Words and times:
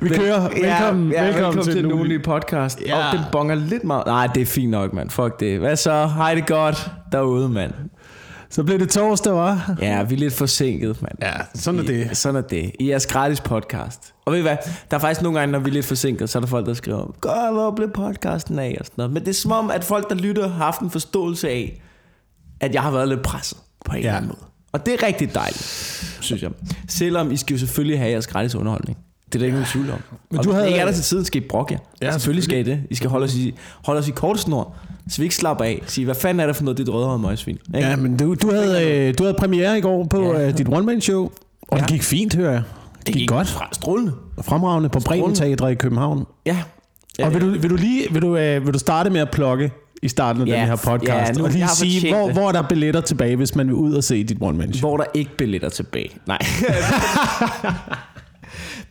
Vi 0.00 0.08
kører. 0.08 0.48
Velkommen, 0.48 1.10
ja, 1.12 1.24
ja, 1.24 1.30
velkommen 1.32 1.64
til, 1.64 1.74
den 1.76 1.84
den 1.84 1.92
ugenlige- 1.92 2.18
podcast. 2.22 2.80
Ja. 2.86 3.06
Og 3.06 3.12
den 3.12 3.20
bonger 3.32 3.54
lidt 3.54 3.84
meget. 3.84 4.06
Nej, 4.06 4.26
det 4.26 4.40
er 4.42 4.46
fint 4.46 4.70
nok, 4.70 4.92
mand. 4.92 5.10
Fuck 5.10 5.40
det. 5.40 5.58
Hvad 5.58 5.76
så? 5.76 6.06
Hej 6.06 6.34
det 6.34 6.46
godt 6.46 6.90
derude, 7.12 7.48
mand. 7.48 7.72
Så 8.50 8.62
blev 8.64 8.78
det 8.78 8.88
torsdag, 8.88 9.32
var? 9.34 9.74
Ja, 9.80 10.02
vi 10.02 10.14
er 10.14 10.18
lidt 10.18 10.34
forsinket, 10.34 11.02
mand. 11.02 11.14
Ja, 11.22 11.32
sådan 11.54 11.80
er 11.80 11.84
det. 11.84 12.10
I, 12.12 12.14
sådan 12.14 12.36
er 12.36 12.40
det. 12.46 12.72
I 12.80 12.88
jeres 12.90 13.06
gratis 13.06 13.40
podcast. 13.40 14.14
Og 14.24 14.32
ved 14.32 14.38
I 14.38 14.42
hvad? 14.42 14.56
Der 14.90 14.96
er 14.96 15.00
faktisk 15.00 15.22
nogle 15.22 15.38
gange, 15.38 15.52
når 15.52 15.58
vi 15.58 15.70
er 15.70 15.72
lidt 15.74 15.86
forsinket, 15.86 16.30
så 16.30 16.38
er 16.38 16.40
der 16.40 16.46
folk, 16.46 16.66
der 16.66 16.74
skriver, 16.74 17.14
Godt, 17.20 17.52
hvor 17.54 17.70
blev 17.70 17.90
podcasten 17.90 18.58
af? 18.58 18.76
Og 18.80 18.86
sådan 18.86 18.94
noget. 18.96 19.12
Men 19.12 19.22
det 19.22 19.28
er 19.28 19.34
som 19.34 19.52
om, 19.52 19.70
at 19.70 19.84
folk, 19.84 20.08
der 20.08 20.14
lytter, 20.14 20.48
har 20.48 20.64
haft 20.64 20.80
en 20.80 20.90
forståelse 20.90 21.48
af, 21.48 21.82
at 22.60 22.74
jeg 22.74 22.82
har 22.82 22.90
været 22.90 23.08
lidt 23.08 23.22
presset 23.22 23.58
på 23.84 23.92
en 23.96 24.02
Ja. 24.02 24.06
eller 24.08 24.16
anden 24.16 24.28
måde. 24.28 24.40
Og 24.72 24.86
det 24.86 24.94
er 24.94 25.06
rigtig 25.06 25.34
dejligt, 25.34 25.62
synes 26.20 26.42
jeg. 26.42 26.50
Selvom 26.88 27.32
I 27.32 27.36
skal 27.36 27.54
jo 27.54 27.58
selvfølgelig 27.58 27.98
have 27.98 28.10
jeres 28.10 28.26
gratis 28.26 28.54
underholdning. 28.54 28.98
Det 29.32 29.34
er 29.34 29.38
der 29.38 29.46
ikke 29.46 29.56
nogen 29.58 29.68
tvivl 29.72 29.90
om. 29.90 29.98
Men 30.30 30.40
du 30.42 30.52
havde- 30.52 30.66
ikke 30.68 30.80
er 30.80 30.84
der 30.84 30.92
til 30.92 31.02
tiden, 31.02 31.24
skal 31.24 31.42
I 31.42 31.46
brokke 31.48 31.74
jer. 31.74 31.78
Ja, 32.02 32.06
Ja, 32.06 32.12
selvfølgelig 32.12 32.44
skal 32.44 32.58
I 32.58 32.62
det. 32.62 32.80
I 32.90 32.94
skal 32.94 33.10
holde 33.10 33.24
os 33.24 33.34
i, 33.34 33.54
holde 33.84 33.98
os 33.98 34.08
i 34.08 34.10
kort 34.10 34.40
snor, 34.40 34.74
så 35.08 35.16
vi 35.18 35.22
ikke 35.22 35.34
slapper 35.34 35.64
af. 35.64 35.82
Sige, 35.86 36.04
hvad 36.04 36.14
fanden 36.14 36.40
er 36.40 36.46
det 36.46 36.56
for 36.56 36.64
noget, 36.64 36.78
dit 36.78 36.88
rødhårede 36.88 37.18
møgsvin? 37.18 37.58
Ikke? 37.76 37.88
Ja, 37.88 37.96
men 37.96 38.16
du, 38.16 38.34
du, 38.34 38.50
havde, 38.52 38.90
øh, 39.08 39.14
du 39.18 39.22
havde 39.22 39.34
premiere 39.38 39.78
i 39.78 39.80
går 39.80 40.04
på 40.04 40.32
Ja. 40.32 40.48
øh, 40.48 40.58
dit 40.58 40.68
one-man-show, 40.68 41.22
og 41.68 41.78
ja. 41.78 41.82
det 41.82 41.88
gik 41.90 42.02
fint, 42.02 42.34
hører 42.36 42.52
jeg. 42.52 42.62
Det 43.06 43.14
gik 43.14 43.28
godt. 43.28 43.48
Fra, 43.48 43.68
strålende. 43.72 44.12
Fremragende 44.42 44.88
på 44.88 45.00
Bremen 45.00 45.34
Teatre 45.34 45.72
i 45.72 45.74
København. 45.74 46.24
Ja. 46.46 46.56
ja 47.18 47.26
Og 47.26 47.34
vil 47.34 47.40
du, 47.40 47.50
vil 47.50 47.70
du 47.70 47.76
lige 47.76 48.12
vil 48.12 48.22
du, 48.22 48.36
øh, 48.36 48.66
vil 48.66 48.74
du 48.74 48.78
starte 48.78 49.10
med 49.10 49.20
at 49.20 49.30
plukke 49.30 49.70
i 50.02 50.08
starten 50.08 50.42
af 50.42 50.46
Ja, 50.46 50.52
den 50.60 50.66
her 50.66 50.76
podcast? 50.76 51.08
ja, 51.08 51.32
nu- 51.38 51.44
og 51.44 51.50
lige 51.50 51.68
sige, 51.68 52.14
hvor, 52.14 52.24
det. 52.24 52.32
hvor 52.34 52.48
er 52.48 52.52
der 52.52 52.62
billetter 52.62 53.00
tilbage, 53.00 53.36
hvis 53.36 53.54
man 53.54 53.66
vil 53.66 53.74
ud 53.74 53.92
og 53.94 54.04
se 54.04 54.24
dit 54.24 54.38
one-man-show? 54.40 54.88
Hvor 54.90 54.96
der 54.96 55.04
ikke 55.14 55.36
billetter 55.36 55.68
tilbage. 55.68 56.10
Nej. 56.26 56.38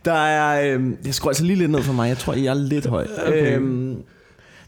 der 0.05 0.13
er... 0.13 0.73
Øhm, 0.73 0.97
jeg 1.05 1.13
skruer 1.13 1.29
altså 1.29 1.43
lige 1.43 1.55
lidt 1.55 1.71
ned 1.71 1.81
for 1.81 1.93
mig. 1.93 2.09
Jeg 2.09 2.17
tror, 2.17 2.33
jeg 2.33 2.45
er 2.45 2.53
lidt 2.53 2.85
høj. 2.85 3.07
Okay. 3.27 3.55
Øhm, 3.55 4.03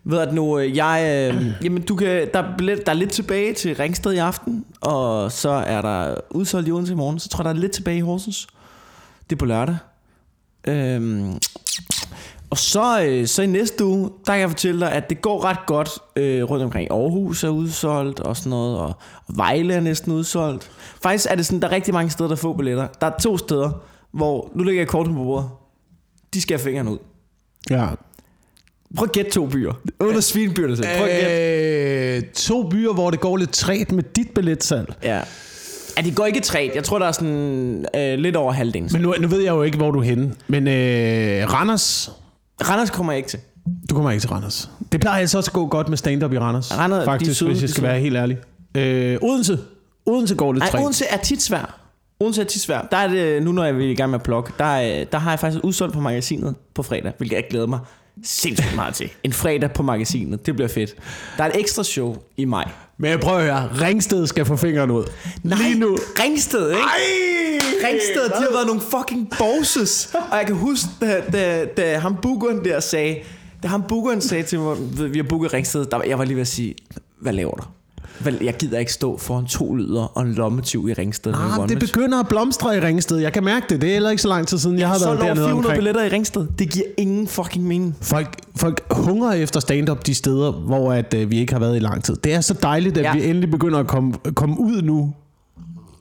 ved 0.04 0.28
du 0.28 0.36
nu, 0.36 0.60
øh, 0.60 0.78
jeg... 0.78 1.30
Øh, 1.34 1.46
jamen, 1.64 1.82
du 1.82 1.96
kan, 1.96 2.08
der, 2.34 2.40
er 2.40 2.58
der 2.58 2.92
er 2.92 2.94
lidt 2.94 3.12
tilbage 3.12 3.54
til 3.54 3.76
Ringsted 3.76 4.14
i 4.14 4.18
aften, 4.18 4.66
og 4.82 5.32
så 5.32 5.50
er 5.50 5.82
der 5.82 6.16
udsolgt 6.32 6.68
i 6.68 6.72
Odense 6.72 6.94
i 6.94 6.96
morgen. 6.96 7.20
Så 7.20 7.30
tror 7.30 7.44
jeg, 7.44 7.46
der 7.46 7.52
er 7.52 7.62
lidt 7.62 7.72
tilbage 7.72 7.98
i 7.98 8.02
Horsens. 8.02 8.48
Det 9.30 9.36
er 9.36 9.40
på 9.40 9.46
lørdag. 9.46 9.78
Øhm, 10.68 11.34
og 12.50 12.58
så, 12.58 13.04
øh, 13.04 13.28
så 13.28 13.42
i 13.42 13.46
næste 13.46 13.86
uge, 13.86 14.10
der 14.26 14.32
kan 14.32 14.42
jeg 14.42 14.50
fortælle 14.50 14.80
dig, 14.80 14.92
at 14.92 15.10
det 15.10 15.22
går 15.22 15.44
ret 15.44 15.66
godt 15.66 15.90
øh, 16.16 16.44
rundt 16.44 16.64
omkring. 16.64 16.92
Aarhus 16.92 17.44
er 17.44 17.50
udsolgt 17.50 18.20
og 18.20 18.38
sådan 18.38 18.50
noget, 18.50 18.78
og, 18.78 18.86
og 19.28 19.38
Vejle 19.38 19.74
er 19.74 19.80
næsten 19.80 20.12
udsolgt. 20.12 20.72
Faktisk 21.04 21.28
er 21.30 21.36
det 21.36 21.46
sådan, 21.46 21.62
der 21.62 21.68
er 21.68 21.72
rigtig 21.72 21.94
mange 21.94 22.10
steder, 22.10 22.30
der 22.30 22.36
får 22.36 22.54
billetter. 22.54 22.88
Der 23.02 23.08
er 23.08 23.18
to 23.20 23.38
steder, 23.38 23.72
hvor, 24.14 24.52
nu 24.56 24.64
lægger 24.64 24.82
jeg 24.82 24.88
korten 24.88 25.14
på 25.14 25.24
bordet, 25.24 25.50
de 26.34 26.42
skal 26.42 26.58
have 26.58 26.64
fingrene 26.64 26.92
ud. 26.92 26.98
Ja. 27.70 27.88
Prøv 28.98 29.04
at 29.06 29.12
gætte 29.12 29.32
to 29.32 29.46
byer. 29.46 29.74
Under 30.00 30.22
svinbyer 30.22 30.76
selv. 30.76 30.88
Prøv 30.98 31.08
at 31.08 31.22
gætte. 31.22 32.26
Øh, 32.28 32.32
to 32.34 32.70
byer, 32.70 32.94
hvor 32.94 33.12
det 33.12 33.20
går 33.20 33.38
lidt 33.38 33.52
træt 33.52 33.92
med 33.92 34.04
dit 34.04 34.30
billetsalg. 34.30 34.94
Ja. 35.04 35.22
Ja, 35.98 36.02
det 36.02 36.16
går 36.16 36.26
ikke 36.26 36.40
træt. 36.40 36.72
Jeg 36.76 36.84
tror, 36.84 37.00
der 37.00 37.06
er 37.06 37.12
sådan 37.12 37.86
øh, 37.96 38.20
lidt 38.20 38.36
over 38.36 38.52
halvdelen. 38.54 38.90
Men 38.92 39.02
nu, 39.02 39.14
nu 39.20 39.28
ved 39.28 39.40
jeg 39.40 39.52
jo 39.52 39.62
ikke, 39.64 39.78
hvor 39.78 39.92
du 39.92 40.00
er 40.00 40.04
henne. 40.04 40.34
Men 40.48 40.68
øh, 40.68 41.54
Randers, 41.54 42.12
Randers 42.70 42.90
kommer 42.90 43.14
jeg 43.14 43.18
ikke 43.18 43.30
til. 43.30 43.40
du 43.90 43.96
kommer 43.96 44.12
ikke 44.12 44.22
til 44.22 44.30
Randers. 44.30 44.70
Det 44.92 45.02
plejer 45.02 45.20
altså 45.20 45.38
også 45.38 45.50
at 45.50 45.54
gå 45.54 45.68
godt 45.68 45.90
med 45.90 45.98
stand-up 45.98 46.34
i 46.34 46.38
Randers. 46.40 46.78
Randers, 46.78 46.98
de 46.98 47.02
er 47.02 47.06
faktisk, 47.06 47.40
søde, 47.40 47.52
hvis 47.52 47.62
jeg 47.62 47.70
skal 47.70 47.84
være 47.84 48.00
helt 48.00 48.16
ærlig. 48.16 48.38
Øh, 48.78 49.18
Odense. 49.22 49.60
Odense 50.06 50.36
går 50.36 50.54
lidt 50.54 50.64
træt. 50.64 50.82
Odense 50.82 51.06
er 51.06 51.18
tit 51.18 51.42
svær. 51.42 51.83
Odense 52.24 52.42
er 52.42 52.46
tit 52.46 52.62
svær. 52.62 52.82
Der 52.92 52.98
er 52.98 53.08
det, 53.08 53.44
nu 53.44 53.52
når 53.52 53.64
jeg 53.66 53.78
vil 53.78 53.90
i 53.90 53.96
gang 53.96 54.12
med 54.12 54.20
at 54.20 54.24
plukke, 54.24 54.52
der, 54.60 54.66
er- 54.66 55.04
der 55.06 55.18
har 55.18 55.32
jeg 55.32 55.40
faktisk 55.40 55.64
udsolgt 55.64 55.94
på 55.94 56.00
magasinet 56.00 56.56
på 56.76 56.84
fredag, 56.84 57.14
hvilket 57.18 57.36
jeg 57.36 57.46
glæder 57.50 57.68
mig 57.68 57.80
sindssygt 58.24 58.76
meget 58.76 58.96
til. 58.96 59.10
En 59.24 59.34
fredag 59.34 59.72
på 59.72 59.84
magasinet, 59.84 60.46
det 60.46 60.56
bliver 60.56 60.68
fedt. 60.68 60.96
Der 61.38 61.44
er 61.44 61.48
et 61.50 61.60
ekstra 61.60 61.84
show 61.84 62.16
i 62.38 62.46
maj. 62.46 62.70
Men 62.98 63.12
jeg 63.12 63.20
prøver 63.20 63.38
at 63.38 63.44
høre, 63.44 63.88
Ringsted 63.88 64.28
skal 64.28 64.46
få 64.46 64.56
fingeren 64.56 64.92
ud. 64.92 65.04
Nej, 65.44 65.58
Lige 65.62 65.80
nu. 65.80 65.98
Ringsted, 66.24 66.70
ikke? 66.70 66.82
Ej! 66.82 67.90
Ringsted, 67.90 68.24
de 68.26 68.34
har 68.36 68.52
været 68.54 68.68
nogle 68.68 68.82
fucking 68.82 69.30
bosses. 69.40 70.16
Og 70.32 70.38
jeg 70.38 70.46
kan 70.46 70.56
huske, 70.56 70.88
da, 71.02 71.22
da, 71.34 71.66
da 71.66 71.98
ham 71.98 72.16
bookeren 72.22 72.66
der 72.66 72.80
sagde, 72.80 73.18
da 73.64 73.68
ham 73.68 73.84
bookeren 73.90 74.22
sagde 74.22 74.44
til 74.44 74.60
mig, 74.60 74.78
"Ved, 74.98 75.08
vi 75.08 75.18
har 75.18 75.24
booket 75.24 75.54
Ringsted, 75.54 75.86
der, 75.86 76.04
jeg 76.08 76.18
var 76.20 76.26
lige 76.26 76.36
ved 76.36 76.42
at 76.42 76.48
sige, 76.48 76.76
hvad 77.22 77.34
laver 77.34 77.56
du? 77.56 77.64
Vel, 78.20 78.38
Jeg 78.42 78.54
gider 78.58 78.80
ikke 78.80 78.94
stå 78.94 79.18
foran 79.18 79.46
to 79.46 79.76
lyder 79.76 80.18
og 80.18 80.22
en 80.24 80.34
lommetyv 80.34 80.88
i 80.90 80.94
Ringsted. 80.94 81.34
Ah, 81.34 81.60
one 81.60 81.70
det 81.70 81.80
begynder 81.80 82.20
at 82.20 82.28
blomstre 82.28 82.78
i 82.78 82.80
Ringsted. 82.80 83.18
Jeg 83.18 83.34
kan 83.34 83.44
mærke 83.44 83.66
det. 83.70 83.82
Det 83.82 83.90
er 83.90 83.94
heller 83.94 84.10
ikke 84.10 84.22
så 84.22 84.28
lang 84.28 84.48
tid 84.48 84.58
siden, 84.58 84.80
jeg 84.80 84.88
har 84.88 84.98
Så 84.98 85.06
været 85.06 85.20
dernede 85.20 85.36
400 85.36 85.58
omkring. 85.58 85.78
billetter 85.78 86.04
i 86.04 86.10
Ringsted. 86.10 86.48
Det 86.60 86.70
giver 86.70 86.86
ingen 86.98 87.28
fucking 87.28 87.66
mening. 87.68 87.96
Folk, 88.02 88.36
folk 88.56 88.82
hungrer 88.92 89.32
efter 89.34 89.60
stand-up 89.60 90.06
de 90.06 90.14
steder, 90.16 90.52
hvor 90.52 90.94
at, 90.94 91.14
øh, 91.14 91.32
vi 91.32 91.40
ikke 91.40 91.54
har 91.54 91.60
været 91.60 91.76
i 91.76 91.80
lang 91.80 92.04
tid. 92.04 92.16
Det 92.24 92.34
er 92.34 92.42
så 92.42 92.54
dejligt, 92.62 92.98
at. 92.98 93.04
Ja. 93.04 93.14
vi 93.14 93.24
endelig 93.30 93.52
begynder 93.52 93.80
at 93.80 93.88
komme, 93.88 94.14
komme 94.36 94.60
ud 94.60 94.82
nu 94.82 95.14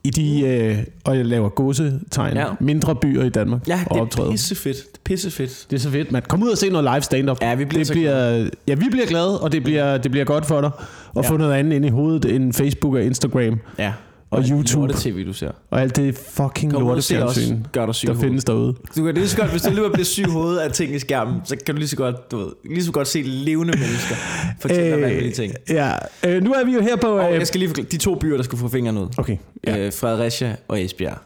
i 0.03 0.09
de, 0.09 0.41
øh, 0.47 0.77
og 1.03 1.17
jeg 1.17 1.25
laver 1.25 1.49
godsetegn, 1.49 2.35
ja. 2.37 2.45
Mindre 2.59 2.95
byer 2.95 3.23
i 3.23 3.29
Danmark 3.29 3.67
Ja, 3.67 3.79
og 3.89 4.07
det 4.11 4.19
er 4.19 4.31
pissefedt. 4.31 4.77
Det 4.77 4.83
er 4.95 4.99
pissefedt. 5.03 5.65
Det 5.69 5.75
er 5.75 5.79
så 5.79 5.89
fedt, 5.89 6.11
man. 6.11 6.21
Kom 6.27 6.43
ud 6.43 6.49
og 6.49 6.57
se 6.57 6.69
noget 6.69 6.83
live 6.93 7.01
stand-up. 7.01 7.37
Ja, 7.41 7.55
vi 7.55 7.65
bliver 7.65 7.79
det 7.79 7.87
så 7.87 7.93
bliver, 7.93 8.47
Ja, 8.67 8.73
vi 8.73 8.85
bliver 8.91 9.05
glade, 9.05 9.39
og 9.41 9.51
det 9.51 9.63
bliver, 9.63 9.97
det 9.97 10.11
bliver 10.11 10.25
godt 10.25 10.45
for 10.45 10.61
dig 10.61 10.71
at 11.17 11.23
Ja. 11.23 11.29
få 11.29 11.37
noget 11.37 11.53
andet 11.53 11.75
ind 11.75 11.85
i 11.85 11.89
hovedet 11.89 12.35
end 12.35 12.53
Facebook 12.53 12.93
og 12.93 13.03
Instagram 13.03 13.59
Ja. 13.79 13.93
Og 14.35 14.43
YouTube 14.49 14.87
Det 14.93 14.95
tv, 15.01 15.25
du 15.27 15.33
ser. 15.33 15.51
og 15.71 15.81
alt 15.81 15.95
det 15.95 16.17
fucking 16.17 16.71
lortefjernsyn, 16.71 17.59
Gør 17.71 17.85
dig 17.85 17.95
syg 17.95 18.07
der 18.07 18.13
findes 18.19 18.43
derude. 18.43 18.73
Du 18.97 19.05
kan 19.05 19.13
lige 19.13 19.27
så 19.27 19.37
godt, 19.37 19.51
hvis 19.51 19.61
du 19.61 19.67
alligevel 19.67 19.91
bliver 19.91 20.05
syg 20.05 20.21
i 20.27 20.29
hovedet 20.31 20.59
af 20.59 20.71
ting 20.71 20.95
i 20.95 20.99
skærmen, 20.99 21.35
så 21.45 21.55
kan 21.65 21.75
du 21.75 21.79
lige 21.79 21.87
så 21.89 21.95
godt, 21.95 22.31
du 22.31 22.37
ved, 22.37 22.47
lige 22.69 22.83
så 22.83 22.91
godt 22.91 23.07
se 23.07 23.21
levende 23.21 23.73
mennesker 23.77 24.15
fortælle 24.61 24.91
dig 24.91 25.01
vanvittige 25.01 25.31
ting. 25.33 25.53
ja, 25.69 25.91
øh, 26.27 26.43
nu 26.43 26.51
er 26.53 26.65
vi 26.65 26.71
jo 26.71 26.81
her 26.81 26.95
på... 26.95 27.07
Og 27.07 27.31
Øh, 27.33 27.39
jeg 27.39 27.47
skal 27.47 27.59
lige 27.59 27.69
forklare, 27.69 27.87
de 27.91 27.97
to 27.97 28.15
byer, 28.15 28.35
der 28.37 28.43
skal 28.43 28.57
få 28.57 28.67
fingrene 28.67 29.01
ud. 29.01 29.07
okay, 29.17 29.37
ja. 29.67 29.75
Ja. 29.75 29.85
Øh, 29.85 29.93
Fredericia 29.93 30.55
og 30.67 30.81
Esbjerg. 30.83 31.17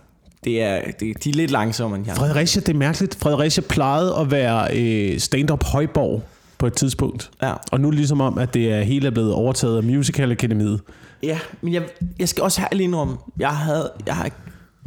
Det 0.44 0.62
er, 0.62 0.80
det, 1.00 1.24
de 1.24 1.30
er 1.30 1.34
lidt 1.34 1.52
langsommere 1.52 1.98
end 2.00 2.08
jeg. 2.08 2.16
Fredericia, 2.18 2.60
det 2.62 2.70
er 2.70 2.74
mærkeligt. 2.78 3.16
Fredericia 3.16 3.64
plejede 3.70 4.16
at 4.20 4.32
være 4.32 4.78
øh, 4.78 5.20
stand-up 5.20 5.64
højborg 5.64 6.24
på 6.58 6.68
et 6.68 6.74
tidspunkt. 6.74 7.30
Ja. 7.42 7.54
Og 7.72 7.80
nu 7.82 7.88
er 7.88 7.92
det 7.92 7.98
ligesom 7.98 8.22
om, 8.22 8.38
at 8.38 8.54
det 8.54 8.72
er 8.72 8.82
hele 8.82 9.08
er 9.08 9.12
blevet 9.12 9.34
overtaget 9.34 9.78
af 9.78 9.84
Musical 9.84 10.32
Akademiet. 10.32 10.80
Ja, 11.24 11.40
men 11.62 11.74
jeg, 11.74 11.84
jeg 12.20 12.30
skal 12.30 12.44
også 12.44 12.60
have 12.62 12.70
lige 12.74 12.96
om, 12.96 13.18
jeg, 13.40 13.50
havde, 13.50 13.92
jeg, 14.06 14.16
har, 14.16 14.30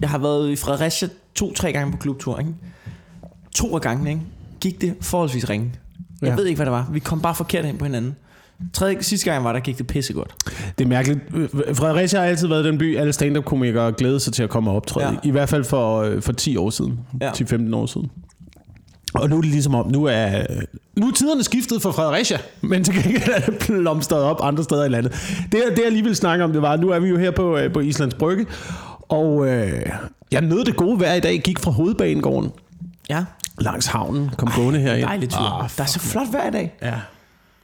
jeg 0.01 0.09
har 0.11 0.19
været 0.19 0.51
i 0.51 0.57
Fredericia 0.57 1.09
to-tre 1.35 1.73
gange 1.73 1.93
på 1.93 1.99
klubtur, 1.99 2.39
ikke? 2.39 2.51
To 3.57 3.75
af 3.75 3.81
gangen, 3.81 4.07
ikke? 4.07 4.21
Gik 4.61 4.81
det 4.81 4.95
forholdsvis 5.01 5.51
ringe. 5.51 5.73
Jeg 6.23 6.29
Ja. 6.29 6.35
ved 6.35 6.47
ikke, 6.47 6.57
hvad 6.57 6.67
det 6.67 6.73
var. 6.73 6.89
Vi 6.93 6.99
kom 6.99 7.21
bare 7.21 7.35
forkert 7.35 7.65
ind 7.65 7.79
på 7.79 7.85
hinanden. 7.85 8.17
Tredje, 8.73 9.03
sidste 9.03 9.31
gang 9.31 9.45
var 9.45 9.53
der, 9.53 9.61
gik 9.61 9.79
det 9.79 9.87
pissegodt. 9.87 10.35
Det 10.79 10.85
er 10.85 10.89
mærkeligt. 10.89 11.21
Fredericia 11.77 12.19
har 12.21 12.27
altid 12.27 12.49
været 12.49 12.65
den 12.65 12.79
by, 12.79 12.97
alle 12.99 13.13
stand-up-komikere 13.13 13.93
glæder 13.93 14.19
sig 14.19 14.33
til 14.33 14.43
at 14.43 14.51
komme 14.51 14.71
og 14.71 14.77
optræde. 14.77 15.07
Ja. 15.07 15.13
Ja. 15.13 15.19
I 15.23 15.31
hvert 15.31 15.49
fald 15.49 15.65
for, 15.65 15.99
øh, 16.03 16.23
for 16.23 16.33
10 16.33 16.57
år 16.57 16.71
siden. 16.71 17.01
Ja. 17.21 17.31
10-15 17.31 17.75
år 17.75 17.87
siden. 17.87 18.11
Og 19.15 19.31
nu 19.31 19.37
er 19.37 19.41
det 19.41 19.51
ligesom 19.51 19.75
om, 19.75 19.87
nu 19.91 20.05
er, 20.05 20.43
nu 20.97 21.07
er 21.09 21.13
tiderne 21.13 21.45
skiftet 21.45 21.83
for 21.83 21.91
Fredericia, 21.93 22.39
men 22.61 22.85
til 22.85 22.95
gengæld 23.03 23.23
er 23.35 23.41
det 23.41 23.59
blomstret 23.67 24.23
op 24.23 24.39
andre 24.43 24.65
steder 24.65 24.85
i 24.85 24.89
landet. 24.89 25.13
Det, 25.53 25.63
det 25.77 25.81
jeg 25.85 25.93
lige 25.93 26.05
vil 26.05 26.17
snakke 26.17 26.45
om, 26.45 26.53
det 26.53 26.63
var, 26.63 26.77
nu 26.77 26.89
er 26.89 26.99
vi 26.99 27.09
jo 27.09 27.17
her 27.19 27.31
på, 27.31 27.57
øh, 27.57 27.73
på 27.73 27.81
Islands 27.81 28.15
Brygge, 28.15 28.47
og 29.09 29.47
øh, 29.49 29.73
jeg 30.33 30.41
nød 30.41 30.65
det 30.65 30.77
gode 30.77 31.01
vejr 31.01 31.15
i 31.15 31.21
dag, 31.21 31.41
gik 31.45 31.59
fra 31.59 31.71
hovedbanegården 31.71 32.51
Ja, 33.11 33.25
langs 33.59 33.87
havnen, 33.87 34.31
kom 34.39 34.49
gående 34.57 34.81
herind. 34.81 35.07
dejligt 35.07 35.33
tur. 35.33 35.63
Ah, 35.63 35.71
der 35.77 35.83
er 35.83 35.87
så 35.87 36.01
flot 36.01 36.27
vejr 36.33 36.49
i 36.49 36.53
dag. 36.53 36.75
Ja. 36.83 36.95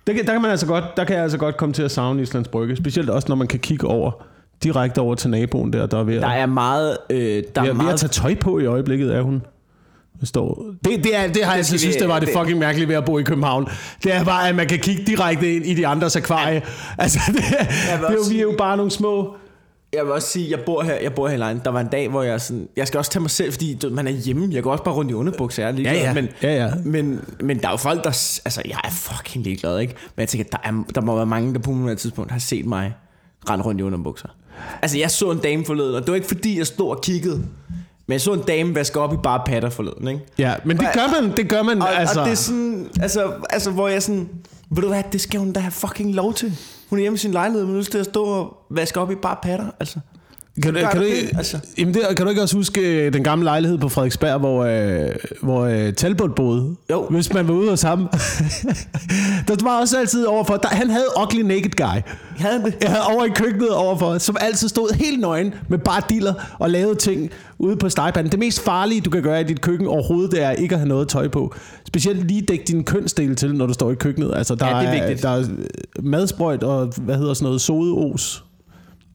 Der, 0.06 0.12
kan- 0.12 0.26
der, 0.26 0.32
kan 0.32 0.42
man 0.42 0.50
altså 0.50 0.66
godt, 0.66 0.84
der 0.96 1.04
kan 1.04 1.14
jeg 1.14 1.22
altså 1.22 1.38
godt 1.38 1.56
komme 1.56 1.72
til 1.72 1.82
at 1.82 1.90
savne 1.90 2.22
Islands 2.22 2.48
Brygge. 2.48 2.76
Specielt 2.76 3.10
også, 3.10 3.28
når 3.28 3.36
man 3.36 3.46
kan 3.46 3.58
kigge 3.58 3.86
over 3.86 4.10
direkte 4.62 4.98
over 5.00 5.14
til 5.14 5.30
naboen 5.30 5.72
der, 5.72 5.86
der 5.86 5.98
er 5.98 6.02
ved 6.02 6.16
at, 6.16 6.22
Der 6.22 6.28
er 6.28 6.46
meget... 6.46 6.96
Øh, 7.10 7.18
der 7.18 7.22
ved, 7.28 7.36
er 7.56 7.60
at- 7.60 7.62
ved 7.64 7.70
at 7.70 7.76
meget 7.76 8.00
tage 8.00 8.08
tøj 8.10 8.34
på 8.34 8.58
i 8.58 8.66
øjeblikket, 8.66 9.14
er 9.14 9.22
hun. 9.22 9.42
Står, 10.24 10.64
det, 10.84 11.04
det, 11.04 11.16
er, 11.16 11.26
det 11.32 11.44
har 11.44 11.52
jeg 11.52 11.58
altid 11.58 11.78
synes, 11.78 11.96
det 11.96 12.08
var 12.08 12.18
det 12.18 12.28
det- 12.28 12.36
fucking 12.38 12.58
mærkelige 12.58 12.88
ved 12.88 12.94
at 12.94 13.04
bo 13.04 13.18
i 13.18 13.22
København. 13.22 13.68
Det 14.04 14.14
er 14.14 14.24
bare, 14.24 14.48
at 14.48 14.54
man 14.54 14.66
kan 14.68 14.78
kigge 14.78 15.02
direkte 15.06 15.54
ind 15.56 15.66
i 15.66 15.74
de 15.74 15.86
andres 15.86 16.16
akvarie. 16.16 16.62
Altså, 16.98 17.20
det, 17.26 17.34
det 17.36 18.08
er 18.08 18.12
jo, 18.12 18.18
vi 18.30 18.38
er 18.38 18.42
jo 18.42 18.54
bare 18.58 18.76
nogle 18.76 18.90
små... 18.92 19.36
Jeg 19.92 20.04
vil 20.04 20.12
også 20.12 20.28
sige, 20.28 20.50
jeg 20.50 20.60
bor 20.66 20.82
her, 20.82 20.94
jeg 20.94 21.12
bor 21.14 21.28
her 21.28 21.34
i 21.34 21.38
lejren. 21.38 21.60
Der 21.64 21.70
var 21.70 21.80
en 21.80 21.86
dag, 21.86 22.08
hvor 22.08 22.22
jeg 22.22 22.40
sådan, 22.40 22.68
jeg 22.76 22.86
skal 22.86 22.98
også 22.98 23.10
tage 23.10 23.20
mig 23.20 23.30
selv, 23.30 23.52
fordi 23.52 23.74
du, 23.74 23.90
man 23.90 24.06
er 24.06 24.10
hjemme. 24.10 24.48
Jeg 24.52 24.62
går 24.62 24.72
også 24.72 24.84
bare 24.84 24.94
rundt 24.94 25.10
i 25.10 25.14
underbukser, 25.14 25.62
jeg 25.62 25.68
er 25.68 25.74
ligeglad. 25.74 25.94
Ja, 25.96 26.06
ja. 26.06 26.14
Men, 26.14 26.28
Ja, 26.42 26.54
ja. 26.66 26.70
Men, 26.84 27.20
men 27.40 27.58
der 27.60 27.66
er 27.66 27.70
jo 27.70 27.76
folk, 27.76 28.04
der, 28.04 28.10
altså 28.44 28.62
jeg 28.68 28.78
er 28.84 28.90
fucking 28.90 29.44
ligeglad, 29.44 29.78
ikke? 29.78 29.94
Men 30.16 30.20
jeg 30.20 30.28
tænker, 30.28 30.50
der, 30.52 30.58
er, 30.64 30.84
der 30.94 31.00
må 31.00 31.16
være 31.16 31.26
mange, 31.26 31.54
der 31.54 31.60
på 31.60 31.70
nuværende 31.70 32.00
tidspunkt 32.02 32.30
har 32.32 32.38
set 32.38 32.66
mig 32.66 32.94
rende 33.50 33.64
rundt 33.64 33.80
i 33.80 33.84
underbukser. 33.84 34.28
Altså 34.82 34.98
jeg 34.98 35.10
så 35.10 35.30
en 35.30 35.38
dame 35.38 35.64
forleden, 35.64 35.94
og 35.94 36.00
det 36.00 36.08
var 36.08 36.14
ikke 36.14 36.28
fordi, 36.28 36.58
jeg 36.58 36.66
stod 36.66 36.90
og 36.90 37.00
kiggede. 37.02 37.44
Men 38.06 38.12
jeg 38.12 38.20
så 38.20 38.32
en 38.32 38.40
dame 38.40 38.74
vaske 38.74 39.00
op 39.00 39.12
i 39.12 39.16
bare 39.22 39.42
patter 39.46 39.70
forleden, 39.70 40.08
ikke? 40.08 40.20
Ja, 40.38 40.54
men 40.64 40.76
det 40.76 40.88
gør 40.94 41.20
man, 41.20 41.36
det 41.36 41.48
gør 41.48 41.62
man, 41.62 41.82
Og, 41.82 41.94
altså... 41.94 42.20
og 42.20 42.26
det 42.26 42.32
er 42.32 42.36
sådan, 42.36 42.88
altså, 43.00 43.32
altså, 43.50 43.70
hvor 43.70 43.88
jeg 43.88 44.02
sådan, 44.02 44.28
ved 44.70 44.82
du 44.82 44.88
hvad, 44.88 45.02
det 45.12 45.20
skal 45.20 45.40
hun 45.40 45.52
da 45.52 45.60
have 45.60 45.70
fucking 45.72 46.14
lov 46.14 46.34
til. 46.34 46.52
Hun 46.90 46.98
er 46.98 47.00
hjemme 47.00 47.14
i 47.14 47.18
sin 47.18 47.32
lejlighed, 47.32 47.66
men 47.66 47.74
nu 47.74 47.82
skal 47.82 47.98
jeg 47.98 48.04
stå 48.04 48.24
og 48.24 48.56
vaske 48.70 49.00
op 49.00 49.10
i 49.10 49.14
bare 49.14 49.36
patter, 49.42 49.66
altså. 49.80 49.98
Kan 50.62 50.74
du, 50.74 50.80
kan, 50.92 51.00
du, 51.00 51.06
altså. 51.36 51.58
jamen 51.78 51.94
det, 51.94 52.02
kan 52.16 52.26
du 52.26 52.28
ikke 52.30 52.42
også 52.42 52.56
huske 52.56 52.80
øh, 52.80 53.12
den 53.12 53.24
gamle 53.24 53.44
lejlighed 53.44 53.78
på 53.78 53.88
Frederiksberg, 53.88 54.38
hvor, 54.38 54.64
øh, 54.64 55.14
hvor 55.42 55.64
øh, 55.64 55.92
Talbot 55.92 56.34
boede? 56.34 56.76
Jo. 56.90 57.06
Hvis 57.10 57.32
man 57.32 57.48
var 57.48 57.54
ude 57.54 57.70
hos 57.70 57.82
ham. 57.82 57.98
der 59.48 59.64
var 59.64 59.80
også 59.80 59.98
altid 59.98 60.24
overfor... 60.24 60.56
Der, 60.56 60.68
han 60.68 60.90
havde 60.90 61.04
Ugly 61.22 61.40
Naked 61.40 61.70
Guy. 61.76 62.00
Havde 62.36 62.62
det? 62.64 62.74
Ja, 62.82 63.14
over 63.14 63.24
i 63.24 63.28
køkkenet 63.28 63.70
overfor, 63.70 64.18
som 64.18 64.36
altid 64.40 64.68
stod 64.68 64.94
helt 64.94 65.20
nøgen 65.20 65.54
med 65.68 65.78
bare 65.78 66.02
diller 66.08 66.34
og 66.58 66.70
lavede 66.70 66.94
ting 66.94 67.30
ude 67.58 67.76
på 67.76 67.88
stegepanden. 67.88 68.30
Det 68.30 68.38
mest 68.38 68.60
farlige, 68.60 69.00
du 69.00 69.10
kan 69.10 69.22
gøre 69.22 69.40
i 69.40 69.44
dit 69.44 69.60
køkken 69.60 69.86
overhovedet, 69.88 70.32
det 70.32 70.42
er 70.42 70.50
ikke 70.50 70.74
at 70.74 70.78
have 70.78 70.88
noget 70.88 71.08
tøj 71.08 71.28
på. 71.28 71.54
Specielt 71.86 72.26
lige 72.26 72.42
dæk 72.42 72.68
din 72.68 72.84
kønsdel 72.84 73.36
til, 73.36 73.54
når 73.54 73.66
du 73.66 73.72
står 73.72 73.90
i 73.90 73.94
køkkenet. 73.94 74.32
Altså, 74.36 74.54
der 74.54 74.66
Ja, 74.66 74.80
det 74.80 74.88
er 74.88 74.92
vigtigt. 74.92 75.22
der 75.22 75.28
er 75.30 75.44
madsprøjt 76.02 76.62
og, 76.62 76.92
hvad 76.96 77.16
hedder 77.16 77.34
sådan 77.34 77.44
noget, 77.44 77.60
sodeos. 77.60 78.45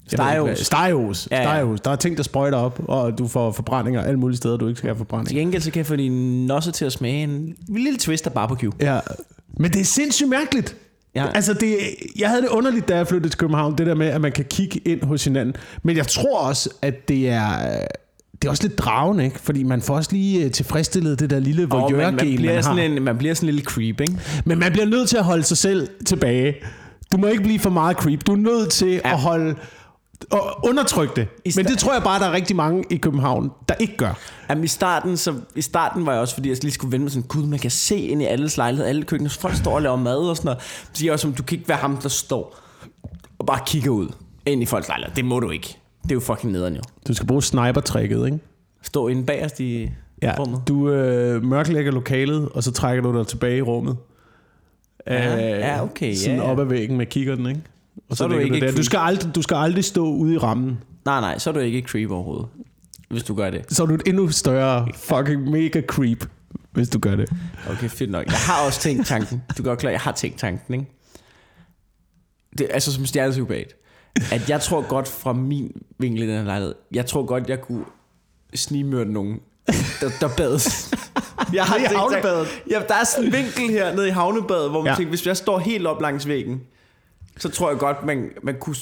Stegeos. 0.07 0.59
Stegeos. 0.59 1.27
Ja, 1.31 1.57
ja. 1.57 1.75
Der 1.85 1.91
er 1.91 1.95
ting, 1.95 2.17
der 2.17 2.23
sprøjter 2.23 2.57
op, 2.57 2.79
og 2.87 3.17
du 3.17 3.27
får 3.27 3.51
forbrændinger 3.51 4.01
alle 4.01 4.19
mulige 4.19 4.37
steder, 4.37 4.57
du 4.57 4.67
ikke 4.67 4.77
skal 4.77 4.87
have 4.87 4.97
forbrændinger. 4.97 5.29
Til 5.29 5.37
gengæld 5.37 5.61
så 5.61 5.71
kan 5.71 5.77
jeg 5.77 5.85
få 5.85 5.95
din 5.95 6.45
nosse 6.45 6.71
til 6.71 6.85
at 6.85 6.91
smage 6.91 7.23
en 7.23 7.55
lille 7.67 7.97
twist 7.99 8.27
af 8.27 8.33
barbecue. 8.33 8.71
Ja. 8.79 8.99
Men 9.57 9.71
det 9.71 9.81
er 9.81 9.85
sindssygt 9.85 10.29
mærkeligt. 10.29 10.75
Ja. 11.15 11.27
Altså, 11.35 11.53
det, 11.53 11.77
jeg 12.19 12.29
havde 12.29 12.41
det 12.41 12.49
underligt, 12.49 12.87
da 12.87 12.95
jeg 12.95 13.07
flyttede 13.07 13.33
til 13.33 13.37
København, 13.39 13.77
det 13.77 13.87
der 13.87 13.95
med, 13.95 14.07
at 14.07 14.21
man 14.21 14.31
kan 14.31 14.45
kigge 14.49 14.79
ind 14.85 15.03
hos 15.03 15.23
hinanden. 15.23 15.55
Men 15.83 15.97
jeg 15.97 16.07
tror 16.07 16.39
også, 16.39 16.69
at 16.81 17.07
det 17.07 17.29
er, 17.29 17.49
det 18.41 18.45
er 18.45 18.49
også 18.49 18.63
lidt 18.63 18.77
dragende, 18.77 19.23
ikke? 19.23 19.39
Fordi 19.39 19.63
man 19.63 19.81
får 19.81 19.95
også 19.95 20.09
lige 20.11 20.45
øh, 20.45 20.51
tilfredsstillet 20.51 21.19
det 21.19 21.29
der 21.29 21.39
lille 21.39 21.63
Og 21.63 21.69
man, 21.69 21.79
man, 21.79 21.91
voyeur-gen, 21.91 22.35
bliver 22.37 22.53
man 22.53 22.55
har. 22.55 22.61
sådan 22.61 22.91
en, 22.91 23.01
man 23.03 23.17
bliver 23.17 23.33
sådan 23.33 23.49
en 23.49 23.55
lille 23.55 23.65
creep, 23.65 24.01
ikke? 24.01 24.17
Men 24.45 24.59
man 24.59 24.71
bliver 24.71 24.85
nødt 24.85 25.09
til 25.09 25.17
at 25.17 25.23
holde 25.23 25.43
sig 25.43 25.57
selv 25.57 25.87
tilbage. 26.05 26.55
Du 27.11 27.17
må 27.17 27.27
ikke 27.27 27.43
blive 27.43 27.59
for 27.59 27.69
meget 27.69 27.97
creep. 27.97 28.27
Du 28.27 28.31
er 28.31 28.37
nødt 28.37 28.69
til 28.69 28.87
ja. 29.05 29.11
at 29.13 29.19
holde 29.19 29.55
og 30.29 30.57
undertrykke 30.63 31.13
det. 31.15 31.27
I 31.45 31.53
Men 31.55 31.65
det 31.65 31.77
tror 31.77 31.93
jeg 31.93 32.03
bare, 32.03 32.19
der 32.19 32.25
er 32.25 32.31
rigtig 32.31 32.55
mange 32.55 32.83
i 32.89 32.97
København, 32.97 33.51
der 33.69 33.75
ikke 33.75 33.97
gør. 33.97 34.13
Jamen 34.49 34.63
i 34.63 34.67
starten, 34.67 35.17
så, 35.17 35.33
i 35.55 35.61
starten 35.61 36.05
var 36.05 36.11
jeg 36.11 36.21
også, 36.21 36.33
fordi 36.33 36.49
jeg 36.49 36.57
lige 36.61 36.71
skulle 36.71 36.91
vende 36.91 37.03
mig 37.03 37.11
sådan, 37.11 37.27
gud, 37.27 37.45
man 37.45 37.59
kan 37.59 37.71
se 37.71 37.97
ind 37.97 38.21
i 38.21 38.25
alles 38.25 38.57
lejlighed, 38.57 38.85
alle 38.87 39.03
køkkener, 39.03 39.29
så 39.29 39.39
folk 39.39 39.55
står 39.55 39.75
og 39.75 39.81
laver 39.81 39.95
mad 39.95 40.17
og 40.17 40.37
sådan 40.37 40.47
noget. 40.47 40.61
Så 40.61 40.89
siger 40.93 41.07
jeg 41.07 41.13
også, 41.13 41.31
du 41.37 41.43
kan 41.43 41.57
ikke 41.57 41.69
være 41.69 41.77
ham, 41.77 41.97
der 41.97 42.09
står 42.09 42.59
og 43.39 43.45
bare 43.45 43.59
kigger 43.65 43.91
ud 43.91 44.07
ind 44.45 44.61
i 44.63 44.65
folks 44.65 44.87
lejlighed. 44.87 45.15
Det 45.15 45.25
må 45.25 45.39
du 45.39 45.49
ikke. 45.49 45.77
Det 46.03 46.11
er 46.11 46.15
jo 46.15 46.19
fucking 46.19 46.51
nederen 46.53 46.75
jo. 46.75 46.81
Du 47.07 47.13
skal 47.13 47.27
bruge 47.27 47.41
sniper-tricket, 47.43 48.25
ikke? 48.25 48.39
Stå 48.81 49.07
inde 49.07 49.23
bagerst 49.25 49.59
i 49.59 49.89
Ja, 50.21 50.35
rummet. 50.39 50.61
du 50.67 50.89
øh, 50.89 51.43
mørklægger 51.43 51.91
lokalet, 51.91 52.49
og 52.53 52.63
så 52.63 52.71
trækker 52.71 53.03
du 53.03 53.17
dig 53.17 53.27
tilbage 53.27 53.57
i 53.57 53.61
rummet. 53.61 53.97
Ja, 55.07 55.35
Øh, 55.35 55.59
ja, 55.59 55.83
okay, 55.83 56.15
Sådan 56.15 56.35
ja, 56.37 56.43
ja. 56.43 56.51
op 56.51 56.59
ad 56.59 56.65
væggen 56.65 56.97
med 56.97 57.05
kikkerten, 57.05 57.47
ikke? 57.47 57.61
Og 58.09 58.17
Så 58.17 58.23
er 58.23 58.27
du 58.27 58.37
ikke 58.37 58.59
der. 58.59 58.71
Du 58.71 58.83
skal, 58.83 58.97
aldrig, 58.97 59.35
du 59.35 59.41
skal 59.41 59.55
aldrig 59.55 59.85
stå 59.85 60.05
ude 60.05 60.33
i 60.33 60.37
rammen. 60.37 60.79
Nej, 61.05 61.21
nej, 61.21 61.37
så 61.37 61.49
er 61.49 61.53
du 61.53 61.59
ikke 61.59 61.81
creep 61.81 62.11
overhovedet, 62.11 62.47
hvis 63.09 63.23
du 63.23 63.35
gør 63.35 63.49
det. 63.49 63.65
Så 63.73 63.83
er 63.83 63.87
du 63.87 63.93
et 63.93 64.01
endnu 64.05 64.29
større 64.29 64.87
fucking 64.95 65.49
mega 65.49 65.81
creep, 65.81 66.29
hvis 66.71 66.89
du 66.89 66.99
gør 66.99 67.15
det. 67.15 67.29
Okay, 67.69 67.89
fedt 67.89 68.11
nok. 68.11 68.25
Jeg 68.25 68.33
har 68.33 68.65
også 68.65 68.79
tænkt 68.79 69.07
tanken. 69.07 69.43
Du 69.57 69.63
er 69.63 69.67
godt 69.67 69.79
klar, 69.79 69.89
jeg 69.89 69.99
har 69.99 70.11
tænkt 70.11 70.39
tanken, 70.39 70.73
ikke? 70.73 70.85
Det, 72.57 72.67
altså 72.69 72.93
som 72.93 73.05
stjernepsykopat. 73.05 73.75
At 74.31 74.49
jeg 74.49 74.61
tror 74.61 74.87
godt 74.87 75.07
fra 75.07 75.33
min 75.33 75.71
vinkel 75.99 76.23
i 76.23 76.27
den 76.27 76.37
her 76.37 76.43
lejlighed, 76.43 76.75
jeg 76.91 77.05
tror 77.05 77.25
godt, 77.25 77.49
jeg 77.49 77.61
kunne 77.61 77.85
snigmørte 78.53 79.11
nogen, 79.11 79.39
der, 80.01 80.09
der 80.19 80.29
bad. 80.37 80.59
Jeg 81.53 81.63
har 81.63 81.77
Nede 81.77 81.89
i 81.91 81.95
havnebadet? 81.95 82.47
Ja, 82.71 82.81
der 82.87 82.93
er 82.93 83.03
sådan 83.03 83.25
en 83.25 83.33
vinkel 83.33 83.69
her 83.69 83.95
nede 83.95 84.07
i 84.07 84.11
havnebadet, 84.11 84.69
hvor 84.69 84.81
man 84.81 84.91
ja. 84.91 84.95
tænker, 84.95 85.09
hvis 85.09 85.25
jeg 85.27 85.37
står 85.37 85.59
helt 85.59 85.87
op 85.87 86.01
langs 86.01 86.27
væggen, 86.27 86.61
så 87.37 87.49
tror 87.49 87.69
jeg 87.69 87.79
godt, 87.79 88.05
man, 88.05 88.29
man 88.43 88.55
kunne... 88.59 88.75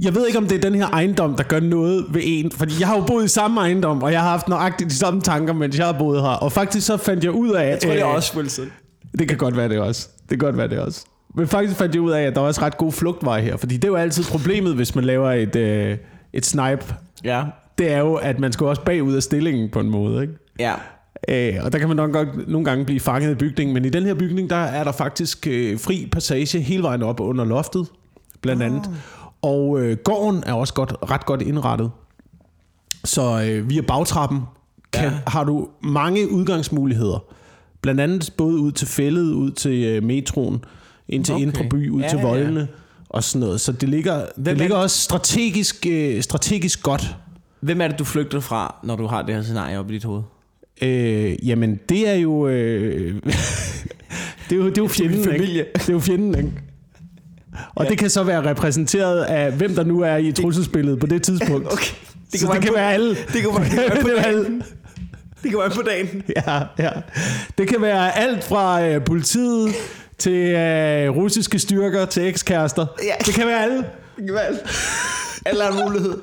Jeg 0.00 0.14
ved 0.14 0.26
ikke, 0.26 0.38
om 0.38 0.46
det 0.46 0.56
er 0.56 0.60
den 0.60 0.74
her 0.74 0.86
ejendom, 0.88 1.36
der 1.36 1.42
gør 1.42 1.60
noget 1.60 2.06
ved 2.10 2.20
en. 2.24 2.52
Fordi 2.52 2.72
jeg 2.80 2.88
har 2.88 2.96
jo 2.96 3.04
boet 3.06 3.24
i 3.24 3.28
samme 3.28 3.60
ejendom, 3.60 4.02
og 4.02 4.12
jeg 4.12 4.20
har 4.20 4.30
haft 4.30 4.48
nøjagtigt 4.48 4.90
de 4.90 4.94
samme 4.94 5.20
tanker, 5.20 5.52
mens 5.52 5.78
jeg 5.78 5.86
har 5.86 5.92
boet 5.92 6.22
her. 6.22 6.28
Og 6.28 6.52
faktisk 6.52 6.86
så 6.86 6.96
fandt 6.96 7.24
jeg 7.24 7.32
ud 7.32 7.50
af... 7.50 7.70
Jeg 7.70 7.80
tror, 7.80 7.90
det 7.90 8.00
er 8.00 8.08
øh, 8.08 8.14
også 8.14 8.36
Wilson. 8.36 8.72
Det 9.18 9.28
kan 9.28 9.38
godt 9.38 9.56
være 9.56 9.68
det 9.68 9.78
også. 9.78 10.08
Det 10.20 10.28
kan 10.28 10.38
godt 10.38 10.56
være 10.56 10.68
det 10.68 10.78
også. 10.78 11.04
Men 11.34 11.48
faktisk 11.48 11.78
fandt 11.78 11.94
jeg 11.94 12.02
ud 12.02 12.10
af, 12.10 12.22
at 12.22 12.34
der 12.34 12.40
er 12.40 12.44
også 12.44 12.62
ret 12.62 12.76
god 12.76 12.92
flugtvej 12.92 13.40
her. 13.40 13.56
Fordi 13.56 13.76
det 13.76 13.84
er 13.84 13.88
jo 13.88 13.96
altid 13.96 14.24
problemet, 14.24 14.74
hvis 14.74 14.94
man 14.94 15.04
laver 15.04 15.32
et, 15.32 15.56
øh, 15.56 15.96
et 16.32 16.46
snipe. 16.46 16.94
Ja. 17.24 17.44
Det 17.78 17.92
er 17.92 17.98
jo, 17.98 18.14
at 18.14 18.38
man 18.38 18.52
skal 18.52 18.66
også 18.66 18.82
bagud 18.82 19.14
af 19.14 19.22
stillingen 19.22 19.70
på 19.70 19.80
en 19.80 19.90
måde. 19.90 20.22
Ikke? 20.22 20.34
Ja. 20.58 20.74
Øh, 21.28 21.54
og 21.62 21.72
der 21.72 21.78
kan 21.78 21.88
man 21.88 21.96
nok 21.96 22.12
godt 22.12 22.48
nogle 22.48 22.64
gange 22.64 22.84
blive 22.84 23.00
fanget 23.00 23.30
i 23.30 23.34
bygningen. 23.34 23.74
Men 23.74 23.84
i 23.84 23.88
den 23.88 24.02
her 24.02 24.14
bygning, 24.14 24.50
der 24.50 24.56
er 24.56 24.84
der 24.84 24.92
faktisk 24.92 25.46
øh, 25.46 25.78
fri 25.80 26.08
passage 26.12 26.60
hele 26.60 26.82
vejen 26.82 27.02
op 27.02 27.20
under 27.20 27.44
loftet, 27.44 27.86
blandt 28.40 28.62
andet. 28.62 28.90
Og 29.42 29.80
øh, 29.80 29.96
gården 30.04 30.42
er 30.46 30.52
også 30.52 30.74
godt, 30.74 30.94
ret 31.10 31.26
godt 31.26 31.42
indrettet. 31.42 31.90
Så 33.04 33.42
øh, 33.48 33.70
via 33.70 33.80
bagtrappen 33.80 34.40
kan, 34.92 35.04
Ja. 35.04 35.18
har 35.26 35.44
du 35.44 35.68
mange 35.82 36.30
udgangsmuligheder. 36.32 37.24
Blandt 37.82 38.00
andet 38.00 38.30
både 38.36 38.56
ud 38.58 38.72
til 38.72 38.88
fældet, 38.88 39.32
ud 39.32 39.50
til 39.50 39.84
øh, 39.84 40.02
metroen, 40.02 40.64
ind 41.08 41.24
til 41.24 41.34
Okay. 41.34 41.42
Indre 41.42 41.64
By, 41.70 41.90
ud 41.90 42.00
Ja, 42.00 42.08
til 42.08 42.16
ja, 42.16 42.22
ja. 42.22 42.28
voldene 42.28 42.68
og 43.08 43.24
sådan 43.24 43.46
noget. 43.46 43.60
Så 43.60 43.72
det 43.72 43.88
ligger, 43.88 44.14
Hvem 44.14 44.44
det 44.44 44.50
er 44.52 44.54
ligger 44.54 44.76
det? 44.76 44.84
også 44.84 45.00
strategisk, 45.00 45.86
øh, 45.90 46.22
strategisk 46.22 46.82
godt. 46.82 47.16
Hvem 47.60 47.80
er 47.80 47.88
det, 47.88 47.98
du 47.98 48.04
flygter 48.04 48.40
fra, 48.40 48.74
når 48.84 48.96
du 48.96 49.06
har 49.06 49.22
det 49.22 49.34
her 49.34 49.42
scenarie 49.42 49.78
op 49.78 49.90
i 49.90 49.94
dit 49.94 50.04
hoved? 50.04 50.22
Øh, 50.82 51.48
jamen, 51.48 51.80
det 51.88 52.08
er 52.08 52.14
jo... 52.14 52.48
Øh, 52.48 53.14
det 54.50 54.52
er 54.52 54.56
jo, 54.56 54.66
det 54.68 54.78
er 54.78 54.82
jo 54.82 54.88
fjenden, 54.88 55.32
ikke? 55.32 55.64
Det 55.74 55.88
er 55.88 55.92
jo 55.92 56.00
fjenden, 56.00 56.34
ikke? 56.38 56.52
Og 57.74 57.84
Ja. 57.84 57.90
det 57.90 57.98
kan 57.98 58.10
så 58.10 58.22
være 58.22 58.50
repræsenteret 58.50 59.22
af, 59.22 59.52
hvem 59.52 59.74
der 59.74 59.84
nu 59.84 60.00
er 60.00 60.16
i 60.16 60.32
trusselsbilledet 60.32 61.00
på 61.00 61.06
det 61.06 61.22
tidspunkt. 61.28 61.72
Okay. 61.72 61.84
Det 62.32 62.40
kan, 62.40 62.48
så 62.48 62.52
det 62.54 62.62
kan 62.62 62.74
være 62.74 62.92
alle. 62.92 63.08
Det 63.08 63.16
kan 63.42 63.50
være, 63.54 63.64
det 63.64 63.70
kan 63.70 63.78
være 63.88 64.02
på 64.02 64.08
dagen. 64.08 64.24
alle. 64.24 64.62
Det 65.42 65.50
kan 65.50 65.58
være 65.58 65.70
på 65.70 65.82
dagen. 65.82 66.22
Ja, 66.36 66.60
ja. 66.78 66.90
Det 67.58 67.68
kan 67.68 67.82
være 67.82 68.18
alt 68.18 68.44
fra 68.44 68.86
øh, 68.88 69.04
politiet 69.04 69.74
til 70.18 70.32
øh, 70.32 71.10
russiske 71.16 71.58
styrker 71.58 72.04
til 72.04 72.22
ekskærester. 72.26 72.86
Ja. 73.04 73.24
Det 73.26 73.34
kan 73.34 73.46
være 73.46 73.62
alle. 73.62 73.76
Det 74.16 74.26
kan 74.26 74.34
være 74.34 74.44
alt. 74.46 74.60
Alle 75.46 75.62
har 75.62 75.72
en 75.78 75.84
mulighed. 75.84 76.14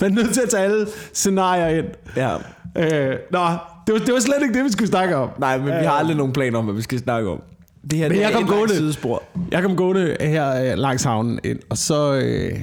Man 0.00 0.10
er 0.10 0.14
nødt 0.22 0.34
til 0.34 0.40
at 0.40 0.48
tage 0.48 0.62
alle 0.64 0.86
scenarier 1.12 1.68
ind. 1.68 1.86
Ja. 2.16 2.36
Øh, 2.78 3.16
nå, 3.32 3.38
det 3.86 3.94
var, 3.94 3.98
det 4.06 4.14
var 4.14 4.20
slet 4.20 4.34
ikke 4.42 4.54
det, 4.54 4.64
vi 4.64 4.70
skulle 4.72 4.88
snakke 4.88 5.16
om. 5.16 5.28
Nej, 5.38 5.58
men 5.58 5.66
vi 5.66 5.70
har 5.84 5.90
aldrig 5.90 6.16
nogen 6.16 6.32
planer 6.32 6.58
om, 6.58 6.64
hvad 6.64 6.74
vi 6.74 6.82
skal 6.82 6.98
snakke 6.98 7.30
om. 7.30 7.42
Det 7.90 7.98
her 7.98 8.08
Men 8.08 8.16
det 8.16 8.22
jeg 8.22 8.30
er 8.30 8.34
kom 8.34 8.42
et 8.44 8.48
gående. 8.50 8.76
sidespor. 8.76 9.22
Jeg 9.50 9.62
kom 9.62 9.76
gående 9.76 10.16
her 10.20 10.72
øh, 10.72 10.78
langs 10.78 11.02
havnen 11.04 11.38
ind, 11.44 11.58
og 11.70 11.78
så, 11.78 12.14
øh, 12.14 12.60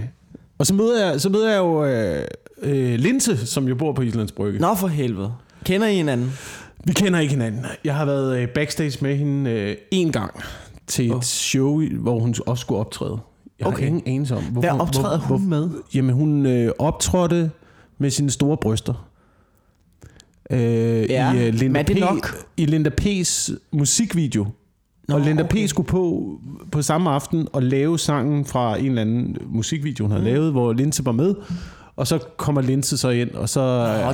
og 0.57 0.65
så, 0.65 0.73
møder 0.73 1.05
jeg, 1.11 1.21
så 1.21 1.29
møder 1.29 1.49
jeg 1.49 1.57
jo 1.57 1.85
øh, 1.85 2.21
øh, 2.61 2.93
Linse, 2.99 3.45
som 3.47 3.67
jo 3.67 3.75
bor 3.75 3.93
på 3.93 4.01
Islands 4.01 4.31
Brygge. 4.31 4.59
Nå 4.59 4.75
for 4.75 4.87
helvede. 4.87 5.33
Kender 5.63 5.87
I 5.87 5.95
hinanden? 5.95 6.33
Vi 6.83 6.93
kender 6.93 7.19
ikke 7.19 7.31
hinanden. 7.33 7.65
Jeg 7.83 7.95
har 7.95 8.05
været 8.05 8.37
øh, 8.39 8.47
backstage 8.49 8.97
med 9.01 9.15
hende 9.15 9.51
øh, 9.51 9.75
en 9.91 10.11
gang 10.11 10.31
til 10.87 11.07
et 11.07 11.15
oh. 11.15 11.21
show, 11.21 11.81
hvor 11.99 12.19
hun 12.19 12.35
også 12.47 12.61
skulle 12.61 12.79
optræde. 12.79 13.17
Jeg 13.59 13.67
Okay. 13.67 13.79
har 13.79 13.87
ingen 13.87 14.03
anelse 14.05 14.35
om, 14.35 14.43
hvorfor, 14.43 14.69
Hvad 14.69 14.79
optræder 14.81 15.19
hun 15.19 15.49
med? 15.49 15.69
Jamen, 15.95 16.15
hun 16.15 16.45
øh, 16.45 16.71
optrådte 16.79 17.51
med 17.97 18.09
sine 18.09 18.31
store 18.31 18.57
bryster. 18.57 19.07
Øh, 20.51 20.59
Ja, 21.09 21.33
i, 21.33 21.35
men 21.35 21.53
Linda 21.53 21.79
er 21.79 21.83
det 21.83 21.95
P, 21.95 21.99
nok? 21.99 22.45
I 22.57 22.65
Linda 22.65 22.89
P's 23.01 23.55
musikvideo. 23.71 24.43
Nå, 24.43 24.51
Nå, 25.07 25.15
og 25.15 25.21
Linda 25.21 25.43
okay. 25.43 25.65
P 25.65 25.69
skulle 25.69 25.87
på 25.87 26.31
på 26.71 26.81
samme 26.81 27.09
aften 27.09 27.47
og 27.53 27.63
lave 27.63 27.99
sangen 27.99 28.45
fra 28.45 28.77
en 28.79 28.85
eller 28.85 29.01
anden 29.01 29.37
musikvideo, 29.45 30.03
hun 30.03 30.11
havde 30.11 30.23
mm. 30.23 30.33
lavet, 30.33 30.51
hvor 30.51 30.73
Linse 30.73 31.05
var 31.05 31.11
med. 31.11 31.35
Og 31.95 32.07
så 32.07 32.19
kommer 32.37 32.61
Linse 32.61 32.97
så 32.97 33.09
ind, 33.09 33.31
og 33.31 33.49
så 33.49 33.61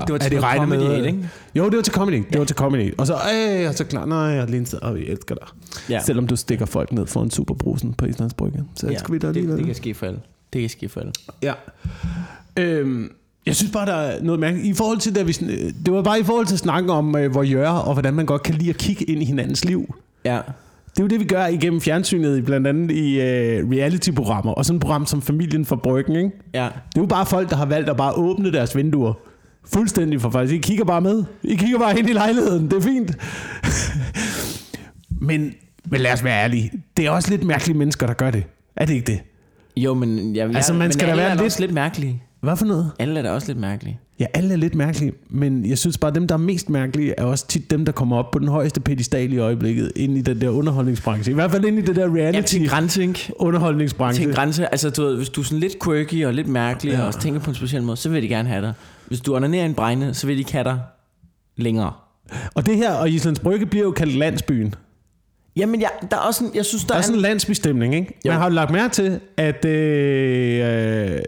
det 0.06 0.12
var 0.14 0.18
til 0.18 0.26
er 0.26 0.30
det 0.30 0.44
regnet 0.44 0.70
med... 0.70 0.92
Aid, 0.92 1.06
ikke? 1.06 1.30
Jo, 1.56 1.66
det 1.70 1.76
var 1.76 1.82
til 1.82 1.94
comedy. 1.94 2.24
Det 2.32 2.40
var 2.40 2.46
til 2.46 2.56
comedy. 2.56 2.94
Og 2.98 3.08
så, 3.08 3.14
øh, 3.14 3.70
og 3.70 3.74
så 3.74 3.84
klar, 3.84 4.06
nej, 4.06 4.40
og 4.40 4.48
Linse, 4.48 4.80
og 4.80 4.96
vi 4.96 5.08
elsker 5.08 5.36
dig. 5.36 5.48
Ja. 5.90 5.94
Ja. 5.94 6.02
Selvom 6.04 6.28
du 6.28 6.36
stikker 6.36 6.66
folk 6.66 6.92
ned 6.92 7.08
for 7.08 7.24
en 7.24 7.32
superbrusen 7.32 7.94
på 7.94 8.06
Islands 8.06 8.34
Brygge. 8.34 8.64
Så 8.76 8.88
elsker 8.88 9.12
vi 9.12 9.18
dig 9.18 9.22
det, 9.22 9.28
alligevel. 9.28 9.58
det 9.58 9.66
kan 9.66 9.76
ske 9.76 9.94
for 9.94 10.06
alle. 10.06 10.20
Det 10.54 10.62
kan 10.62 10.70
ske 10.70 10.90
for 10.90 11.00
alle. 11.00 11.12
Ja. 11.44 11.54
Øhm, 12.58 13.12
jeg 13.46 13.56
synes 13.56 13.72
bare, 13.72 13.86
der 13.86 13.94
er 13.94 14.24
noget 14.24 14.40
mærkeligt. 14.40 14.68
I 14.68 14.74
forhold 14.74 14.98
til, 14.98 15.16
da 15.16 15.22
vi, 15.24 15.32
sn- 15.32 15.74
det 15.86 15.94
var 15.94 16.02
bare 16.02 16.20
i 16.20 16.24
forhold 16.24 16.46
til 16.46 16.56
at 16.56 16.60
snakke 16.60 16.92
om, 16.94 17.16
øh, 17.18 17.32
hvor 17.32 17.54
gør 17.54 17.70
og 17.70 17.94
hvordan 17.94 18.14
man 18.14 18.26
godt 18.26 18.44
kan 18.44 18.56
lide 18.56 18.70
at 18.70 18.78
kigge 18.78 19.06
ind 19.06 19.22
i 19.22 19.26
hinandens 19.26 19.66
liv. 19.66 19.96
Ja. 20.26 20.40
Det 20.92 21.00
er 21.00 21.04
jo 21.04 21.08
det, 21.08 21.20
vi 21.20 21.26
gør 21.26 21.46
igennem 21.48 21.82
fjernsynet, 21.82 22.38
i- 22.38 22.42
blandt 22.42 22.68
andet 22.68 22.92
i 22.92 23.22
øh, 23.22 23.70
reality-programmer, 23.70 24.52
og 24.52 24.66
sådan 24.66 24.76
et 24.78 24.82
program 24.82 25.06
som 25.06 25.22
Familien 25.22 25.66
for 25.66 25.76
Bryggen, 25.76 26.16
ikke? 26.16 26.32
Ja. 26.54 26.64
Det 26.64 26.98
er 26.98 27.02
jo 27.02 27.06
bare 27.06 27.26
folk, 27.26 27.50
der 27.50 27.56
har 27.56 27.66
valgt 27.66 27.90
at 27.90 27.98
bare 27.98 28.14
åbne 28.14 28.52
deres 28.52 28.76
vinduer. 28.76 29.14
Fuldstændig 29.74 30.22
for 30.22 30.30
faktisk. 30.30 30.54
I 30.56 30.58
kigger 30.58 30.86
bare 30.86 31.02
med. 31.02 31.24
I 31.44 31.56
kigger 31.56 31.80
bare 31.80 32.00
ind 32.00 32.10
i 32.10 32.14
lejligheden. 32.14 32.66
Det 32.66 32.74
er 32.78 32.82
fint. 32.82 33.12
men, 35.28 35.54
men 35.86 36.02
lad 36.02 36.14
os 36.14 36.24
være 36.24 36.44
ærlige. 36.44 36.72
Det 36.98 37.06
er 37.06 37.10
også 37.12 37.30
lidt 37.30 37.44
mærkelige 37.44 37.78
mennesker, 37.78 38.08
der 38.08 38.14
gør 38.14 38.32
det. 38.32 38.44
Er 38.76 38.86
det 38.86 38.94
ikke 38.94 39.12
det? 39.12 39.20
Jo, 39.78 39.94
men, 39.94 40.36
jeg, 40.36 40.50
Altså, 40.56 40.74
jeg, 40.74 40.78
man 40.80 40.86
men 40.88 40.92
skal 40.94 41.08
da 41.08 41.16
være 41.16 41.38
lidt- 41.38 41.60
lidt 41.60 41.74
mærkelige. 41.74 42.24
Hvad 42.42 42.58
for 42.58 42.66
noget? 42.66 42.92
Alle 43.00 43.20
er 43.20 43.24
da 43.24 43.32
også 43.32 43.48
lidt 43.48 43.58
mærkelige. 43.60 44.00
Ja, 44.20 44.26
alle 44.34 44.54
er 44.54 44.58
lidt 44.58 44.76
mærkelige, 44.76 45.14
men 45.30 45.66
jeg 45.70 45.78
synes 45.78 45.98
bare, 45.98 46.10
at 46.10 46.16
dem, 46.16 46.28
der 46.28 46.36
er 46.36 46.40
mest 46.40 46.70
mærkelige, 46.70 47.14
er 47.18 47.24
også 47.24 47.48
tit 47.48 47.72
dem, 47.72 47.86
der 47.86 47.92
kommer 47.92 48.18
op 48.18 48.32
på 48.32 48.40
den 48.40 48.48
højeste 48.48 48.80
pedestal 48.82 49.34
i 49.34 49.38
øjeblikket, 49.38 49.92
ind 49.96 50.18
i 50.18 50.22
den 50.22 50.42
der 50.42 50.50
underholdningsbranche. 50.50 51.32
I 51.32 51.36
hvert 51.36 51.52
fald 51.52 51.66
ind 51.66 51.78
i 51.80 51.82
det 51.82 51.96
der 51.96 52.02
Ja, 52.02 52.14
reality 52.26 52.56
en 52.56 52.66
grænse, 52.68 53.02
ikke? 53.02 53.34
underholdningsbranche. 53.36 54.26
Til 54.26 54.34
grænse. 54.34 54.68
Altså, 54.72 54.90
du 54.90 55.02
ved, 55.04 55.16
hvis 55.18 55.30
du 55.30 55.42
er 55.42 55.46
sådan 55.46 55.60
lidt 55.60 55.84
quirky 55.84 56.26
og 56.26 56.34
lidt 56.34 56.48
mærkelig, 56.48 56.92
Ja. 56.92 56.96
ja. 56.98 57.02
og 57.02 57.08
også 57.08 57.20
tænker 57.20 57.40
på 57.40 57.50
en 57.52 57.56
speciel 57.56 57.84
måde, 57.84 57.98
så 57.98 58.10
vil 58.10 58.24
de 58.24 58.28
gerne 58.28 58.50
have 58.50 58.62
dig. 58.62 58.74
Hvis 59.08 59.22
du 59.22 59.36
onanerer 59.36 59.66
en 59.66 59.74
bregne, 59.74 60.14
så 60.14 60.28
vil 60.28 60.36
de 60.36 60.40
ikke 60.40 60.52
have 60.52 60.64
dig 60.64 60.80
længere. 61.58 61.92
Og 62.56 62.66
det 62.66 62.78
her, 62.78 62.92
og 62.94 63.10
Islands 63.10 63.40
Brygge 63.40 63.66
bliver 63.66 63.84
jo 63.86 63.92
kaldt 63.92 64.14
landsbyen. 64.16 64.76
Jamen, 65.56 65.82
jeg, 65.82 65.90
der 66.12 66.18
er 66.18 66.22
også 66.22 66.44
en, 66.44 66.52
jeg 66.56 66.66
synes, 66.66 66.84
der, 66.84 66.88
Der 66.88 66.94
er 66.96 66.98
er 66.98 67.02
sådan 67.02 67.16
en, 67.16 67.22
landsbystemning, 67.22 67.96
ikke? 67.96 68.20
Jo. 68.26 68.32
Man 68.32 68.40
har 68.40 68.50
jo 68.50 68.54
lagt 68.56 68.72
mærke 68.72 68.94
til, 68.94 69.20
at 69.38 69.66
øh, 69.66 71.14
øh, 71.16 71.20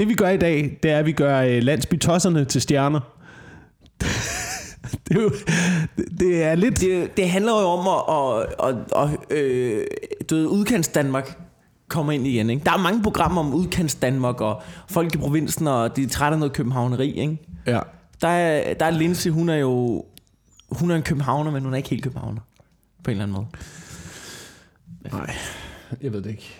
det 0.00 0.08
vi 0.08 0.14
gør 0.14 0.28
i 0.28 0.36
dag, 0.36 0.78
det 0.82 0.90
er, 0.90 0.98
at 0.98 1.06
vi 1.06 1.12
gør 1.12 1.40
øh, 1.40 1.62
landsbytosserne 1.62 2.44
til 2.44 2.60
stjerner. 2.60 3.00
det, 5.08 5.16
er 5.16 5.20
jo, 5.20 5.30
det, 6.18 6.42
er 6.42 6.54
lidt... 6.54 6.80
det, 6.80 7.16
det 7.16 7.30
handler 7.30 7.52
jo 7.52 7.66
om 7.66 7.88
at, 7.88 8.46
at, 8.68 8.76
at, 8.96 9.10
at 9.30 9.36
øh, 9.36 9.86
du 10.30 10.34
ved, 10.34 10.46
udkants 10.46 10.88
Danmark 10.88 11.38
kommer 11.88 12.12
ind 12.12 12.26
igen. 12.26 12.50
Ikke? 12.50 12.64
Der 12.64 12.72
er 12.72 12.78
mange 12.78 13.02
programmer 13.02 13.40
om 13.40 13.54
udkants 13.54 13.94
Danmark 13.94 14.40
og 14.40 14.62
folk 14.88 15.14
i 15.14 15.18
provinsen, 15.18 15.66
og 15.66 15.96
de 15.96 16.02
er 16.02 16.08
trætte 16.08 16.34
af 16.34 16.38
noget 16.38 16.52
københavneri. 16.52 17.10
Ikke? 17.10 17.38
Ja. 17.66 17.80
Der 18.20 18.28
er, 18.28 18.74
der 18.74 18.86
er 18.86 18.90
Lindsay, 18.90 19.30
hun 19.30 19.48
er 19.48 19.56
jo 19.56 20.04
hun 20.70 20.90
er 20.90 20.96
en 20.96 21.02
københavner, 21.02 21.50
men 21.50 21.62
hun 21.62 21.72
er 21.72 21.76
ikke 21.76 21.88
helt 21.88 22.02
københavner. 22.02 22.40
På 23.04 23.10
en 23.10 23.16
eller 23.16 23.22
anden 23.22 23.34
måde. 23.34 23.46
Nej, 25.12 25.34
jeg 26.02 26.12
ved 26.12 26.22
det 26.22 26.30
ikke. 26.30 26.54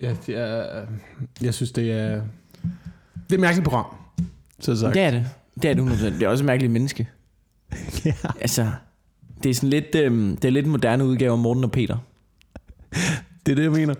Jeg, 0.00 0.16
jeg, 0.28 0.86
jeg 1.42 1.54
synes, 1.54 1.72
det 1.72 1.92
er... 1.92 2.22
Det 3.14 3.30
er 3.30 3.34
et 3.34 3.40
mærkeligt 3.40 3.64
program. 3.64 3.84
Så 4.60 4.76
sagt. 4.76 4.94
Det 4.94 5.02
er 5.02 5.10
det. 5.10 5.26
Det 5.62 5.70
er 5.70 5.74
det 5.74 5.82
100%. 5.82 6.04
Det 6.04 6.22
er 6.22 6.28
også 6.28 6.42
et 6.42 6.46
mærkeligt 6.46 6.72
menneske. 6.72 7.08
Ja. 8.04 8.12
Altså, 8.40 8.70
det 9.42 9.50
er 9.50 9.54
sådan 9.54 9.68
lidt, 9.70 9.94
øhm, 9.94 10.36
det 10.36 10.44
er 10.48 10.52
lidt 10.52 10.66
en 10.66 10.72
moderne 10.72 11.04
udgave 11.04 11.32
af 11.32 11.38
Morten 11.38 11.64
og 11.64 11.70
Peter. 11.72 11.96
Det 13.46 13.52
er 13.52 13.56
det, 13.56 13.62
jeg 13.62 13.70
mener. 13.72 13.94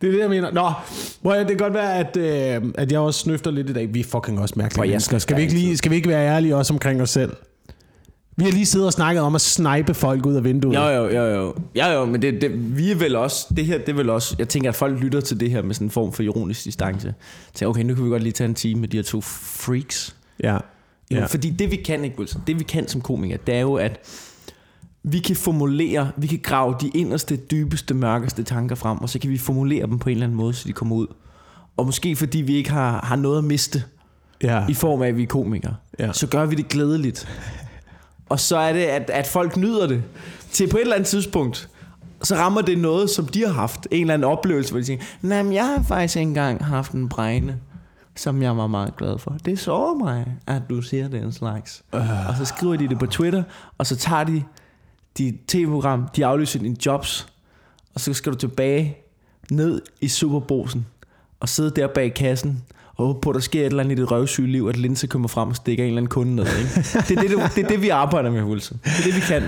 Det 0.00 0.06
er 0.08 0.12
det, 0.12 0.18
jeg 0.20 0.30
mener. 0.30 0.50
Nå, 0.52 0.72
prøv, 1.22 1.32
at- 1.32 1.38
det 1.38 1.48
kan 1.48 1.56
godt 1.58 1.74
være, 1.74 1.94
at, 1.98 2.16
øh, 2.16 2.72
at 2.74 2.92
jeg 2.92 3.00
også 3.00 3.20
snøfter 3.20 3.50
lidt 3.50 3.70
i 3.70 3.72
dag. 3.72 3.94
Vi 3.94 4.00
er 4.00 4.04
fucking 4.04 4.40
også 4.40 4.54
mærkelige 4.56 4.82
jeg 4.82 4.88
mennesker. 4.90 5.18
Skal 5.18 5.36
vi, 5.36 5.42
ikke 5.42 5.54
lige, 5.54 5.76
skal 5.76 5.90
vi 5.90 5.96
ikke 5.96 6.08
være 6.08 6.26
ærlige 6.28 6.56
også 6.56 6.72
omkring 6.72 7.02
os 7.02 7.10
selv? 7.10 7.32
Vi 8.36 8.44
har 8.44 8.50
lige 8.52 8.66
siddet 8.66 8.86
og 8.86 8.92
snakket 8.92 9.22
om 9.22 9.34
at 9.34 9.40
snipe 9.40 9.94
folk 9.94 10.26
ud 10.26 10.34
af 10.34 10.44
vinduet. 10.44 10.74
Jo, 10.74 10.82
jo, 10.88 11.08
jo, 11.08 11.24
jo. 11.24 11.54
Jo, 11.74 11.86
jo, 11.86 12.04
men 12.04 12.22
det, 12.22 12.40
det, 12.40 12.76
vi 12.76 12.90
er 12.90 12.94
vel 12.96 13.16
også, 13.16 13.46
det 13.56 13.66
her, 13.66 13.78
det 13.78 13.88
er 13.88 13.92
vel 13.94 14.10
også, 14.10 14.36
jeg 14.38 14.48
tænker, 14.48 14.68
at 14.68 14.74
folk 14.74 15.00
lytter 15.00 15.20
til 15.20 15.40
det 15.40 15.50
her 15.50 15.62
med 15.62 15.74
sådan 15.74 15.86
en 15.86 15.90
form 15.90 16.12
for 16.12 16.22
ironisk 16.22 16.64
distance. 16.64 17.14
Så 17.54 17.66
okay, 17.66 17.82
nu 17.82 17.94
kan 17.94 18.04
vi 18.04 18.08
godt 18.10 18.22
lige 18.22 18.32
tage 18.32 18.48
en 18.48 18.54
time 18.54 18.80
med 18.80 18.88
de 18.88 18.96
her 18.96 19.04
to 19.04 19.20
freaks. 19.20 20.16
Ja. 20.42 20.52
Ja. 20.52 20.58
ja. 21.10 21.26
Fordi 21.26 21.50
det 21.50 21.70
vi 21.70 21.76
kan, 21.76 22.04
ikke 22.04 22.18
Wilson, 22.18 22.42
det 22.46 22.58
vi 22.58 22.64
kan 22.64 22.88
som 22.88 23.00
komikere, 23.00 23.38
det 23.46 23.54
er 23.54 23.60
jo, 23.60 23.74
at 23.74 24.00
vi 25.02 25.18
kan 25.18 25.36
formulere, 25.36 26.10
vi 26.16 26.26
kan 26.26 26.40
grave 26.42 26.74
de 26.80 26.88
inderste, 26.94 27.36
dybeste, 27.36 27.94
mørkeste 27.94 28.42
tanker 28.42 28.74
frem, 28.76 28.98
og 28.98 29.08
så 29.08 29.18
kan 29.18 29.30
vi 29.30 29.38
formulere 29.38 29.86
dem 29.86 29.98
på 29.98 30.08
en 30.08 30.12
eller 30.12 30.26
anden 30.26 30.36
måde, 30.36 30.54
så 30.54 30.68
de 30.68 30.72
kommer 30.72 30.96
ud. 30.96 31.06
Og 31.76 31.86
måske 31.86 32.16
fordi 32.16 32.38
vi 32.38 32.54
ikke 32.54 32.70
har, 32.70 33.00
har 33.04 33.16
noget 33.16 33.38
at 33.38 33.44
miste, 33.44 33.82
ja. 34.42 34.64
i 34.68 34.74
form 34.74 35.02
af, 35.02 35.08
at 35.08 35.16
vi 35.16 35.22
er 35.22 35.26
komikere, 35.26 35.74
Ja. 35.98 36.12
så 36.12 36.26
gør 36.26 36.46
vi 36.46 36.54
det 36.54 36.68
glædeligt. 36.68 37.28
Og 38.28 38.40
så 38.40 38.56
er 38.56 38.72
det, 38.72 38.80
at, 38.82 39.10
at 39.10 39.26
folk 39.26 39.56
nyder 39.56 39.86
det. 39.86 40.02
Til 40.50 40.68
på 40.68 40.76
et 40.76 40.80
eller 40.80 40.94
andet 40.94 41.08
tidspunkt, 41.08 41.68
så 42.22 42.34
rammer 42.34 42.62
det 42.62 42.78
noget, 42.78 43.10
som 43.10 43.26
de 43.26 43.46
har 43.46 43.52
haft. 43.52 43.86
En 43.90 44.00
eller 44.00 44.14
anden 44.14 44.30
oplevelse, 44.30 44.70
hvor 44.70 44.80
de 44.80 44.86
siger, 44.86 45.00
nej, 45.22 45.42
men 45.42 45.52
jeg 45.52 45.66
har 45.66 45.82
faktisk 45.82 46.16
ikke 46.16 46.28
engang 46.28 46.64
haft 46.64 46.92
en 46.92 47.08
bregne, 47.08 47.60
som 48.16 48.42
jeg 48.42 48.56
var 48.56 48.66
meget 48.66 48.96
glad 48.96 49.18
for. 49.18 49.36
Det 49.44 49.58
så 49.58 49.94
mig, 49.94 50.36
at 50.46 50.62
du 50.70 50.82
siger 50.82 51.08
den 51.08 51.32
slags. 51.32 51.82
Uh. 51.92 52.28
Og 52.28 52.36
så 52.36 52.44
skriver 52.44 52.76
de 52.76 52.88
det 52.88 52.98
på 52.98 53.06
Twitter, 53.06 53.42
og 53.78 53.86
så 53.86 53.96
tager 53.96 54.24
de 54.24 54.42
dit 55.18 55.34
tv-program, 55.48 56.08
de 56.16 56.26
aflyser 56.26 56.58
dine 56.58 56.76
jobs, 56.86 57.28
og 57.94 58.00
så 58.00 58.12
skal 58.12 58.32
du 58.32 58.38
tilbage 58.38 58.98
ned 59.50 59.82
i 60.00 60.08
superbrusen, 60.08 60.86
og 61.40 61.48
sidde 61.48 61.70
der 61.70 61.86
bag 61.86 62.14
kassen, 62.14 62.62
og 62.96 63.06
håbe 63.06 63.20
på, 63.20 63.30
at 63.30 63.34
der 63.34 63.40
sker 63.40 63.60
et 63.60 63.66
eller 63.66 63.82
andet 63.82 63.98
i 63.98 64.00
dit 64.02 64.10
røvsyge 64.10 64.46
liv, 64.52 64.66
at 64.68 64.76
Linse 64.76 65.06
kommer 65.06 65.28
frem 65.28 65.48
og 65.48 65.56
stikker 65.56 65.84
en 65.84 65.88
eller 65.88 65.98
anden 65.98 66.10
kunde 66.10 66.34
ned. 66.34 66.44
Ikke? 66.58 66.74
Det, 67.08 67.10
er 67.10 67.20
det, 67.20 67.30
det, 67.30 67.52
det 67.56 67.64
er 67.64 67.68
det, 67.68 67.82
vi 67.82 67.88
arbejder 67.88 68.30
med, 68.30 68.42
Wilson. 68.42 68.80
Det 68.84 68.90
er 68.98 69.04
det, 69.04 69.14
vi 69.16 69.20
kan. 69.20 69.42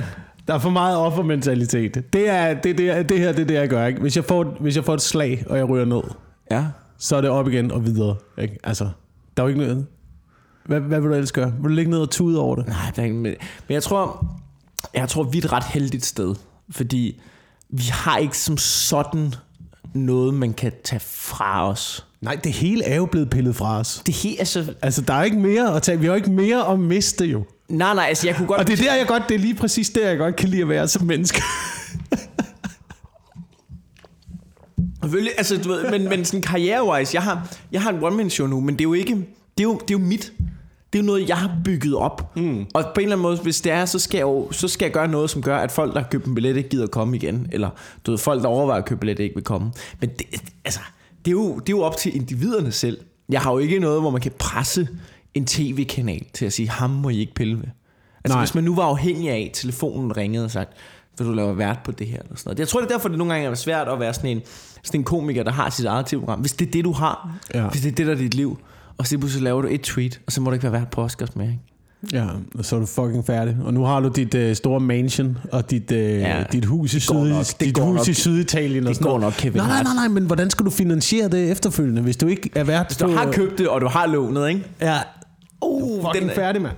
Der 0.48 0.54
er 0.54 0.58
for 0.58 0.70
meget 0.70 0.96
offermentalitet. 0.96 2.12
Det, 2.12 2.28
er, 2.28 2.54
det, 2.54 2.78
det, 2.78 3.08
det 3.08 3.18
her 3.18 3.32
det 3.32 3.40
er 3.42 3.46
det, 3.46 3.54
jeg 3.54 3.68
gør. 3.68 3.86
Ikke? 3.86 4.00
Hvis, 4.00 4.16
jeg 4.16 4.24
får, 4.24 4.56
hvis 4.60 4.76
jeg 4.76 4.84
får 4.84 4.94
et 4.94 5.02
slag, 5.02 5.44
og 5.50 5.56
jeg 5.58 5.68
ryger 5.68 5.84
ned, 5.84 6.02
Ja. 6.50 6.64
så 6.98 7.16
er 7.16 7.20
det 7.20 7.30
op 7.30 7.48
igen 7.48 7.70
og 7.72 7.84
videre. 7.84 8.16
Ikke? 8.38 8.58
Altså, 8.64 8.84
der 9.36 9.42
er 9.42 9.44
jo 9.44 9.48
ikke 9.48 9.60
noget... 9.60 9.86
Hvad, 10.66 10.80
hvad 10.80 11.00
vil 11.00 11.08
du 11.10 11.14
ellers 11.14 11.32
gøre? 11.32 11.52
Vil 11.52 11.62
du 11.70 11.74
ligge 11.74 11.90
ned 11.90 11.98
og 11.98 12.10
tude 12.10 12.40
over 12.40 12.56
det? 12.56 12.66
Nej, 12.66 12.92
der 12.96 13.02
er 13.02 13.06
ikke, 13.06 13.16
men 13.16 13.22
men 13.68 13.74
jeg 13.74 13.82
tror, 13.82 14.26
jeg 14.94 15.08
tror, 15.08 15.22
vi 15.22 15.38
er 15.38 15.42
et 15.44 15.52
ret 15.52 15.64
heldigt 15.64 16.04
sted. 16.04 16.34
Fordi 16.70 17.20
vi 17.70 17.82
har 17.90 18.16
ikke 18.18 18.38
som 18.38 18.56
sådan 18.56 19.34
noget, 19.96 20.34
man 20.34 20.52
kan 20.52 20.72
tage 20.84 21.00
fra 21.00 21.70
os. 21.70 22.06
Nej, 22.20 22.34
det 22.34 22.52
hele 22.52 22.84
er 22.84 22.96
jo 22.96 23.06
blevet 23.06 23.30
pillet 23.30 23.56
fra 23.56 23.78
os. 23.78 24.02
Det 24.06 24.14
helt, 24.14 24.38
altså... 24.38 24.74
Altså, 24.82 25.00
der 25.00 25.14
er 25.14 25.22
ikke 25.22 25.36
mere 25.36 25.76
at 25.76 25.82
tage. 25.82 26.00
Vi 26.00 26.06
har 26.06 26.12
jo 26.12 26.16
ikke 26.16 26.30
mere 26.30 26.72
at 26.72 26.80
miste 26.80 27.24
jo. 27.24 27.44
Nej, 27.68 27.94
nej, 27.94 28.04
altså 28.08 28.26
jeg 28.26 28.36
kunne 28.36 28.48
godt... 28.48 28.60
Og 28.60 28.66
det 28.66 28.80
er 28.80 28.84
der, 28.84 28.94
jeg 28.94 29.06
godt, 29.06 29.22
det 29.28 29.34
er 29.34 29.38
lige 29.38 29.54
præcis 29.54 29.90
der, 29.90 30.08
jeg 30.08 30.18
godt 30.18 30.36
kan 30.36 30.48
lide 30.48 30.62
at 30.62 30.68
være 30.68 30.88
som 30.88 31.06
menneske. 31.06 31.42
Selvfølgelig, 35.02 35.32
altså, 35.36 35.56
du 35.56 35.68
ved, 35.68 35.90
men, 35.90 36.08
men 36.08 36.24
sådan 36.24 36.42
karrierewise, 36.42 37.14
jeg 37.14 37.22
har, 37.22 37.56
jeg 37.72 37.82
har 37.82 37.90
en 37.90 38.04
one-man 38.04 38.30
show 38.30 38.46
nu, 38.46 38.60
men 38.60 38.74
det 38.74 38.80
er 38.80 38.84
jo 38.88 38.92
ikke, 38.92 39.14
det 39.14 39.24
er 39.58 39.62
jo, 39.62 39.74
det 39.74 39.94
er 39.94 39.98
jo 39.98 40.04
mit. 40.06 40.32
Det 40.96 41.00
er 41.00 41.04
jo 41.04 41.06
noget, 41.06 41.28
jeg 41.28 41.36
har 41.36 41.50
bygget 41.64 41.94
op. 41.96 42.36
Mm. 42.36 42.66
Og 42.74 42.84
på 42.94 43.00
en 43.00 43.04
eller 43.04 43.16
anden 43.16 43.22
måde, 43.22 43.36
hvis 43.36 43.60
det 43.60 43.72
er, 43.72 43.84
så 43.84 43.98
skal, 43.98 44.18
jeg 44.18 44.22
jo, 44.24 44.48
så 44.52 44.68
skal 44.68 44.84
jeg 44.86 44.92
gøre 44.92 45.08
noget, 45.08 45.30
som 45.30 45.42
gør, 45.42 45.58
at 45.58 45.72
folk, 45.72 45.94
der 45.94 46.00
har 46.00 46.08
købt 46.08 46.24
en 46.24 46.34
billet, 46.34 46.56
ikke 46.56 46.68
gider 46.68 46.86
komme 46.86 47.16
igen. 47.16 47.46
Eller 47.52 47.70
du 48.06 48.10
ved, 48.10 48.18
folk, 48.18 48.42
der 48.42 48.48
overvejer 48.48 48.80
at 48.82 48.88
købe 48.88 49.00
billet, 49.00 49.18
ikke 49.18 49.34
vil 49.34 49.44
komme. 49.44 49.72
Men 50.00 50.10
det, 50.10 50.26
altså, 50.64 50.80
det, 51.24 51.28
er 51.30 51.32
jo, 51.32 51.58
det 51.58 51.68
er 51.72 51.76
jo 51.76 51.82
op 51.82 51.96
til 51.96 52.16
individerne 52.16 52.72
selv. 52.72 52.98
Jeg 53.28 53.40
har 53.40 53.52
jo 53.52 53.58
ikke 53.58 53.78
noget, 53.78 54.00
hvor 54.00 54.10
man 54.10 54.20
kan 54.20 54.32
presse 54.38 54.88
en 55.34 55.46
tv-kanal 55.46 56.24
til 56.34 56.46
at 56.46 56.52
sige, 56.52 56.68
ham 56.68 56.90
må 56.90 57.08
I 57.08 57.18
ikke 57.18 57.34
pille 57.34 57.56
ved. 57.56 57.64
Altså, 58.24 58.36
Nej. 58.36 58.40
hvis 58.44 58.54
man 58.54 58.64
nu 58.64 58.74
var 58.74 58.82
afhængig 58.84 59.30
af, 59.30 59.46
at 59.50 59.56
telefonen 59.56 60.16
ringede 60.16 60.44
og 60.44 60.50
sagt, 60.50 60.72
vil 61.18 61.26
du 61.26 61.32
lave 61.32 61.58
vært 61.58 61.78
på 61.84 61.92
det 61.92 62.06
her? 62.06 62.18
Eller 62.18 62.36
sådan 62.36 62.48
noget. 62.48 62.58
Jeg 62.58 62.68
tror, 62.68 62.80
det 62.80 62.86
er 62.90 62.94
derfor, 62.94 63.08
det 63.08 63.18
nogle 63.18 63.32
gange 63.34 63.48
er 63.48 63.54
svært 63.54 63.88
at 63.88 64.00
være 64.00 64.14
sådan 64.14 64.30
en, 64.30 64.42
sådan 64.84 65.00
en 65.00 65.04
komiker, 65.04 65.42
der 65.42 65.50
har 65.52 65.70
sit 65.70 65.86
eget 65.86 66.06
tv-program. 66.06 66.40
Hvis 66.40 66.52
det 66.52 66.66
er 66.68 66.70
det, 66.70 66.84
du 66.84 66.92
har, 66.92 67.30
Ja. 67.54 67.68
hvis 67.68 67.80
det 67.82 67.90
er 67.92 67.94
det, 67.94 68.06
der 68.06 68.12
er 68.12 68.16
dit 68.18 68.34
liv, 68.34 68.58
og 68.98 69.06
så 69.06 69.18
pludselig 69.18 69.42
laver 69.44 69.62
du 69.62 69.68
et 69.70 69.80
tweet, 69.80 70.20
og 70.26 70.32
så 70.32 70.40
må 70.40 70.50
du 70.50 70.54
ikke 70.54 70.62
være 70.62 70.72
vært 70.72 70.90
på 70.90 71.02
Oscars 71.02 71.36
mere. 71.36 71.46
Ikke? 71.46 71.58
Ja, 72.12 72.26
og 72.58 72.64
så 72.64 72.76
er 72.76 72.80
du 72.80 72.86
fucking 72.86 73.26
færdig. 73.26 73.56
Og 73.64 73.74
nu 73.74 73.84
har 73.84 74.00
du 74.00 74.08
dit 74.08 74.34
uh, 74.34 74.52
store 74.52 74.80
mansion 74.80 75.38
og 75.52 75.70
dit, 75.70 75.90
uh, 75.90 75.96
ja, 75.98 76.44
dit 76.52 76.64
hus 76.64 76.94
i, 76.94 77.00
syd, 77.00 77.14
nok. 77.14 77.44
Dit 77.60 77.78
hus 77.78 77.96
nok. 77.96 78.08
i 78.08 78.12
Syditalien. 78.14 78.84
og 78.84 78.88
Det 78.88 78.96
sådan 78.96 79.10
går 79.12 79.18
noget. 79.18 79.34
nok, 79.34 79.40
Kevin 79.42 79.56
Nej, 79.56 79.66
nej, 79.68 79.82
nej, 79.82 79.94
nej, 79.94 80.08
men 80.08 80.24
hvordan 80.26 80.50
skal 80.50 80.66
du 80.66 80.70
finansiere 80.70 81.28
det 81.28 81.50
efterfølgende, 81.50 82.02
hvis 82.02 82.16
du 82.16 82.26
ikke 82.26 82.50
er 82.54 82.64
vært 82.64 82.86
Hvis 82.86 82.96
du 82.96 83.08
har 83.08 83.32
købt 83.32 83.58
det, 83.58 83.68
og 83.68 83.80
du 83.80 83.86
har 83.88 84.06
lånet, 84.06 84.48
ikke? 84.48 84.64
Ja, 84.80 84.98
Uh, 85.62 86.04
fucking 86.04 86.28
den, 86.28 86.34
færdig, 86.34 86.62
mand. 86.62 86.74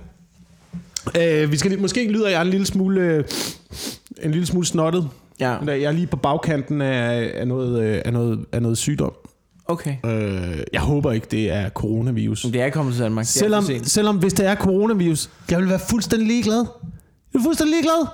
Uh, 1.45 1.51
vi 1.51 1.57
skal 1.57 1.81
måske 1.81 2.11
lyder 2.11 2.29
jeg 2.29 2.41
en 2.41 2.47
lille 2.47 2.65
smule, 2.65 3.17
uh, 3.19 4.25
en 4.25 4.31
lille 4.31 4.45
smule 4.45 4.65
snottet. 4.65 5.09
Ja, 5.39 5.57
Jeg 5.65 5.81
er 5.83 5.91
lige 5.91 6.07
på 6.07 6.17
bagkanten 6.17 6.81
af, 6.81 7.31
af, 7.35 7.47
noget, 7.47 7.83
øh, 7.83 8.01
af, 8.05 8.13
noget, 8.13 8.45
af 8.51 8.61
noget 8.61 8.77
sygdom. 8.77 9.11
Okay. 9.69 9.95
Uh, 10.03 10.59
jeg 10.73 10.81
håber 10.81 11.11
ikke, 11.11 11.27
det 11.31 11.51
er 11.51 11.69
coronavirus. 11.69 12.41
Det 12.41 12.61
er 12.61 12.69
kommet 12.69 12.93
til 12.95 13.03
Danmark. 13.03 13.25
Selvom, 13.25 13.63
selvom 13.83 14.17
hvis 14.17 14.33
det 14.33 14.45
er 14.45 14.55
coronavirus, 14.55 15.29
jeg 15.51 15.59
vil 15.59 15.69
være 15.69 15.79
fuldstændig 15.89 16.27
ligeglad. 16.27 16.65
Jeg 17.33 17.39
er 17.39 17.43
fuldstændig 17.43 17.73
ligeglad. 17.75 18.07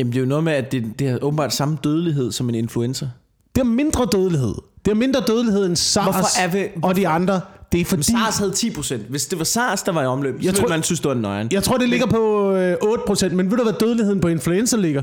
Jamen, 0.00 0.12
det 0.12 0.18
er 0.18 0.22
jo 0.22 0.28
noget 0.28 0.44
med, 0.44 0.52
at 0.52 0.72
det, 0.72 0.84
det 0.98 1.08
har 1.10 1.18
åbenbart 1.22 1.52
samme 1.54 1.78
dødelighed 1.84 2.32
som 2.32 2.48
en 2.48 2.54
influenza. 2.54 3.08
Det 3.54 3.60
er 3.60 3.64
mindre 3.64 4.06
dødelighed. 4.12 4.54
Det 4.84 4.90
er 4.90 4.94
mindre 4.94 5.20
dødelighed 5.26 5.66
end 5.66 5.76
SARS 5.76 6.04
Hvorfor 6.04 6.40
er 6.42 6.48
vi- 6.48 6.68
og 6.82 6.96
de 6.96 7.08
andre. 7.08 7.40
Det 7.72 7.80
er 7.80 7.84
fordi, 7.84 8.12
Men 8.12 8.20
SARS 8.20 8.38
havde 8.38 8.52
10%. 8.52 8.94
Hvis 9.08 9.26
det 9.26 9.38
var 9.38 9.44
SARS, 9.44 9.82
der 9.82 9.92
var 9.92 10.02
i 10.02 10.06
omløb, 10.06 10.34
så 10.34 10.36
Jeg 10.38 10.42
ville 10.52 10.60
tror- 10.60 10.68
man 10.68 10.82
synes, 10.82 11.00
det 11.00 11.08
var 11.08 11.14
en 11.14 11.22
nøgen. 11.22 11.48
jeg 11.52 11.62
tror, 11.62 11.76
det 11.76 11.88
ligger 11.88 12.06
på 12.06 12.52
øh, 12.52 12.76
8%, 12.82 13.34
men 13.34 13.50
ved 13.50 13.56
du, 13.56 13.62
hvad 13.62 13.72
dødeligheden 13.80 14.20
på 14.20 14.28
influenza 14.28 14.76
ligger? 14.76 15.00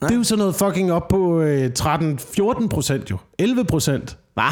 Nej. 0.00 0.08
Det 0.08 0.14
er 0.14 0.18
jo 0.18 0.24
sådan 0.24 0.38
noget 0.38 0.54
fucking 0.54 0.92
op 0.92 1.08
på 1.08 1.40
øh, 1.40 1.70
13-14% 1.78 3.10
jo. 3.10 3.16
11%. 3.42 4.16
Hvad? 4.34 4.44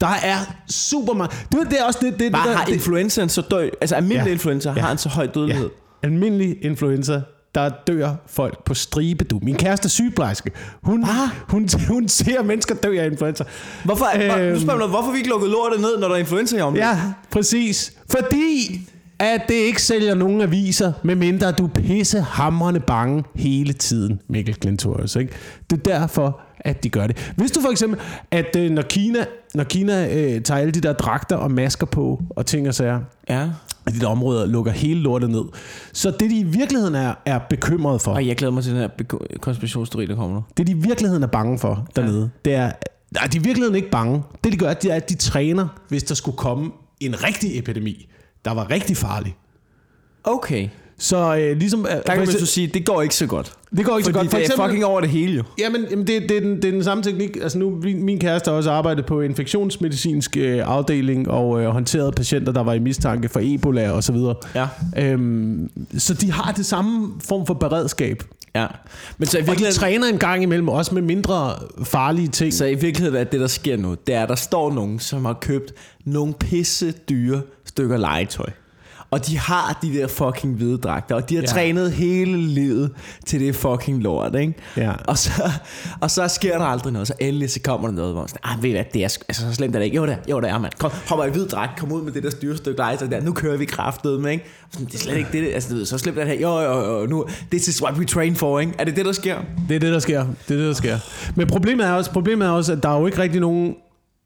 Der 0.00 0.06
er 0.22 0.36
super 0.70 1.12
meget. 1.12 1.30
Det, 1.52 1.58
det 1.70 1.80
er 1.80 1.84
også 1.84 1.98
det, 2.02 2.12
det, 2.12 2.20
det, 2.20 2.32
Bare 2.32 2.48
der- 2.48 2.56
har 2.56 2.64
det, 2.64 2.72
influenzaen 2.74 3.28
så 3.28 3.40
døj, 3.42 3.70
altså 3.80 3.94
almindelig 3.94 4.26
Ja. 4.26 4.32
influenza 4.32 4.72
Ja. 4.76 4.80
har 4.80 4.92
en 4.92 4.98
så 4.98 5.08
høj 5.08 5.26
dødelighed. 5.26 5.70
Ja. 6.02 6.08
Almindelig 6.08 6.56
influenza, 6.62 7.20
der 7.54 7.70
dør 7.86 8.14
folk 8.26 8.64
på 8.64 8.74
stribe, 8.74 9.24
du. 9.24 9.40
Min 9.42 9.54
kæreste 9.56 9.86
er 9.86 9.88
sygeplejerske. 9.88 10.50
Hun, 10.82 11.04
Hvad? 11.04 11.28
hun, 11.48 11.68
hun 11.88 12.08
ser 12.08 12.42
mennesker 12.42 12.74
dø 12.74 12.98
af 13.00 13.06
influenza. 13.06 13.44
Hvorfor, 13.84 14.06
øhm, 14.14 14.52
nu 14.52 14.60
spørger 14.60 14.78
mig, 14.78 14.88
hvorfor 14.88 15.10
vi 15.12 15.16
ikke 15.18 15.28
lukket 15.30 15.50
lortet 15.50 15.80
ned, 15.80 15.98
når 15.98 16.08
der 16.08 16.14
er 16.14 16.18
influenza 16.18 16.56
i 16.56 16.60
omløb? 16.60 16.80
Ja, 16.82 16.98
præcis. 17.30 17.92
Fordi 18.10 18.80
at 19.18 19.40
det 19.48 19.54
ikke 19.54 19.82
sælger 19.82 20.14
nogen 20.14 20.40
aviser, 20.40 20.92
medmindre 21.02 21.52
du 21.52 21.66
pisse 21.66 22.20
hamrende 22.20 22.80
bange 22.80 23.24
hele 23.34 23.72
tiden, 23.72 24.20
Mikkel 24.28 24.54
Klintorius. 24.54 25.16
Ikke? 25.16 25.32
Det 25.70 25.78
er 25.78 25.98
derfor, 25.98 26.40
at 26.60 26.84
de 26.84 26.88
gør 26.88 27.06
det. 27.06 27.32
Hvis 27.36 27.50
du 27.50 27.60
for 27.60 27.70
eksempel, 27.70 28.00
at 28.30 28.56
øh, 28.56 28.70
når 28.70 28.82
Kina, 28.82 29.24
når 29.54 29.64
Kina 29.64 30.16
øh, 30.16 30.42
tager 30.42 30.60
alle 30.60 30.72
de 30.72 30.80
der 30.80 30.92
dragter 30.92 31.36
og 31.36 31.50
masker 31.50 31.86
på 31.86 32.22
og 32.30 32.46
ting 32.46 32.68
og 32.68 32.74
sager, 32.74 33.00
ja. 33.28 33.48
af 33.86 33.92
de 33.92 34.00
der 34.00 34.06
områder 34.06 34.46
lukker 34.46 34.72
hele 34.72 35.00
lortet 35.00 35.30
ned. 35.30 35.44
Så 35.92 36.10
det, 36.10 36.30
de 36.30 36.38
i 36.38 36.42
virkeligheden 36.42 36.94
er, 36.94 37.14
er 37.26 37.38
bekymret 37.50 38.00
for, 38.00 38.12
Og 38.12 38.26
jeg 38.26 38.36
glæder 38.36 38.52
mig 38.52 38.62
til 38.62 38.72
den 38.72 38.80
her 38.80 38.88
konspirationsteori, 39.40 40.06
der 40.06 40.14
kommer 40.14 40.36
nu. 40.36 40.42
det 40.56 40.66
de 40.66 40.72
i 40.72 40.74
virkeligheden 40.74 41.22
er 41.22 41.26
bange 41.26 41.58
for 41.58 41.88
dernede, 41.96 42.30
det 42.44 42.54
er, 42.54 42.72
nej, 43.14 43.26
de 43.26 43.36
er 43.36 43.40
i 43.40 43.44
virkeligheden 43.44 43.74
ikke 43.76 43.90
bange. 43.90 44.22
Det 44.44 44.52
de 44.52 44.58
gør, 44.58 44.74
det 44.74 44.90
er, 44.90 44.94
at 44.94 45.08
de 45.08 45.14
træner, 45.14 45.68
hvis 45.88 46.02
der 46.02 46.14
skulle 46.14 46.36
komme 46.36 46.70
en 47.00 47.24
rigtig 47.24 47.58
epidemi, 47.58 48.08
der 48.44 48.50
var 48.50 48.70
rigtig 48.70 48.96
farlig. 48.96 49.36
Okay. 50.24 50.68
Så 51.00 51.36
øh, 51.36 51.56
ligesom... 51.56 51.80
øh, 51.80 51.86
Der 51.86 52.02
kan 52.02 52.02
man 52.16 52.22
eksempel- 52.22 52.46
så 52.46 52.52
sige, 52.52 52.66
det 52.66 52.86
går 52.86 53.02
ikke 53.02 53.14
så 53.14 53.26
godt. 53.26 53.52
det 53.76 53.84
går 53.86 53.96
ikke 53.96 54.04
så 54.04 54.12
Fordi 54.12 54.18
godt. 54.18 54.30
For 54.30 54.36
det 54.38 54.42
er 54.42 54.46
eksempel, 54.46 54.66
fucking 54.68 54.84
over 54.84 55.00
det 55.00 55.10
hele 55.10 55.36
jo. 55.36 55.42
Jamen, 55.58 55.86
jamen 55.90 56.06
det, 56.06 56.22
det, 56.28 56.36
er 56.36 56.40
den, 56.40 56.56
det 56.56 56.64
er 56.64 56.70
den 56.72 56.84
samme 56.84 57.02
teknik. 57.02 57.36
Altså 57.42 57.58
nu, 57.58 57.70
min, 57.82 58.02
min 58.02 58.18
kæreste 58.18 58.48
har 58.50 58.56
også 58.56 58.70
arbejdet 58.70 59.06
på 59.06 59.20
infektionsmedicinsk 59.20 60.36
øh, 60.36 60.62
afdeling 60.64 61.30
og 61.30 61.60
øh, 61.62 61.68
håndteret 61.68 62.14
patienter, 62.14 62.52
der 62.52 62.62
var 62.62 62.72
i 62.72 62.78
mistanke 62.78 63.28
for 63.28 63.40
Ebola 63.42 63.90
og 63.90 64.04
så 64.04 64.12
videre. 64.12 64.34
Ja. 64.54 64.66
Øhm, 64.96 65.70
så 65.98 66.14
de 66.14 66.32
har 66.32 66.52
det 66.52 66.66
samme 66.66 67.12
form 67.24 67.46
for 67.46 67.54
beredskab. 67.54 68.22
Ja. 68.54 68.66
Men 69.18 69.26
så 69.28 69.38
i 69.38 69.40
Og 69.40 69.46
de 69.46 69.50
virkeligheden, 69.50 69.78
træner 69.80 70.06
en 70.06 70.18
gang 70.18 70.42
imellem 70.42 70.68
også 70.68 70.94
med 70.94 71.02
mindre 71.02 71.52
farlige 71.84 72.28
ting. 72.28 72.52
så 72.54 72.64
i 72.64 72.74
virkeligheden 72.74 73.20
er 73.20 73.24
det, 73.24 73.40
der 73.40 73.46
sker 73.46 73.76
nu, 73.76 73.96
det 74.06 74.14
er, 74.14 74.22
at 74.22 74.28
der 74.28 74.34
står 74.34 74.72
nogen, 74.74 74.98
som 74.98 75.24
har 75.24 75.32
købt 75.40 75.72
nogle 76.04 76.34
pisse 76.34 76.92
dyre 77.08 77.40
stykker 77.64 77.96
legetøj. 77.96 78.46
Og 79.10 79.26
de 79.26 79.38
har 79.38 79.78
de 79.82 79.94
der 79.94 80.06
fucking 80.06 80.54
hvide 80.56 80.78
dragter, 80.78 81.14
og 81.14 81.28
de 81.30 81.34
har 81.34 81.42
Ja. 81.42 81.46
trænet 81.46 81.92
hele 81.92 82.36
livet 82.38 82.90
til 83.26 83.40
det 83.40 83.56
fucking 83.56 84.02
lort, 84.02 84.34
ikke? 84.34 84.54
Ja. 84.76 84.92
Og, 85.06 85.18
så, 85.18 85.30
og 86.00 86.10
så 86.10 86.28
sker 86.28 86.58
der 86.58 86.64
aldrig 86.64 86.92
noget, 86.92 87.08
så 87.08 87.14
endelig 87.20 87.50
så 87.50 87.60
kommer 87.64 87.88
der 87.88 87.94
noget, 87.94 88.12
hvor 88.12 88.20
man 88.20 88.28
sådan, 88.28 88.40
ah, 88.44 88.62
ved 88.62 88.70
hvad, 88.70 88.84
det 88.92 89.00
er 89.04 89.04
altså, 89.28 89.42
så 89.48 89.54
slemt 89.54 89.74
er 89.74 89.78
det 89.78 89.86
ikke. 89.86 89.96
Jo, 89.96 90.06
det 90.06 90.12
er, 90.12 90.16
jo, 90.30 90.40
det 90.40 90.50
er, 90.50 90.58
mand. 90.58 90.72
Kom, 90.78 90.90
hopper 91.08 91.24
i 91.26 91.30
hvid 91.30 91.46
dragt, 91.46 91.78
kom 91.80 91.92
ud 91.92 92.02
med 92.02 92.12
det 92.12 92.22
der 92.22 92.30
styre 92.30 92.56
stykke 92.56 92.78
legetøj 92.78 93.08
der, 93.08 93.20
nu 93.20 93.32
kører 93.32 93.56
vi 93.56 93.64
kraftet 93.64 94.20
med, 94.20 94.30
ikke? 94.30 94.44
Sådan, 94.72 94.86
det 94.86 94.94
er 94.94 94.98
slet 94.98 95.16
ikke 95.16 95.28
det, 95.32 95.42
det 95.42 95.52
altså, 95.54 95.84
så 95.84 95.98
slemt 95.98 96.18
er 96.18 96.24
det 96.24 96.38
her, 96.38 96.40
jo, 96.40 96.60
jo, 96.60 97.00
jo, 97.00 97.06
nu, 97.06 97.24
this 97.50 97.68
is 97.68 97.82
what 97.82 97.94
we 97.98 98.04
train 98.04 98.36
for, 98.36 98.58
ikke? 98.60 98.72
Er 98.78 98.84
det 98.84 98.96
det, 98.96 99.04
der 99.04 99.12
sker? 99.12 99.38
Det 99.68 99.76
er 99.76 99.80
det, 99.80 99.92
der 99.92 99.98
sker. 99.98 100.26
Det 100.48 100.54
er 100.54 100.58
det, 100.58 100.66
der 100.66 100.72
sker. 100.74 100.98
Men 101.36 101.46
problemet 101.46 101.86
er 101.86 101.92
også, 101.92 102.10
problemet 102.10 102.46
er 102.46 102.50
også 102.50 102.72
at 102.72 102.82
der 102.82 102.88
er 102.88 103.00
jo 103.00 103.06
ikke 103.06 103.18
rigtig 103.18 103.40
nogen 103.40 103.74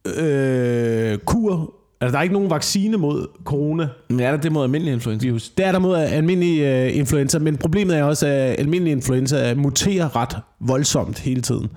øh, 0.07 1.19
kur. 1.19 1.75
Altså, 2.02 2.12
der 2.12 2.18
er 2.18 2.23
ikke 2.23 2.32
nogen 2.32 2.50
vaccine 2.50 2.97
mod 2.97 3.26
corona. 3.44 3.88
Men 4.09 4.21
er 4.21 4.30
der 4.30 4.38
det 4.38 4.52
mod 4.52 4.62
almindelig 4.64 4.94
influenza? 4.94 5.26
virus. 5.26 5.49
Det 5.50 5.66
er 5.66 5.73
der 5.73 5.78
mod 5.78 5.97
almindelig 5.97 6.61
øh, 6.61 6.97
influenza, 6.97 7.38
men 7.38 7.56
problemet 7.56 7.97
er 7.99 8.02
også, 8.04 8.26
at 8.26 8.32
almindelig 8.61 8.92
influenza 8.92 9.54
muterer 9.54 10.16
ret 10.16 10.37
voldsomt 10.61 11.18
hele 11.18 11.42
tiden. 11.42 11.68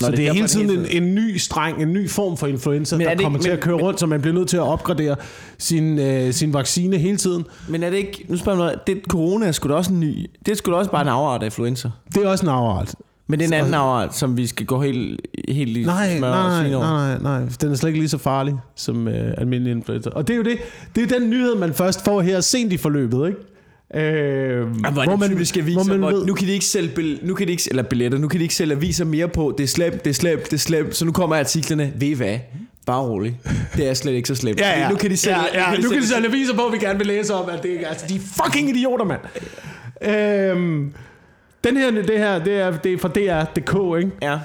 så 0.00 0.06
det 0.10 0.12
er 0.12 0.16
det 0.16 0.26
er 0.28 0.32
hele 0.32 0.40
den 0.40 0.48
tiden 0.48 0.70
en, 1.00 1.02
en 1.02 1.14
ny 1.14 1.36
streng, 1.36 1.82
en 1.82 1.92
ny 1.92 2.10
form 2.10 2.36
for 2.36 2.46
influenza, 2.46 2.96
Men 2.96 3.06
er 3.06 3.08
der 3.10 3.14
det 3.16 3.22
kommer 3.24 3.38
ikke- 3.38 3.44
til 3.44 3.50
men- 3.50 3.58
at 3.58 3.64
køre 3.64 3.74
rundt, 3.76 4.00
så 4.00 4.06
man 4.06 4.20
bliver 4.20 4.34
nødt 4.34 4.48
til 4.48 4.56
at 4.56 4.62
opgradere 4.62 5.16
sin, 5.58 5.98
øh, 5.98 6.32
sin 6.32 6.54
vaccine 6.54 6.96
hele 6.98 7.16
tiden. 7.16 7.44
Men 7.68 7.82
er 7.82 7.90
det 7.90 7.96
ikke, 7.96 8.24
nu 8.28 8.36
spørger 8.36 8.64
jeg 8.64 8.74
mig, 8.86 8.86
det 8.96 9.02
corona 9.08 9.46
er 9.46 9.52
sgu 9.52 9.68
da 9.68 9.74
også 9.74 9.92
en 9.92 10.00
ny, 10.00 10.26
det 10.46 10.52
er 10.52 10.56
sgu 10.56 10.70
da 10.72 10.76
også 10.76 10.90
bare 10.90 11.02
en 11.02 11.08
afart 11.08 11.42
af 11.42 11.46
influenza. 11.46 11.90
Det 12.14 12.24
er 12.24 12.28
også 12.28 12.44
en 12.46 12.50
afart. 12.50 12.94
Men 13.28 13.38
det 13.40 13.44
er 13.44 13.48
en 13.48 13.54
anden 13.54 13.74
afart, 13.74 14.16
som 14.16 14.36
vi 14.36 14.46
skal 14.46 14.66
gå 14.66 14.82
helt, 14.82 15.20
helt 15.48 15.76
i 15.76 15.82
Nej, 15.84 16.18
smør 16.18 16.28
og 16.28 16.62
nej, 16.64 16.74
over. 16.74 16.84
nej, 16.84 17.18
nej, 17.18 17.40
nej. 17.40 17.48
Den 17.60 17.72
er 17.72 17.76
slet 17.76 17.88
ikke 17.88 17.98
lige 18.00 18.08
så 18.08 18.18
farlig 18.18 18.54
som 18.76 19.08
øh, 19.08 19.34
almindelig 19.38 19.70
influenza. 19.72 20.10
Og 20.10 20.28
det 20.28 20.34
er 20.34 20.38
jo 20.38 20.42
det, 20.44 20.58
det 20.96 21.02
er 21.12 21.18
den 21.18 21.30
nyhed, 21.30 21.54
man 21.54 21.74
først 21.74 22.04
får 22.04 22.20
her 22.20 22.40
sent 22.40 22.72
i 22.72 22.76
forløbet, 22.76 23.26
ikke? 23.26 23.40
Øh, 23.94 24.66
Ja, 24.84 24.90
hvor, 24.90 25.04
hvor 25.04 25.16
man, 25.16 25.28
typisk 25.30 25.56
aviser, 25.56 25.84
hvor 25.84 25.92
man 25.92 25.98
hvor, 25.98 26.10
ved, 26.10 26.26
nu 26.26 26.34
kan 26.34 26.46
de 26.46 26.52
ikke 26.52 26.64
sælge 26.64 26.88
bil, 26.94 27.18
nu 27.22 27.34
kan 27.34 27.46
de 27.46 27.52
ikke, 27.52 27.62
eller 27.70 27.82
billetter, 27.82 28.18
nu 28.18 28.28
kan 28.28 28.38
de 28.40 28.44
ikke 28.44 28.54
sælge 28.54 28.74
aviser 28.74 29.04
mere 29.04 29.28
på, 29.28 29.54
det 29.58 29.64
er 29.64 29.68
slemt, 29.68 30.04
det 30.04 30.10
er 30.10 30.14
slemt, 30.14 30.44
det 30.44 30.52
er 30.52 30.56
slemt, 30.58 30.96
så 30.96 31.04
nu 31.04 31.12
kommer 31.12 31.36
artiklerne, 31.36 31.92
ved 31.96 32.08
I 32.08 32.12
hvad, 32.12 32.38
bare 32.86 33.00
rolig, 33.02 33.40
det 33.76 33.88
er 33.88 33.94
slet 33.94 34.12
ikke 34.12 34.28
så 34.28 34.34
slemt. 34.34 34.60
Ja, 34.66 34.80
ja. 34.80 34.90
Nu 34.90 34.96
kan 34.96 35.10
de 35.10 35.16
sælge, 35.16 35.36
ja, 35.54 35.70
ja. 35.70 35.76
Nu 35.80 35.88
kan 35.90 36.00
de 36.02 36.06
sælge 36.06 36.28
aviser 36.28 36.54
på, 36.54 36.68
vi 36.72 36.78
gerne 36.78 36.98
vil 36.98 37.06
læse 37.06 37.34
om, 37.34 37.48
at 37.50 37.62
det 37.62 37.68
ikke 37.68 37.88
altså, 37.88 38.06
de 38.08 38.14
er 38.14 38.20
fucking 38.44 38.70
idioter, 38.70 39.04
mand. 39.04 39.20
Øhm, 40.02 40.92
den 41.66 41.76
her, 41.76 41.90
det 41.90 42.18
her, 42.18 42.44
det 42.44 42.60
er, 42.60 42.78
det 42.78 42.92
er 42.92 42.98
fra 42.98 43.08
DR.dk, 43.08 44.02
ikke? 44.04 44.16
Ja. 44.22 44.38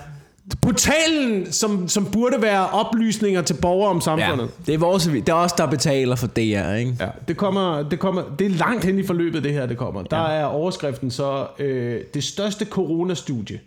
Portalen, 0.62 1.52
som, 1.52 1.88
som 1.88 2.06
burde 2.06 2.42
være 2.42 2.70
oplysninger 2.70 3.42
til 3.42 3.54
borgere 3.54 3.90
om 3.90 3.98
ja. 3.98 4.02
samfundet. 4.02 4.50
Det 4.66 4.74
er 4.74 4.78
vores, 4.78 5.04
det 5.04 5.30
er 5.30 5.34
os, 5.34 5.54
der 5.54 5.66
betaler 5.66 6.16
for 6.16 6.28
DR, 6.28 6.74
ikke? 6.74 6.96
Ja. 7.00 7.08
Det, 7.28 7.38
kommer, 7.38 7.90
det, 7.90 8.00
kommer, 8.00 8.24
det 8.40 8.46
er 8.46 8.50
langt 8.50 8.86
hen 8.86 9.00
i 9.00 9.06
forløbet, 9.06 9.44
det 9.44 9.54
her 9.54 9.66
det 9.66 9.78
kommer. 9.78 10.04
Der 10.04 10.18
er 10.18 10.46
overskriften 10.46 11.12
så, 11.12 11.48
øh, 11.60 12.02
det 12.14 12.24
største 12.24 12.66
coronastudie. 12.66 13.60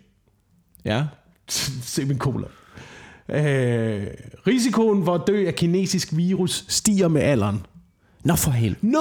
Ja. 0.85 1.03
Semikolon. 1.83 2.51
Øh, 3.29 4.03
risikoen 4.47 5.05
for 5.05 5.15
at 5.15 5.21
dø 5.27 5.47
af 5.47 5.55
kinesisk 5.55 6.09
virus 6.11 6.65
stiger 6.67 7.07
med 7.07 7.21
alderen. 7.21 7.65
Nå 8.25 8.35
for 8.35 8.51
helvede. 8.51 8.79
Nå, 8.81 8.99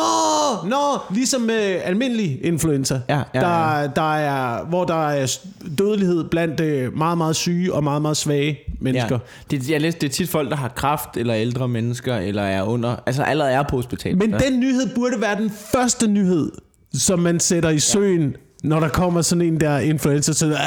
nå, 0.69 0.99
ligesom 1.11 1.41
med 1.41 1.81
almindelig 1.85 2.45
influenza, 2.45 3.01
Ja, 3.09 3.23
ja, 3.35 3.41
der, 3.41 3.87
der 3.87 4.15
er, 4.15 4.65
hvor 4.65 4.85
der 4.85 5.09
er 5.09 5.39
dødelighed 5.79 6.25
blandt 6.25 6.61
øh, 6.61 6.97
meget, 6.97 7.19
meget 7.19 7.37
syge 7.37 7.75
og 7.75 7.85
meget, 7.85 8.03
meget 8.03 8.17
svage 8.17 8.59
mennesker. 8.81 9.19
Ja. 9.51 9.57
Det, 9.57 9.71
jeg 9.71 9.81
læste, 9.81 10.01
det 10.01 10.07
er 10.07 10.13
tit 10.13 10.29
folk, 10.29 10.51
der 10.51 10.57
har 10.57 10.69
kraft, 10.69 11.17
eller 11.17 11.37
ældre 11.37 11.69
mennesker, 11.69 12.17
eller 12.17 12.43
er 12.43 12.63
under, 12.63 12.97
altså 13.07 13.23
allerede 13.23 13.53
er 13.53 13.63
på 13.63 13.77
hospitalet. 13.77 14.19
Men 14.19 14.31
ja. 14.31 14.39
den 14.39 14.61
nyhed 14.61 14.95
burde 14.95 15.21
være 15.21 15.37
den 15.37 15.51
første 15.51 16.07
nyhed, 16.07 16.53
som 16.95 17.19
man 17.19 17.41
sætter 17.41 17.71
i 17.71 17.79
søen, 17.79 18.37
når 18.65 18.81
der 18.81 18.89
kommer 18.89 19.23
sådan 19.23 19.43
en 19.43 19.61
der 19.61 19.79
influenza. 19.79 20.33
Så 20.33 20.47
der, 20.47 20.59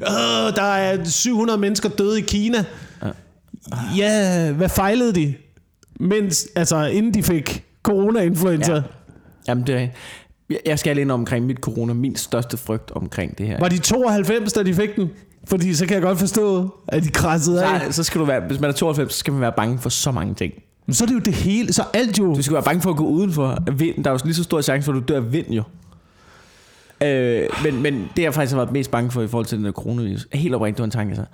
er, 0.00 0.46
øh, 0.46 0.56
der 0.56 0.62
er 0.62 1.04
700 1.04 1.58
mennesker 1.58 1.88
døde 1.88 2.18
i 2.18 2.22
Kina. 2.22 2.64
Ja, 3.96 4.52
hvad 4.52 4.68
fejlede 4.68 5.14
de? 5.14 5.34
Mens, 6.00 6.48
altså, 6.56 6.84
inden 6.84 7.14
de 7.14 7.22
fik 7.22 7.66
corona-influenza. 7.86 8.72
Ja. 8.72 8.76
Ja. 8.78 8.82
Jamen, 9.48 9.66
det, 9.66 9.90
jeg- 10.50 10.60
jeg 10.66 10.78
skal 10.78 10.90
alene 10.90 11.12
omkring 11.14 11.46
mit 11.46 11.56
corona, 11.58 11.92
min 11.92 12.16
største 12.16 12.56
frygt 12.56 12.90
omkring 12.90 13.38
det 13.38 13.46
her. 13.46 13.60
Var 13.60 13.68
de 13.68 13.78
92, 13.78 14.52
da 14.52 14.62
de 14.62 14.74
fik 14.74 14.96
den? 14.96 15.10
Fordi 15.48 15.74
så 15.74 15.86
kan 15.86 15.94
jeg 15.94 16.02
godt 16.02 16.18
forstå, 16.18 16.68
at 16.88 17.02
de 17.02 17.08
krassede 17.08 17.64
af. 17.64 17.80
Så, 17.86 17.92
så 17.92 18.02
skal 18.02 18.20
du 18.20 18.24
være, 18.24 18.40
hvis 18.46 18.60
man 18.60 18.70
er 18.70 18.74
92, 18.74 19.12
så 19.12 19.18
skal 19.18 19.32
man 19.32 19.40
være 19.40 19.52
bange 19.56 19.78
for 19.78 19.88
så 19.88 20.10
mange 20.10 20.34
ting. 20.34 20.52
Men 20.86 20.94
så 20.94 21.04
er 21.04 21.06
det 21.08 21.14
jo 21.14 21.18
det 21.20 21.34
hele. 21.34 21.72
Så 21.72 21.84
alt 21.94 22.18
jo... 22.18 22.34
Du 22.34 22.42
skal 22.42 22.54
være 22.54 22.62
bange 22.62 22.82
for 22.82 22.90
at 22.90 22.96
gå 22.96 23.04
udenfor. 23.06 23.58
Vind, 23.72 24.04
der 24.04 24.10
er 24.10 24.14
jo 24.14 24.20
lige 24.24 24.34
så 24.34 24.42
stor 24.44 24.60
chance 24.62 24.84
for, 24.84 24.92
at 24.92 24.96
du 24.96 25.04
dør 25.12 25.16
af 25.16 25.32
vind 25.32 25.46
jo. 25.50 25.62
Øh, 27.02 27.48
men, 27.64 27.82
men 27.82 28.08
det 28.16 28.22
jeg 28.22 28.34
faktisk 28.34 28.52
har 28.54 28.60
været 28.62 28.72
mest 28.72 28.90
bange 28.90 29.10
for 29.10 29.22
i 29.22 29.26
forhold 29.28 29.46
til 29.46 29.58
den 29.58 29.64
der 29.64 29.72
coronavirus, 29.72 30.26
helt 30.32 30.54
oprigtigt, 30.54 30.76
det 30.76 30.80
var 30.82 30.84
en 30.84 30.90
tanke, 30.90 31.16
så, 31.16 31.24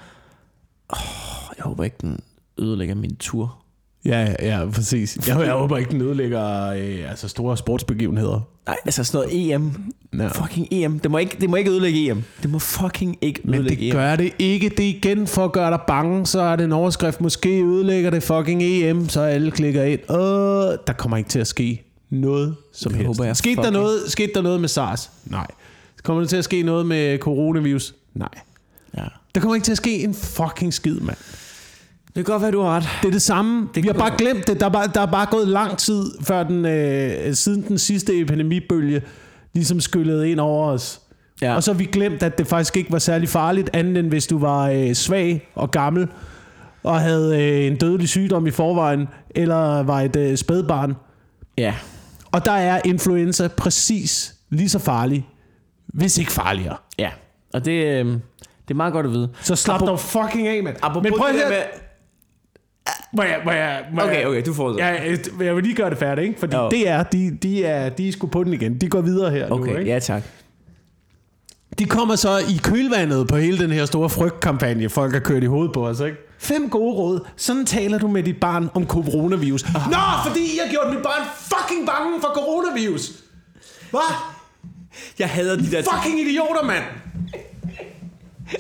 åh, 0.93 1.55
jeg 1.57 1.63
håber 1.65 1.85
ikke, 1.85 1.97
den 2.01 2.21
ødelægger 2.59 2.95
min 2.95 3.17
tur. 3.17 3.62
Ja, 4.05 4.35
ja, 4.43 4.67
præcis. 4.75 5.19
Jeg, 5.29 5.41
jeg 5.41 5.53
håber 5.53 5.77
ikke, 5.79 5.91
den 5.91 6.01
ødelægger 6.01 6.67
øh, 6.69 7.11
altså 7.11 7.29
store 7.29 7.57
sportsbegivenheder. 7.57 8.41
Nej, 8.67 8.77
altså 8.85 9.05
sådan 9.05 9.29
noget 9.29 9.53
EM. 9.55 9.93
Ja. 10.19 10.29
Fucking 10.29 10.69
EM. 10.71 10.99
Det 10.99 11.11
må, 11.11 11.19
ikke, 11.19 11.37
det 11.41 11.51
må 11.51 11.57
ikke 11.57 11.71
ødelægge 11.71 12.11
EM. 12.11 12.23
Det 12.43 12.51
må 12.51 12.59
fucking 12.59 13.19
ikke 13.21 13.41
Men 13.45 13.55
ødelægge 13.55 13.81
det 13.81 13.89
EM. 13.89 13.93
gør 13.97 14.17
det 14.17 14.33
ikke. 14.39 14.69
Det 14.69 14.81
igen 14.83 15.27
for 15.27 15.45
at 15.45 15.53
gøre 15.53 15.71
dig 15.71 15.81
bange, 15.87 16.27
så 16.27 16.41
er 16.41 16.57
det 16.57 16.65
en 16.65 16.73
overskrift. 16.73 17.21
Måske 17.21 17.63
ødelægger 17.65 18.11
det 18.11 18.23
fucking 18.23 18.63
EM, 18.63 19.09
så 19.09 19.21
alle 19.21 19.51
klikker 19.51 19.83
ind. 19.83 20.01
Åh, 20.11 20.75
der 20.87 20.93
kommer 20.99 21.17
ikke 21.17 21.31
til 21.31 21.39
at 21.39 21.47
ske 21.47 21.83
noget 22.11 22.57
som 22.73 22.93
Det 22.93 22.97
helst. 22.97 23.07
håber 23.07 23.25
jeg 23.25 23.37
skete, 23.37 23.63
der 23.63 23.71
noget, 23.71 24.01
skete 24.09 24.33
der 24.35 24.43
noget 24.43 24.61
med 24.61 24.69
SARS? 24.69 25.11
Nej. 25.25 25.47
Kommer 26.03 26.23
der 26.23 26.29
til 26.29 26.37
at 26.37 26.45
ske 26.45 26.63
noget 26.63 26.87
med 26.87 27.19
coronavirus? 27.19 27.95
Nej. 28.15 28.29
Ja. 28.97 29.05
Der 29.35 29.41
kommer 29.41 29.55
ikke 29.55 29.65
til 29.65 29.73
at 29.73 29.77
ske 29.79 30.03
en 30.03 30.15
fucking 30.15 30.75
skid, 30.75 31.01
mand. 31.01 31.17
Det 32.15 32.25
kan 32.27 32.33
godt 32.33 32.43
være, 32.43 32.51
du 32.51 32.61
har 32.63 32.77
ret. 32.77 32.89
Det 33.03 33.09
er 33.09 33.13
det 33.13 33.23
samme. 33.23 33.69
Det 33.75 33.83
vi 33.83 33.89
har 33.89 33.95
bare 33.95 34.13
glemt 34.19 34.47
det. 34.47 34.61
Der 34.61 34.67
er 34.67 34.71
bare, 34.71 34.87
der 34.95 35.01
er 35.01 35.07
bare 35.07 35.27
gået 35.31 35.49
lang 35.49 35.79
tid, 35.79 36.11
før 36.23 36.43
den, 36.43 36.65
øh, 36.67 37.35
siden 37.35 37.63
den 37.69 37.79
sidste 37.79 38.21
epidemibølge 38.21 39.03
ligesom 39.53 39.81
skyllede 39.81 40.31
ind 40.31 40.41
over 40.41 40.67
os. 40.69 41.01
Ja. 41.43 41.55
Og 41.55 41.63
så 41.63 41.73
har 41.73 41.79
vi 41.79 41.85
glemt, 41.85 42.23
at 42.23 42.39
det 42.39 42.47
faktisk 42.47 42.77
ikke 42.77 42.93
var 42.93 42.99
særlig 42.99 43.29
farligt, 43.29 43.71
andet 43.73 43.97
end 43.97 44.09
hvis 44.09 44.27
du 44.27 44.39
var 44.39 44.69
øh, 44.69 44.93
svag 44.95 45.49
og 45.55 45.71
gammel, 45.71 46.09
og 46.83 47.01
havde 47.01 47.43
øh, 47.43 47.67
en 47.67 47.77
dødelig 47.77 48.09
sygdom 48.09 48.47
i 48.47 48.51
forvejen, 48.51 49.09
eller 49.31 49.83
var 49.83 50.01
et 50.01 50.17
øh, 50.17 50.37
spædbarn. 50.37 50.95
Ja. 51.59 51.75
Og 52.33 52.45
der 52.45 52.53
er 52.53 52.81
influenza 52.85 53.49
præcis 53.49 54.35
lige 54.51 54.69
så 54.69 54.79
farlig, 54.79 55.29
hvis 55.87 56.19
ikke 56.19 56.33
farligere. 56.33 56.77
Ja. 56.99 57.11
Og 57.55 57.65
det, 57.65 57.73
øh, 57.85 58.07
det 58.07 58.71
er 58.71 58.75
meget 58.75 58.93
godt 58.93 59.07
at 59.07 59.13
vide. 59.13 59.29
Så 59.43 59.57
slap 59.57 59.81
Apropos- 59.83 59.87
dog 59.87 60.01
fucking 60.01 60.49
af, 60.49 60.63
mand. 60.63 60.77
Men 61.03 61.13
prøv 61.19 61.29
at 61.29 61.35
høre... 61.35 61.63
Må 63.17 63.23
jeg, 63.23 63.41
må 63.45 63.51
jeg, 63.51 63.85
må 63.95 64.03
Okay, 64.03 64.19
jeg, 64.19 64.27
okay, 64.29 64.43
du 64.47 64.55
får 64.55 64.69
det. 64.69 64.79
Ja, 64.79 64.87
jeg, 64.87 65.19
jeg 65.41 65.57
vil 65.57 65.63
lige 65.65 65.75
gøre 65.75 65.91
det 65.91 65.99
færdigt, 65.99 66.27
ikke? 66.29 66.41
Fordi 66.41 66.57
Jo. 66.57 66.69
det 66.71 66.89
er, 66.89 67.03
de, 67.03 67.39
de, 67.43 67.65
er, 67.65 67.89
de 67.89 68.09
er 68.09 68.13
sgu 68.13 68.27
på 68.27 68.45
den 68.45 68.53
igen. 68.53 68.81
De 68.81 68.89
går 68.89 69.01
videre 69.01 69.31
her 69.31 69.49
nu, 69.49 69.55
Okay, 69.55 69.79
ikke? 69.79 69.91
ja 69.91 69.99
tak. 69.99 70.23
De 71.79 71.85
kommer 71.87 72.17
så 72.17 72.39
i 72.39 72.61
kølvandet 72.63 73.29
på 73.29 73.37
hele 73.37 73.59
den 73.59 73.71
her 73.71 73.85
store 73.87 74.09
frygtkampagne, 74.11 74.89
folk 74.89 75.13
har 75.13 75.21
kørt 75.21 75.43
i 75.43 75.47
hovedet 75.47 75.73
på 75.75 75.87
os, 75.89 76.01
ikke? 76.01 76.17
Fem 76.39 76.71
gode 76.71 76.95
råd. 76.95 77.21
Sådan 77.37 77.67
taler 77.67 77.99
du 77.99 78.09
med 78.09 78.23
dit 78.23 78.41
barn 78.41 78.69
om 78.75 78.87
coronavirus. 78.87 79.65
Nå, 79.75 79.99
fordi 80.27 80.41
I 80.41 80.59
har 80.65 80.71
gjort 80.71 80.95
mit 80.95 81.03
barn 81.03 81.23
fucking 81.39 81.87
bange 81.87 82.21
for 82.21 82.29
coronavirus. 82.35 83.11
Hvad? 83.91 84.15
Jeg 85.19 85.29
hader 85.29 85.57
de 85.57 85.71
der 85.71 85.83
Fucking 85.83 86.21
idioter, 86.21 86.63
mand. 86.65 86.83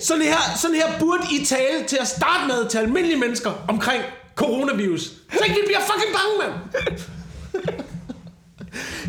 Sådan 0.01 0.23
her, 0.23 0.37
sådan 0.57 0.77
her 0.77 0.99
burde 1.01 1.23
I 1.41 1.45
tale 1.45 1.87
til 1.89 1.99
at 2.01 2.07
starte 2.09 2.47
med 2.47 2.69
til 2.69 2.79
almindelige 2.79 3.19
mennesker 3.21 3.51
omkring 3.69 4.03
coronavirus. 4.35 5.01
Så 5.33 5.45
ikke 5.45 5.55
vi 5.55 5.63
bliver 5.67 5.81
fucking 5.81 6.13
bange, 6.17 6.35
mand. 6.43 6.53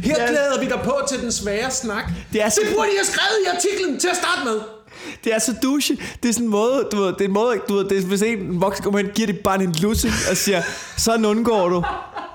Her 0.03 0.15
Ja. 0.23 0.27
glæder 0.29 0.59
vi 0.59 0.65
dig 0.65 0.79
på 0.83 0.93
til 1.09 1.21
den 1.21 1.31
svære 1.31 1.71
snak. 1.71 2.03
Det 2.33 2.41
er 2.43 2.49
så- 2.49 2.62
det 2.65 2.75
burde 2.75 2.89
I 2.91 2.95
have 2.95 3.05
skrevet 3.05 3.38
i 3.45 3.47
artiklen 3.55 3.99
til 3.99 4.07
at 4.07 4.15
starte 4.15 4.41
med. 4.43 4.59
Det 5.23 5.33
er 5.33 5.39
så 5.39 5.55
douche. 5.63 5.97
Det 6.23 6.29
er 6.29 6.33
sådan 6.33 6.45
en 6.45 6.51
måde, 6.51 6.88
du 6.91 6.97
ved, 7.01 7.07
det 7.13 7.21
er 7.21 7.25
en 7.25 7.31
måde, 7.33 7.57
du 7.69 7.75
ved, 7.75 7.86
det 7.89 7.97
er, 7.97 8.01
hvis 8.01 8.21
en 8.21 8.62
voksen 8.62 8.83
kommer 8.83 8.99
hen, 8.99 9.09
giver 9.15 9.25
dit 9.27 9.39
barn 9.39 9.62
en 9.62 9.71
lussing 9.81 10.13
og 10.31 10.38
siger, 10.38 10.62
sådan 10.97 11.25
undgår 11.25 11.69
du. 11.69 11.83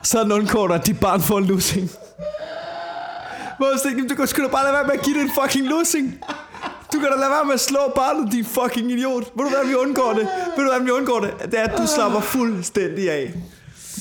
Sådan 0.03 0.33
undgår 0.33 0.67
du, 0.67 0.75
at 0.75 0.87
dit 0.87 1.01
barn 1.01 1.23
får 1.23 1.39
en 1.39 1.45
lussing. 1.45 1.91
Hvor 3.59 3.67
jeg 3.97 4.09
du 4.11 4.15
kan 4.15 4.27
sgu 4.27 4.43
da 4.43 4.49
bare 4.49 4.63
lade 4.65 4.75
være 4.75 4.85
med 4.85 4.93
at 4.95 5.03
give 5.03 5.15
det 5.15 5.23
en 5.23 5.31
fucking 5.43 5.67
lussing. 5.69 6.21
Du 6.93 6.99
kan 6.99 7.09
da 7.09 7.17
lade 7.17 7.31
være 7.31 7.45
med 7.45 7.55
at 7.55 7.61
slå 7.61 7.79
barnet, 7.97 8.33
din 8.33 8.45
fucking 8.45 8.93
idiot. 8.93 9.23
Ved 9.37 9.45
du, 9.45 9.51
hvordan 9.51 9.69
vi 9.69 9.75
undgår 9.75 10.13
det? 10.13 10.29
Ved 10.57 10.65
du, 10.65 10.71
hvordan 10.71 10.87
vi 10.87 10.91
undgår 10.91 11.21
det? 11.21 11.51
Det 11.51 11.61
er, 11.61 11.65
at 11.65 11.79
du 11.79 11.87
slapper 11.87 12.21
fuldstændig 12.21 13.11
af. 13.11 13.35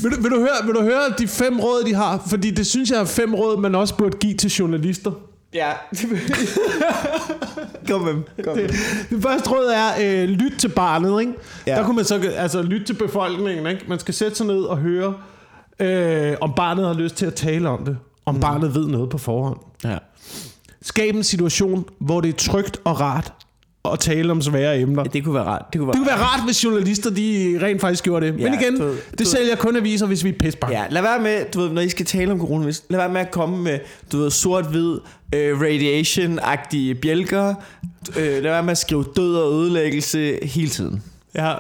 Vil 0.04 0.12
du, 0.12 0.22
vil, 0.22 0.32
du 0.32 0.40
høre, 0.40 0.66
vil 0.66 0.76
du 0.76 0.82
høre 0.82 1.10
de 1.18 1.28
fem 1.28 1.60
råd, 1.60 1.84
de 1.84 1.96
har? 1.96 2.24
Fordi 2.30 2.52
det 2.52 2.68
synes 2.68 2.92
jeg 2.92 3.00
er 3.00 3.06
fem 3.06 3.36
råd, 3.36 3.58
man 3.58 3.76
også 3.76 3.96
burde 3.96 4.18
give 4.18 4.34
til 4.34 4.50
journalister. 4.50 5.12
Ja. 5.54 5.72
Kom 7.90 8.02
med 8.02 8.14
dem. 8.14 8.24
Kom 8.44 8.56
med 8.56 8.68
dem. 8.68 8.76
Det 9.10 9.24
første 9.24 9.50
råd 9.50 9.66
er, 9.66 10.24
øh, 10.24 10.30
lyt 10.30 10.54
til 10.60 10.68
barnet, 10.70 11.20
ikke? 11.22 11.34
Ja. 11.68 11.76
Der 11.76 11.84
kunne 11.84 11.96
man 11.96 12.06
så, 12.06 12.32
altså 12.38 12.62
lyt 12.62 12.86
til 12.86 12.94
befolkningen, 12.94 13.68
ikke? 13.68 13.86
Man 13.88 14.00
skal 14.00 14.14
sætte 14.14 14.38
sig 14.38 14.46
ned 14.46 14.62
og 14.62 14.78
høre, 14.78 15.14
øh, 15.80 16.38
om 16.42 16.54
barnet 16.56 16.86
har 16.86 16.94
lyst 16.94 17.16
til 17.16 17.26
at 17.26 17.34
tale 17.34 17.70
om 17.70 17.86
det. 17.86 17.98
Om 18.26 18.36
mm. 18.36 18.42
barnet 18.42 18.76
ved 18.76 18.88
noget 18.88 19.10
på 19.10 19.18
forhånd. 19.18 19.58
Ja. 19.84 19.98
Skab 20.88 21.16
en 21.16 21.24
situation, 21.24 21.86
hvor 22.00 22.22
det 22.22 22.30
er 22.30 22.34
trygt 22.38 22.78
og 22.84 23.00
rart 23.00 23.34
at 23.94 24.00
tale 24.00 24.32
om 24.32 24.42
svære 24.42 24.80
emner. 24.80 25.04
Det 25.04 25.24
kunne 25.24 25.36
være 25.36 25.44
rart. 25.44 25.66
Det 25.74 25.80
kunne 25.80 25.88
være 25.88 25.94
Det 25.94 26.00
kunne 26.00 26.08
være 26.08 26.26
rart, 26.26 26.46
hvis 26.46 26.64
journalister 26.64 27.10
de 27.10 27.60
rent 27.62 27.82
faktisk 27.82 28.04
gjorde 28.04 28.26
det. 28.28 28.40
Ja, 28.40 28.44
Men 28.52 28.60
igen, 28.62 28.78
du 28.80 28.84
ved- 28.86 28.98
det 29.12 29.20
du- 29.20 29.26
sælger 29.26 29.56
kun 29.56 29.76
aviser, 29.76 30.06
hvis 30.06 30.24
vi 30.24 30.30
er 30.30 30.34
pisbange. 30.40 30.80
Ja, 30.80 30.86
lad 30.90 31.02
være 31.02 31.22
med, 31.22 31.46
du 31.54 31.60
ved, 31.60 31.70
når 31.70 31.82
I 31.82 31.90
skal 31.90 32.06
tale 32.06 32.32
om 32.32 32.40
coronavirus, 32.40 32.84
lad 32.90 33.00
være 33.00 33.10
med 33.10 33.22
at 33.22 33.32
komme 33.32 33.58
med, 33.64 33.80
du 34.12 34.18
ved, 34.18 34.30
sort-hvid, 34.32 34.98
øh, 35.36 35.60
radiation-agtige 35.62 36.94
bjælker. 36.96 37.56
Øh, 38.18 38.26
lad 38.26 38.42
være 38.42 38.64
med 38.64 38.72
at 38.72 38.78
skrive 38.78 39.06
død 39.16 39.36
og 39.36 39.54
ødelæggelse 39.54 40.40
hele 40.44 40.70
tiden. 40.70 41.04
ja. 41.36 41.46
Ja. 41.46 41.54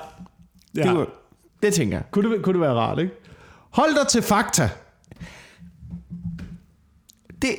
ja. 0.76 0.82
Det, 0.84 0.92
kunne- 0.92 1.06
det 1.64 1.74
tænker 1.74 1.98
jeg. 1.98 2.04
Kunne, 2.12 2.32
det, 2.36 2.42
kunne 2.42 2.54
det 2.54 2.62
være 2.62 2.74
rart, 2.74 3.00
ikke? 3.00 3.12
Hold 3.70 4.00
dig 4.00 4.08
til 4.08 4.22
fakta. 4.22 4.70
Det, 7.42 7.50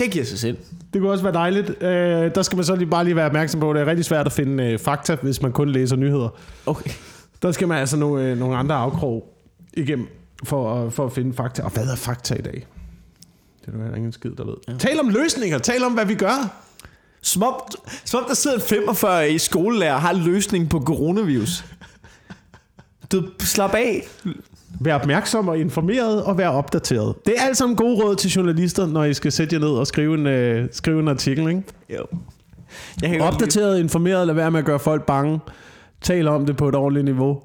det 0.00 0.10
giver 0.10 0.24
sig 0.24 0.38
selv. 0.38 0.56
Det 0.92 1.00
kunne 1.00 1.10
også 1.12 1.24
være 1.24 1.32
dejligt. 1.34 1.70
Øh, 1.82 2.34
der 2.34 2.42
skal 2.42 2.56
man 2.56 2.64
så 2.64 2.74
lige 2.76 2.88
bare 2.90 3.04
lige 3.04 3.16
være 3.16 3.26
opmærksom 3.26 3.60
på, 3.60 3.70
at 3.70 3.74
det 3.74 3.82
er 3.82 3.86
rigtig 3.86 4.04
svært 4.04 4.26
at 4.26 4.32
finde 4.32 4.64
øh, 4.64 4.78
fakta, 4.78 5.16
hvis 5.22 5.42
man 5.42 5.52
kun 5.52 5.68
læser 5.70 5.96
nyheder. 5.96 6.28
Okay. 6.66 6.90
Der 7.42 7.52
skal 7.52 7.68
man 7.68 7.78
altså 7.78 7.96
nogle, 7.96 8.24
øh, 8.24 8.38
nogle 8.38 8.56
andre 8.56 8.74
afkrog 8.74 9.34
igennem 9.74 10.08
for, 10.44 10.74
at- 10.86 10.92
for 10.92 11.06
at 11.06 11.12
finde 11.12 11.34
fakta. 11.34 11.62
Og 11.62 11.70
hvad 11.70 11.86
er 11.86 11.96
fakta 11.96 12.34
i 12.34 12.42
dag? 12.42 12.66
Det 13.60 13.66
er 13.68 13.72
der 13.72 13.78
heller 13.82 13.96
ingen 13.96 14.12
skid, 14.12 14.30
der 14.30 14.44
ved. 14.44 14.54
Ja. 14.68 14.72
Tal 14.78 15.00
om 15.00 15.08
løsninger. 15.08 15.58
Tal 15.58 15.84
om, 15.84 15.92
hvad 15.92 16.06
vi 16.06 16.14
gør. 16.14 16.62
Som 17.22 17.42
om, 17.42 17.54
som 18.04 18.18
om 18.22 18.24
der 18.28 18.34
sidder 18.34 18.56
en 18.56 18.62
45 18.62 19.30
i 19.30 19.38
skolelærer 19.38 19.94
og 19.94 20.00
har 20.00 20.12
løsningen 20.12 20.68
på 20.68 20.80
coronavirus. 20.80 21.64
Du 23.12 23.22
slap 23.40 23.74
af. 23.74 24.08
Vær 24.80 24.94
opmærksom 24.94 25.48
og 25.48 25.58
informeret 25.58 26.22
og 26.24 26.38
vær 26.38 26.48
opdateret. 26.48 27.14
Det 27.26 27.34
er 27.38 27.42
alt 27.46 27.56
sammen 27.56 27.76
gode 27.76 28.04
råd 28.04 28.16
til 28.16 28.30
journalister, 28.30 28.86
når 28.86 29.04
I 29.04 29.14
skal 29.14 29.32
sætte 29.32 29.54
jer 29.54 29.60
ned 29.60 29.68
og 29.68 29.86
skrive 29.86 30.14
en, 30.14 30.26
øh, 30.26 30.68
skrive 30.72 31.00
en 31.00 31.08
artikel. 31.08 31.48
Ikke? 31.48 31.62
Jo. 31.90 32.06
Jeg 33.02 33.10
kan 33.10 33.18
godt 33.18 33.32
lide- 33.32 33.34
Opdateret, 33.34 33.78
informeret, 33.80 34.26
lad 34.26 34.34
være 34.34 34.50
med 34.50 34.58
at 34.60 34.66
gøre 34.66 34.78
folk 34.78 35.06
bange. 35.06 35.40
Tal 36.00 36.28
om 36.28 36.46
det 36.46 36.56
på 36.56 36.68
et 36.68 36.74
ordentligt 36.74 37.04
niveau. 37.04 37.42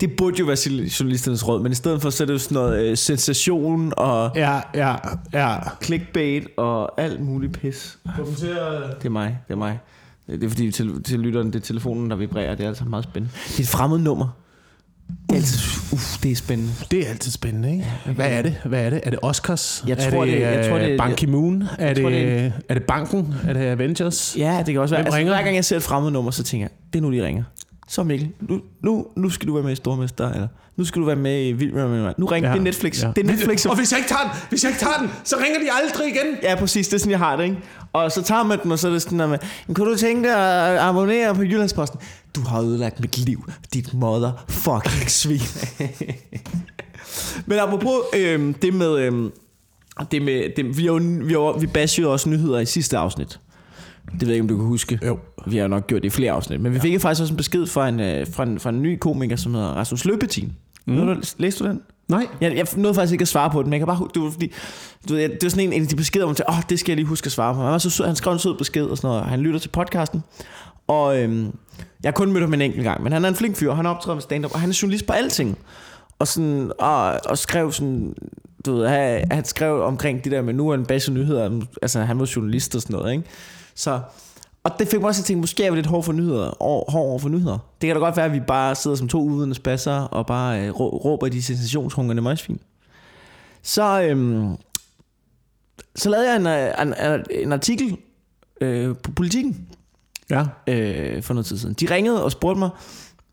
Det 0.00 0.10
burde 0.18 0.36
jo 0.38 0.44
være 0.44 0.56
journalisternes 1.00 1.48
råd, 1.48 1.62
men 1.62 1.72
i 1.72 1.74
stedet 1.74 2.02
for 2.02 2.10
så 2.10 2.24
er 2.24 2.26
det 2.26 2.32
jo 2.34 2.38
sådan 2.38 2.54
noget 2.54 2.84
øh, 2.90 2.96
sensation 2.96 3.92
og 3.96 4.30
Ja, 4.34 4.60
ja, 4.74 4.94
ja. 5.32 5.56
clickbait 5.82 6.46
og 6.56 7.00
alt 7.00 7.20
muligt 7.20 7.52
pis. 7.60 7.98
Det 8.16 8.50
er 9.04 9.08
mig, 9.08 9.38
det 9.48 9.52
er 9.54 9.58
mig. 9.58 9.78
Det 10.26 10.44
er 10.44 10.48
fordi 10.48 10.70
til, 10.70 11.02
til 11.02 11.18
lytteren, 11.20 11.46
det 11.46 11.54
er 11.56 11.60
telefonen, 11.60 12.10
der 12.10 12.16
vibrerer. 12.16 12.54
Det 12.54 12.64
er 12.64 12.68
altså 12.68 12.84
meget 12.84 13.04
spændende. 13.04 13.34
Det 13.48 13.58
er 13.58 13.62
et 13.62 13.68
fremmed 13.68 13.98
nummer. 13.98 14.28
Det 15.28 15.36
er, 15.36 15.40
altid, 15.40 15.58
uff, 15.92 16.18
det 16.22 16.30
er 16.32 16.36
spændende. 16.36 16.72
Det 16.90 17.06
er 17.06 17.10
altid 17.10 17.32
spændende, 17.32 17.72
ikke? 17.72 17.86
Hvad 18.14 18.30
er 18.30 18.42
det? 18.42 18.54
Hvad 18.64 18.84
er 18.84 18.90
det? 18.90 19.00
Er 19.04 19.10
det 19.10 19.18
Oscars? 19.22 19.84
Jeg 19.86 19.96
er 20.06 20.10
tror, 20.10 20.24
det, 20.24 20.32
det- 20.34 20.40
jeg 20.40 20.66
tror, 20.68 20.76
øh, 20.78 21.10
det- 21.10 21.16
Ki-moon? 21.16 21.64
Er, 21.78 21.94
det, 21.94 22.02
tror, 22.02 22.10
det 22.10 22.52
er 22.68 22.74
det 22.74 22.82
Banken? 22.82 23.34
Er 23.48 23.52
det 23.52 23.60
Avengers? 23.60 24.34
Ja, 24.38 24.62
det 24.66 24.74
kan 24.74 24.80
også 24.80 24.94
være. 24.94 25.02
Hvem 25.02 25.06
Altså, 25.06 25.18
ringer? 25.18 25.32
hver 25.34 25.42
gang 25.42 25.56
jeg 25.56 25.64
ser 25.64 25.76
et 25.76 25.82
fremmed 25.82 26.10
nummer, 26.10 26.30
så 26.30 26.42
tænker 26.42 26.64
jeg, 26.64 26.70
det 26.92 26.98
er 26.98 27.02
nu, 27.02 27.12
de 27.12 27.24
ringer. 27.26 27.42
Så 27.88 28.02
Mikkel, 28.02 28.28
nu, 28.40 28.60
nu, 28.82 29.06
nu 29.16 29.30
skal 29.30 29.48
du 29.48 29.54
være 29.54 29.62
med 29.64 29.72
i 29.72 29.76
Stormester, 29.76 30.32
eller 30.32 30.48
nu 30.76 30.84
skal 30.84 31.00
du 31.02 31.06
være 31.06 31.16
med 31.16 31.46
i 31.48 31.52
Vild 31.52 31.72
med. 31.72 32.12
Nu 32.18 32.26
ringer 32.26 32.48
Ja, 32.48 32.54
det 32.54 32.60
er 32.60 32.64
Netflix. 32.64 33.02
ja. 33.02 33.08
Det 33.16 33.18
er 33.26 33.30
Netflix. 33.30 33.66
Og 33.66 33.76
hvis 33.76 33.92
jeg 33.92 33.98
ikke 33.98 34.08
tager 34.08 34.22
den, 34.22 34.30
hvis 34.48 34.64
jeg 34.64 34.70
ikke 34.70 34.80
tager 34.80 34.96
den, 35.00 35.10
så 35.24 35.36
ringer 35.44 35.58
de 35.60 35.66
aldrig 35.82 36.06
igen. 36.08 36.36
Ja, 36.42 36.54
præcis. 36.54 36.88
Det 36.88 36.94
er 36.94 36.98
sådan, 36.98 37.10
jeg 37.10 37.18
har 37.18 37.36
det, 37.36 37.44
ikke? 37.44 37.56
Og 37.92 38.12
så 38.12 38.22
tager 38.22 38.42
man 38.42 38.58
den, 38.62 38.72
og 38.72 38.78
så 38.78 38.88
er 38.88 38.92
det 38.92 39.02
sådan 39.02 39.18
der 39.18 39.26
med, 39.26 39.38
"Men 39.66 39.74
kunne 39.74 39.90
du 39.90 39.96
tænke 39.96 40.28
dig 40.28 40.36
at 40.68 40.78
abonnere 40.78 41.34
på 41.34 41.42
Jyllandsposten? 41.42 42.00
Du 42.34 42.40
har 42.40 42.60
ødelagt 42.60 43.00
mit 43.00 43.18
liv, 43.18 43.50
dit 43.74 43.94
mother 43.94 44.44
fucking 44.48 45.10
svin. 45.10 45.40
Men 47.46 47.58
apropos 47.58 47.92
øhm, 48.16 48.54
det 48.54 48.74
med, 48.74 48.98
øhm, 48.98 49.32
det 50.10 50.22
med 50.22 50.56
det, 50.56 50.78
vi, 50.78 50.82
har 50.82 50.92
jo, 50.92 51.00
vi, 51.24 51.32
har, 51.32 51.58
vi 51.58 51.66
bashede 51.66 52.06
jo 52.06 52.12
også 52.12 52.28
nyheder 52.28 52.58
i 52.58 52.66
sidste 52.66 52.98
afsnit. 52.98 53.40
Det 54.12 54.20
ved 54.20 54.28
jeg 54.28 54.34
ikke, 54.34 54.42
om 54.42 54.48
du 54.48 54.56
kan 54.56 54.66
huske. 54.66 54.98
Jo. 55.06 55.18
Vi 55.46 55.56
har 55.56 55.62
jo 55.62 55.68
nok 55.68 55.86
gjort 55.86 56.02
det 56.02 56.08
i 56.08 56.10
flere 56.10 56.32
afsnit. 56.32 56.60
Men 56.60 56.74
vi 56.74 56.80
fik 56.80 57.00
faktisk 57.00 57.22
også 57.22 57.32
en 57.32 57.36
besked 57.36 57.66
fra 57.66 57.88
en, 57.88 58.00
øh, 58.00 58.26
fra 58.32 58.42
en, 58.42 58.60
fra 58.60 58.70
en 58.70 58.82
ny 58.82 58.98
komiker, 58.98 59.36
som 59.36 59.54
hedder 59.54 59.68
Rasmus 59.68 60.04
Løbetin. 60.04 60.52
Mm. 60.86 61.22
Læste 61.38 61.64
du 61.64 61.68
den? 61.68 61.80
Nej. 62.08 62.26
Jeg, 62.40 62.56
jeg 62.56 62.66
nåede 62.76 62.94
faktisk 62.94 63.12
ikke 63.12 63.22
at 63.22 63.28
svare 63.28 63.50
på 63.50 63.62
den, 63.62 63.70
men 63.70 63.72
jeg 63.72 63.80
kan 63.80 63.86
bare 63.86 64.00
var, 64.16 64.30
fordi, 64.30 64.52
du 65.08 65.14
ved, 65.14 65.28
det 65.28 65.38
var 65.42 65.48
sådan 65.48 65.66
en, 65.66 65.72
en 65.72 65.82
af 65.82 65.88
de 65.88 65.96
beskeder, 65.96 66.24
hvor 66.24 66.30
man 66.30 66.36
tænkte, 66.36 66.50
åh, 66.50 66.62
det 66.68 66.78
skal 66.78 66.92
jeg 66.92 66.96
lige 66.96 67.06
huske 67.06 67.26
at 67.26 67.32
svare 67.32 67.54
på. 67.54 67.60
Han, 67.60 67.72
var 67.72 67.78
så 67.78 67.90
sød, 67.90 68.06
han 68.06 68.16
skrev 68.16 68.32
en 68.32 68.38
sød 68.38 68.58
besked 68.58 68.84
og 68.84 68.96
sådan 68.96 69.08
noget, 69.08 69.22
og 69.22 69.28
han 69.28 69.40
lytter 69.40 69.60
til 69.60 69.68
podcasten. 69.68 70.22
Og 70.88 71.22
øhm, 71.22 71.52
jeg 72.02 72.08
har 72.08 72.12
kun 72.12 72.32
mødt 72.32 72.44
ham 72.44 72.54
en 72.54 72.60
enkelt 72.60 72.84
gang, 72.84 73.02
men 73.02 73.12
han 73.12 73.24
er 73.24 73.28
en 73.28 73.34
flink 73.34 73.56
fyr, 73.56 73.72
han 73.72 73.86
optræder 73.86 74.14
med 74.14 74.22
stand-up, 74.22 74.54
og 74.54 74.60
han 74.60 74.70
er 74.70 74.78
journalist 74.82 75.06
på 75.06 75.12
alting. 75.12 75.58
Og, 76.18 76.28
sådan, 76.28 76.72
og, 76.78 77.20
og 77.26 77.38
skrev 77.38 77.72
sådan, 77.72 78.14
du 78.66 78.74
ved, 78.74 78.88
han, 78.88 79.30
han 79.30 79.44
skrev 79.44 79.82
omkring 79.82 80.24
det 80.24 80.32
der 80.32 80.42
med, 80.42 80.54
nu 80.54 80.68
er 80.68 80.74
en 80.74 80.86
bedste 80.86 81.12
nyheder, 81.12 81.60
altså 81.82 82.00
han 82.00 82.18
var 82.18 82.30
journalist 82.36 82.74
og 82.74 82.82
sådan 82.82 82.96
noget, 82.96 83.12
ikke? 83.12 83.24
Så, 83.74 84.00
og 84.64 84.70
det 84.78 84.88
fik 84.88 85.00
mig 85.00 85.08
også 85.08 85.18
til 85.18 85.22
at 85.22 85.26
tænke, 85.26 85.40
måske 85.40 85.64
er 85.64 85.70
vi 85.70 85.76
lidt 85.76 85.86
hård 85.86 86.04
for 86.04 86.12
nyheder, 86.12 86.62
over, 86.62 86.90
hård 86.90 87.08
over 87.08 87.18
for 87.18 87.28
nyheder. 87.28 87.58
Det 87.80 87.86
kan 87.86 87.96
da 87.96 88.00
godt 88.00 88.16
være, 88.16 88.26
at 88.26 88.32
vi 88.32 88.40
bare 88.40 88.74
sidder 88.74 88.96
som 88.96 89.08
to 89.08 89.20
uvidende 89.20 89.54
spasser 89.54 89.92
og 89.92 90.26
bare 90.26 90.66
øh, 90.66 90.70
råber 90.80 91.28
de 91.28 91.42
sensationshungrende 91.42 92.22
møgsvin. 92.22 92.60
Så, 93.62 94.02
øhm, 94.02 94.56
så 95.96 96.10
lavede 96.10 96.30
jeg 96.30 96.36
en, 96.36 96.46
øh, 96.46 96.82
en, 96.82 97.10
øh, 97.12 97.24
en 97.30 97.52
artikel 97.52 97.96
øh, 98.60 98.96
på 98.96 99.12
politikken 99.12 99.68
Ja. 100.30 100.44
øh, 100.66 101.22
for 101.22 101.34
noget 101.34 101.46
tid 101.46 101.58
siden. 101.58 101.74
De 101.74 101.94
ringede 101.94 102.24
og 102.24 102.32
spurgte 102.32 102.58
mig, 102.58 102.70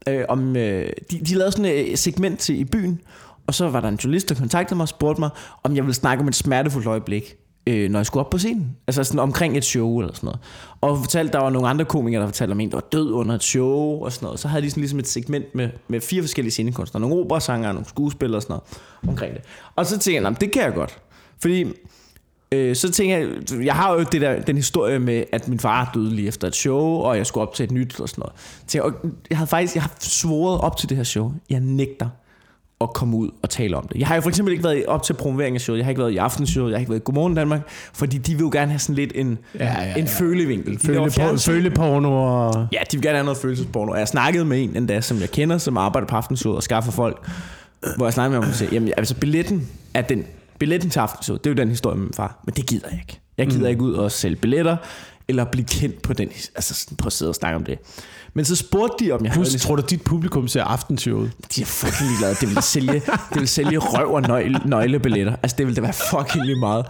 øh, 0.07 0.25
om 0.29 0.55
øh, 0.55 0.89
de, 1.11 1.19
de 1.19 1.35
lavede 1.35 1.51
sådan 1.51 1.65
et 1.65 1.99
segment 1.99 2.39
til 2.39 2.59
i 2.59 2.65
byen, 2.65 3.01
og 3.47 3.53
så 3.53 3.69
var 3.69 3.81
der 3.81 3.87
en 3.87 3.95
journalist, 3.95 4.29
der 4.29 4.35
kontaktede 4.35 4.77
mig 4.77 4.83
og 4.83 4.89
spurgte 4.89 5.21
mig, 5.21 5.29
om 5.63 5.75
jeg 5.75 5.83
ville 5.83 5.93
snakke 5.93 6.21
om 6.21 6.27
et 6.27 6.35
smertefuldt 6.35 6.87
øjeblik, 6.87 7.35
øh, 7.67 7.89
når 7.89 7.99
jeg 7.99 8.05
skulle 8.05 8.25
op 8.25 8.29
på 8.29 8.37
scenen. 8.37 8.75
Altså 8.87 9.03
sådan 9.03 9.19
omkring 9.19 9.57
et 9.57 9.65
show 9.65 9.99
eller 9.99 10.13
sådan 10.13 10.27
noget. 10.27 10.39
Og 10.81 10.97
fortalte, 10.97 11.33
der 11.33 11.39
var 11.39 11.49
nogle 11.49 11.67
andre 11.67 11.85
komikere, 11.85 12.21
der 12.21 12.27
fortalte 12.27 12.51
om 12.51 12.59
en, 12.59 12.69
der 12.69 12.75
var 12.75 12.85
død 12.91 13.11
under 13.11 13.35
et 13.35 13.43
show 13.43 14.03
og 14.03 14.11
sådan 14.11 14.25
noget. 14.25 14.39
Så 14.39 14.47
havde 14.47 14.61
de 14.61 14.69
sådan 14.69 14.81
ligesom 14.81 14.99
et 14.99 15.07
segment 15.07 15.55
med, 15.55 15.69
med 15.87 16.01
fire 16.01 16.21
forskellige 16.21 16.51
scenekunstnere. 16.51 17.01
Nogle 17.01 17.25
operasanger, 17.25 17.71
nogle 17.71 17.87
skuespillere 17.87 18.37
og 18.37 18.41
sådan 18.41 18.53
noget 18.53 18.63
omkring 19.07 19.33
det. 19.33 19.41
Og 19.75 19.85
så 19.85 19.99
tænkte 19.99 20.29
jeg, 20.29 20.41
det 20.41 20.51
kan 20.51 20.61
jeg 20.61 20.73
godt. 20.73 20.97
Fordi 21.41 21.65
Øh, 22.51 22.75
så 22.75 22.91
tænker 22.91 23.17
jeg, 23.17 23.27
jeg 23.65 23.75
har 23.75 23.93
jo 23.93 24.03
det 24.11 24.21
der, 24.21 24.41
den 24.41 24.55
historie 24.55 24.99
med, 24.99 25.23
at 25.31 25.47
min 25.47 25.59
far 25.59 25.91
døde 25.93 26.15
lige 26.15 26.27
efter 26.27 26.47
et 26.47 26.55
show, 26.55 26.81
og 26.83 27.17
jeg 27.17 27.25
skulle 27.25 27.47
op 27.47 27.53
til 27.53 27.63
et 27.63 27.71
nyt 27.71 27.99
og 27.99 28.09
sådan 28.09 28.21
noget. 28.21 28.33
Jeg, 28.73 28.81
og 28.83 28.93
jeg 29.29 29.37
havde 29.37 29.47
faktisk 29.47 29.75
jeg 29.75 29.83
har 29.83 29.91
svoret 29.99 30.61
op 30.61 30.77
til 30.77 30.89
det 30.89 30.97
her 30.97 31.03
show. 31.03 31.31
Jeg 31.49 31.59
nægter 31.59 32.09
at 32.81 32.93
komme 32.93 33.17
ud 33.17 33.29
og 33.43 33.49
tale 33.49 33.77
om 33.77 33.87
det. 33.87 33.99
Jeg 33.99 34.07
har 34.07 34.15
jo 34.15 34.21
for 34.21 34.29
eksempel 34.29 34.51
ikke 34.51 34.63
været 34.63 34.85
op 34.85 35.03
til 35.03 35.13
promovering 35.13 35.55
af 35.55 35.61
showet. 35.61 35.77
Jeg 35.77 35.85
har 35.85 35.89
ikke 35.89 36.01
været 36.01 36.11
i 36.11 36.17
aftenshowet. 36.17 36.71
Jeg 36.71 36.77
har 36.77 36.79
ikke 36.79 36.89
været 36.89 36.99
i 36.99 37.03
Godmorgen 37.05 37.35
Danmark. 37.35 37.61
Fordi 37.93 38.17
de 38.17 38.31
vil 38.35 38.39
jo 38.41 38.49
gerne 38.53 38.71
have 38.71 38.79
sådan 38.79 38.95
lidt 38.95 39.11
en, 39.15 39.37
Ja, 39.59 39.65
ja, 39.65 39.83
ja. 39.83 39.95
en 39.95 40.07
følevinkel. 40.07 40.73
De 40.73 40.79
Føle, 40.79 40.93
laver 40.93 41.07
på, 41.07 41.13
fjernsyn. 41.13 41.51
føle 41.51 41.69
porno 41.69 42.13
og... 42.47 42.67
Ja, 42.73 42.77
de 42.91 42.97
vil 42.97 43.01
gerne 43.01 43.17
have 43.17 43.25
noget 43.25 43.37
følelsesporno. 43.37 43.95
Jeg 43.95 44.07
snakkede 44.07 44.45
med 44.45 44.63
en 44.63 44.77
endda, 44.77 45.01
som 45.01 45.19
jeg 45.19 45.31
kender, 45.31 45.57
som 45.57 45.77
arbejder 45.77 46.07
på 46.07 46.15
aftenshowet 46.15 46.55
og 46.57 46.63
skaffer 46.63 46.91
folk. 46.91 47.27
Hvor 47.97 48.05
jeg 48.05 48.13
snakkede 48.13 48.39
med 48.39 48.43
ham 48.43 48.51
og 48.51 48.55
sagde, 48.55 48.73
jamen 48.73 48.93
altså 48.97 49.15
billetten 49.15 49.67
er 49.93 50.01
den, 50.01 50.25
billetten 50.59 50.89
til 50.89 50.99
aftenshowet, 50.99 51.43
det 51.43 51.49
er 51.49 51.53
jo 51.53 51.57
den 51.57 51.69
historie 51.69 51.97
med 51.97 52.05
min 52.05 52.13
far. 52.13 52.41
Men 52.45 52.55
det 52.55 52.67
gider 52.67 52.87
jeg 52.89 52.99
ikke. 52.99 53.19
Jeg 53.37 53.47
gider 53.47 53.59
mm. 53.59 53.67
ikke 53.67 53.81
ud 53.81 53.93
og 53.93 54.11
sælge 54.11 54.35
billetter. 54.35 54.77
eller 55.29 55.45
blive 55.45 55.65
kendt 55.65 56.01
på 56.01 56.13
den, 56.13 56.29
altså 56.55 56.73
sådan, 56.73 56.97
på 56.97 57.05
at 57.05 57.13
sidde 57.13 57.29
og 57.31 57.35
snakke 57.35 57.55
om 57.55 57.63
det. 57.63 57.79
Men 58.37 58.45
så 58.45 58.55
spurgte 58.55 59.05
de, 59.05 59.11
om 59.11 59.23
jeg 59.25 59.31
havde 59.31 59.45
Husk, 59.45 59.59
tror 59.61 59.75
du, 59.75 59.83
dit 59.89 60.01
publikum 60.01 60.47
ser 60.47 60.63
aftenshowet? 60.63 61.31
de 61.55 61.61
er 61.61 61.65
fucking 61.65 62.09
ligeglade. 62.09 62.35
Det 62.41 62.49
vil 62.49 62.63
sælge, 62.63 62.93
det 63.33 63.39
vil 63.39 63.47
sælge 63.47 63.77
røv 63.77 64.13
og 64.13 64.21
nøgle, 64.21 64.59
nøglebilletter. 64.65 65.35
Altså, 65.43 65.55
det 65.57 65.65
ville 65.65 65.75
da 65.75 65.81
være 65.81 65.93
fucking 65.93 66.45
lige 66.45 66.59
meget. 66.59 66.85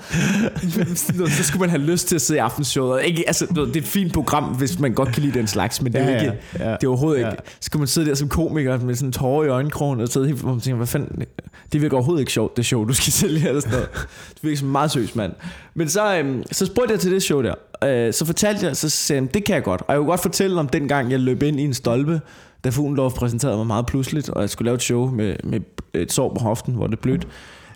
Så 1.29 1.43
skulle 1.43 1.59
man 1.59 1.69
have 1.69 1.81
lyst 1.81 2.07
til 2.07 2.15
at 2.15 2.21
sidde 2.21 2.37
i 2.37 2.39
aftenshowet. 2.39 3.03
Ikke, 3.05 3.23
altså, 3.27 3.45
det 3.45 3.75
er 3.75 3.79
et 3.81 3.87
fint 3.87 4.13
program, 4.13 4.43
hvis 4.43 4.79
man 4.79 4.93
godt 4.93 5.09
kan 5.13 5.23
lide 5.23 5.39
den 5.39 5.47
slags, 5.47 5.81
men 5.81 5.93
det 5.93 6.01
er, 6.01 6.05
Ja, 6.05 6.11
ja, 6.11 6.23
ja, 6.23 6.31
ikke, 6.31 6.43
ja. 6.59 6.71
det 6.71 6.83
er 6.83 6.87
overhovedet 6.87 7.21
Ja. 7.21 7.29
ikke. 7.31 7.43
Så 7.47 7.57
skal 7.61 7.77
man 7.77 7.87
sidde 7.87 8.07
der 8.09 8.15
som 8.15 8.29
komiker 8.29 8.79
med 8.79 8.95
sådan 8.95 9.11
tårer 9.11 9.45
i 9.45 9.47
øjenkrogen 9.47 9.99
og 10.01 10.07
sidde 10.07 10.27
helt, 10.27 10.39
hvor 10.39 10.51
man 10.51 10.61
tænker, 10.61 10.77
hvad 10.77 10.87
fanden, 10.87 11.25
det 11.73 11.81
virker 11.81 11.95
overhovedet 11.97 12.21
ikke 12.21 12.31
sjovt, 12.31 12.57
det 12.57 12.65
show, 12.65 12.85
du 12.85 12.93
skal 12.93 13.13
sælge 13.23 13.47
eller 13.47 13.61
sådan 13.61 13.73
noget. 13.73 13.89
Det 14.33 14.43
virker 14.43 14.57
som 14.57 14.67
en 14.67 14.71
meget 14.71 14.91
seriøs 14.91 15.15
mand. 15.15 15.31
Men 15.75 15.89
så, 15.89 16.17
øhm, 16.17 16.43
så 16.51 16.65
spurgte 16.65 16.91
jeg 16.91 16.99
til 16.99 17.11
det 17.11 17.23
show 17.23 17.41
der. 17.41 17.53
Øh, 17.83 18.13
så 18.13 18.25
fortalte 18.25 18.65
jeg, 18.65 18.77
så 18.77 18.89
sagde 18.89 19.21
han, 19.21 19.29
det 19.33 19.43
kan 19.43 19.55
jeg 19.55 19.63
godt. 19.63 19.81
Og 19.81 19.93
jeg 19.93 19.97
kunne 19.97 20.09
godt 20.09 20.21
fortælle 20.21 20.59
om 20.59 20.67
den 20.67 20.87
gang, 20.87 21.11
jeg 21.11 21.19
løb 21.19 21.43
ind 21.43 21.59
i 21.59 21.63
en 21.63 21.73
stolpe, 21.73 22.21
da 22.63 22.69
Fuglendorf 22.69 23.13
præsenterede 23.13 23.57
mig 23.57 23.67
meget 23.67 23.85
pludseligt, 23.85 24.29
og 24.29 24.41
jeg 24.41 24.49
skulle 24.49 24.65
lave 24.65 24.75
et 24.75 24.81
show 24.81 25.09
med, 25.11 25.35
med 25.43 25.59
et 25.93 26.11
sår 26.11 26.33
på 26.33 26.39
hoften, 26.39 26.73
hvor 26.73 26.87
det 26.87 26.99
blødt. 26.99 27.27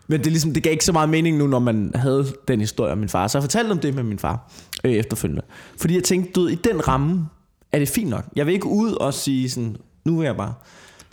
Men 0.07 0.19
det, 0.19 0.27
er 0.27 0.31
ligesom, 0.31 0.53
det 0.53 0.63
gav 0.63 0.71
ikke 0.71 0.85
så 0.85 0.91
meget 0.91 1.09
mening 1.09 1.37
nu, 1.37 1.47
når 1.47 1.59
man 1.59 1.91
havde 1.95 2.25
den 2.47 2.59
historie 2.59 2.91
om 2.91 2.97
min 2.97 3.09
far. 3.09 3.27
Så 3.27 3.37
jeg 3.37 3.43
fortalte 3.43 3.71
om 3.71 3.79
det 3.79 3.95
med 3.95 4.03
min 4.03 4.19
far 4.19 4.51
øh, 4.83 4.91
efterfølgende. 4.91 5.41
Fordi 5.77 5.95
jeg 5.95 6.03
tænkte, 6.03 6.31
du 6.31 6.41
ved, 6.41 6.49
i 6.49 6.55
den 6.55 6.87
ramme 6.87 7.27
er 7.71 7.79
det 7.79 7.89
fint 7.89 8.09
nok. 8.09 8.25
Jeg 8.35 8.45
vil 8.45 8.53
ikke 8.53 8.67
ud 8.67 8.93
og 8.93 9.13
sige 9.13 9.49
sådan, 9.49 9.75
nu 10.05 10.19
er 10.19 10.23
jeg 10.23 10.37
bare... 10.37 10.53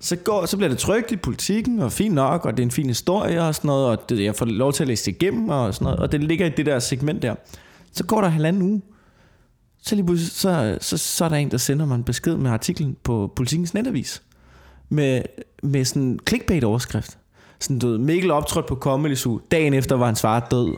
Så, 0.01 0.17
går, 0.17 0.47
så 0.47 0.57
bliver 0.57 0.69
det 0.69 0.79
trygt 0.79 1.13
i 1.13 1.17
politikken, 1.17 1.81
og 1.81 1.93
fint 1.93 2.15
nok, 2.15 2.47
og 2.47 2.57
det 2.57 2.63
er 2.63 2.67
en 2.67 2.71
fin 2.71 2.87
historie 2.87 3.43
og 3.43 3.55
sådan 3.55 3.69
noget, 3.69 3.87
og 3.87 4.09
det, 4.09 4.25
jeg 4.25 4.35
får 4.35 4.47
lov 4.47 4.73
til 4.73 4.83
at 4.83 4.89
læse 4.89 5.05
det 5.05 5.23
igennem 5.23 5.49
og 5.49 5.75
sådan 5.75 5.85
noget, 5.85 5.99
og 5.99 6.13
det 6.13 6.25
ligger 6.25 6.47
i 6.47 6.51
det 6.57 6.67
der 6.67 6.79
segment 6.79 7.23
der. 7.23 7.35
Så 7.93 8.05
går 8.05 8.21
der 8.21 8.29
halvanden 8.29 8.63
uge, 8.63 8.83
så, 9.83 9.95
lige 9.95 10.19
så, 10.19 10.79
så, 10.81 10.97
så 10.99 11.25
er 11.25 11.29
der 11.29 11.37
en, 11.37 11.51
der 11.51 11.57
sender 11.57 11.87
mig 11.87 11.95
en 11.95 12.05
besked 12.05 12.37
med 12.37 12.51
artiklen 12.51 12.97
på 13.03 13.33
Politikens 13.37 13.75
netavis. 13.75 14.23
Med, 14.89 15.23
med 15.63 15.85
sådan 15.85 16.03
en 16.03 16.21
clickbait-overskrift. 16.29 17.19
Sådan, 17.61 17.79
du 17.79 17.89
ved, 17.89 17.99
Mikkel 17.99 18.31
optrådte 18.31 18.69
på 18.69 18.75
Comedy 18.75 19.15
Zoo. 19.15 19.41
Dagen 19.51 19.75
efter 19.75 19.97
var 19.97 20.07
hans 20.07 20.21
far 20.21 20.47
død. 20.51 20.75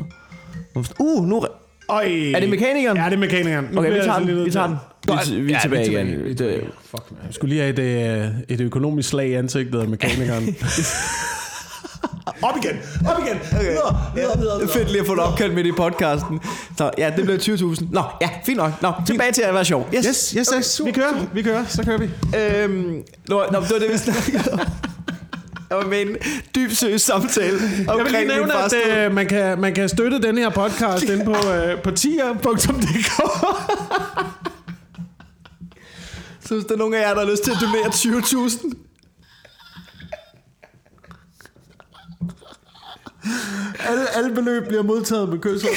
Uh, 0.98 1.26
nu... 1.28 1.46
Øj. 1.88 2.32
Er 2.34 2.40
det 2.40 2.50
mekanikeren? 2.50 2.96
Ja, 2.96 3.04
det 3.04 3.12
er 3.12 3.16
mekanikeren. 3.18 3.68
Nu 3.72 3.78
Okay, 3.78 3.92
vi 3.92 3.98
tager 3.98 4.12
altså 4.12 4.34
den. 4.34 4.44
Vi 4.44 4.50
tager 4.50 4.66
den. 4.66 4.76
Godt. 5.06 5.30
Vi, 5.34 5.40
vi 5.40 5.52
er 5.52 5.56
Ja, 5.56 5.60
tilbage 5.62 5.88
vi 5.88 5.94
er 5.94 6.00
igen. 6.00 6.36
tilbage. 6.36 6.56
Det, 6.56 6.64
Fuck, 6.84 7.10
man. 7.10 7.20
Jeg 7.26 7.34
skulle 7.34 7.54
lige 7.54 7.62
have 7.62 8.22
et, 8.22 8.24
øh, 8.24 8.30
et 8.48 8.60
økonomisk 8.60 9.08
slag 9.08 9.28
i 9.28 9.32
ansigtet 9.32 9.80
af 9.80 9.88
mekanikeren. 9.88 10.44
op 12.42 12.56
igen, 12.64 12.76
op 13.08 13.18
igen. 13.26 13.38
Okay. 13.52 13.60
Videre, 13.70 13.96
videre, 14.14 14.38
videre, 14.38 14.60
Det 14.60 14.68
er 14.68 14.72
fedt 14.72 14.90
lige 14.90 15.00
at 15.00 15.06
få 15.06 15.14
det 15.14 15.22
opkaldt 15.22 15.54
midt 15.54 15.66
i 15.66 15.72
podcasten. 15.72 16.40
Så 16.78 16.90
ja, 16.98 17.12
det 17.16 17.24
blev 17.24 17.36
20.000. 17.36 17.84
Nå, 17.90 18.02
ja, 18.20 18.28
fint 18.46 18.56
nok. 18.56 18.82
Nå, 18.82 18.92
tilbage 19.06 19.32
til 19.32 19.42
at 19.42 19.54
være 19.54 19.64
sjov. 19.64 19.88
Yes, 19.94 20.06
Yes, 20.06 20.30
yes, 20.30 20.48
yes. 20.56 20.80
Vi 20.84 20.92
kører, 20.92 21.26
vi 21.34 21.42
kører, 21.42 21.64
så 21.68 21.84
kører 21.84 21.98
vi. 21.98 22.10
Øhm, 22.38 23.02
nå, 23.28 23.44
nå, 23.52 23.60
det 23.60 23.70
var 23.72 23.78
det, 23.78 23.92
vi 23.92 23.98
snakkede 23.98 24.52
om. 24.52 24.60
Jeg 25.70 25.78
var 25.78 25.86
med 25.86 26.00
en 26.00 26.16
dyb 26.54 26.70
seriøs 26.70 27.02
samtale 27.02 27.58
Jeg 27.86 28.04
vil 28.04 28.12
lige 28.12 28.28
nævne, 28.28 28.52
at 28.64 28.72
øh, 29.06 29.14
man, 29.14 29.26
kan, 29.26 29.60
man 29.60 29.74
kan 29.74 29.88
støtte 29.88 30.22
den 30.22 30.38
her 30.38 30.50
podcast 30.50 31.04
inde 31.04 31.24
på, 31.24 31.34
øh, 31.52 31.82
på 31.82 31.90
tier.dk. 31.90 33.12
Så 36.44 36.54
hvis 36.54 36.64
der 36.64 36.74
er 36.74 36.78
nogen 36.78 36.94
af 36.94 37.00
jer, 37.00 37.14
der 37.14 37.24
har 37.24 37.30
lyst 37.30 37.44
til 37.44 37.50
at 37.50 37.56
donere 37.60 37.86
20.000, 37.86 38.89
alle, 44.24 44.34
beløb 44.34 44.68
bliver 44.68 44.82
modtaget 44.82 45.28
med 45.28 45.38
kysser. 45.38 45.68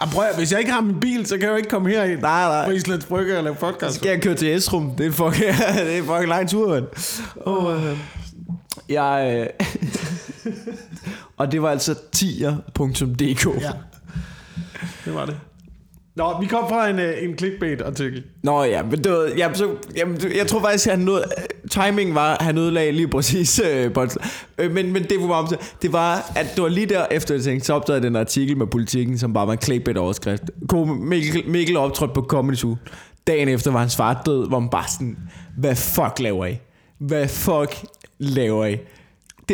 Ja, 0.00 0.06
prøv 0.06 0.24
at, 0.24 0.36
hvis 0.36 0.52
jeg 0.52 0.60
ikke 0.60 0.72
har 0.72 0.80
min 0.80 1.00
bil, 1.00 1.26
så 1.26 1.34
kan 1.34 1.42
jeg 1.42 1.50
jo 1.50 1.56
ikke 1.56 1.68
komme 1.68 1.90
herind 1.90 2.20
Nej, 2.20 2.44
nej. 2.48 2.64
på 2.66 2.70
Islands 2.70 3.04
Brygge 3.04 3.38
og 3.38 3.44
lave 3.44 3.56
podcast. 3.56 3.94
skal 3.94 4.08
jeg 4.08 4.22
køre 4.22 4.34
til 4.34 4.54
Esrum. 4.54 4.90
Det 4.98 5.06
er 5.06 5.10
fucking, 5.10 5.52
det 5.86 5.94
er 5.94 5.98
en 5.98 6.04
fucking 6.04 6.28
lang 6.28 6.48
tur, 6.50 6.68
mand. 6.68 6.84
Oh, 7.36 7.84
øh. 7.84 7.98
Jeg, 8.88 9.46
øh, 10.46 10.52
og 11.36 11.52
det 11.52 11.62
var 11.62 11.70
altså 11.70 11.94
tier.dk. 12.12 13.46
Ja. 13.62 13.70
Det 15.04 15.14
var 15.14 15.26
det. 15.26 15.36
Nå, 16.16 16.40
vi 16.40 16.46
kom 16.46 16.68
fra 16.68 16.88
en, 16.88 16.98
øh, 16.98 17.14
en 17.22 17.38
clickbait-artikel. 17.38 18.24
Nå 18.42 18.64
ja, 18.64 18.82
men 18.82 19.04
det 19.04 19.12
var, 19.12 19.30
ja, 19.36 19.54
så, 19.54 19.68
jamen, 19.96 20.20
jeg 20.36 20.46
tror 20.46 20.60
faktisk, 20.60 20.86
at 20.86 20.96
han 20.96 21.04
nåede, 21.04 21.24
timing 21.70 22.14
var, 22.14 22.36
han 22.40 22.58
ødelagde 22.58 22.92
lige 22.92 23.08
præcis 23.08 23.60
øh, 23.64 23.90
øh, 24.58 24.70
men, 24.72 24.92
men 24.92 25.02
det 25.02 25.16
var, 25.20 25.34
om, 25.34 25.48
det 25.82 25.92
var, 25.92 26.32
at 26.36 26.46
det 26.54 26.62
var 26.62 26.68
lige 26.68 26.86
der 26.86 27.06
efter 27.10 27.34
jeg 27.34 27.44
tænkte, 27.44 27.66
så 27.66 27.74
opdagede 27.74 28.06
den 28.06 28.16
artikel 28.16 28.56
med 28.56 28.66
politikken, 28.66 29.18
som 29.18 29.32
bare 29.32 29.46
var 29.46 29.52
en 29.52 29.60
clickbait 29.62 29.96
overskrift. 29.96 30.42
Mikkel, 31.00 31.42
Mikkel 31.48 31.76
optrådte 31.76 32.14
på 32.14 32.22
Comedy 32.22 32.56
Zoo. 32.56 32.76
Dagen 33.26 33.48
efter 33.48 33.70
var 33.70 33.78
hans 33.80 33.96
far 33.96 34.22
død, 34.26 34.48
hvor 34.48 34.60
man 34.60 34.68
bare 34.70 34.88
sådan, 34.88 35.16
hvad 35.58 35.76
fuck 35.76 36.18
laver 36.20 36.46
I? 36.46 36.58
Hvad 36.98 37.28
fuck 37.28 37.84
laver 38.18 38.66
I? 38.66 38.70
Det, 38.70 38.80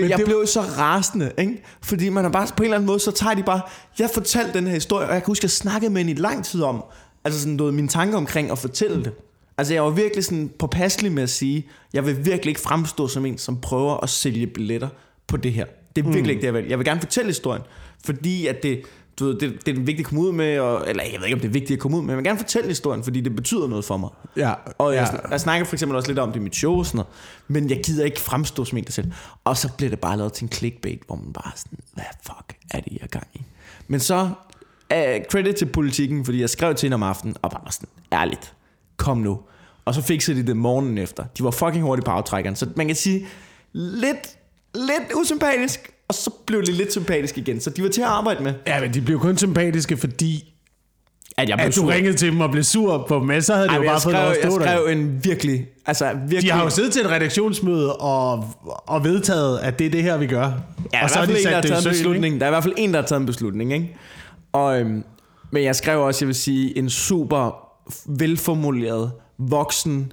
Men 0.03 0.11
jeg 0.11 0.19
det- 0.19 0.27
blev 0.27 0.47
så 0.47 0.61
rasende, 0.61 1.33
ikke? 1.39 1.63
Fordi 1.83 2.09
man 2.09 2.25
er 2.25 2.29
bare 2.29 2.47
på 2.57 2.63
en 2.63 2.65
eller 2.65 2.77
anden 2.77 2.87
måde, 2.87 3.01
så 3.01 3.11
tager 3.11 3.35
de 3.35 3.43
bare... 3.43 3.61
Jeg 3.99 4.11
fortalte 4.15 4.53
den 4.53 4.67
her 4.67 4.75
historie, 4.75 5.07
og 5.09 5.15
jeg 5.15 5.23
kan 5.23 5.27
huske, 5.31 5.41
at 5.41 5.45
jeg 5.45 5.51
snakkede 5.51 5.91
med 5.93 6.01
hende 6.05 6.13
i 6.13 6.23
lang 6.23 6.45
tid 6.45 6.63
om, 6.63 6.85
altså 7.25 7.41
sådan 7.41 7.55
noget, 7.55 7.75
mine 7.75 7.89
tanker 7.89 8.17
omkring 8.17 8.51
at 8.51 8.59
fortælle 8.59 9.05
det. 9.05 9.13
Altså 9.59 9.75
jeg 9.75 9.83
var 9.83 9.91
virkelig 9.91 10.25
sådan 10.25 10.51
påpasselig 10.59 11.13
med 11.13 11.23
at 11.23 11.31
sige, 11.31 11.69
jeg 11.93 12.07
vil 12.07 12.27
virkelig 12.27 12.49
ikke 12.51 12.61
fremstå 12.61 13.09
som 13.09 13.27
en, 13.27 13.39
som 13.39 13.61
prøver 13.61 13.97
at 13.97 14.09
sælge 14.09 14.47
billetter 14.47 14.89
på 15.27 15.37
det 15.37 15.53
her. 15.53 15.65
Det 15.97 16.03
er 16.03 16.07
virkelig 16.07 16.23
mm. 16.23 16.31
ikke 16.31 16.41
det, 16.41 16.47
jeg 16.47 16.55
vil. 16.55 16.65
Jeg 16.69 16.79
vil 16.79 16.87
gerne 16.87 17.01
fortælle 17.01 17.29
historien, 17.29 17.63
fordi 18.05 18.47
at 18.47 18.63
det, 18.63 18.83
du 19.19 19.25
ved, 19.25 19.35
det, 19.35 19.67
det 19.67 19.79
er 19.79 19.81
vigtigt 19.81 20.01
at 20.01 20.07
komme 20.07 20.21
ud 20.21 20.33
med, 20.33 20.59
og, 20.59 20.91
eller 20.91 21.03
jeg 21.05 21.21
ved 21.21 21.27
ikke, 21.27 21.35
om 21.35 21.41
det 21.41 21.49
er 21.49 21.53
vigtigt 21.53 21.77
at 21.77 21.81
komme 21.81 21.97
ud 21.97 22.03
med, 22.03 22.07
men 22.07 22.11
jeg 22.11 22.17
vil 22.17 22.25
gerne 22.25 22.39
fortælle 22.39 22.69
historien, 22.69 23.05
fordi 23.05 23.21
det 23.21 23.37
betyder 23.37 23.69
noget 23.69 23.85
for 23.85 23.97
mig. 23.97 24.11
Ja, 24.37 24.53
Og 24.79 24.95
jeg, 24.95 25.09
ja. 25.13 25.29
jeg 25.31 25.41
snakker 25.41 25.67
for 25.67 25.75
eksempel 25.75 25.97
også 25.97 26.09
lidt 26.09 26.19
om 26.19 26.33
det 26.33 26.41
i 26.41 26.43
mit 26.43 26.57
show 26.57 26.79
og 26.79 26.87
sådan 26.87 26.97
noget, 26.97 27.09
men 27.49 27.71
jeg 27.71 27.81
gider 27.85 28.05
ikke 28.05 28.21
fremstå 28.21 28.65
som 28.65 28.79
en 28.79 28.85
der 28.85 28.93
selv. 28.93 29.13
Og 29.45 29.57
så 29.57 29.69
bliver 29.77 29.91
det 29.91 30.01
bare 30.01 30.17
lavet 30.17 30.33
til 30.33 30.45
en 30.45 30.53
clickbait, 30.53 31.01
hvor 31.07 31.17
man 31.17 31.33
bare 31.33 31.53
sådan, 31.57 31.79
hvad 31.95 32.05
fuck 32.23 32.57
er 32.71 32.81
det, 32.81 32.93
jeg 32.93 33.01
er 33.03 33.07
gang 33.07 33.27
i? 33.35 33.41
Men 33.89 34.01
så 34.01 34.23
uh, 34.95 35.25
credit 35.31 35.57
til 35.57 35.67
politikken, 35.67 36.25
fordi 36.25 36.41
jeg 36.41 36.51
skrev 36.51 36.75
til 36.75 36.87
hende 36.87 36.95
om 36.95 37.03
aftenen, 37.03 37.37
og 37.43 37.51
bare 37.51 37.73
sådan, 37.73 37.89
ærligt, 38.13 38.55
kom 38.97 39.19
nu. 39.19 39.39
Og 39.85 39.95
så 39.95 40.03
fikset 40.03 40.37
de 40.37 40.47
det 40.47 40.57
morgenen 40.57 40.99
efter. 40.99 41.25
De 41.39 41.45
var 41.45 41.51
fucking 41.51 41.85
hurtige 41.85 42.05
på 42.05 42.11
aftrækkeren, 42.11 42.57
så 42.57 42.67
man 42.77 42.87
kan 42.87 42.97
sige, 42.97 43.27
lidt, 43.73 44.37
lidt 44.75 45.13
usympatisk, 45.15 45.91
og 46.09 46.15
så 46.15 46.31
blev 46.47 46.61
det 46.61 46.75
lidt 46.75 46.93
sympatisk 46.93 47.39
igen. 47.39 47.61
Så 47.61 47.71
de 47.71 47.83
var 47.83 47.89
til 47.89 48.01
at 48.01 48.07
arbejde 48.09 48.43
med. 48.43 48.55
Ja, 48.67 48.81
men 48.81 48.95
de 48.95 49.01
blev 49.01 49.21
kun 49.21 49.37
sympatiske, 49.39 49.97
fordi 49.97 50.53
At 51.37 51.49
jeg 51.49 51.57
blev 51.59 51.67
at 51.67 51.75
du 51.75 51.81
sur. 51.81 51.91
ringede 51.91 52.17
til 52.17 52.31
dem 52.33 52.41
og 52.41 52.51
blev 52.51 52.63
sur 52.65 53.05
på 53.09 53.15
dem, 53.19 53.41
så 53.41 53.55
havde 53.55 53.69
det 53.69 53.71
Ej, 53.73 53.77
jo 53.77 53.81
men 53.83 53.87
bare 53.89 53.95
jeg, 53.95 54.03
fået 54.03 54.15
lov 54.15 54.23
skrev, 54.23 54.31
at 54.31 54.43
jeg 54.45 54.53
stå 54.53 54.59
der. 54.59 54.67
skrev 54.67 54.87
en 54.99 55.25
virkelig, 55.25 55.67
altså 55.87 56.11
virkelig... 56.29 56.43
De 56.43 56.51
har 56.57 56.65
jo 56.65 56.71
siddet 56.71 56.93
til 56.93 57.03
et 57.03 57.11
redaktionsmøde 57.11 57.97
og, 57.97 58.45
og 58.87 59.05
vedtaget, 59.05 59.59
at 59.59 59.79
det 59.79 59.87
er 59.87 59.91
det 59.91 60.03
her, 60.03 60.17
vi 60.17 60.27
gør. 60.27 60.53
Ja, 60.95 61.05
og 61.05 61.11
så 61.11 61.19
er 61.19 61.23
i 61.23 61.27
hvert 61.27 61.39
fald 61.43 61.47
en, 61.47 61.47
der 61.47 61.55
har 61.55 61.61
det 61.61 61.69
i 61.69 61.73
taget 61.73 61.83
en 61.87 61.91
ikke? 61.91 61.99
beslutning. 61.99 62.41
Der 62.41 62.47
er 62.47 62.51
i 62.51 62.53
hvert 62.53 62.63
fald 62.63 62.75
en, 62.77 62.95
der 62.95 63.01
har 63.01 63.07
taget 63.07 63.21
en 63.21 63.27
beslutning, 63.27 63.73
ikke? 63.73 63.97
Og, 64.53 64.81
øhm, 64.81 65.05
men 65.51 65.65
jeg 65.65 65.77
skrev 65.77 66.01
også, 66.03 66.25
jeg 66.25 66.27
vil 66.27 66.35
sige, 66.35 66.79
en 66.79 66.91
super 66.91 67.66
velformuleret, 68.07 69.13
voksen, 69.39 70.13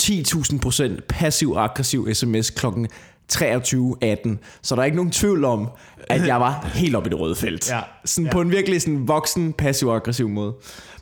10.000% 0.00 1.00
passiv-aggressiv 1.08 2.08
sms 2.14 2.50
klokken 2.50 2.88
23.18. 3.32 3.38
Så 4.62 4.74
der 4.74 4.80
er 4.80 4.84
ikke 4.84 4.96
nogen 4.96 5.10
tvivl 5.10 5.44
om, 5.44 5.68
at 6.10 6.26
jeg 6.26 6.40
var 6.40 6.70
helt 6.74 6.96
oppe 6.96 7.08
i 7.08 7.10
det 7.10 7.20
røde 7.20 7.36
felt. 7.36 7.70
Ja. 7.70 7.80
Sådan 8.04 8.26
Ja. 8.26 8.32
på 8.32 8.40
en 8.40 8.50
virkelig 8.50 8.82
sådan 8.82 9.08
voksen, 9.08 9.52
passiv-aggressiv 9.52 10.28
måde. 10.28 10.54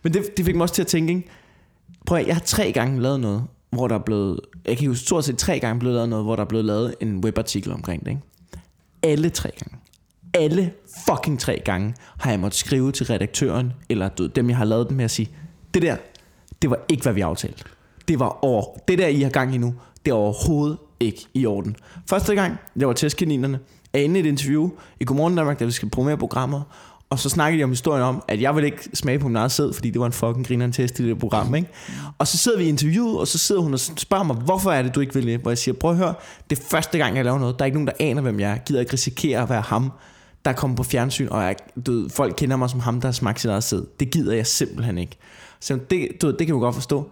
Men 0.02 0.14
det, 0.14 0.36
det 0.36 0.44
fik 0.44 0.54
mig 0.56 0.62
også 0.62 0.74
til 0.74 0.82
at 0.82 0.86
tænke, 0.88 1.12
ikke? 1.14 1.28
Prøv 2.06 2.18
at, 2.18 2.26
jeg 2.26 2.34
har 2.34 2.40
tre 2.42 2.72
gange 2.72 3.02
lavet 3.02 3.20
noget, 3.20 3.44
hvor 3.70 3.88
der 3.88 3.94
er 3.94 4.02
blevet... 4.06 4.40
Jeg 4.66 4.76
kan 4.78 4.88
huske 4.88 5.04
stort 5.04 5.24
set 5.24 5.38
tre 5.38 5.60
gange 5.60 5.80
blevet 5.80 5.94
lavet 5.94 6.08
noget, 6.08 6.24
hvor 6.24 6.36
der 6.36 6.42
er 6.42 6.48
blevet 6.48 6.64
lavet 6.64 6.94
en 7.00 7.24
webartikel 7.24 7.72
omkring 7.72 8.04
det, 8.04 8.10
ikke? 8.10 8.22
Alle 9.02 9.30
tre 9.30 9.50
gange. 9.58 9.76
Alle 10.34 10.72
fucking 11.08 11.40
tre 11.40 11.62
gange 11.64 11.94
har 12.18 12.30
jeg 12.30 12.40
måttet 12.40 12.58
skrive 12.58 12.92
til 12.92 13.06
redaktøren, 13.06 13.72
eller 13.88 14.08
dem 14.08 14.48
jeg 14.48 14.56
har 14.56 14.64
lavet 14.64 14.88
den 14.88 14.96
med 14.96 15.04
at 15.04 15.10
sige, 15.10 15.30
det 15.74 15.82
der, 15.82 15.96
det 16.62 16.70
var 16.70 16.78
ikke, 16.88 17.02
hvad 17.02 17.12
vi 17.12 17.20
aftalte. 17.20 17.64
Det 18.08 18.18
var 18.18 18.44
over. 18.44 18.64
Det 18.88 18.98
der, 18.98 19.06
I 19.06 19.20
har 19.20 19.30
gang 19.30 19.54
i 19.54 19.58
nu, 19.58 19.74
det 20.04 20.10
er 20.10 20.14
overhovedet 20.14 20.78
ikke 21.00 21.26
i 21.34 21.46
orden. 21.46 21.76
Første 22.06 22.34
gang, 22.34 22.56
jeg 22.76 22.88
var 22.88 22.94
testkaninerne, 22.94 23.58
er 23.92 23.98
inde 23.98 24.20
i 24.20 24.22
et 24.22 24.26
interview 24.26 24.70
i 25.00 25.04
Godmorgen 25.04 25.36
Danmark, 25.36 25.58
der 25.58 25.64
vi 25.64 25.72
skal 25.72 25.90
promovere 25.90 26.16
programmer, 26.16 26.62
og 27.10 27.18
så 27.18 27.28
snakkede 27.28 27.58
de 27.58 27.64
om 27.64 27.70
historien 27.70 28.02
om, 28.02 28.22
at 28.28 28.40
jeg 28.40 28.54
ville 28.54 28.66
ikke 28.66 28.88
smage 28.94 29.18
på 29.18 29.28
min 29.28 29.36
eget 29.36 29.52
sæd, 29.52 29.72
fordi 29.72 29.90
det 29.90 30.00
var 30.00 30.06
en 30.06 30.12
fucking 30.12 30.46
grineren 30.46 30.72
test 30.72 31.00
i 31.00 31.08
det 31.08 31.18
program, 31.18 31.54
ikke? 31.54 31.68
Og 32.18 32.26
så 32.26 32.38
sidder 32.38 32.58
vi 32.58 32.64
i 32.64 32.68
interviewet, 32.68 33.18
og 33.18 33.28
så 33.28 33.38
sidder 33.38 33.60
hun 33.60 33.72
og 33.72 33.80
spørger 33.80 34.24
mig, 34.24 34.36
hvorfor 34.36 34.72
er 34.72 34.82
det, 34.82 34.94
du 34.94 35.00
ikke 35.00 35.14
vil 35.14 35.26
det? 35.26 35.40
Hvor 35.40 35.50
jeg 35.50 35.58
siger, 35.58 35.74
prøv 35.74 35.90
at 35.90 35.96
høre, 35.96 36.14
det 36.50 36.58
er 36.58 36.62
første 36.62 36.98
gang, 36.98 37.16
jeg 37.16 37.24
laver 37.24 37.38
noget. 37.38 37.58
Der 37.58 37.62
er 37.62 37.66
ikke 37.66 37.76
nogen, 37.76 37.86
der 37.86 37.92
aner, 38.00 38.22
hvem 38.22 38.40
jeg 38.40 38.46
er. 38.46 38.52
Jeg 38.52 38.62
gider 38.66 38.80
ikke 38.80 38.92
risikere 38.92 39.42
at 39.42 39.50
være 39.50 39.60
ham, 39.60 39.92
der 40.44 40.52
kommer 40.52 40.76
på 40.76 40.82
fjernsyn, 40.82 41.28
og 41.30 41.42
jeg, 41.42 41.56
du 41.86 41.92
ved, 41.92 42.10
folk 42.10 42.34
kender 42.36 42.56
mig 42.56 42.70
som 42.70 42.80
ham, 42.80 43.00
der 43.00 43.08
har 43.08 43.12
smagt 43.12 43.40
sit 43.40 43.50
eget 43.50 43.64
sæd. 43.64 43.82
Det 44.00 44.10
gider 44.10 44.34
jeg 44.34 44.46
simpelthen 44.46 44.98
ikke. 44.98 45.16
Så 45.60 45.78
det, 45.90 46.08
du 46.22 46.26
ved, 46.26 46.36
det 46.36 46.46
kan 46.46 46.54
du 46.54 46.60
godt 46.60 46.74
forstå. 46.74 47.10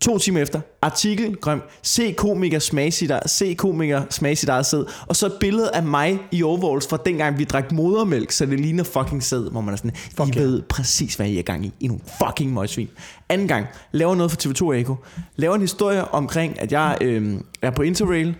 To 0.00 0.18
timer 0.18 0.40
efter, 0.40 0.60
artikel, 0.82 1.36
grøn, 1.36 1.60
se 1.82 2.12
komiker 2.12 2.58
smage 2.58 2.90
sit, 2.90 3.12
se 3.26 3.54
komiker 3.54 4.02
smage 4.10 4.36
sit 4.36 4.48
eget 4.48 4.66
sæd, 4.66 4.84
og 5.06 5.16
så 5.16 5.26
et 5.26 5.32
billede 5.40 5.70
af 5.74 5.82
mig 5.82 6.18
i 6.32 6.42
overalls 6.42 6.88
fra 6.88 6.96
dengang 6.96 7.38
vi 7.38 7.44
drak 7.44 7.72
modermælk, 7.72 8.30
så 8.30 8.46
det 8.46 8.60
ligner 8.60 8.84
fucking 8.84 9.22
sæd, 9.22 9.50
hvor 9.50 9.60
man 9.60 9.72
er 9.72 9.76
sådan, 9.76 9.92
I 10.28 10.32
ja. 10.34 10.40
ved 10.40 10.62
præcis, 10.62 11.14
hvad 11.14 11.26
I 11.26 11.38
er 11.38 11.42
gang 11.42 11.66
i, 11.66 11.72
I 11.80 11.86
nogle 11.86 12.02
fucking 12.24 12.52
møgsvin. 12.52 12.88
Anden 13.28 13.48
gang, 13.48 13.66
laver 13.92 14.14
noget 14.14 14.30
for 14.30 14.38
TV2 14.38 14.72
Eko, 14.72 14.96
laver 15.36 15.54
en 15.54 15.60
historie 15.60 16.08
omkring, 16.08 16.60
at 16.60 16.72
jeg 16.72 16.98
øh, 17.00 17.40
er 17.62 17.70
på 17.70 17.82
Interrail, 17.82 18.36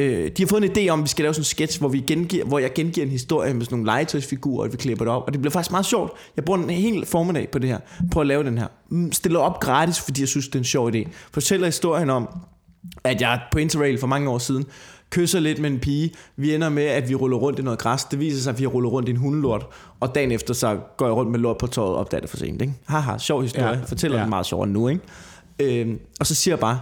Øh, 0.00 0.30
de 0.36 0.42
har 0.42 0.46
fået 0.46 0.64
en 0.64 0.70
idé 0.70 0.90
om, 0.90 1.00
at 1.00 1.04
vi 1.04 1.08
skal 1.08 1.22
lave 1.22 1.34
sådan 1.34 1.40
en 1.40 1.44
sketch, 1.44 1.78
hvor, 1.78 1.88
vi 1.88 2.00
gengiver, 2.06 2.44
hvor 2.44 2.58
jeg 2.58 2.72
gengiver 2.74 3.04
en 3.06 3.10
historie 3.10 3.54
med 3.54 3.64
sådan 3.64 3.78
nogle 3.78 3.86
legetøjsfigurer, 3.86 4.64
og 4.66 4.72
vi 4.72 4.76
klipper 4.76 5.04
det 5.04 5.14
op. 5.14 5.22
Og 5.26 5.32
det 5.32 5.40
bliver 5.40 5.50
faktisk 5.52 5.70
meget 5.70 5.86
sjovt. 5.86 6.12
Jeg 6.36 6.44
bruger 6.44 6.60
en 6.60 6.70
hel 6.70 7.06
formiddag 7.06 7.48
på 7.52 7.58
det 7.58 7.68
her. 7.70 7.78
Prøv 8.12 8.20
at 8.20 8.26
lave 8.26 8.44
den 8.44 8.58
her. 8.58 8.66
Mm, 8.88 9.12
Stiller 9.12 9.38
op 9.40 9.60
gratis, 9.60 10.00
fordi 10.00 10.20
jeg 10.20 10.28
synes, 10.28 10.46
det 10.48 10.54
er 10.54 10.58
en 10.58 10.64
sjov 10.64 10.90
idé. 10.94 11.08
Fortæller 11.32 11.66
historien 11.66 12.10
om, 12.10 12.28
at 13.04 13.20
jeg 13.20 13.40
på 13.52 13.58
Interrail 13.58 13.98
for 13.98 14.06
mange 14.06 14.30
år 14.30 14.38
siden 14.38 14.64
kysser 15.10 15.40
lidt 15.40 15.58
med 15.58 15.70
en 15.70 15.78
pige. 15.78 16.12
Vi 16.36 16.54
ender 16.54 16.68
med, 16.68 16.82
at 16.84 17.08
vi 17.08 17.14
ruller 17.14 17.36
rundt 17.36 17.58
i 17.58 17.62
noget 17.62 17.78
græs. 17.78 18.04
Det 18.04 18.20
viser 18.20 18.42
sig, 18.42 18.50
at 18.52 18.60
vi 18.60 18.66
ruller 18.66 18.90
rundt 18.90 19.08
i 19.08 19.10
en 19.12 19.16
hundelort. 19.16 19.66
Og 20.00 20.14
dagen 20.14 20.32
efter, 20.32 20.54
så 20.54 20.78
går 20.96 21.06
jeg 21.06 21.14
rundt 21.14 21.30
med 21.30 21.38
lort 21.40 21.58
på 21.58 21.66
tøjet 21.66 21.90
og 21.90 21.96
opdager 21.96 22.20
det 22.20 22.30
for 22.30 22.36
sent. 22.36 22.62
Ikke? 22.62 22.74
Haha, 22.86 23.18
sjov 23.18 23.42
historie. 23.42 23.68
Ja. 23.68 23.78
Fortæller 23.86 24.16
Ja. 24.16 24.22
den 24.22 24.30
meget 24.30 24.46
sjovere 24.46 24.68
nu. 24.68 24.88
Ikke? 24.88 25.00
Øhm, 25.80 25.98
og 26.20 26.26
så 26.26 26.34
siger 26.34 26.52
jeg 26.52 26.60
bare, 26.60 26.80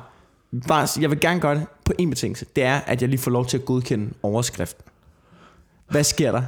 bare, 0.69 0.89
jeg 1.01 1.11
vil 1.11 1.21
gerne 1.21 1.41
gøre 1.41 1.55
det 1.55 1.67
på 1.85 1.93
en 1.99 2.11
betingelse. 2.11 2.47
Det 2.57 2.65
er, 2.65 2.81
at 2.87 3.01
jeg 3.01 3.09
lige 3.09 3.21
får 3.21 3.31
lov 3.31 3.47
til 3.47 3.59
at 3.59 3.65
godkende 3.65 4.11
overskriften. 4.23 4.85
Hvad 5.91 6.05
sker 6.05 6.33
der? 6.33 6.43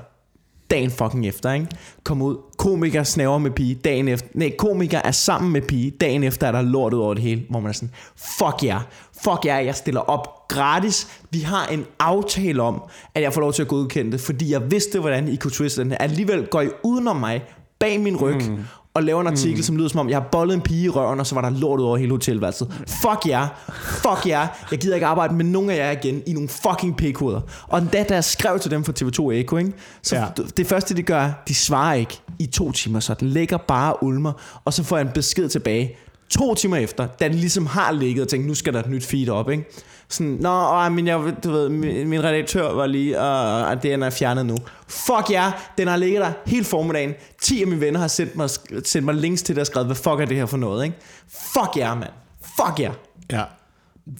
Dagen 0.70 0.90
fucking 0.90 1.26
efter, 1.26 1.52
ikke? 1.52 1.66
Kom 2.04 2.22
ud. 2.22 2.36
Komiker 2.58 3.02
snaver 3.02 3.38
med 3.38 3.50
pige 3.50 3.74
dagen 3.74 4.08
efter. 4.08 4.28
Nej, 4.34 4.52
komiker 4.58 5.00
er 5.04 5.10
sammen 5.10 5.52
med 5.52 5.62
pige. 5.62 5.90
Dagen 5.90 6.22
efter 6.22 6.46
er 6.46 6.52
der 6.52 6.62
lort 6.62 6.94
ud 6.94 7.00
over 7.00 7.14
det 7.14 7.22
hele. 7.22 7.46
Hvor 7.50 7.60
man 7.60 7.68
er 7.68 7.72
sådan, 7.72 7.90
fuck 8.16 8.62
jer. 8.62 8.74
Yeah. 8.74 8.82
Fuck 9.24 9.44
jer, 9.44 9.56
yeah, 9.56 9.66
jeg 9.66 9.74
stiller 9.74 10.00
op 10.00 10.48
gratis. 10.48 11.08
Vi 11.30 11.40
har 11.40 11.66
en 11.66 11.86
aftale 11.98 12.62
om, 12.62 12.82
at 13.14 13.22
jeg 13.22 13.32
får 13.32 13.40
lov 13.40 13.52
til 13.52 13.62
at 13.62 13.68
godkende 13.68 14.12
det, 14.12 14.20
fordi 14.20 14.52
jeg 14.52 14.70
vidste, 14.70 15.00
hvordan 15.00 15.28
I 15.28 15.36
kunne 15.36 15.50
twiste 15.50 15.82
den 15.82 15.90
her. 15.90 15.98
Alligevel 15.98 16.46
går 16.46 16.60
I 16.60 16.68
udenom 16.82 17.16
mig, 17.16 17.44
bag 17.78 18.00
min 18.00 18.16
ryg, 18.16 18.36
mm 18.36 18.64
og 18.94 19.02
laver 19.02 19.20
en 19.20 19.26
artikel, 19.26 19.56
mm. 19.56 19.62
som 19.62 19.76
lyder 19.76 19.88
som 19.88 20.00
om, 20.00 20.08
jeg 20.08 20.16
har 20.16 20.28
bollet 20.32 20.54
en 20.54 20.60
pige 20.60 20.84
i 20.84 20.88
røven, 20.88 21.20
og 21.20 21.26
så 21.26 21.34
var 21.34 21.42
der 21.42 21.50
lort 21.50 21.80
ud 21.80 21.84
over 21.84 21.96
hele 21.96 22.10
hotelværelset. 22.10 22.84
Fuck 22.86 23.26
jer. 23.28 23.48
Fuck 23.82 24.26
jer. 24.26 24.46
Jeg 24.70 24.78
gider 24.78 24.94
ikke 24.94 25.06
arbejde 25.06 25.34
med 25.34 25.44
nogen 25.44 25.70
af 25.70 25.76
jer 25.76 25.90
igen 25.90 26.22
i 26.26 26.32
nogle 26.32 26.48
fucking 26.48 26.96
p-koder. 26.96 27.40
Og 27.68 27.78
endda, 27.78 28.02
da 28.02 28.14
jeg 28.14 28.24
skrev 28.24 28.58
til 28.58 28.70
dem 28.70 28.84
fra 28.84 28.92
TV2 29.00 29.32
Eko, 29.32 29.56
ikke, 29.56 29.72
så 30.02 30.16
ja. 30.16 30.26
det 30.56 30.66
første, 30.66 30.96
de 30.96 31.02
gør, 31.02 31.42
de 31.48 31.54
svarer 31.54 31.94
ikke 31.94 32.20
i 32.38 32.46
to 32.46 32.72
timer, 32.72 33.00
så 33.00 33.14
den 33.14 33.28
ligger 33.28 33.56
bare 33.56 33.92
og 33.92 34.04
ulmer, 34.04 34.32
og 34.64 34.72
så 34.72 34.84
får 34.84 34.96
jeg 34.96 35.06
en 35.06 35.12
besked 35.12 35.48
tilbage, 35.48 35.96
to 36.30 36.54
timer 36.54 36.76
efter, 36.76 37.06
da 37.06 37.28
den 37.28 37.34
ligesom 37.34 37.66
har 37.66 37.92
ligget 37.92 38.22
og 38.22 38.28
tænkt, 38.28 38.46
nu 38.46 38.54
skal 38.54 38.72
der 38.72 38.80
et 38.80 38.90
nyt 38.90 39.06
feed 39.06 39.28
op, 39.28 39.50
ikke? 39.50 39.64
Sådan, 40.14 40.32
nå, 40.40 40.48
åh, 40.48 40.92
men 40.92 41.06
jeg, 41.06 41.34
du 41.44 41.50
ved, 41.50 41.68
min, 41.68 42.08
min 42.08 42.24
redaktør 42.24 42.72
var 42.72 42.86
lige, 42.86 43.20
og 43.20 43.72
uh, 43.76 43.82
den 43.82 44.02
er 44.02 44.10
fjernet 44.10 44.46
nu. 44.46 44.56
Fuck 44.88 45.30
ja, 45.30 45.52
den 45.78 45.88
har 45.88 45.96
ligget 45.96 46.20
der 46.20 46.32
hele 46.46 46.64
formiddagen. 46.64 47.14
10 47.40 47.62
af 47.62 47.66
mine 47.66 47.80
venner 47.80 48.00
har 48.00 48.08
sendt 48.08 48.36
mig, 48.36 48.50
sendt 48.84 49.04
mig 49.04 49.14
links 49.14 49.42
til 49.42 49.54
det 49.54 49.60
og 49.60 49.66
skrevet, 49.66 49.86
hvad 49.86 49.96
fuck 49.96 50.20
er 50.20 50.24
det 50.24 50.36
her 50.36 50.46
for 50.46 50.56
noget, 50.56 50.84
ikke? 50.84 50.96
Fuck 51.28 51.76
ja, 51.76 51.94
mand. 51.94 52.10
Fuck 52.40 52.80
ja. 52.80 52.90
Ja. 53.32 53.42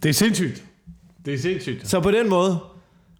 Det 0.02 0.08
er 0.08 0.12
sindssygt. 0.12 0.64
Det 1.24 1.34
er 1.34 1.38
sindssygt. 1.38 1.88
Så 1.88 2.00
på 2.00 2.10
den 2.10 2.28
måde, 2.28 2.58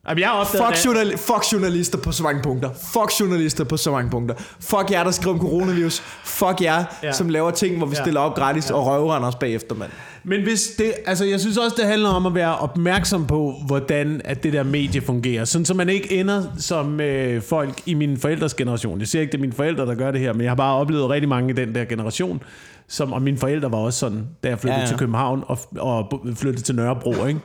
Jamen, 0.09 0.21
jeg 0.21 0.29
har 0.29 0.45
fuck, 0.45 0.85
journal, 0.87 1.19
fuck 1.19 1.53
journalister 1.53 1.99
på 1.99 2.13
så 2.13 2.23
mange 2.23 2.43
punkter. 2.43 2.71
Fuck 2.93 3.21
journalister 3.21 3.65
på 3.65 3.77
så 3.77 3.91
mange 3.91 4.11
punkter. 4.11 4.35
Fuck 4.61 4.91
jer, 4.91 5.05
der 5.05 5.11
skriver 5.11 5.35
om 5.35 5.41
coronavirus. 5.41 6.01
Fuck 6.25 6.61
jer, 6.63 6.85
Ja. 7.03 7.13
som 7.13 7.29
laver 7.29 7.51
ting, 7.51 7.77
hvor 7.79 7.87
vi 7.87 7.95
Ja. 7.99 8.03
stiller 8.03 8.21
op 8.21 8.35
gratis 8.35 8.71
ja. 8.71 8.75
og 8.75 8.87
røvrender 8.87 9.29
os 9.29 9.35
bagefter, 9.35 9.75
mand. 9.75 9.91
Men 10.25 10.43
hvis 10.43 10.63
det, 10.79 10.93
altså 11.07 11.25
jeg 11.25 11.41
synes 11.41 11.57
også, 11.57 11.77
det 11.79 11.87
handler 11.87 12.09
om 12.09 12.27
at 12.27 12.35
være 12.35 12.57
opmærksom 12.59 13.27
på, 13.27 13.55
hvordan 13.67 14.21
at 14.25 14.43
det 14.43 14.53
der 14.53 14.63
medie 14.63 15.01
fungerer. 15.01 15.45
Sådan, 15.45 15.65
så 15.65 15.75
man 15.75 15.89
ikke 15.89 16.13
ender 16.21 16.43
som 16.59 17.01
øh, 17.01 17.43
folk 17.43 17.81
i 17.87 17.95
min 17.95 18.17
forældres 18.19 18.55
generation. 18.55 19.01
Jeg 19.01 19.09
siger 19.09 19.23
ikke, 19.23 19.33
det 19.33 19.39
er 19.39 19.41
mine 19.43 19.53
forældre, 19.53 19.87
der 19.87 19.95
gør 19.95 20.11
det 20.11 20.21
her, 20.21 20.33
men 20.33 20.43
jeg 20.43 20.51
har 20.51 20.57
bare 20.57 20.75
oplevet 20.75 21.11
rigtig 21.11 21.29
mange 21.29 21.51
i 21.51 21.53
den 21.53 21.75
der 21.75 21.85
generation. 21.85 22.43
Som, 22.89 23.13
og 23.13 23.23
mine 23.23 23.39
forældre 23.39 23.73
var 23.73 23.79
også 23.79 23.99
sådan, 23.99 24.27
da 24.45 24.49
jeg 24.49 24.59
flyttede 24.59 24.79
ja, 24.81 24.85
Ja, 24.85 24.89
til 24.89 24.99
København 24.99 25.45
og, 25.47 25.59
og 25.79 26.13
flyttede 26.37 26.63
til 26.65 26.75
Nørrebro, 26.75 27.25
ikke? 27.27 27.41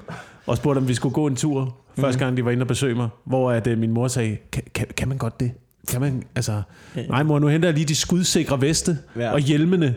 Og 0.50 0.58
spurgte, 0.58 0.78
om 0.80 0.88
vi 0.88 0.94
skulle 0.94 1.14
gå 1.14 1.28
en 1.28 1.36
tur, 1.36 1.78
første 2.00 2.26
gang 2.26 2.38
de 2.38 2.46
var 2.46 2.52
inde 2.52 2.64
og 2.64 2.68
besøge 2.68 2.96
mig. 2.96 3.10
Hvor 3.26 3.52
at, 3.52 3.68
øh, 3.68 3.78
min 3.78 3.92
mor 3.92 4.08
sagde, 4.08 4.38
kan, 4.52 4.64
kan, 4.76 4.88
kan 4.98 5.08
man 5.08 5.18
godt 5.18 5.40
det? 5.40 5.52
Kan 5.92 6.02
man, 6.02 6.24
altså, 6.36 6.62
nej 7.10 7.24
mor, 7.24 7.40
nu 7.40 7.48
henter 7.48 7.70
jeg 7.70 7.74
lige 7.74 7.86
de 7.86 7.96
skudsikre 7.96 8.62
veste. 8.62 8.98
Ja. 9.16 9.32
og 9.32 9.40
hjelmene 9.40 9.96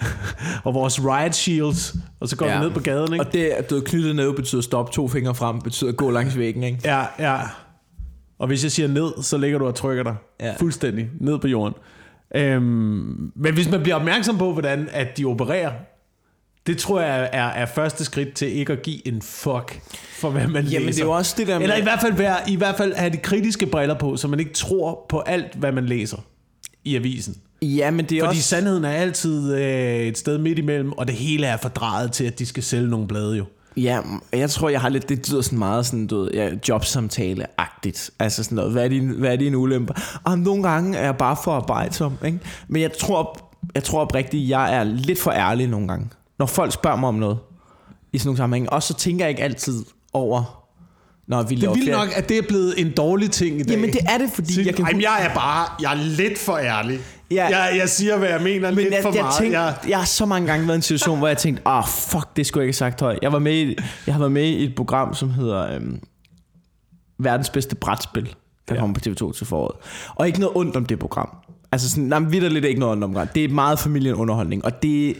og 0.64 0.74
vores 0.74 1.00
riot 1.04 1.34
shields, 1.34 1.94
og 2.20 2.28
så 2.28 2.36
går 2.36 2.46
ja. 2.46 2.58
vi 2.58 2.64
ned 2.64 2.70
på 2.70 2.80
gaden, 2.80 3.12
ikke? 3.12 3.24
Og 3.24 3.32
det, 3.32 3.44
at 3.44 3.70
du 3.70 3.76
er 3.76 3.80
knyttet 3.80 4.16
ned, 4.16 4.32
betyder 4.32 4.62
stop 4.62 4.92
to 4.92 5.08
fingre 5.08 5.34
frem, 5.34 5.60
betyder 5.60 5.92
gå 5.92 6.10
langs 6.10 6.38
væggen, 6.38 6.62
ikke? 6.62 6.78
Ja, 6.84 7.04
ja. 7.18 7.38
Og 8.38 8.46
hvis 8.46 8.62
jeg 8.64 8.72
siger 8.72 8.88
ned, 8.88 9.22
så 9.22 9.38
ligger 9.38 9.58
du 9.58 9.66
og 9.66 9.74
trykker 9.74 10.02
dig 10.02 10.14
Ja. 10.40 10.54
fuldstændig 10.58 11.08
ned 11.20 11.38
på 11.38 11.48
jorden. 11.48 11.74
Øhm, 12.34 13.32
men 13.36 13.54
hvis 13.54 13.70
man 13.70 13.82
bliver 13.82 13.96
opmærksom 13.96 14.38
på, 14.38 14.52
hvordan 14.52 14.88
at 14.92 15.18
de 15.18 15.24
opererer, 15.24 15.70
det 16.68 16.78
tror 16.78 17.00
jeg 17.00 17.30
er, 17.32 17.46
er 17.46 17.66
første 17.66 18.04
skridt 18.04 18.34
til 18.34 18.56
ikke 18.56 18.72
at 18.72 18.82
give 18.82 19.08
en 19.08 19.22
fuck 19.22 19.80
for, 20.12 20.30
hvad 20.30 20.46
man 20.46 20.64
Jamen, 20.64 20.86
læser. 20.86 20.86
det 20.86 21.00
er 21.00 21.04
jo 21.04 21.12
også 21.12 21.34
det 21.38 21.46
der 21.46 21.58
med... 21.58 21.62
Eller 21.62 21.76
i 21.76 21.82
hvert 21.82 22.00
fald 22.00 22.12
være, 22.12 22.50
i 22.50 22.56
hvert 22.56 22.76
fald 22.76 22.94
have 22.94 23.10
de 23.10 23.16
kritiske 23.16 23.66
briller 23.66 23.98
på, 23.98 24.16
så 24.16 24.28
man 24.28 24.38
ikke 24.38 24.52
tror 24.52 25.06
på 25.08 25.20
alt, 25.20 25.54
hvad 25.54 25.72
man 25.72 25.86
læser 25.86 26.16
i 26.84 26.96
avisen. 26.96 27.36
Ja, 27.62 27.90
men 27.90 28.04
det 28.04 28.18
er 28.18 28.24
Fordi 28.24 28.38
også... 28.38 28.48
sandheden 28.48 28.84
er 28.84 28.90
altid 28.90 29.54
øh, 29.54 30.00
et 30.00 30.18
sted 30.18 30.38
midt 30.38 30.58
imellem, 30.58 30.92
og 30.92 31.06
det 31.06 31.14
hele 31.14 31.46
er 31.46 31.56
fordrejet 31.56 32.12
til, 32.12 32.24
at 32.24 32.38
de 32.38 32.46
skal 32.46 32.62
sælge 32.62 32.88
nogle 32.88 33.08
blade 33.08 33.36
jo. 33.36 33.44
Ja, 33.76 34.00
jeg 34.32 34.50
tror, 34.50 34.68
jeg 34.68 34.80
har 34.80 34.88
lidt, 34.88 35.08
det 35.08 35.30
lyder 35.30 35.40
sådan 35.40 35.58
meget 35.58 35.86
sådan, 35.86 36.06
du 36.06 36.20
ved, 36.20 36.30
ja, 36.34 36.50
jobsamtale-agtigt. 36.68 38.10
Altså 38.18 38.44
sådan 38.44 38.56
noget, 38.56 38.72
hvad 38.72 38.84
er 38.84 38.88
din, 38.88 39.08
hvad 39.08 39.32
er 39.32 39.36
din 39.36 39.54
ulemper? 39.54 40.20
Og 40.24 40.38
nogle 40.38 40.62
gange 40.62 40.98
er 40.98 41.04
jeg 41.04 41.16
bare 41.16 41.36
for 41.44 41.52
arbejdsom, 41.52 42.12
ikke? 42.26 42.38
Men 42.68 42.82
jeg 42.82 42.92
tror, 42.92 43.38
jeg 43.74 43.84
tror 43.84 44.00
oprigtigt, 44.00 44.48
jeg 44.48 44.76
er 44.76 44.84
lidt 44.84 45.20
for 45.20 45.30
ærlig 45.30 45.68
nogle 45.68 45.88
gange. 45.88 46.08
Når 46.38 46.46
folk 46.46 46.72
spørger 46.72 46.96
mig 46.96 47.08
om 47.08 47.14
noget, 47.14 47.38
i 48.12 48.18
sådan 48.18 48.28
nogle 48.28 48.36
sammenhænge. 48.36 48.70
Og 48.72 48.82
så 48.82 48.94
tænker 48.94 49.24
jeg 49.24 49.30
ikke 49.30 49.42
altid 49.42 49.84
over, 50.12 50.64
når 51.28 51.42
vi 51.42 51.54
Det 51.54 51.64
er 51.64 51.74
vildt 51.74 51.90
nok, 51.90 52.08
at 52.16 52.28
det 52.28 52.38
er 52.38 52.42
blevet 52.48 52.80
en 52.80 52.90
dårlig 52.90 53.30
ting 53.30 53.60
i 53.60 53.62
dag. 53.62 53.70
Jamen 53.74 53.92
det 53.92 54.00
er 54.08 54.18
det, 54.18 54.30
fordi 54.34 54.66
jeg 54.66 54.74
kan... 54.74 54.86
Jamen, 54.86 55.02
jeg 55.02 55.26
er 55.30 55.34
bare, 55.34 55.68
jeg 55.82 55.92
er 55.92 56.04
lidt 56.04 56.38
for 56.38 56.58
ærlig. 56.58 57.00
Ja. 57.30 57.46
Jeg, 57.46 57.76
jeg 57.78 57.88
siger, 57.88 58.18
hvad 58.18 58.28
jeg 58.28 58.40
mener, 58.42 58.68
Men 58.70 58.78
lidt 58.78 58.94
jeg, 58.94 59.02
for 59.02 59.12
jeg, 59.12 59.22
meget. 59.22 59.38
tænkte, 59.38 59.60
jeg, 59.60 59.74
jeg 59.88 59.98
har 59.98 60.04
så 60.04 60.26
mange 60.26 60.48
gange 60.48 60.66
været 60.66 60.76
i 60.76 60.78
en 60.78 60.82
situation, 60.82 61.18
hvor 61.18 61.28
jeg 61.28 61.38
tænkte, 61.38 61.62
ah, 61.66 61.78
oh, 61.78 61.84
fuck, 61.88 62.36
det 62.36 62.46
skulle 62.46 62.62
jeg 62.62 62.68
ikke 62.68 62.80
have 62.80 62.90
sagt 62.90 63.00
højt. 63.00 63.18
Jeg, 63.22 63.32
var 63.32 63.38
med 63.38 63.54
i, 63.54 63.76
jeg 64.06 64.14
har 64.14 64.18
været 64.18 64.32
med 64.32 64.44
i 64.44 64.64
et 64.64 64.74
program, 64.74 65.14
som 65.14 65.30
hedder 65.30 65.74
øhm, 65.74 66.00
Verdens 67.18 67.50
bedste 67.50 67.76
brætspil, 67.76 68.34
der 68.68 68.74
Ja. 68.74 68.80
kommer 68.80 68.94
på 68.94 69.00
TV2 69.06 69.32
til 69.32 69.46
foråret. 69.46 69.76
Og 70.14 70.26
ikke 70.26 70.40
noget 70.40 70.56
ondt 70.56 70.76
om 70.76 70.86
det 70.86 70.98
program. 70.98 71.28
Altså 71.72 71.90
sådan, 71.90 72.04
nej, 72.04 72.18
men 72.18 72.30
lidt 72.30 72.64
ikke 72.64 72.80
noget 72.80 72.92
ondt 72.92 73.04
om 73.04 73.14
det. 73.14 73.34
Det 73.34 73.44
er 73.44 73.48
meget 73.48 73.78
familieunderholdning, 73.78 74.64
og 74.64 74.82
det... 74.82 75.16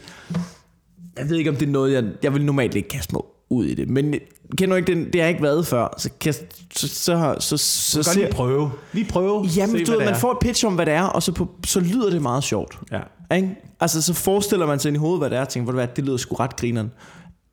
Jeg 1.17 1.29
ved 1.29 1.37
ikke, 1.37 1.49
om 1.49 1.55
det 1.55 1.67
er 1.67 1.71
noget, 1.71 1.93
jeg... 1.93 2.03
Jeg 2.23 2.33
vil 2.33 2.45
normalt 2.45 2.75
ikke 2.75 2.89
kaste 2.89 3.15
mig 3.15 3.21
ud 3.49 3.65
i 3.65 3.75
det, 3.75 3.89
men 3.89 4.15
kender 4.57 4.75
du 4.75 4.75
ikke 4.75 4.93
den? 4.93 5.05
Det 5.05 5.15
har 5.15 5.21
jeg 5.21 5.29
ikke 5.29 5.43
været 5.43 5.67
før, 5.67 5.93
så, 5.97 6.09
kan, 6.19 6.33
så, 6.33 6.39
så, 6.75 6.87
så, 6.87 7.35
så, 7.39 7.57
så 7.57 8.03
så 8.03 8.19
lige 8.19 8.31
prøve. 8.31 8.71
Lige 8.93 9.05
prøve. 9.09 9.45
Jamen, 9.55 9.77
se, 9.77 9.85
du 9.85 9.91
ved, 9.91 9.99
det 9.99 10.07
man 10.07 10.19
får 10.19 10.31
et 10.31 10.37
pitch 10.41 10.65
om, 10.65 10.75
hvad 10.75 10.85
det 10.85 10.93
er, 10.93 11.03
og 11.03 11.23
så, 11.23 11.31
på, 11.31 11.49
så 11.65 11.79
lyder 11.79 12.09
det 12.09 12.21
meget 12.21 12.43
sjovt. 12.43 12.79
Ja. 12.91 13.35
Ikke? 13.35 13.55
Altså, 13.79 14.01
så 14.01 14.13
forestiller 14.13 14.65
man 14.65 14.79
sig 14.79 14.89
ind 14.89 14.95
i 14.95 14.99
hovedet, 14.99 15.19
hvad 15.19 15.29
det 15.29 15.37
er, 15.37 15.41
og 15.41 15.49
tænker, 15.49 15.65
"Ved 15.65 15.73
du 15.73 15.85
hvad, 15.85 15.95
det 15.95 16.05
lyder 16.05 16.17
sgu 16.17 16.35
ret 16.35 16.55
grineren. 16.55 16.91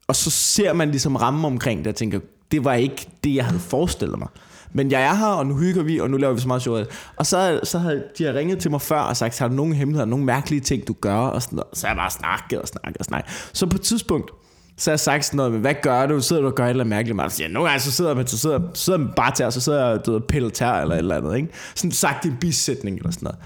Og 0.09 0.17
så 0.17 0.31
ser 0.31 0.73
man 0.73 0.91
ligesom 0.91 1.17
rammen 1.17 1.45
omkring 1.45 1.79
det, 1.85 1.87
og 1.87 1.95
tænker, 1.95 2.21
det 2.51 2.65
var 2.65 2.75
ikke 2.75 3.09
det, 3.25 3.35
jeg 3.35 3.45
havde 3.45 3.61
forestillet 3.61 4.19
mig. 4.19 4.29
Men 4.77 4.91
jeg 4.91 5.03
er 5.03 5.15
her, 5.15 5.27
og 5.27 5.47
nu 5.47 5.57
hygger 5.57 5.83
vi, 5.83 5.99
og 6.01 6.11
nu 6.11 6.17
laver 6.17 6.35
vi 6.35 6.41
så 6.41 6.49
meget 6.49 6.63
sjovt. 6.63 7.13
Og 7.17 7.27
så, 7.27 7.61
så 7.63 7.79
havde 7.79 8.05
de 8.19 8.25
har 8.25 8.35
ringet 8.35 8.59
til 8.59 8.71
mig 8.71 8.81
før 8.81 9.01
og 9.01 9.17
sagt, 9.17 9.39
har 9.39 9.49
du 9.49 9.55
nogen 9.55 9.73
hemmeligheder, 9.73 10.07
nogle 10.07 10.25
mærkelige 10.25 10.61
ting, 10.61 10.89
du 10.89 10.93
gør? 11.01 11.15
Og 11.15 11.43
sådan 11.43 11.57
noget. 11.57 11.79
Så 11.79 11.87
har 11.87 11.95
jeg 11.95 11.99
bare 11.99 12.11
snakket 12.11 12.59
og 12.59 12.69
snakket 12.69 12.97
og 12.97 13.05
snakket. 13.05 13.51
Så 13.53 13.67
på 13.67 13.75
et 13.75 13.81
tidspunkt, 13.81 14.31
så 14.77 14.91
har 14.91 14.93
jeg 14.93 15.01
sagt 15.01 15.25
sådan 15.25 15.37
noget 15.37 15.53
med, 15.53 15.61
hvad 15.61 15.75
gør 15.83 16.07
du? 16.07 16.21
Sidder 16.21 16.43
du 16.43 16.49
og 16.49 16.55
gør 16.55 16.65
et 16.65 16.71
eller 16.71 16.85
andet 16.85 16.97
mærkeligt? 16.97 17.21
Og 17.21 17.33
siger 17.33 17.49
nogle 17.49 17.69
gange 17.69 17.83
så 17.83 17.93
sidder 17.93 18.15
man, 18.15 18.27
så 18.27 18.39
sidder, 18.39 18.61
så 18.75 18.85
sidder 18.85 18.99
man 18.99 19.13
bare 19.17 19.31
til, 19.31 19.53
så 19.53 19.61
sidder 19.61 19.89
jeg 19.89 20.07
du 20.07 20.15
og 20.15 20.25
piller 20.25 20.51
tær 20.51 20.73
eller 20.73 20.95
et 20.95 20.99
eller 20.99 21.17
andet. 21.17 21.37
Ikke? 21.37 21.49
Sådan 21.75 21.93
sagt 21.93 22.25
i 22.25 22.29
en 22.29 22.37
bisætning 22.41 22.97
eller 22.97 23.11
sådan 23.11 23.25
noget. 23.25 23.39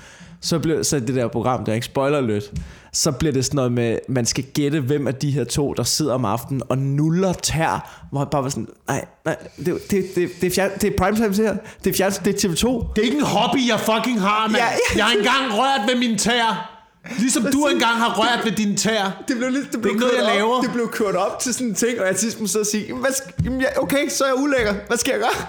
Så 0.43 0.59
blev 0.59 0.85
så 0.85 1.01
det 1.01 1.15
der 1.15 1.29
program, 1.29 1.65
der 1.65 1.73
ikke 1.75 1.87
spoiler 1.87 2.21
lidt, 2.21 2.53
så 2.93 3.13
bliver 3.13 3.33
det 3.33 3.45
sådan 3.45 3.57
noget 3.57 3.73
med, 3.73 3.99
man 4.09 4.27
skal 4.27 4.45
gætte, 4.45 4.81
hvem 4.81 5.07
af 5.07 5.15
de 5.15 5.31
her 5.31 5.45
to, 5.45 5.73
der 5.73 5.83
sidder 5.83 6.15
om 6.15 6.25
aftenen 6.25 6.63
og 6.69 6.79
nuller 6.79 7.33
tær, 7.33 8.07
hvor 8.13 8.21
jeg 8.21 8.29
bare 8.31 8.43
var 8.43 8.49
sådan, 8.49 8.69
nej, 8.89 9.05
nej, 9.25 9.37
det, 9.57 9.67
det, 9.91 10.05
det, 10.15 10.31
det, 10.41 10.47
er, 10.47 10.51
fjern, 10.51 10.71
det 10.81 10.85
er 10.85 10.97
primetime 10.99 11.29
det 11.29 11.37
her, 11.37 11.57
det 11.85 11.91
er, 11.91 11.95
fjern, 11.97 12.13
det 12.25 12.45
er 12.45 12.49
TV2. 12.49 12.93
Det 12.97 13.03
er 13.03 13.07
ikke 13.07 13.17
en 13.17 13.25
hobby, 13.25 13.69
jeg 13.69 13.81
fucking 13.81 14.21
har, 14.21 14.49
mand. 14.49 14.57
Ja, 14.57 14.65
ja. 14.65 14.97
Jeg 14.97 15.05
har 15.05 15.13
engang 15.13 15.45
rørt 15.53 15.89
ved 15.89 16.09
min 16.09 16.19
tær. 16.19 16.77
Ligesom 17.19 17.43
du 17.53 17.67
engang 17.67 17.97
har 17.97 18.15
rørt 18.19 18.45
ved 18.45 18.53
din 18.53 18.77
tær. 18.77 19.23
Det 19.29 19.37
blev, 19.37 19.51
lidt, 19.51 19.73
det 19.73 19.81
blev 19.81 19.93
ikke 19.95 20.01
noget, 20.01 20.15
jeg 20.17 20.25
op, 20.25 20.37
laver. 20.37 20.61
Det 20.61 20.73
blev 20.73 20.89
kørt 20.89 21.17
op 21.17 21.39
til 21.39 21.55
sådan 21.55 21.67
en 21.67 21.75
ting, 21.75 22.01
og 22.01 22.07
jeg 22.07 22.17
sidde 22.19 22.61
og 22.61 22.67
sige, 22.67 22.85
"Jamen, 22.89 23.01
hvad, 23.01 23.67
okay, 23.77 24.09
så 24.09 24.25
er 24.25 24.29
jeg 24.29 24.37
ulækker. 24.43 24.75
Hvad 24.87 24.97
skal 24.97 25.11
jeg 25.11 25.21
gøre? 25.21 25.47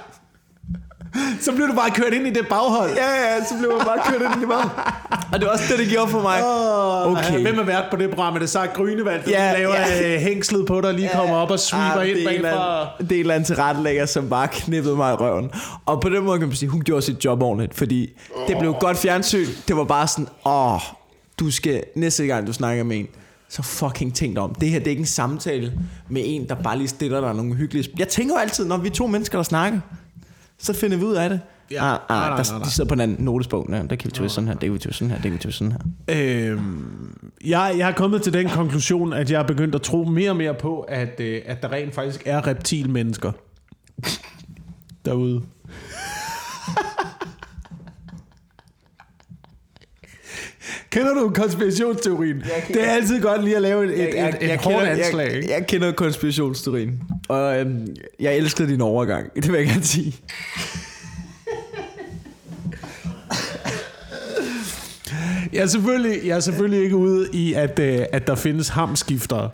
Så 1.45 1.51
blev 1.55 1.67
du 1.67 1.73
bare 1.73 1.91
kørt 1.91 2.13
ind 2.13 2.27
i 2.27 2.29
det 2.29 2.47
baghold. 2.49 2.89
Ja, 2.95 3.09
ja, 3.35 3.45
så 3.45 3.55
blev 3.59 3.69
man 3.77 3.85
bare 3.85 3.99
kørt 4.11 4.21
ind 4.33 4.43
i 4.43 4.45
mig. 4.45 4.57
Og 5.33 5.39
det 5.39 5.45
var 5.45 5.51
også 5.53 5.63
det, 5.69 5.79
det 5.79 5.87
gjorde 5.89 6.07
for 6.11 6.21
mig. 6.21 6.39
Oh, 6.45 7.11
Okay. 7.11 7.41
Hvem 7.41 7.55
har 7.55 7.63
været 7.63 7.85
på 7.91 7.97
det 7.97 8.09
program? 8.09 8.35
Er 8.35 8.39
det 8.39 8.49
sagt 8.49 8.73
Grønevald, 8.73 9.23
der 9.23 9.31
Ja, 9.31 9.45
ja, 9.51 9.57
laver 9.57 9.75
ja. 9.75 10.11
ja. 10.11 10.19
hængslet 10.19 10.65
på 10.67 10.81
dig 10.81 10.93
lige 10.93 11.09
kommer 11.15 11.35
op 11.35 11.51
og 11.51 11.59
sweeper 11.59 11.99
Ah, 11.99 12.09
ind 12.09 12.17
det 12.17 12.35
er 12.37 12.41
bagfra? 12.41 12.87
Det 13.03 13.11
er 13.11 13.15
en 13.15 13.19
eller 13.19 13.33
anden 13.35 13.45
tilrettelægger, 13.47 14.05
som 14.05 14.29
bare 14.29 14.47
knippede 14.47 14.95
mig 14.95 15.11
i 15.13 15.15
røven. 15.15 15.51
Og 15.85 16.01
på 16.01 16.09
den 16.09 16.23
måde 16.23 16.39
kan 16.39 16.47
man 16.47 16.57
sige, 16.57 16.69
hun 16.69 16.81
gjorde 16.81 17.01
sit 17.01 17.25
job 17.25 17.41
ordentligt, 17.41 17.75
fordi 17.75 18.09
det 18.47 18.57
blev 18.59 18.73
godt 18.79 18.97
fjernsyn. 18.97 19.47
Det 19.67 19.77
var 19.77 19.83
bare 19.83 20.07
sådan, 20.07 20.27
åh, 20.45 20.79
du 21.39 21.51
skal 21.51 21.83
næste 21.95 22.25
gang, 22.25 22.47
du 22.47 22.53
snakker 22.53 22.83
med 22.83 22.97
en, 22.97 23.07
så 23.49 23.61
fucking 23.63 24.15
tænk 24.15 24.35
dig 24.35 24.43
om. 24.43 24.55
Det 24.55 24.69
her, 24.69 24.79
det 24.79 24.87
er 24.87 24.91
ikke 24.91 24.99
en 24.99 25.05
samtale 25.05 25.73
med 26.09 26.21
en, 26.25 26.49
der 26.49 26.55
bare 26.55 26.77
lige 26.77 26.87
stiller 26.87 27.21
dig 27.21 27.33
nogle 27.33 27.55
hyggelige... 27.55 27.89
Jeg 27.99 28.07
tænker 28.07 28.35
jo 28.35 28.39
altid, 28.39 28.65
når 28.65 28.77
vi 28.77 28.87
er 28.87 28.91
to 28.93 29.07
mennesker, 29.07 29.37
der 29.37 29.43
snakker, 29.43 29.79
så 30.61 30.73
finder 30.73 30.97
vi 30.97 31.03
ud 31.03 31.15
af 31.15 31.29
det. 31.29 31.39
Ja. 31.71 31.85
Ja, 31.85 31.93
ah, 31.93 31.99
Nej, 32.09 32.17
ah, 32.17 32.29
nej, 32.29 32.37
der, 32.37 32.43
nej, 32.51 32.59
nej. 32.59 32.65
de 32.65 32.71
sidder 32.71 32.87
på 32.87 32.93
en 32.93 32.99
anden 32.99 33.25
notesbog. 33.25 33.67
Ja, 33.69 33.75
der 33.75 33.95
kan 33.95 34.05
vi 34.05 34.11
twiste 34.11 34.35
sådan 34.35 34.47
her, 34.47 34.53
det 34.53 34.61
kan 34.61 34.73
vi 34.73 34.79
twiste 34.79 34.97
sådan 34.99 35.09
her, 35.11 35.15
det 35.15 35.23
kan 35.23 35.33
vi 35.33 35.37
twiste 35.37 35.57
sådan 35.57 35.75
her. 36.07 36.51
Øhm, 36.51 37.15
jeg, 37.45 37.75
jeg 37.77 37.89
er 37.89 37.93
kommet 37.93 38.21
til 38.21 38.33
den 38.33 38.49
konklusion, 38.49 39.13
at 39.13 39.31
jeg 39.31 39.39
er 39.39 39.47
begyndt 39.47 39.75
at 39.75 39.81
tro 39.81 40.03
mere 40.03 40.29
og 40.29 40.35
mere 40.35 40.53
på, 40.53 40.79
at, 40.79 41.19
øh, 41.19 41.41
at 41.45 41.61
der 41.61 41.71
rent 41.71 41.95
faktisk 41.95 42.23
er 42.25 42.47
reptilmennesker 42.47 43.31
derude. 45.05 45.41
Kender 50.91 51.13
du 51.13 51.29
konspirationsteorien? 51.35 52.43
Det 52.67 52.87
er 52.87 52.91
altid 52.91 53.21
godt 53.21 53.43
lige 53.43 53.55
at 53.55 53.61
lave 53.61 53.85
et, 53.85 54.03
et, 54.03 54.27
et, 54.27 54.51
et 54.53 54.61
hårdt 54.61 54.85
anslag. 54.85 55.31
jeg, 55.35 55.49
jeg 55.49 55.67
kender 55.67 55.91
konspirationsteorien. 55.91 57.01
Og 57.29 57.59
øhm, 57.59 57.87
jeg 58.19 58.37
elsker 58.37 58.65
din 58.65 58.81
overgang. 58.81 59.33
Det 59.35 59.51
vil 59.51 59.57
jeg 59.57 59.67
gerne 59.67 59.83
sige. 59.83 60.15
Jeg 65.53 65.61
er 65.61 65.65
selvfølgelig, 65.67 66.19
jeg 66.27 66.35
er 66.35 66.39
selvfølgelig 66.39 66.83
ikke 66.83 66.95
ude 66.95 67.27
i, 67.33 67.53
at, 67.53 67.79
øh, 67.79 68.05
at 68.11 68.27
der 68.27 68.35
findes 68.35 68.69
hamskiftere 68.69 69.49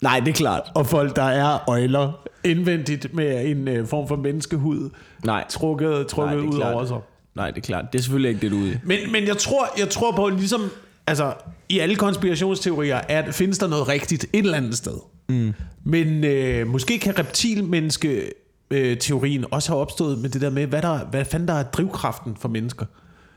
Nej, 0.00 0.20
det 0.20 0.28
er 0.28 0.32
klart. 0.32 0.62
og 0.74 0.86
folk, 0.86 1.16
der 1.16 1.22
er 1.22 1.68
øjler 1.70 2.28
indvendigt 2.44 3.14
med 3.14 3.46
en 3.46 3.68
øh, 3.68 3.86
form 3.86 4.08
for 4.08 4.16
menneskehud 4.16 4.90
Nej. 5.24 5.44
trukket, 5.48 6.06
trukket 6.06 6.36
Nej, 6.38 6.46
ud 6.46 6.52
klart. 6.56 6.74
over 6.74 6.84
sig. 6.86 6.96
Nej, 7.38 7.50
det 7.50 7.56
er 7.56 7.66
klart. 7.66 7.92
Det 7.92 7.98
er 7.98 8.02
selvfølgelig 8.02 8.28
ikke 8.28 8.40
det, 8.40 8.50
du 8.50 8.56
er 8.56 8.62
ude. 8.62 8.80
Men, 8.84 9.12
men 9.12 9.26
jeg, 9.26 9.36
tror, 9.36 9.68
jeg 9.78 9.88
tror 9.88 10.12
på, 10.12 10.28
ligesom 10.28 10.70
altså, 11.06 11.34
i 11.68 11.78
alle 11.78 11.96
konspirationsteorier 11.96 13.00
er, 13.08 13.32
findes 13.32 13.58
der 13.58 13.66
noget 13.66 13.88
rigtigt 13.88 14.26
et 14.32 14.38
eller 14.38 14.56
andet 14.56 14.76
sted. 14.76 14.98
Mm. 15.28 15.54
Men 15.84 16.24
øh, 16.24 16.66
måske 16.66 16.98
kan 16.98 17.18
reptilmenneske 17.18 18.32
øh, 18.70 18.98
teorien 18.98 19.44
også 19.50 19.72
have 19.72 19.80
opstået 19.80 20.18
med 20.18 20.30
det 20.30 20.40
der 20.40 20.50
med, 20.50 20.66
hvad, 20.66 20.82
der, 20.82 21.04
hvad 21.04 21.24
fanden 21.24 21.48
der 21.48 21.54
er 21.54 21.62
drivkraften 21.62 22.36
for 22.40 22.48
mennesker. 22.48 22.86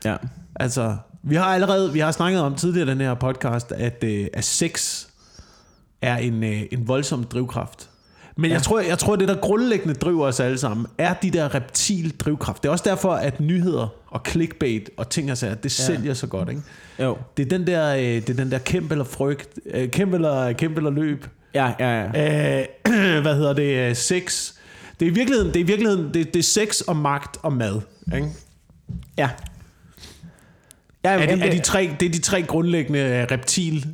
Ja. 0.04 0.16
Altså, 0.56 0.96
vi 1.22 1.34
har 1.34 1.44
allerede 1.44 1.92
vi 1.92 1.98
har 1.98 2.12
snakket 2.12 2.40
om 2.40 2.54
tidligere 2.54 2.86
i 2.86 2.90
den 2.90 3.00
her 3.00 3.14
podcast, 3.14 3.72
at, 3.72 4.04
øh, 4.04 4.26
at 4.32 4.44
sex 4.44 5.04
er 6.02 6.16
en, 6.16 6.44
øh, 6.44 6.62
en 6.72 6.88
voldsom 6.88 7.24
drivkraft. 7.24 7.88
Men 8.36 8.50
ja. 8.50 8.54
jeg, 8.54 8.62
tror, 8.62 8.80
jeg 8.80 8.98
tror, 8.98 9.16
det 9.16 9.28
der 9.28 9.34
grundlæggende 9.34 9.94
driver 9.94 10.26
os 10.26 10.40
alle 10.40 10.58
sammen, 10.58 10.86
er 10.98 11.14
de 11.14 11.30
der 11.30 11.54
reptil 11.54 12.14
drivkraft. 12.18 12.62
Det 12.62 12.68
er 12.68 12.72
også 12.72 12.84
derfor, 12.86 13.12
at 13.12 13.40
nyheder 13.40 13.88
og 14.08 14.20
clickbait 14.28 14.90
og 14.96 15.08
ting 15.08 15.30
og 15.30 15.38
sager, 15.38 15.54
det 15.54 15.78
ja. 15.78 15.84
sælger 15.84 16.14
så 16.14 16.26
godt. 16.26 16.48
Ikke? 16.48 16.62
Jo. 16.98 17.16
Det 17.36 17.46
er 17.46 17.48
den 17.58 17.66
der, 17.66 17.94
øh, 17.94 18.02
det 18.02 18.30
er 18.30 18.34
den 18.34 18.50
der 18.50 18.58
kæmpe 18.58 18.94
eller 18.94 19.04
frygt, 19.04 19.48
øh, 19.66 19.90
kæmpe 19.90 20.16
eller, 20.16 20.52
kæmpe 20.52 20.76
eller 20.76 20.90
løb. 20.90 21.26
Ja, 21.54 21.72
ja, 21.78 22.02
ja. 22.14 22.60
Øh, 22.60 22.66
hvad 23.22 23.34
hedder 23.36 23.52
det? 23.52 23.88
øh, 23.88 23.96
Sex. 23.96 24.52
Det 25.00 25.06
er 25.06 25.10
i 25.10 25.14
virkeligheden, 25.14 25.48
det 25.54 25.60
er, 25.60 25.64
i 25.64 25.66
virkeligheden 25.66 26.14
det, 26.14 26.34
det 26.34 26.38
er 26.38 26.42
sex 26.42 26.80
og 26.80 26.96
magt 26.96 27.36
og 27.42 27.52
mad. 27.52 27.80
Ikke? 28.14 28.28
Ja. 29.18 29.30
Ja, 31.04 31.10
Er, 31.10 31.26
det, 31.26 31.46
er 31.46 31.50
de 31.50 31.58
tre, 31.58 31.96
det 32.00 32.06
er 32.06 32.12
de 32.12 32.18
tre 32.18 32.42
grundlæggende 32.42 33.26
reptil 33.30 33.86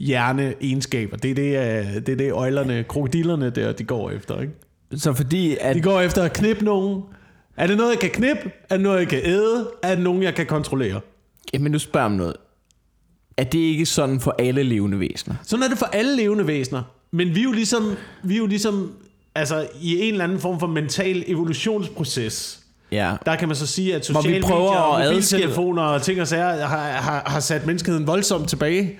hjerneegenskaber. 0.00 1.16
Det 1.16 1.30
er 1.30 1.34
det, 1.34 1.42
øh, 1.42 1.94
det 1.94 2.08
er 2.08 2.16
det 2.16 2.32
øjlerne, 2.32 2.84
krokodillerne 2.88 3.50
der, 3.50 3.72
de 3.72 3.84
går 3.84 4.10
efter. 4.10 4.40
Ikke? 4.40 4.52
Så 4.96 5.12
fordi, 5.12 5.56
at... 5.60 5.76
De 5.76 5.80
går 5.80 6.00
efter 6.00 6.22
at 6.22 6.32
knippe 6.32 6.64
nogen. 6.64 7.02
Er 7.56 7.66
det 7.66 7.76
noget, 7.76 7.90
jeg 7.90 7.98
kan 7.98 8.10
knippe? 8.10 8.50
Er 8.70 8.74
det 8.74 8.82
noget, 8.82 8.98
jeg 8.98 9.08
kan 9.08 9.20
æde? 9.24 9.70
Er 9.82 9.94
det 9.94 10.04
nogen, 10.04 10.22
jeg 10.22 10.34
kan 10.34 10.46
kontrollere? 10.46 11.00
Jamen, 11.54 11.72
nu 11.72 11.78
spørger 11.78 12.06
om 12.06 12.12
noget. 12.12 12.34
Er 13.36 13.44
det 13.44 13.58
ikke 13.58 13.86
sådan 13.86 14.20
for 14.20 14.34
alle 14.38 14.62
levende 14.62 15.00
væsener? 15.00 15.34
Sådan 15.42 15.62
er 15.62 15.68
det 15.68 15.78
for 15.78 15.86
alle 15.86 16.16
levende 16.16 16.46
væsener. 16.46 16.82
Men 17.10 17.34
vi 17.34 17.40
er 17.40 17.44
jo 17.44 17.52
ligesom, 17.52 17.96
vi 18.22 18.34
er 18.34 18.38
jo 18.38 18.46
ligesom 18.46 18.92
altså, 19.34 19.66
i 19.80 20.00
en 20.00 20.12
eller 20.12 20.24
anden 20.24 20.38
form 20.38 20.60
for 20.60 20.66
mental 20.66 21.24
evolutionsproces. 21.26 22.60
Ja. 22.92 23.16
Der 23.26 23.36
kan 23.36 23.48
man 23.48 23.56
så 23.56 23.66
sige, 23.66 23.94
at 23.94 24.06
sociale 24.06 24.42
prøver 24.42 24.60
medier 24.60 24.80
og 24.80 25.04
mobiltelefoner 25.04 25.82
og 25.82 26.02
ting 26.02 26.20
og 26.20 26.28
sager 26.28 26.66
har, 26.66 26.90
har, 26.90 27.22
har 27.26 27.40
sat 27.40 27.66
menneskeheden 27.66 28.06
voldsomt 28.06 28.48
tilbage. 28.48 28.98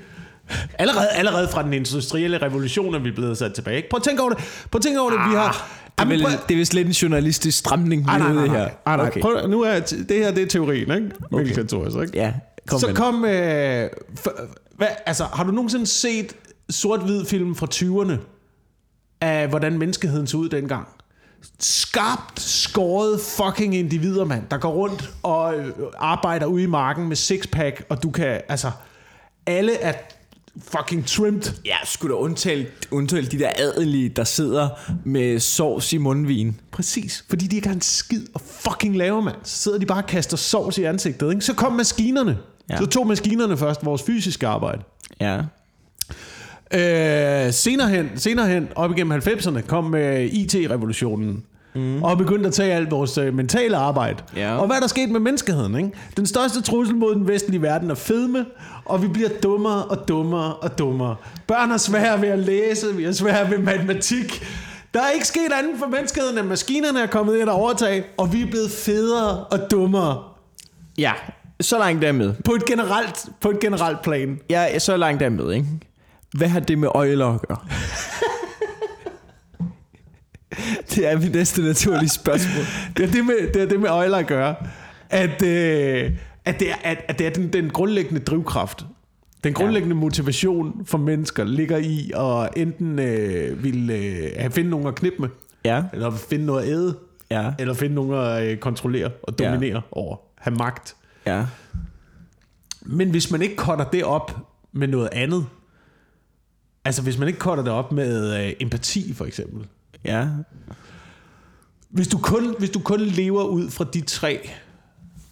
Allerede, 0.79 1.09
allerede 1.09 1.49
fra 1.49 1.63
den 1.63 1.73
industrielle 1.73 2.39
revolution 2.39 2.95
er 2.95 2.99
vi 2.99 3.11
blevet 3.11 3.39
sat 3.39 3.55
tilbage. 3.55 3.77
Ikke? 3.77 3.89
Prøv 3.89 3.99
at 3.99 4.03
tænke 4.03 4.23
over 4.23 4.31
det. 4.31 4.39
Prøv 4.71 4.79
at 4.79 4.83
tænke 4.83 5.01
over 5.01 5.11
det. 5.11 5.19
Vi 5.31 5.35
har... 5.35 5.69
Det 5.99 6.05
er, 6.05 6.09
vel, 6.09 6.23
prøv- 6.23 6.31
det 6.49 6.55
er 6.55 6.59
vist 6.59 6.75
lidt 6.75 6.87
en 6.87 6.93
journalistisk 6.93 7.59
stramning, 7.59 8.03
er 8.03 8.07
nej, 8.07 8.19
nej, 8.19 8.31
i 8.45 8.49
nej, 8.49 8.59
her. 8.59 8.69
nej, 8.87 8.97
nej. 8.97 9.07
Okay. 9.07 9.21
Prøv, 9.21 9.49
nu 9.49 9.63
er 9.63 9.81
det 10.09 10.17
her 10.17 10.31
det 10.31 10.43
er 10.43 10.47
teorien, 10.47 10.91
ikke? 10.91 11.11
Mikkel 11.33 11.55
Kantoris, 11.55 11.95
ikke? 11.95 12.19
Ja, 12.19 12.33
kom 12.67 12.81
så 12.81 12.87
med 12.87 12.95
kom... 12.95 13.25
Øh, 13.25 13.91
for, 14.17 14.33
hvad, 14.77 14.87
altså, 15.07 15.25
har 15.25 15.45
du 15.45 15.51
nogensinde 15.51 15.87
set 15.87 16.33
sort-hvid 16.71 17.25
film 17.25 17.55
fra 17.55 17.67
20'erne 17.75 18.19
af, 19.21 19.49
hvordan 19.49 19.79
menneskeheden 19.79 20.27
så 20.27 20.37
ud 20.37 20.49
dengang? 20.49 20.89
Skarpt 21.61 22.41
skåret 22.41 23.21
fucking 23.21 23.75
individer, 23.77 24.25
mand, 24.25 24.43
der 24.51 24.59
går 24.59 24.71
rundt 24.73 25.11
og 25.23 25.55
øh, 25.59 25.73
arbejder 25.99 26.47
ude 26.47 26.63
i 26.63 26.67
marken 26.67 27.09
med 27.09 27.17
sixpack, 27.17 27.85
og 27.89 28.03
du 28.03 28.11
kan, 28.11 28.41
altså, 28.49 28.71
alle 29.47 29.77
er 29.81 29.93
fucking 30.63 31.07
trimmed. 31.07 31.43
Ja, 31.65 31.77
skulle 31.85 32.15
da 32.15 32.19
undtale, 32.19 32.67
undtale 32.91 33.27
de 33.27 33.39
der 33.39 33.51
adelige, 33.57 34.09
der 34.09 34.25
sidder 34.25 34.69
med 35.05 35.41
sovs 35.41 35.93
i 35.93 35.99
mundvin. 35.99 36.61
Præcis, 36.71 37.25
fordi 37.29 37.47
de 37.47 37.57
ikke 37.57 37.69
har 37.69 37.75
en 37.75 37.81
skid 37.81 38.23
at 38.35 38.41
fucking 38.41 38.97
lave, 38.97 39.23
mand. 39.23 39.37
Så 39.43 39.57
sidder 39.57 39.79
de 39.79 39.87
bare 39.87 40.03
og 40.03 40.07
kaster 40.07 40.37
sovs 40.37 40.79
i 40.79 40.85
ansigtet, 40.85 41.31
ikke? 41.31 41.45
Så 41.45 41.55
kom 41.55 41.73
maskinerne. 41.73 42.39
Ja. 42.71 42.77
Så 42.77 42.87
tog 42.87 43.07
maskinerne 43.07 43.57
først 43.57 43.85
vores 43.85 44.03
fysiske 44.03 44.47
arbejde. 44.47 44.83
Ja. 45.21 45.39
Øh, 46.73 47.53
senere, 47.53 47.89
hen, 47.89 48.11
senere 48.17 48.49
hen, 48.49 48.69
op 48.75 48.91
igennem 48.91 49.19
90'erne, 49.19 49.61
kom 49.61 49.95
øh, 49.95 50.25
IT-revolutionen. 50.25 51.45
Mm. 51.77 52.03
Og 52.03 52.19
begyndte 52.19 52.47
at 52.47 52.55
tage 52.55 52.73
alt 52.73 52.91
vores 52.91 53.19
øh, 53.19 53.35
mentale 53.35 53.77
arbejde. 53.77 54.23
Ja. 54.37 54.57
Og 54.57 54.67
hvad 54.67 54.77
er 54.77 54.81
der 54.81 54.87
sket 54.87 55.11
med 55.11 55.21
menneskeheden? 55.21 55.77
Ikke? 55.77 55.91
Den 56.17 56.27
største 56.27 56.63
trussel 56.63 56.97
mod 56.97 57.15
den 57.15 57.29
vestlige 57.29 57.63
verden 57.63 57.91
er 57.91 57.95
fedme, 57.95 58.45
og 58.85 59.03
vi 59.03 59.09
bliver 59.09 59.29
dummere 59.43 59.85
og 59.85 60.09
dummere 60.09 60.55
og 60.55 60.79
dummere. 60.79 61.17
Børn 61.47 61.71
har 61.71 61.79
svært 61.79 62.23
ved 62.23 62.29
at 62.29 62.39
læse, 62.39 62.97
vi 62.97 63.05
har 63.05 63.13
svært 63.13 63.51
ved 63.51 63.59
matematik. 63.59 64.45
Der 64.95 65.03
er 65.03 65.11
ikke 65.11 65.27
sket 65.27 65.53
andet 65.59 65.79
for 65.79 65.87
menneskeheden, 65.87 66.39
end 66.39 66.47
maskinerne 66.47 67.01
er 67.01 67.07
kommet 67.07 67.37
ind 67.37 67.49
og 67.49 67.55
overtage, 67.55 68.05
og 68.17 68.33
vi 68.33 68.43
er 68.43 68.47
blevet 68.47 68.71
federe 68.71 69.45
og 69.45 69.71
dummere. 69.71 70.23
Ja, 70.99 71.13
så 71.61 71.79
langt 71.79 72.05
er 72.05 72.09
jeg 72.09 72.15
med. 72.15 72.35
På 72.45 72.53
et 72.53 72.65
generelt, 72.65 73.25
på 73.41 73.51
et 73.51 73.61
generelt 73.61 74.03
plan. 74.03 74.39
Ja, 74.51 74.79
så 74.79 74.97
langt 74.97 75.23
er 75.23 75.27
jeg 75.27 75.33
med, 75.33 75.53
ikke? 75.53 75.67
Hvad 76.33 76.49
har 76.49 76.61
det 76.61 76.79
med 76.79 76.89
øjler 76.95 77.35
at 77.35 77.49
gøre? 77.49 77.59
det 80.95 81.07
er 81.11 81.19
mit 81.19 81.35
næste 81.35 81.63
naturlige 81.63 82.09
spørgsmål. 82.09 82.65
Det 82.97 83.05
er 83.09 83.13
det 83.13 83.25
med, 83.25 83.53
det 83.55 83.63
er 83.63 83.67
det 83.67 83.81
med 83.81 83.89
øjler 83.89 84.17
at 84.17 84.27
gøre. 84.27 84.55
At, 85.11 85.43
øh, 85.43 86.11
at 86.45 86.61
det 86.61 86.71
er, 86.71 86.75
at, 86.83 86.99
at 87.09 87.19
det 87.19 87.27
er 87.27 87.31
den, 87.31 87.53
den 87.53 87.71
grundlæggende 87.71 88.21
drivkraft. 88.21 88.87
Den 89.45 89.55
grundlæggende 89.55 89.97
ja. 89.97 90.01
motivation 90.01 90.83
for 90.87 90.99
mennesker 90.99 91.45
ligger 91.45 91.77
i 91.77 92.11
at 92.17 92.63
enten 92.63 92.99
øh, 92.99 93.65
vil 93.65 93.91
øh, 93.91 94.51
finde 94.51 94.71
nogen 94.71 94.87
at 94.87 94.95
knippe 94.95 95.19
med, 95.21 95.29
Ja. 95.65 95.83
eller 95.93 96.11
finde 96.11 96.47
noget 96.47 96.63
at 96.63 96.69
æde, 96.69 96.97
Ja. 97.31 97.53
eller 97.59 97.75
finde 97.75 97.95
nogen 97.95 98.15
at 98.15 98.43
øh, 98.45 98.57
kontrollere 98.59 99.11
og 99.23 99.39
dominere 99.39 99.75
ja. 99.75 99.81
over. 99.93 100.17
Have 100.39 100.57
magt. 100.57 100.97
Ja. 101.27 101.45
Men 102.83 103.11
hvis 103.11 103.31
man 103.31 103.43
ikke 103.43 103.55
cutter 103.57 103.85
det 103.85 104.05
op 104.05 104.37
med 104.73 104.89
noget 104.89 105.09
andet, 105.13 105.47
altså 106.85 107.03
hvis 107.03 107.19
man 107.19 107.29
ikke 107.29 107.41
cutter 107.41 107.65
det 107.65 107.73
op 107.73 107.93
med 107.93 108.45
øh, 108.47 108.53
empati 108.61 109.15
for 109.15 109.25
eksempel, 109.25 109.67
Ja. 110.07 110.27
hvis 111.91 112.09
du, 112.09 112.19
kun, 112.19 112.55
hvis 112.59 112.71
du 112.71 112.79
kun 112.79 113.01
lever 113.01 113.45
ud 113.45 113.71
fra 113.71 113.85
de 113.95 114.01
tre 114.01 114.51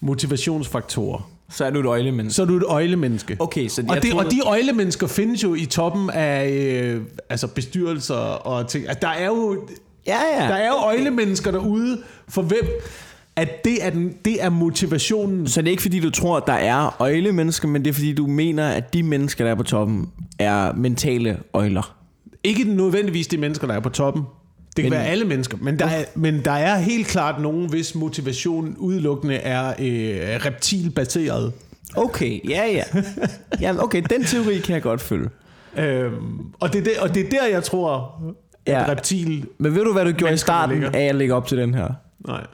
motivationsfaktorer, 0.01 1.31
Så 1.51 1.65
er 1.65 1.71
du 1.71 1.81
et 1.81 1.87
øjlemenneske. 1.87 2.35
så 2.37 2.43
er 2.43 2.47
du 2.47 2.57
et 2.57 2.65
øjlemenneske. 2.67 3.37
Okay, 3.41 3.69
så 3.69 3.85
Og, 3.89 3.97
det, 4.03 4.11
troede- 4.11 4.27
og 4.27 4.33
de 4.33 4.41
øjlemennesker 4.47 5.07
findes 5.07 5.43
jo 5.43 5.55
i 5.55 5.65
toppen 5.67 6.11
af 6.11 6.49
øh, 6.51 7.03
altså 7.31 7.47
bestyrelser 7.47 8.15
og 8.15 8.69
ting. 8.69 8.89
Altså, 8.89 8.99
der 9.03 9.09
er 9.09 9.27
jo 9.27 9.69
Ja, 10.07 10.19
ja. 10.43 10.49
der 10.49 10.55
er 10.55 10.69
jo 10.69 10.75
øjlemennesker 10.75 11.51
derude, 11.51 12.03
for 12.29 12.43
hvem 12.43 12.65
at 13.37 13.65
det 13.65 13.85
er, 13.87 13.91
den, 13.91 14.15
det 14.25 14.43
er 14.45 14.51
motivationen. 14.51 15.49
Så 15.49 15.61
det 15.61 15.69
er 15.69 15.71
ikke 15.71 15.83
fordi, 15.83 16.01
du 16.01 16.11
tror, 16.11 16.37
at 16.37 16.43
der 16.47 16.53
er 16.53 16.97
øjlemennesker, 17.03 17.69
men 17.69 17.85
det 17.85 17.91
er 17.91 17.95
fordi, 17.95 18.13
du 18.13 18.27
mener, 18.27 18.69
at 18.69 18.95
de 18.95 19.03
mennesker, 19.03 19.45
der 19.45 19.51
er 19.51 19.55
på 19.55 19.63
toppen, 19.63 20.09
er 20.39 20.73
mentale 20.73 21.39
øjler. 21.53 21.97
Ikke 22.45 22.65
nødvendigvis 22.65 23.27
de 23.27 23.37
mennesker, 23.39 23.67
der 23.67 23.75
er 23.75 23.81
på 23.81 23.89
toppen. 23.89 24.23
Det 24.77 24.83
kan 24.83 24.91
Men- 24.91 24.91
men, 24.91 24.99
være 25.05 25.07
alle 25.11 25.25
mennesker, 25.25 25.59
men 25.61 25.79
der, 25.79 25.87
er, 25.87 26.05
men 26.15 26.45
der 26.45 26.51
er 26.53 26.79
helt 26.79 27.07
klart 27.07 27.41
nogen, 27.41 27.69
hvis 27.71 27.95
motivation 27.95 28.77
udelukkende 28.79 29.35
er 29.37 29.69
øh, 29.69 30.45
reptilbaseret. 30.47 31.53
Okay, 31.97 32.41
ja, 32.51 32.65
ja. 32.73 32.83
Jamen, 33.61 33.83
okay, 33.83 34.03
den 34.11 34.25
teori 34.25 34.59
kan 34.59 34.75
jeg 34.75 34.83
godt 34.83 35.01
følge. 35.01 35.29
Øhm, 35.79 36.13
og, 36.61 36.73
det 36.73 36.79
er 36.81 36.85
der, 36.95 37.01
og 37.01 37.15
det 37.15 37.27
er 37.27 37.31
der, 37.31 37.47
jeg 37.47 37.63
tror, 37.65 38.15
Ja. 38.67 38.85
reptil... 38.89 39.47
Men 39.59 39.75
ved 39.75 39.85
du, 39.85 39.93
hvad 39.93 40.05
du 40.05 40.13
gjorde 40.13 40.35
i 40.35 40.37
starten 40.37 40.75
ligger. 40.81 40.99
af 40.99 41.03
at 41.05 41.15
lægge 41.15 41.35
op 41.35 41.47
til 41.47 41.59
den 41.59 41.75
her? 41.75 41.89
Nej. 42.27 42.47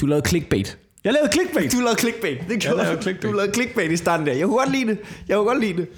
Du 0.00 0.06
lavede 0.06 0.28
clickbait. 0.28 0.78
Jeg 1.04 1.12
lavede 1.12 1.32
clickbait. 1.32 1.72
Du 1.72 1.78
lavede 1.78 1.98
clickbait. 2.00 2.38
Det 2.48 2.60
gjorde 2.60 2.76
lavede 2.76 2.96
du. 2.96 3.02
clickbait. 3.02 3.32
Du 3.32 3.36
lavede 3.36 3.52
clickbait 3.54 3.92
i 3.92 3.96
starten 3.96 4.26
der. 4.26 4.32
Jeg 4.32 4.44
kunne 4.46 4.56
godt 4.58 4.72
lide 4.72 4.86
det. 4.86 4.98
Jeg 5.28 5.36
kunne 5.36 5.46
godt 5.48 5.60
lide 5.60 5.76
det. 5.76 5.88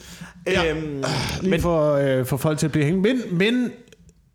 Ja. 0.47 0.71
Øhm, 0.71 1.03
Lige 1.43 1.61
for, 1.61 1.95
øh, 1.95 2.27
for 2.27 2.37
folk 2.37 2.59
til 2.59 2.67
at 2.67 2.73
blive 2.73 2.85
hængt. 2.85 3.03
Men, 3.03 3.39
men, 3.39 3.71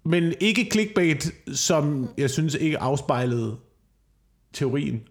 men 0.06 0.34
ikke 0.40 0.68
clickbait, 0.72 1.32
som 1.54 2.10
jeg 2.18 2.30
synes 2.30 2.54
ikke 2.54 2.80
afspejlede 2.80 3.56
teorien. 4.54 5.02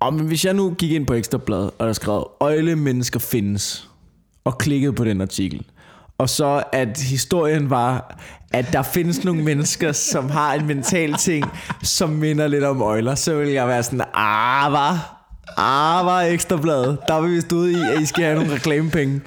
og 0.00 0.14
men 0.14 0.26
hvis 0.26 0.44
jeg 0.44 0.54
nu 0.54 0.74
gik 0.74 0.92
ind 0.92 1.06
på 1.06 1.14
Ekstrabladet, 1.14 1.70
og 1.78 1.86
der 1.86 1.92
skrev, 1.92 2.30
øjle 2.40 2.76
mennesker 2.76 3.20
findes, 3.20 3.88
og 4.44 4.58
klikkede 4.58 4.92
på 4.92 5.04
den 5.04 5.20
artikel, 5.20 5.64
og 6.18 6.28
så 6.28 6.62
at 6.72 7.00
historien 7.00 7.70
var, 7.70 8.20
at 8.52 8.72
der 8.72 8.82
findes 8.82 9.24
nogle 9.24 9.42
mennesker, 9.42 9.92
som 9.92 10.30
har 10.30 10.54
en 10.54 10.66
mental 10.66 11.14
ting, 11.14 11.46
som 11.82 12.10
minder 12.10 12.46
lidt 12.46 12.64
om 12.64 12.82
øjler, 12.82 13.14
så 13.14 13.34
ville 13.34 13.52
jeg 13.52 13.68
være 13.68 13.82
sådan, 13.82 14.00
ah, 14.14 14.72
var, 14.72 15.24
ah, 15.56 16.06
var 16.06 16.22
Ekstrabladet. 16.22 16.98
Der 17.08 17.20
vil 17.20 17.30
vi 17.36 17.40
stå 17.40 17.64
i, 17.64 17.74
at 17.74 18.02
I 18.02 18.06
skal 18.06 18.24
have 18.24 18.36
nogle 18.36 18.54
reklamepenge. 18.54 19.20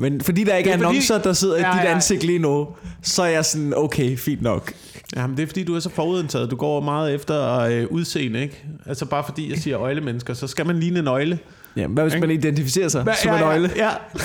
Men 0.00 0.20
fordi 0.20 0.44
der 0.44 0.56
ikke 0.56 0.70
er, 0.70 0.76
Det 0.76 0.82
er 0.82 0.86
fordi- 0.86 0.96
annoncer, 0.96 1.18
der 1.18 1.32
sidder 1.32 1.56
i 1.56 1.60
Ja, 1.60 1.72
dit 1.72 1.84
ja. 1.84 1.94
ansigt 1.94 2.24
lige 2.24 2.38
nu, 2.38 2.68
så 3.02 3.22
er 3.22 3.26
jeg 3.28 3.44
sådan, 3.44 3.72
okay, 3.76 4.16
fint 4.16 4.42
nok. 4.42 4.72
Jamen, 5.16 5.36
det 5.36 5.42
er 5.42 5.46
fordi, 5.46 5.64
du 5.64 5.74
er 5.76 5.80
så 5.80 5.90
forudindtaget. 5.90 6.50
Du 6.50 6.56
går 6.56 6.80
meget 6.80 7.14
efter 7.14 7.58
øh, 7.60 7.86
udseende, 7.90 8.40
ikke? 8.42 8.64
Altså 8.86 9.04
bare 9.06 9.24
fordi 9.24 9.50
jeg 9.50 9.58
siger 9.58 9.78
øjlemennesker, 9.80 10.34
så 10.34 10.46
skal 10.46 10.66
man 10.66 10.80
ligne 10.80 10.98
en 10.98 11.06
øjle. 11.08 11.38
Ja, 11.76 11.86
hvad 11.86 12.04
hvis 12.10 12.20
man 12.20 12.30
identificerer 12.30 12.88
sig 12.88 13.04
som 13.22 13.34
en 13.34 13.42
øjle? 13.42 13.70
Ja, 13.76 13.84
ja. 13.86 13.90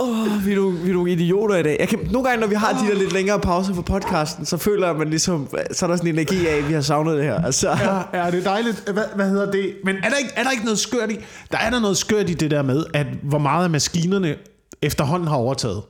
Oh, 0.00 0.46
vi, 0.46 0.52
er 0.52 0.56
nogle, 0.56 0.78
vi 0.78 0.90
er 0.90 0.94
nogle 0.94 1.12
idioter 1.12 1.56
i 1.56 1.62
dag. 1.62 1.76
Jeg 1.80 1.88
kan, 1.88 1.98
nogle 2.10 2.28
gange, 2.28 2.40
når 2.40 2.46
vi 2.46 2.54
har 2.54 2.72
de 2.82 2.88
der 2.88 2.94
lidt 2.94 3.12
længere 3.12 3.40
pauser 3.40 3.74
for 3.74 3.82
podcasten, 3.82 4.46
så 4.46 4.56
føler 4.56 4.86
jeg, 4.86 4.90
at 4.90 4.98
man 4.98 5.10
ligesom, 5.10 5.48
så 5.72 5.86
er 5.86 5.90
der 5.90 5.96
sådan 5.96 6.08
en 6.10 6.14
energi 6.14 6.46
af, 6.46 6.56
at 6.56 6.68
vi 6.68 6.72
har 6.74 6.80
savnet 6.80 7.16
det 7.16 7.24
her. 7.24 7.44
Altså, 7.44 7.68
Ja, 7.68 8.24
ja, 8.24 8.30
det 8.30 8.38
er 8.38 8.42
dejligt. 8.50 8.88
Hvad, 8.92 9.04
hvad 9.14 9.30
hedder 9.30 9.50
det? 9.50 9.74
Men 9.84 9.96
er 9.96 10.08
der, 10.08 10.16
ikke, 10.16 10.30
er 10.36 10.42
der 10.42 10.50
ikke 10.50 10.64
noget 10.64 10.78
skørt 10.78 11.10
i? 11.10 11.16
Der 11.52 11.58
er 11.58 11.70
der 11.70 11.80
noget 11.80 11.96
skørt 11.96 12.30
i 12.30 12.34
det 12.34 12.50
der 12.50 12.62
med, 12.62 12.84
at 12.94 13.06
hvor 13.22 13.38
meget 13.38 13.64
af 13.64 13.70
maskinerne 13.70 14.36
efterhånden 14.82 15.28
har 15.28 15.36
overtaget. 15.36 15.82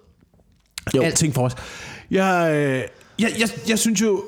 Jo. 0.96 1.02
Alting 1.02 1.34
for 1.34 1.42
os. 1.42 1.52
Jeg, 2.10 2.50
øh, 2.54 2.82
jeg, 3.18 3.32
jeg, 3.38 3.48
jeg 3.68 3.78
synes 3.78 4.00
jo, 4.02 4.24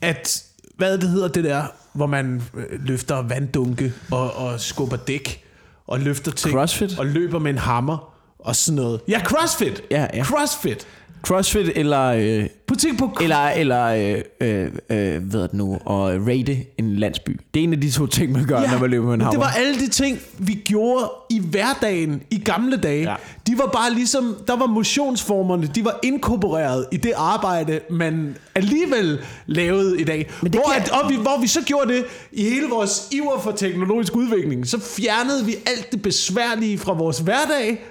at 0.00 0.42
hvad 0.76 0.98
det 0.98 1.08
hedder 1.08 1.28
det 1.28 1.44
der, 1.44 1.62
hvor 1.92 2.06
man 2.06 2.42
øh, 2.56 2.64
løfter 2.86 3.22
vanddunke 3.22 3.92
og, 4.10 4.36
og 4.36 4.60
skubber 4.60 4.96
dæk 4.96 5.44
og 5.86 6.00
løfter 6.00 6.32
ting 6.32 6.54
Crossfit? 6.54 6.98
og 6.98 7.06
løber 7.06 7.38
med 7.38 7.50
en 7.50 7.58
hammer 7.58 8.13
og 8.44 8.56
sådan 8.56 8.76
noget. 8.76 9.00
Ja, 9.08 9.20
CrossFit. 9.24 9.82
Ja, 9.90 10.06
ja. 10.14 10.24
CrossFit. 10.24 10.86
CrossFit 11.22 11.70
eller, 11.74 12.02
øh, 12.04 12.46
tænke 12.78 12.98
på 12.98 13.10
eller, 13.22 13.48
eller 13.48 13.84
øh, 13.84 14.22
øh, 14.40 14.64
øh, 14.90 15.22
hvad 15.22 15.40
er 15.40 15.46
det 15.46 15.54
nu, 15.54 15.78
og 15.84 16.26
raide 16.26 16.64
en 16.78 16.96
landsby. 16.96 17.40
Det 17.54 17.60
er 17.60 17.64
en 17.64 17.72
af 17.72 17.80
de 17.80 17.90
to 17.90 18.06
ting, 18.06 18.32
man 18.32 18.46
gør, 18.46 18.60
ja, 18.60 18.70
når 18.70 18.78
man 18.78 18.90
løber 18.90 19.06
med 19.06 19.14
en 19.14 19.20
hammer. 19.20 19.32
det 19.32 19.40
var 19.40 19.52
alle 19.58 19.80
de 19.80 19.88
ting, 19.88 20.18
vi 20.38 20.52
gjorde 20.64 21.10
i 21.30 21.38
hverdagen 21.38 22.22
i 22.30 22.38
gamle 22.38 22.76
dage. 22.76 23.10
Ja. 23.10 23.14
De 23.46 23.58
var 23.58 23.66
bare 23.66 23.92
ligesom, 23.94 24.36
der 24.46 24.56
var 24.56 24.66
motionsformerne, 24.66 25.66
de 25.74 25.84
var 25.84 25.98
inkorporeret 26.02 26.86
i 26.92 26.96
det 26.96 27.12
arbejde, 27.16 27.80
man 27.90 28.36
alligevel 28.54 29.18
lavede 29.46 30.00
i 30.00 30.04
dag. 30.04 30.30
Men 30.42 30.52
det 30.52 30.60
hvor, 30.60 30.72
kan- 30.72 30.82
at, 30.82 30.90
og 30.90 31.10
vi, 31.10 31.16
hvor 31.16 31.40
vi 31.40 31.46
så 31.46 31.60
gjorde 31.62 31.92
det 31.92 32.04
i 32.32 32.42
hele 32.42 32.68
vores 32.68 33.08
iver 33.12 33.40
for 33.40 33.52
teknologisk 33.52 34.16
udvikling, 34.16 34.66
så 34.66 34.80
fjernede 34.80 35.44
vi 35.46 35.54
alt 35.66 35.92
det 35.92 36.02
besværlige 36.02 36.78
fra 36.78 36.92
vores 36.92 37.18
hverdag, 37.18 37.84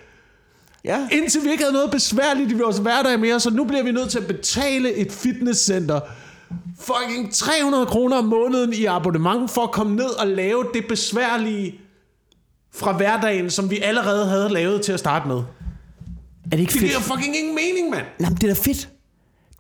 ja. 0.86 1.07
indtil 1.11 1.43
vi 1.43 1.51
ikke 1.51 1.63
havde 1.63 1.73
noget 1.73 1.91
besværligt 1.91 2.51
i 2.51 2.53
vores 2.53 2.77
hverdag 2.77 3.19
mere, 3.19 3.39
så 3.39 3.49
nu 3.49 3.63
bliver 3.63 3.84
vi 3.84 3.91
nødt 3.91 4.09
til 4.11 4.19
at 4.19 4.27
betale 4.27 4.93
et 4.93 5.11
fitnesscenter 5.11 5.99
fucking 6.79 7.34
300 7.34 7.86
kroner 7.86 8.17
om 8.17 8.25
måneden 8.25 8.73
i 8.73 8.86
abonnement 8.86 9.51
for 9.51 9.61
at 9.63 9.71
komme 9.71 9.95
ned 9.95 10.19
og 10.19 10.27
lave 10.27 10.65
det 10.73 10.86
besværlige 10.89 11.79
fra 12.73 12.91
hverdagen, 12.97 13.49
som 13.49 13.69
vi 13.71 13.79
allerede 13.79 14.25
havde 14.25 14.49
lavet 14.49 14.81
til 14.81 14.91
at 14.91 14.99
starte 14.99 15.27
med. 15.27 15.36
Er 15.38 15.43
det 16.51 16.59
ikke 16.59 16.71
Det 16.71 16.79
fedt? 16.79 16.91
giver 16.91 17.01
fucking 17.01 17.38
ingen 17.38 17.55
mening, 17.55 17.89
mand. 17.89 18.05
Nej, 18.19 18.29
men 18.29 18.38
det 18.38 18.43
er 18.49 18.53
da 18.53 18.61
fedt. 18.61 18.89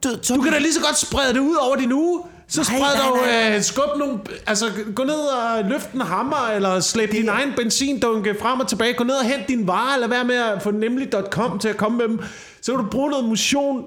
Du, 0.03 0.09
Du 0.35 0.41
kan 0.41 0.51
da 0.53 0.59
lige 0.59 0.73
så 0.73 0.81
godt 0.81 0.97
sprede 0.97 1.33
det 1.33 1.39
ud 1.39 1.55
over 1.55 1.75
din 1.75 1.91
uge. 1.93 2.21
Så 2.53 2.63
spred 2.63 3.07
dog 3.07 3.17
øh, 3.27 3.61
skub 3.61 3.97
nogle, 3.97 4.19
altså 4.47 4.65
gå 4.95 5.03
ned 5.03 5.15
og 5.15 5.63
løft 5.63 5.91
en 5.91 6.01
hammer, 6.01 6.49
eller 6.55 6.79
slæb 6.79 7.11
din 7.11 7.29
egen 7.29 7.53
benzindunke 7.57 8.35
frem 8.41 8.59
og 8.59 8.67
tilbage. 8.67 8.93
Gå 8.93 9.03
ned 9.03 9.15
og 9.15 9.25
hent 9.25 9.47
din 9.47 9.67
varer, 9.67 9.93
eller 9.93 10.07
vær 10.07 10.23
med 10.23 10.35
at 10.35 10.61
få 10.61 10.71
nemlig.com 10.71 11.59
til 11.59 11.69
at 11.69 11.77
komme 11.77 11.97
med 11.97 12.07
dem. 12.07 12.19
Så 12.61 12.71
kan 12.71 12.83
du 12.83 12.89
bruge 12.91 13.09
noget 13.09 13.25
motion. 13.25 13.85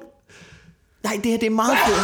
Nej, 1.02 1.20
det 1.22 1.30
her 1.30 1.38
det 1.38 1.46
er 1.46 1.50
meget 1.50 1.78
fedt. 1.86 1.98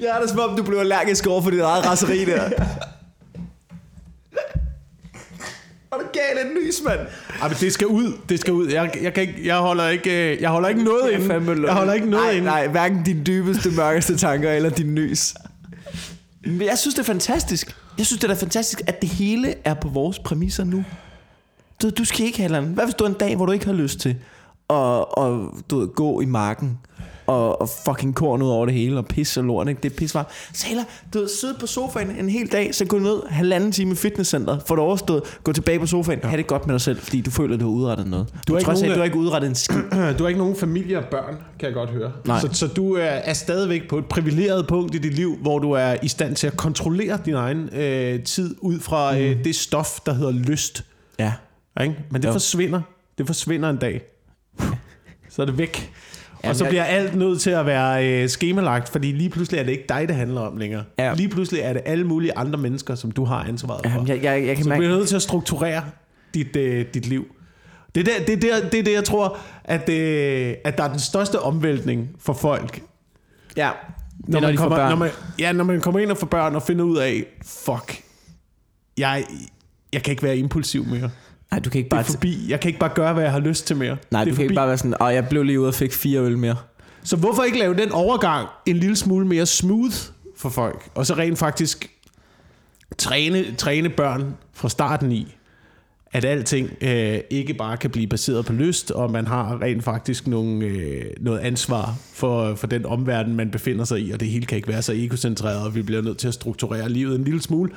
Jeg 0.00 0.16
er 0.16 0.20
da 0.20 0.26
som 0.26 0.38
om, 0.38 0.56
du 0.56 0.62
blev 0.62 0.78
allergisk 0.78 1.26
over 1.26 1.42
for 1.42 1.50
dit 1.50 1.60
eget 1.60 1.86
raseri 1.86 2.24
der. 2.24 2.50
En 6.42 6.66
lys, 6.66 6.82
mand. 6.84 7.00
Ej, 7.42 7.48
men 7.48 7.56
det 7.60 7.72
skal 7.72 7.86
ud. 7.86 8.12
Det 8.28 8.40
skal 8.40 8.52
ud. 8.52 8.68
Jeg, 8.68 8.90
jeg, 9.02 9.14
kan 9.14 9.22
ikke, 9.22 9.46
jeg 9.46 9.56
holder 9.56 9.88
ikke, 9.88 10.32
øh, 10.32 10.42
jeg 10.42 10.50
holder 10.50 10.68
ikke 10.68 10.84
noget 10.84 11.10
inde. 11.12 11.34
Jeg 11.66 11.74
holder 11.74 11.92
ikke 11.92 12.10
noget 12.10 12.26
nej, 12.26 12.34
inde. 12.34 12.46
Nej, 12.46 12.66
hverken 12.66 13.02
dine 13.02 13.24
dybeste, 13.24 13.70
mørkeste 13.70 14.16
tanker 14.16 14.52
eller 14.52 14.70
din 14.70 14.94
nys. 14.94 15.34
Men 16.44 16.62
jeg 16.62 16.78
synes, 16.78 16.94
det 16.94 17.02
er 17.02 17.06
fantastisk. 17.06 17.76
Jeg 17.98 18.06
synes, 18.06 18.20
det 18.20 18.30
er 18.30 18.34
fantastisk, 18.34 18.82
at 18.86 19.02
det 19.02 19.08
hele 19.08 19.54
er 19.64 19.74
på 19.74 19.88
vores 19.88 20.18
præmisser 20.18 20.64
nu. 20.64 20.84
Du, 21.82 21.90
du 21.90 22.04
skal 22.04 22.26
ikke 22.26 22.38
have 22.38 22.44
et 22.44 22.48
eller 22.48 22.58
andet. 22.58 22.74
Hvad 22.74 22.84
hvis 22.84 22.94
du 22.94 23.04
er 23.04 23.08
en 23.08 23.14
dag, 23.14 23.36
hvor 23.36 23.46
du 23.46 23.52
ikke 23.52 23.66
har 23.66 23.72
lyst 23.72 23.98
til 23.98 24.16
at, 24.70 24.76
og, 25.18 25.54
du 25.70 25.78
ved, 25.78 25.88
gå 25.88 26.20
i 26.20 26.24
marken 26.24 26.78
og, 27.26 27.60
og 27.60 27.68
fucking 27.86 28.14
korn 28.14 28.42
ud 28.42 28.48
over 28.48 28.66
det 28.66 28.74
hele 28.74 28.98
og 28.98 29.06
pisse 29.06 29.40
og 29.40 29.44
lort, 29.44 29.68
ikke? 29.68 29.80
Det 29.82 30.02
er 30.02 30.10
varmt. 30.14 30.28
Så 30.52 30.66
heller, 30.66 30.84
du 31.14 31.18
ved, 31.18 31.28
sidde 31.28 31.54
på 31.60 31.66
sofaen 31.66 32.10
en 32.10 32.28
hel 32.28 32.52
dag, 32.52 32.74
så 32.74 32.84
gå 32.84 32.98
ned 32.98 33.22
halvanden 33.28 33.72
time 33.72 33.92
i 33.92 33.94
fitnesscenteret, 33.94 34.62
få 34.66 34.74
det 34.76 34.82
overstået, 34.82 35.22
gå 35.44 35.52
tilbage 35.52 35.78
på 35.78 35.86
sofaen, 35.86 36.20
ja. 36.22 36.28
have 36.28 36.36
det 36.36 36.46
godt 36.46 36.66
med 36.66 36.74
dig 36.74 36.80
selv, 36.80 36.98
fordi 37.00 37.20
du 37.20 37.30
føler, 37.30 37.56
du 37.56 37.64
har 37.64 37.72
udrettet 37.72 38.06
noget. 38.06 38.26
Du, 38.48 38.52
har 38.52 38.58
ikke 38.58 38.66
trods 38.66 38.82
af, 38.82 38.88
nogen- 38.88 38.94
du 38.94 38.98
har 39.00 39.04
ikke 39.04 39.18
udrettet 39.18 39.48
en 39.48 39.54
skid. 39.54 39.82
Du 40.18 40.24
har 40.24 40.28
ikke 40.28 40.40
nogen 40.40 40.56
familie 40.56 40.98
og 40.98 41.04
børn, 41.10 41.34
kan 41.58 41.66
jeg 41.66 41.74
godt 41.74 41.90
høre. 41.90 42.12
Nej. 42.26 42.40
Så, 42.40 42.48
så 42.52 42.66
du 42.66 42.94
er, 42.94 43.00
er 43.02 43.32
stadigvæk 43.32 43.88
på 43.88 43.98
et 43.98 44.06
privilegeret 44.06 44.66
punkt 44.66 44.94
i 44.94 44.98
dit 44.98 45.14
liv, 45.14 45.36
hvor 45.36 45.58
du 45.58 45.70
er 45.72 45.96
i 46.02 46.08
stand 46.08 46.36
til 46.36 46.46
at 46.46 46.56
kontrollere 46.56 47.18
din 47.24 47.34
egen 47.34 47.68
øh, 47.74 48.22
tid 48.22 48.56
ud 48.60 48.80
fra 48.80 49.18
øh, 49.18 49.44
det 49.44 49.56
stof, 49.56 50.00
der 50.06 50.12
hedder 50.14 50.32
lyst. 50.32 50.84
Ja. 51.18 51.32
Ikke? 51.82 51.94
Men 52.10 52.22
det 52.22 52.28
Jo. 52.28 52.32
forsvinder. 52.32 52.80
Det 53.18 53.26
forsvinder 53.26 53.70
en 53.70 53.76
dag. 53.76 54.00
Så 55.30 55.42
er 55.42 55.46
det 55.46 55.58
væk. 55.58 55.92
Jamen, 56.44 56.50
og 56.50 56.56
så 56.56 56.64
bliver 56.64 56.84
alt 56.84 57.14
nødt 57.14 57.40
til 57.40 57.50
at 57.50 57.66
være 57.66 58.22
øh, 58.22 58.28
skemalagt, 58.28 58.88
fordi 58.88 59.12
lige 59.12 59.30
pludselig 59.30 59.58
er 59.58 59.64
det 59.64 59.72
ikke 59.72 59.84
dig, 59.88 60.08
det 60.08 60.16
handler 60.16 60.40
om 60.40 60.56
længere. 60.56 60.84
Ja. 60.98 61.14
Lige 61.14 61.28
pludselig 61.28 61.60
er 61.60 61.72
det 61.72 61.82
alle 61.84 62.04
mulige 62.04 62.38
andre 62.38 62.58
mennesker, 62.58 62.94
som 62.94 63.10
du 63.10 63.24
har 63.24 63.44
ansvaret 63.44 63.80
for. 63.84 63.90
Jamen, 63.90 64.08
jeg, 64.08 64.22
jeg, 64.22 64.46
jeg 64.46 64.56
kan 64.56 64.64
Så 64.64 64.68
mærke... 64.68 64.80
bliver 64.80 64.96
nødt 64.96 65.08
til 65.08 65.16
at 65.16 65.22
strukturere 65.22 65.84
dit, 66.34 66.56
øh, 66.56 66.86
dit 66.94 67.06
liv. 67.06 67.26
Det 67.94 68.08
er, 68.08 68.12
der, 68.18 68.24
det, 68.24 68.44
er 68.44 68.68
det 68.70 68.78
er 68.78 68.84
det, 68.84 68.92
jeg 68.92 69.04
tror, 69.04 69.38
at, 69.64 69.88
øh, 69.88 70.54
at 70.64 70.78
der 70.78 70.84
er 70.84 70.88
den 70.88 71.00
største 71.00 71.40
omvæltning 71.40 72.10
for 72.18 72.32
folk. 72.32 72.82
Ja. 73.56 73.70
Når, 74.28 74.40
man 74.40 74.56
kommer, 74.56 74.88
når, 74.88 74.96
man, 74.96 75.10
ja, 75.38 75.52
når 75.52 75.64
man 75.64 75.80
kommer 75.80 76.00
ind 76.00 76.10
og 76.10 76.16
får 76.16 76.26
børn 76.26 76.54
og 76.54 76.62
finder 76.62 76.84
ud 76.84 76.98
af, 76.98 77.24
fuck, 77.44 78.02
jeg, 78.98 79.24
jeg 79.92 80.02
kan 80.02 80.10
ikke 80.10 80.22
være 80.22 80.36
impulsiv 80.36 80.84
mere. 80.86 81.10
Nej, 81.52 81.58
du 81.58 81.70
kan 81.70 81.78
ikke 81.78 81.88
Det 81.88 81.92
er 81.92 81.96
bare... 81.96 82.04
forbi. 82.12 82.44
Jeg 82.48 82.60
kan 82.60 82.68
ikke 82.68 82.80
bare 82.80 82.92
gøre, 82.94 83.12
hvad 83.12 83.22
jeg 83.22 83.32
har 83.32 83.40
lyst 83.40 83.66
til 83.66 83.76
mere. 83.76 83.96
Nej, 84.10 84.24
det 84.24 84.30
du 84.30 84.36
kan 84.36 84.42
ikke 84.42 84.54
bare 84.54 84.68
være 84.68 84.78
sådan, 84.78 84.94
og 85.00 85.14
jeg 85.14 85.28
blev 85.28 85.42
lige 85.42 85.60
ude 85.60 85.68
og 85.68 85.74
fik 85.74 85.92
fire 85.92 86.20
øl 86.20 86.38
mere. 86.38 86.56
Så 87.04 87.16
hvorfor 87.16 87.42
ikke 87.42 87.58
lave 87.58 87.74
den 87.74 87.92
overgang 87.92 88.48
en 88.66 88.76
lille 88.76 88.96
smule 88.96 89.26
mere 89.26 89.46
smooth 89.46 89.94
for 90.36 90.48
folk? 90.48 90.88
Og 90.94 91.06
så 91.06 91.14
rent 91.14 91.38
faktisk 91.38 91.90
træne, 92.98 93.44
træne 93.58 93.88
børn 93.88 94.34
fra 94.52 94.68
starten 94.68 95.12
i, 95.12 95.34
at 96.12 96.24
alting 96.24 96.70
øh, 96.80 97.18
ikke 97.30 97.54
bare 97.54 97.76
kan 97.76 97.90
blive 97.90 98.06
baseret 98.06 98.46
på 98.46 98.52
lyst, 98.52 98.90
og 98.90 99.10
man 99.10 99.26
har 99.26 99.62
rent 99.62 99.84
faktisk 99.84 100.26
nogle, 100.26 100.66
øh, 100.66 101.04
noget 101.20 101.38
ansvar 101.38 101.94
for, 102.14 102.54
for 102.54 102.66
den 102.66 102.86
omverden, 102.86 103.34
man 103.34 103.50
befinder 103.50 103.84
sig 103.84 104.00
i, 104.00 104.10
og 104.10 104.20
det 104.20 104.28
hele 104.28 104.46
kan 104.46 104.56
ikke 104.56 104.68
være 104.68 104.82
så 104.82 104.92
egocentreret, 104.92 105.66
og 105.66 105.74
vi 105.74 105.82
bliver 105.82 106.02
nødt 106.02 106.18
til 106.18 106.28
at 106.28 106.34
strukturere 106.34 106.88
livet 106.88 107.18
en 107.18 107.24
lille 107.24 107.42
smule, 107.42 107.70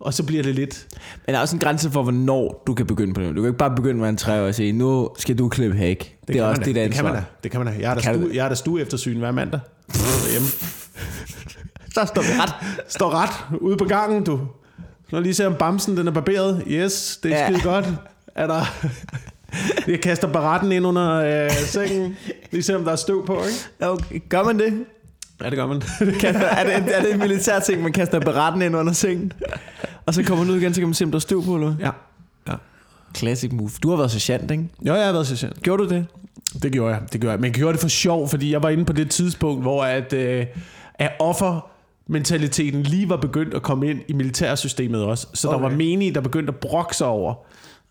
og 0.00 0.14
så 0.14 0.22
bliver 0.22 0.42
det 0.42 0.54
lidt... 0.54 0.86
Men 1.26 1.32
der 1.32 1.38
er 1.38 1.42
også 1.42 1.56
en 1.56 1.60
grænse 1.60 1.90
for, 1.90 2.02
hvornår 2.02 2.62
du 2.66 2.74
kan 2.74 2.86
begynde 2.86 3.14
på 3.14 3.20
det. 3.20 3.28
Du 3.28 3.40
kan 3.42 3.44
ikke 3.48 3.58
bare 3.58 3.76
begynde 3.76 4.00
med 4.00 4.08
en 4.08 4.16
træ 4.16 4.40
og 4.40 4.54
sige, 4.54 4.72
nu 4.72 5.08
skal 5.18 5.38
du 5.38 5.48
klippe 5.48 5.76
hæk. 5.76 6.16
Det, 6.20 6.28
det 6.28 6.36
er 6.36 6.44
også 6.44 6.62
dit 6.62 6.74
da. 6.76 6.80
ansvar. 6.80 7.02
Det 7.02 7.04
kan 7.04 7.14
man 7.14 7.14
da. 7.14 7.24
Det 7.42 7.50
kan 7.50 7.60
man 7.60 7.66
da. 7.74 7.80
Jeg 7.80 7.90
er 7.90 7.94
der, 7.94 8.00
Kan 8.02 8.14
du 8.14 8.20
stue, 8.20 8.36
jeg 8.36 8.44
er 8.44 8.48
der 8.48 8.54
stueeftersyn 8.54 9.18
hver 9.18 9.30
mandag. 9.32 9.60
Derhjemme. 10.24 10.48
Så 11.94 12.04
står 12.06 12.42
ret. 12.42 12.54
Står 12.88 13.10
ret 13.10 13.58
ude 13.60 13.76
på 13.76 13.84
gangen, 13.84 14.24
du. 14.24 14.40
Når 15.12 15.20
lige 15.20 15.34
se 15.34 15.46
om 15.46 15.54
bamsen 15.54 15.96
den 15.96 16.08
er 16.08 16.12
barberet. 16.12 16.62
Yes, 16.66 17.18
det 17.22 17.32
er 17.32 17.38
Ja. 17.38 17.46
skide 17.46 17.60
godt. 17.62 17.88
Er 18.34 18.46
der... 18.46 18.86
Jeg 19.88 20.00
kaster 20.00 20.32
baratten 20.32 20.72
ind 20.72 20.86
under 20.86 21.14
øh, 21.44 21.50
sengen. 21.52 22.16
Lige 22.50 22.62
se 22.62 22.76
om 22.76 22.84
der 22.84 22.92
er 22.92 22.96
støv 22.96 23.26
på, 23.26 23.34
ikke? 23.44 23.90
Okay. 23.92 24.20
Gør 24.28 24.44
man 24.44 24.58
det? 24.58 24.84
Ja, 25.42 25.50
det 25.50 25.56
gør 25.56 25.66
man. 25.66 25.80
Kaster, 26.20 26.40
er, 26.40 26.80
det 26.80 26.96
er 26.96 27.02
det 27.02 27.12
en 27.12 27.18
militær 27.18 27.60
ting, 27.60 27.82
man 27.82 27.92
kaster 27.92 28.20
beretten 28.20 28.62
ind 28.62 28.76
under 28.76 28.92
sengen? 28.92 29.32
Og 30.06 30.14
så 30.14 30.22
kommer 30.22 30.44
man 30.44 30.54
ud 30.54 30.60
igen, 30.60 30.74
så 30.74 30.80
kan 30.80 30.88
man 30.88 30.94
se, 30.94 31.04
om 31.04 31.10
der 31.10 31.16
er 31.18 31.20
støv 31.20 31.44
på, 31.44 31.54
eller 31.54 31.70
hvad? 31.70 31.86
ja. 31.86 31.90
Classic 33.16 33.52
move. 33.52 33.70
Du 33.82 33.90
har 33.90 33.96
været 33.96 34.10
sergeant, 34.10 34.50
ikke? 34.50 34.68
Jo, 34.86 34.94
jeg 34.94 35.04
har 35.04 35.12
været 35.12 35.26
sergeant. 35.26 35.62
Gjorde 35.62 35.84
du 35.84 35.88
det? 35.88 36.06
Det 36.62 36.72
gjorde 36.72 36.94
jeg, 36.94 37.02
det 37.12 37.20
gjorde 37.20 37.32
jeg. 37.32 37.40
Men 37.40 37.44
jeg 37.44 37.54
gjorde 37.54 37.72
det 37.72 37.80
for 37.80 37.88
sjov, 37.88 38.28
fordi 38.28 38.52
jeg 38.52 38.62
var 38.62 38.68
inde 38.68 38.84
på 38.84 38.92
det 38.92 39.10
tidspunkt, 39.10 39.62
hvor 39.62 39.84
at, 39.84 40.12
øh, 40.12 40.46
at 40.94 41.12
offermentaliteten 41.18 42.82
lige 42.82 43.08
var 43.08 43.16
begyndt 43.16 43.54
at 43.54 43.62
komme 43.62 43.90
ind 43.90 44.00
i 44.08 44.12
militærsystemet 44.12 45.04
også. 45.04 45.26
Så 45.34 45.48
okay. 45.48 45.56
der 45.56 45.68
var 45.68 45.76
menige, 45.76 46.14
der 46.14 46.20
begyndte 46.20 46.50
at 46.50 46.56
brokke 46.56 46.96
sig 46.96 47.06
over, 47.06 47.34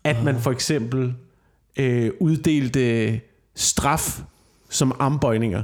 at 0.04 0.24
man 0.24 0.40
for 0.40 0.50
eksempel 0.50 1.14
øh, 1.76 2.10
uddelte 2.20 3.20
straf 3.54 4.20
som 4.70 4.96
armbøjninger. 4.98 5.62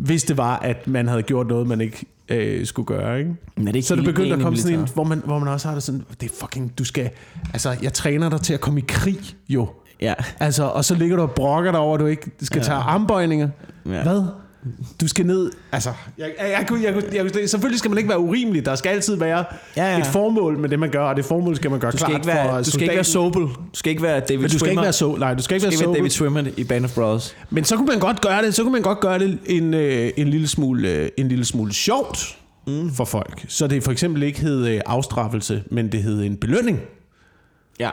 Hvis 0.00 0.24
det 0.24 0.36
var, 0.36 0.56
at 0.58 0.86
man 0.86 1.08
havde 1.08 1.22
gjort 1.22 1.46
noget, 1.46 1.66
man 1.66 1.80
ikke 1.80 2.06
øh, 2.28 2.66
skulle 2.66 2.86
gøre, 2.86 3.18
ikke? 3.18 3.36
Men 3.56 3.68
er 3.68 3.72
det 3.72 3.76
ikke 3.76 3.88
Så 3.88 3.96
det 3.96 4.04
helt 4.04 4.14
begyndt 4.14 4.32
at 4.32 4.40
komme 4.40 4.58
sådan 4.58 4.78
en, 4.78 4.88
hvor 4.94 5.04
man, 5.04 5.22
hvor 5.24 5.38
man 5.38 5.48
også 5.48 5.68
har 5.68 5.74
det 5.74 5.82
sådan, 5.82 6.04
det 6.20 6.30
er 6.30 6.34
fucking, 6.40 6.78
du 6.78 6.84
skal, 6.84 7.10
altså, 7.52 7.76
jeg 7.82 7.92
træner 7.92 8.28
dig 8.30 8.40
til 8.40 8.54
at 8.54 8.60
komme 8.60 8.80
i 8.80 8.84
krig, 8.88 9.20
jo. 9.48 9.68
Ja. 10.00 10.14
Altså, 10.40 10.64
og 10.64 10.84
så 10.84 10.94
ligger 10.94 11.16
du 11.16 11.22
og 11.22 11.30
brokker 11.30 11.70
dig 11.70 11.80
over, 11.80 11.94
at 11.94 12.00
du 12.00 12.06
ikke 12.06 12.30
skal 12.42 12.58
ja. 12.58 12.64
tage 12.64 12.78
armbøjninger. 12.78 13.48
Ja. 13.86 14.02
Hvad? 14.02 14.24
Du 15.00 15.08
skal 15.08 15.26
ned... 15.26 15.50
Altså, 15.72 15.92
jeg, 16.18 16.32
jeg, 16.38 16.50
jeg, 16.50 16.64
kunne, 16.68 16.84
jeg, 16.84 16.94
kunne, 16.94 17.04
jeg, 17.12 17.22
kunne, 17.22 17.48
selvfølgelig 17.48 17.78
skal 17.78 17.90
man 17.90 17.98
ikke 17.98 18.08
være 18.08 18.18
urimelig. 18.18 18.64
Der 18.64 18.74
skal 18.74 18.90
altid 18.90 19.16
være 19.16 19.44
Ja, 19.76 19.92
ja, 19.92 19.98
et 19.98 20.06
formål 20.06 20.58
med 20.58 20.68
det, 20.68 20.78
man 20.78 20.90
gør, 20.90 21.00
og 21.00 21.16
det 21.16 21.24
formål 21.24 21.56
skal 21.56 21.70
man 21.70 21.80
gøre 21.80 21.90
Du 21.90 21.96
skal, 21.96 22.08
klart 22.08 22.20
ikke 22.20 22.26
være, 22.26 22.48
for 22.48 22.62
du 22.62 22.70
skal 22.70 22.82
ikke 22.82 22.94
være. 22.94 23.04
Sobel. 23.04 23.42
Du 23.42 23.58
skal 23.74 23.90
ikke 23.90 24.02
være 24.02 24.20
David 24.20 24.38
Men 24.38 24.50
du 24.50 24.58
skal 24.58 24.70
ikke 24.70 24.82
være 24.82 24.92
så... 24.92 25.16
Nej, 25.16 25.34
du 25.34 25.42
skal 25.42 25.54
ikke 25.54 25.64
du 25.64 25.68
være 25.68 25.76
skal 25.76 25.84
ikke 25.84 25.92
være. 25.92 25.98
David 25.98 26.10
Schwimmer 26.10 26.44
i 26.56 26.64
Band 26.64 26.84
of 26.84 26.94
Brothers. 26.94 27.36
Men 27.50 27.64
så 27.64 27.76
kunne 27.76 27.86
man 27.86 27.98
godt 27.98 28.20
gøre 28.20 28.42
det, 28.42 28.54
så 28.54 28.62
kunne 28.62 28.72
man 28.72 28.82
godt 28.82 29.00
gøre 29.00 29.18
det 29.18 29.38
en, 29.46 29.74
øh, 29.74 30.10
en, 30.16 30.28
lille, 30.28 30.48
smule, 30.48 30.88
øh, 30.88 31.08
en 31.16 31.28
lille 31.28 31.44
smule 31.44 31.74
sjovt 31.74 32.38
mm. 32.66 32.90
for 32.90 33.04
folk. 33.04 33.44
Så 33.48 33.66
det 33.66 33.82
for 33.82 33.92
eksempel 33.92 34.22
ikke 34.22 34.40
hed 34.40 34.66
øh, 34.66 34.80
afstraffelse, 34.86 35.62
men 35.70 35.92
det 35.92 36.02
hed 36.02 36.22
en 36.22 36.36
belønning. 36.36 36.80
Ja. 37.80 37.90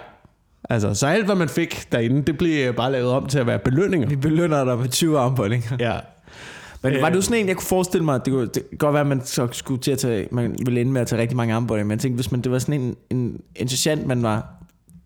Altså, 0.70 0.93
så 0.93 1.07
alt, 1.07 1.26
hvad 1.26 1.36
man 1.36 1.49
fik 1.49 1.91
derinde, 1.91 2.22
det 2.22 2.38
blev 2.38 2.74
bare 2.74 2.91
lavet 2.91 3.09
om 3.09 3.28
til 3.28 3.39
at 3.39 3.47
være 3.47 3.59
belønninger. 3.59 4.07
Vi 4.07 4.15
belønner 4.15 4.65
dig 4.65 4.78
med 4.78 4.89
20 4.89 5.20
armbøjninger. 5.20 5.78
Ja. 5.80 5.99
Men 6.82 7.02
var 7.02 7.08
Øh. 7.08 7.14
du 7.14 7.22
sådan 7.22 7.38
en, 7.42 7.48
jeg 7.48 7.56
kunne 7.56 7.66
forestille 7.68 8.06
mig, 8.06 8.16
at 8.16 8.22
det 8.26 8.34
kunne, 8.34 8.48
det 8.48 8.64
kunne 8.70 8.78
godt 8.78 8.94
være, 8.94 9.02
at 9.02 9.08
man 9.08 9.26
så 9.26 9.48
skulle 9.52 9.82
til 9.82 9.92
at 9.92 10.00
tage, 10.00 10.28
man 10.32 10.56
ville 10.66 10.82
ende 10.82 10.92
med 10.92 11.02
at 11.02 11.08
tage 11.08 11.22
rigtig 11.22 11.38
mange 11.38 11.54
armbøjninger, 11.54 11.86
men 11.88 11.92
jeg 11.92 12.00
tænkte, 12.00 12.16
hvis 12.16 12.32
man, 12.32 12.42
det 12.42 12.52
var 12.52 12.60
sådan 12.60 12.82
en, 12.82 12.96
en, 13.10 13.42
en 13.56 13.68
sergeant, 13.70 14.08
man 14.08 14.24
var, 14.24 14.48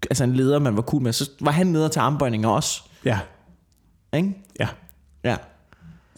altså 0.10 0.24
en 0.24 0.34
leder, 0.36 0.60
man 0.60 0.76
var 0.76 0.82
cool 0.82 1.02
med, 1.02 1.14
så 1.14 1.30
var 1.42 1.52
han 1.52 1.68
nede 1.68 1.90
til 1.90 2.00
armbøjninger 2.00 2.50
også, 2.50 2.84
Ja. 3.06 3.20
ikke? 4.14 4.34
Ja. 4.60 4.68
Ja. 5.24 5.36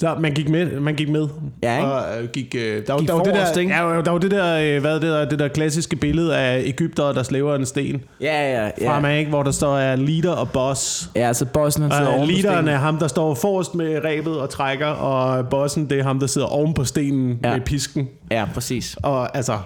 Så 0.03 0.15
man 0.19 0.31
gik 0.33 0.49
med, 0.49 0.79
man 0.79 0.95
gik 0.95 1.09
med. 1.09 1.27
Ja, 1.63 1.77
ikke? 1.77 1.91
Og 1.91 2.23
øh, 2.23 2.29
gik, 2.29 2.55
øh, 2.57 2.85
der, 2.87 2.93
var, 2.93 2.99
Gik 2.99 3.07
der, 3.07 3.13
var 3.13 3.23
det 3.23 3.33
forrest, 3.35 3.55
der, 3.55 3.61
ikke? 3.61 3.73
ja, 3.73 4.01
der 4.05 4.11
var 4.11 4.17
det 4.17 4.31
der, 4.31 4.75
øh, 4.75 4.81
hvad 4.81 4.93
det 4.93 5.01
der, 5.01 5.25
det 5.29 5.39
der 5.39 5.47
klassiske 5.47 5.95
billede 5.95 6.37
af 6.37 6.61
Ægypter, 6.65 7.11
der 7.11 7.23
slæver 7.23 7.55
en 7.55 7.65
sten 7.65 8.03
Ja, 8.21 8.61
ja, 8.63 8.69
ja. 8.81 8.89
frem, 8.89 9.05
ikke? 9.05 9.29
hvor 9.29 9.43
der 9.43 9.51
står 9.51 9.77
er 9.77 9.95
leader 9.95 10.31
og 10.31 10.49
boss. 10.51 11.09
Ja, 11.15 11.27
altså 11.27 11.45
bossen, 11.45 11.81
han 11.83 11.91
sidder 11.91 12.07
Og 12.07 12.13
oven 12.17 12.27
leaderen 12.27 12.55
stenen. 12.55 12.73
er 12.73 12.77
ham, 12.77 12.97
der 12.97 13.07
står 13.07 13.33
forrest 13.35 13.75
med 13.75 14.03
rebet 14.03 14.39
og 14.39 14.49
trækker, 14.49 14.87
og 14.87 15.49
bossen, 15.49 15.89
det 15.89 15.99
er 15.99 16.03
ham, 16.03 16.19
der 16.19 16.27
sidder 16.27 16.47
oven 16.47 16.73
på 16.73 16.83
stenen 16.83 17.39
Ja. 17.43 17.49
ja. 17.49 17.57
med 17.57 17.65
pisken. 17.65 18.09
Ja, 18.31 18.45
præcis. 18.53 18.97
Og 19.03 19.35
altså, 19.37 19.57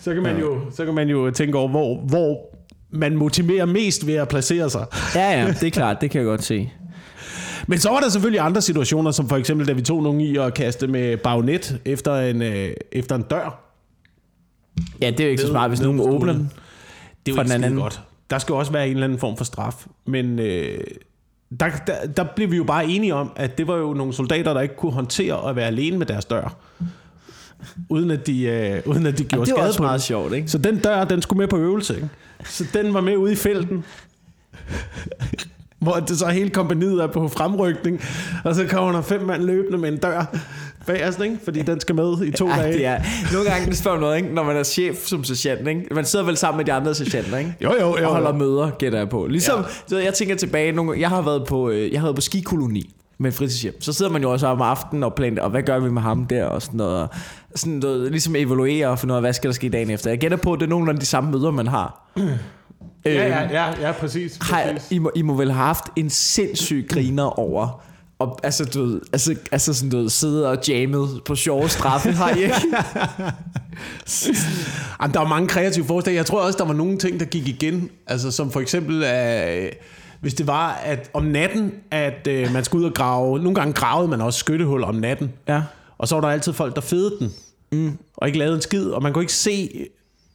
så 0.00 0.14
kan 0.14 0.22
man, 0.22 0.38
jo, 0.40 0.56
så 0.76 0.84
kan 0.84 0.94
man 0.94 1.08
jo 1.08 1.30
tænke 1.30 1.58
over, 1.58 1.68
hvor, 1.68 1.96
hvor 1.96 2.38
man 2.90 3.16
motiverer 3.16 3.64
mest 3.66 4.06
ved 4.06 4.14
at 4.14 4.28
placere 4.28 4.70
sig. 4.70 4.84
Ja, 5.14 5.40
ja, 5.40 5.46
det 5.60 5.62
er 5.66 5.70
klart, 5.70 6.00
det 6.00 6.10
kan 6.10 6.18
jeg 6.20 6.26
godt 6.26 6.42
se. 6.44 6.70
Men 7.66 7.78
så 7.78 7.90
var 7.90 8.00
der 8.00 8.08
selvfølgelig 8.08 8.40
andre 8.40 8.62
situationer, 8.62 9.10
som 9.10 9.28
for 9.28 9.36
eksempel, 9.36 9.68
da 9.68 9.72
vi 9.72 9.82
tog 9.82 10.02
nogen 10.02 10.20
i 10.20 10.36
at 10.36 10.54
kaste 10.54 10.86
med 10.86 11.16
bagnet 11.16 11.80
efter 11.84 12.16
en, 12.16 12.42
øh, 12.42 12.70
efter 12.92 13.14
en 13.16 13.22
dør. 13.22 13.60
Ja, 15.00 15.10
det 15.10 15.20
er 15.20 15.24
jo 15.24 15.30
ikke 15.30 15.40
så 15.42 15.46
Ned- 15.46 15.52
smart, 15.52 15.70
hvis 15.70 15.80
nogen 15.80 15.98
på 15.98 16.04
åbner 16.04 16.32
den. 16.32 16.50
Det 17.26 17.32
er 17.32 17.36
jo 17.36 17.42
ikke 17.42 17.54
anden. 17.54 17.76
godt. 17.76 18.00
Der 18.30 18.38
skal 18.38 18.54
også 18.54 18.72
være 18.72 18.86
en 18.86 18.92
eller 18.92 19.04
anden 19.04 19.18
form 19.18 19.36
for 19.36 19.44
straf. 19.44 19.86
Men 20.06 20.38
øh, 20.38 20.78
der, 21.60 21.66
der, 21.86 22.06
der 22.16 22.24
blev 22.36 22.50
vi 22.50 22.56
jo 22.56 22.64
bare 22.64 22.86
enige 22.86 23.14
om, 23.14 23.32
at 23.36 23.58
det 23.58 23.66
var 23.66 23.76
jo 23.76 23.94
nogle 23.94 24.12
soldater, 24.12 24.54
der 24.54 24.60
ikke 24.60 24.76
kunne 24.76 24.92
håndtere 24.92 25.48
at 25.50 25.56
være 25.56 25.66
alene 25.66 25.98
med 25.98 26.06
deres 26.06 26.24
dør. 26.24 26.56
Uden 27.88 28.10
at 28.10 28.26
de, 28.26 28.42
øh, 28.42 28.82
uden 28.86 29.06
at 29.06 29.18
de 29.18 29.24
gjorde 29.24 29.46
det 29.46 29.52
var 29.52 29.56
skade 29.58 29.68
også 29.68 29.78
på 29.78 29.82
meget 29.82 30.02
sjovt, 30.02 30.32
ikke? 30.34 30.48
Så 30.48 30.58
den 30.58 30.78
dør, 30.78 31.04
den 31.04 31.22
skulle 31.22 31.38
med 31.38 31.48
på 31.48 31.56
øvelse. 31.58 31.94
Ikke? 31.94 32.08
Så 32.44 32.64
den 32.74 32.94
var 32.94 33.00
med 33.00 33.16
ude 33.16 33.32
i 33.32 33.36
felten. 33.36 33.84
Hvor 35.84 35.92
det 35.92 36.18
så 36.18 36.26
hele 36.26 36.50
kompaniet 36.50 37.02
er 37.02 37.06
på 37.06 37.28
fremrykning. 37.28 38.00
Og 38.44 38.54
så 38.54 38.66
kommer 38.66 38.92
der 38.92 39.02
fem 39.02 39.20
mand 39.20 39.42
løbende 39.42 39.78
med 39.78 39.92
en 39.92 39.98
dør 39.98 40.24
bag 40.86 41.08
os, 41.08 41.18
ikke? 41.24 41.38
Fordi 41.44 41.62
den 41.62 41.80
skal 41.80 41.94
med 41.94 42.22
i 42.24 42.30
to 42.30 42.48
Ej, 42.48 42.56
dage. 42.62 42.72
det 42.72 42.86
er, 42.86 43.00
nogle 43.32 43.50
gange, 43.50 43.66
det 43.66 43.76
spørger 43.78 44.00
noget, 44.00 44.16
ikke? 44.16 44.28
når 44.34 44.42
man 44.42 44.56
er 44.56 44.62
chef 44.62 44.96
som 45.06 45.24
sergeant, 45.24 45.68
ikke? 45.68 45.94
man 45.94 46.04
sidder 46.04 46.24
vel 46.24 46.36
sammen 46.36 46.56
med 46.56 46.64
de 46.64 46.72
andre 46.72 46.94
sergeanter, 46.94 47.38
ikke? 47.38 47.56
Jo, 47.62 47.72
jo, 47.80 47.98
jo. 47.98 48.06
og 48.06 48.12
holder 48.12 48.32
møder, 48.32 48.70
gætter 48.70 48.98
jeg 48.98 49.08
på. 49.08 49.26
Ligesom, 49.26 49.58
Ja. 49.60 49.66
ja. 49.90 49.96
ved, 49.96 50.04
jeg 50.04 50.14
tænker 50.14 50.34
tilbage, 50.36 50.72
nogle, 50.72 51.00
jeg 51.00 51.08
har 51.08 51.22
været 51.22 51.44
på, 51.48 51.70
øh, 51.70 51.92
jeg 51.92 52.00
har 52.00 52.06
været 52.06 52.14
på 52.16 52.20
skikoloni 52.20 52.94
med 53.18 53.32
fritidshjem. 53.32 53.80
Så 53.80 53.92
sidder 53.92 54.12
man 54.12 54.22
jo 54.22 54.32
også 54.32 54.46
om 54.46 54.62
aftenen 54.62 55.02
og 55.02 55.14
planer, 55.14 55.42
og 55.42 55.50
hvad 55.50 55.62
gør 55.62 55.78
vi 55.78 55.90
med 55.90 56.02
ham 56.02 56.24
der, 56.24 56.44
og 56.44 56.62
sådan 56.62 56.76
noget. 56.78 57.08
Sådan 57.54 57.72
noget 57.72 58.10
ligesom 58.10 58.36
evaluere 58.36 58.88
og 58.88 58.98
finde 58.98 59.12
ud 59.12 59.16
af, 59.16 59.22
hvad 59.22 59.32
skal 59.32 59.48
der 59.48 59.54
ske 59.54 59.68
dagen 59.68 59.90
efter. 59.90 60.10
Jeg 60.10 60.18
gætter 60.18 60.36
på, 60.36 60.52
at 60.52 60.60
det 60.60 60.66
er 60.66 60.70
nogenlunde 60.70 61.00
de 61.00 61.06
samme 61.06 61.30
møder, 61.30 61.50
man 61.50 61.66
har. 61.66 62.10
Ja, 63.04 63.10
Øh, 63.10 63.16
ja, 63.16 63.42
ja, 63.42 63.80
ja, 63.80 63.92
præcis. 63.92 64.38
har, 64.40 64.62
præcis. 64.72 64.90
I, 64.90 64.98
må, 64.98 65.10
I 65.14 65.22
må 65.22 65.34
vel 65.34 65.52
have 65.52 65.64
haft 65.64 65.84
en 65.96 66.10
sindssyg 66.10 66.86
griner 66.90 67.38
over 67.38 67.84
og, 68.18 68.38
altså, 68.42 68.64
du 68.64 68.84
ved, 68.84 69.00
altså, 69.12 69.34
altså 69.52 69.74
sådan, 69.74 69.90
du 69.90 69.96
ved, 69.96 70.10
sidde 70.10 70.50
og 70.50 70.58
jammet 70.68 71.20
på 71.24 71.34
sjove 71.34 71.68
straffe, 71.68 72.12
har 72.12 72.30
I 72.30 72.42
ikke? 72.42 72.54
Jamen, 75.00 75.14
der 75.14 75.18
var 75.18 75.28
mange 75.28 75.48
kreative 75.48 75.84
forslag. 75.84 76.14
Jeg 76.14 76.26
tror 76.26 76.40
også, 76.40 76.58
der 76.58 76.64
var 76.64 76.72
nogle 76.74 76.98
ting, 76.98 77.20
der 77.20 77.26
gik 77.26 77.48
igen. 77.48 77.90
Altså 78.06 78.30
som 78.30 78.50
for 78.50 78.60
eksempel, 78.60 79.02
øh, 79.02 79.72
hvis 80.20 80.34
det 80.34 80.46
var 80.46 80.72
at 80.72 81.10
om 81.12 81.24
natten, 81.24 81.72
at 81.90 82.26
øh, 82.30 82.52
man 82.52 82.64
skulle 82.64 82.84
ud 82.84 82.90
og 82.90 82.94
grave. 82.94 83.38
Nogle 83.38 83.54
gange 83.54 83.72
gravede 83.72 84.08
man 84.08 84.20
også 84.20 84.38
skyttehuller 84.38 84.86
om 84.86 84.94
natten. 84.94 85.32
Ja. 85.48 85.62
Og 85.98 86.08
så 86.08 86.14
var 86.14 86.20
der 86.20 86.28
altid 86.28 86.52
folk, 86.52 86.74
der 86.74 86.80
fedede 86.80 87.16
den. 87.18 87.32
Mm. 87.72 87.98
Og 88.16 88.26
ikke 88.28 88.38
lavede 88.38 88.56
en 88.56 88.62
skid. 88.62 88.86
Og 88.86 89.02
man 89.02 89.12
kunne 89.12 89.22
ikke 89.22 89.32
se, 89.32 89.86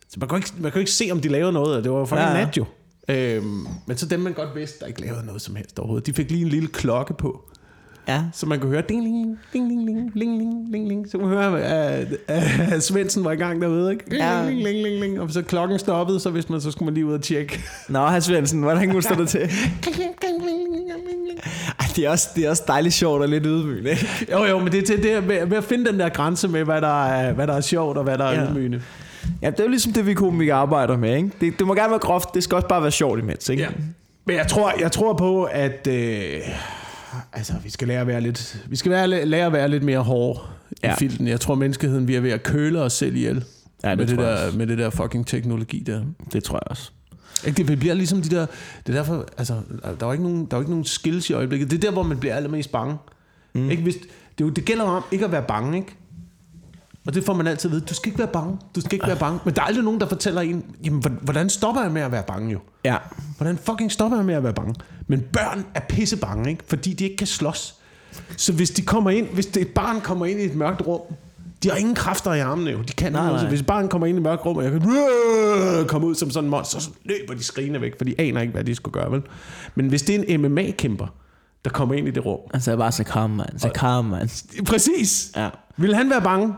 så 0.09 0.15
man 0.19 0.29
kunne 0.29 0.37
ikke, 0.39 0.51
man 0.59 0.71
kunne 0.71 0.81
ikke 0.81 0.91
se 0.91 1.09
om 1.11 1.21
de 1.21 1.27
lavede 1.27 1.53
noget. 1.53 1.77
og 1.77 1.83
Det 1.83 1.91
var 1.91 2.05
fucking 2.05 2.27
Ja, 2.29 2.33
nat 2.45 2.57
jo. 2.57 2.65
Øhm, 3.09 3.67
men 3.85 3.97
så 3.97 4.05
dem, 4.05 4.19
man 4.19 4.33
godt 4.33 4.49
vidste, 4.55 4.79
der 4.79 4.85
ikke 4.85 5.01
lavede 5.01 5.25
noget 5.25 5.41
som 5.41 5.55
helst 5.55 5.79
overhovedet. 5.79 6.07
De 6.07 6.13
fik 6.13 6.31
lige 6.31 6.41
en 6.41 6.47
lille 6.49 6.67
klokke 6.67 7.13
på. 7.13 7.41
Ja. 8.07 8.23
Så 8.33 8.45
man 8.45 8.59
kunne 8.59 8.71
høre 8.71 8.81
ding, 8.89 9.03
ding, 9.03 9.37
ding, 9.53 9.69
ding, 9.69 9.87
ding, 9.87 10.13
ding, 10.13 10.39
ding, 10.39 10.73
ding, 10.73 10.89
ding. 10.89 11.09
Så 11.11 11.17
kunne 11.17 11.35
man 11.35 11.37
høre, 11.37 11.61
at, 11.61 12.07
at 12.27 12.83
Svendsen 12.83 13.23
var 13.23 13.31
i 13.31 13.35
gang 13.35 13.61
derude, 13.61 13.91
ikke? 13.91 14.05
Ding, 14.11 14.21
Ja. 14.21 14.45
ding, 14.47 14.65
ding, 14.65 14.85
ding, 14.85 15.01
ding. 15.03 15.19
Og 15.21 15.31
så 15.31 15.41
klokken 15.41 15.79
stoppede, 15.79 16.19
så 16.19 16.29
vidste 16.29 16.51
man, 16.51 16.61
så 16.61 16.71
skulle 16.71 16.85
man 16.85 16.93
lige 16.93 17.05
ud 17.05 17.13
og 17.13 17.21
tjekke. 17.21 17.59
Nå, 17.89 17.99
Hans 17.99 18.25
Svendsen, 18.25 18.61
hvordan 18.61 18.85
kunne 18.87 18.95
du 18.95 19.01
stå 19.01 19.15
der 19.15 19.25
til? 19.25 19.41
Ej, 21.79 21.85
det 21.95 22.05
er 22.05 22.09
også, 22.09 22.29
det 22.35 22.45
er 22.45 22.49
også 22.49 22.63
dejligt 22.67 22.93
sjovt 22.95 23.21
og 23.21 23.29
lidt 23.29 23.43
ydmygende, 23.45 23.91
ikke? 23.91 24.27
Jo, 24.31 24.43
jo, 24.45 24.59
men 24.59 24.71
det 24.71 24.77
er 24.81 24.85
til 24.85 25.03
det 25.03 25.23
med, 25.27 25.45
med 25.45 25.57
at 25.57 25.63
finde 25.63 25.91
den 25.91 25.99
der 25.99 26.09
grænse 26.09 26.47
med, 26.47 26.63
hvad 26.63 26.81
der 26.81 27.05
er, 27.05 27.33
hvad 27.33 27.47
der 27.47 27.53
er 27.53 27.61
sjovt 27.61 27.97
og 27.97 28.03
hvad 28.03 28.17
der 28.17 28.25
er 28.25 28.41
ja. 28.41 28.49
ydmygende. 28.51 28.81
Ja, 29.41 29.49
det 29.49 29.59
er 29.59 29.63
jo 29.63 29.69
ligesom 29.69 29.93
det, 29.93 30.05
vi 30.05 30.13
komikere 30.13 30.55
arbejder 30.55 30.97
med, 30.97 31.15
ikke? 31.15 31.31
Det, 31.41 31.59
det 31.59 31.67
må 31.67 31.73
gerne 31.73 31.89
være 31.89 31.99
groft, 31.99 32.33
det 32.33 32.43
skal 32.43 32.55
også 32.55 32.67
bare 32.67 32.81
være 32.81 32.91
sjovt 32.91 33.19
imens, 33.19 33.49
ikke? 33.49 33.63
Ja. 33.63 33.69
Men 34.25 34.35
jeg 34.35 34.47
tror, 34.47 34.73
jeg 34.79 34.91
tror 34.91 35.13
på, 35.13 35.43
at 35.43 35.87
øh, 35.87 36.41
altså, 37.33 37.53
vi 37.63 37.69
skal 37.69 37.87
lære 37.87 38.01
at 38.01 38.07
være 38.07 38.21
lidt, 38.21 38.65
vi 38.67 38.75
skal 38.75 38.91
være, 38.91 39.25
lære 39.25 39.45
at 39.45 39.53
være 39.53 39.69
lidt 39.69 39.83
mere 39.83 39.99
hårde 39.99 40.39
ja. 40.83 40.93
I 40.93 40.95
filten. 40.99 41.27
Jeg 41.27 41.39
tror, 41.39 41.55
menneskeheden 41.55 42.07
vi 42.07 42.15
er 42.15 42.21
ved 42.21 42.31
at 42.31 42.43
køle 42.43 42.81
os 42.81 42.93
selv 42.93 43.15
ihjel. 43.15 43.45
Ja, 43.83 43.89
det 43.89 43.97
med, 43.97 44.07
det 44.07 44.17
der, 44.17 44.51
med 44.51 44.67
det 44.67 44.77
der 44.77 44.89
fucking 44.89 45.27
teknologi 45.27 45.83
der. 45.85 46.01
Det 46.33 46.43
tror 46.43 46.55
jeg 46.55 46.71
også. 46.71 46.91
Ikke, 47.47 47.63
det, 47.63 47.79
bliver 47.79 47.93
ligesom 47.93 48.21
de 48.21 48.29
der... 48.29 48.45
Det 48.87 48.95
er 48.95 48.97
derfor, 48.97 49.25
altså, 49.37 49.55
der 49.99 50.07
er 50.07 50.11
ikke 50.11 50.23
nogen, 50.23 50.45
der 50.45 50.57
er 50.57 50.61
ikke 50.61 50.71
nogen 50.71 50.85
skills 50.85 51.29
i 51.29 51.33
øjeblikket. 51.33 51.71
Det 51.71 51.77
er 51.77 51.81
der, 51.81 51.91
hvor 51.91 52.03
man 52.03 52.17
bliver 52.17 52.35
allermest 52.35 52.71
bange. 52.71 52.97
Mm. 53.53 53.69
Ikke, 53.69 53.83
hvis, 53.83 53.95
det, 54.37 54.41
jo, 54.41 54.49
det 54.49 54.65
gælder 54.65 54.83
om 54.83 55.03
ikke 55.11 55.25
at 55.25 55.31
være 55.31 55.43
bange, 55.47 55.77
ikke? 55.77 55.95
Og 57.07 57.13
det 57.13 57.25
får 57.25 57.33
man 57.33 57.47
altid 57.47 57.69
at 57.69 57.71
vide. 57.75 57.85
Du 57.85 57.93
skal 57.93 58.07
ikke 58.09 58.19
være 58.19 58.27
bange. 58.27 58.57
Du 58.75 58.81
skal 58.81 58.93
ikke 58.93 59.07
være 59.07 59.15
bange. 59.19 59.39
Men 59.45 59.53
der 59.53 59.61
er 59.61 59.65
aldrig 59.65 59.83
nogen, 59.83 59.99
der 59.99 60.07
fortæller 60.07 60.41
en, 60.41 60.65
jamen, 60.83 60.99
hvor- 61.01 61.11
hvordan 61.21 61.49
stopper 61.49 61.81
jeg 61.81 61.91
med 61.91 62.01
at 62.01 62.11
være 62.11 62.23
bange 62.27 62.51
jo? 62.51 62.59
Ja. 62.85 62.97
Hvordan 63.37 63.57
fucking 63.57 63.91
stopper 63.91 64.17
jeg 64.17 64.25
med 64.25 64.35
at 64.35 64.43
være 64.43 64.53
bange? 64.53 64.75
Men 65.07 65.21
børn 65.33 65.65
er 65.75 65.79
pisse 65.89 66.17
bange, 66.17 66.49
ikke? 66.49 66.63
Fordi 66.67 66.93
de 66.93 67.03
ikke 67.03 67.17
kan 67.17 67.27
slås. 67.27 67.75
Så 68.37 68.53
hvis 68.53 68.69
de 68.69 68.81
kommer 68.81 69.09
ind, 69.09 69.27
hvis 69.27 69.45
et 69.45 69.67
barn 69.67 70.01
kommer 70.01 70.25
ind 70.25 70.39
i 70.39 70.43
et 70.43 70.55
mørkt 70.55 70.81
rum, 70.87 71.01
de 71.63 71.69
har 71.69 71.77
ingen 71.77 71.95
kræfter 71.95 72.33
i 72.33 72.39
armene 72.39 72.71
jo. 72.71 72.81
De 72.81 72.93
kan 72.93 73.11
Nej, 73.11 73.31
nej. 73.31 73.47
Hvis 73.47 73.59
et 73.59 73.65
barn 73.65 73.87
kommer 73.87 74.07
ind 74.07 74.15
i 74.15 74.19
et 74.19 74.23
mørkt 74.23 74.45
rum, 74.45 74.57
og 74.57 74.63
jeg 74.63 74.71
kan 74.71 74.81
øh, 75.79 75.85
komme 75.87 76.07
ud 76.07 76.15
som 76.15 76.31
sådan 76.31 76.45
en 76.45 76.49
monster, 76.51 76.79
så 76.79 76.89
løber 77.05 77.33
de 77.33 77.43
skrigende 77.43 77.81
væk, 77.81 77.97
for 77.97 78.05
de 78.05 78.15
aner 78.19 78.41
ikke, 78.41 78.53
hvad 78.53 78.63
de 78.63 78.75
skulle 78.75 78.93
gøre, 78.93 79.11
vel? 79.11 79.21
Men 79.75 79.87
hvis 79.87 80.01
det 80.01 80.15
er 80.15 80.23
en 80.27 80.41
MMA-kæmper, 80.41 81.07
der 81.65 81.69
kommer 81.71 81.95
ind 81.95 82.07
i 82.07 82.11
det 82.11 82.25
rum, 82.25 82.39
Altså, 82.53 82.77
bare 82.77 82.91
så 82.91 83.03
kom, 83.03 83.29
man. 83.29 83.59
Så 83.59 83.69
kom, 83.75 84.05
man. 84.05 84.29
præcis, 84.67 85.31
Ja. 85.35 85.49
vil 85.77 85.95
han 85.95 86.09
være 86.09 86.21
bange? 86.21 86.53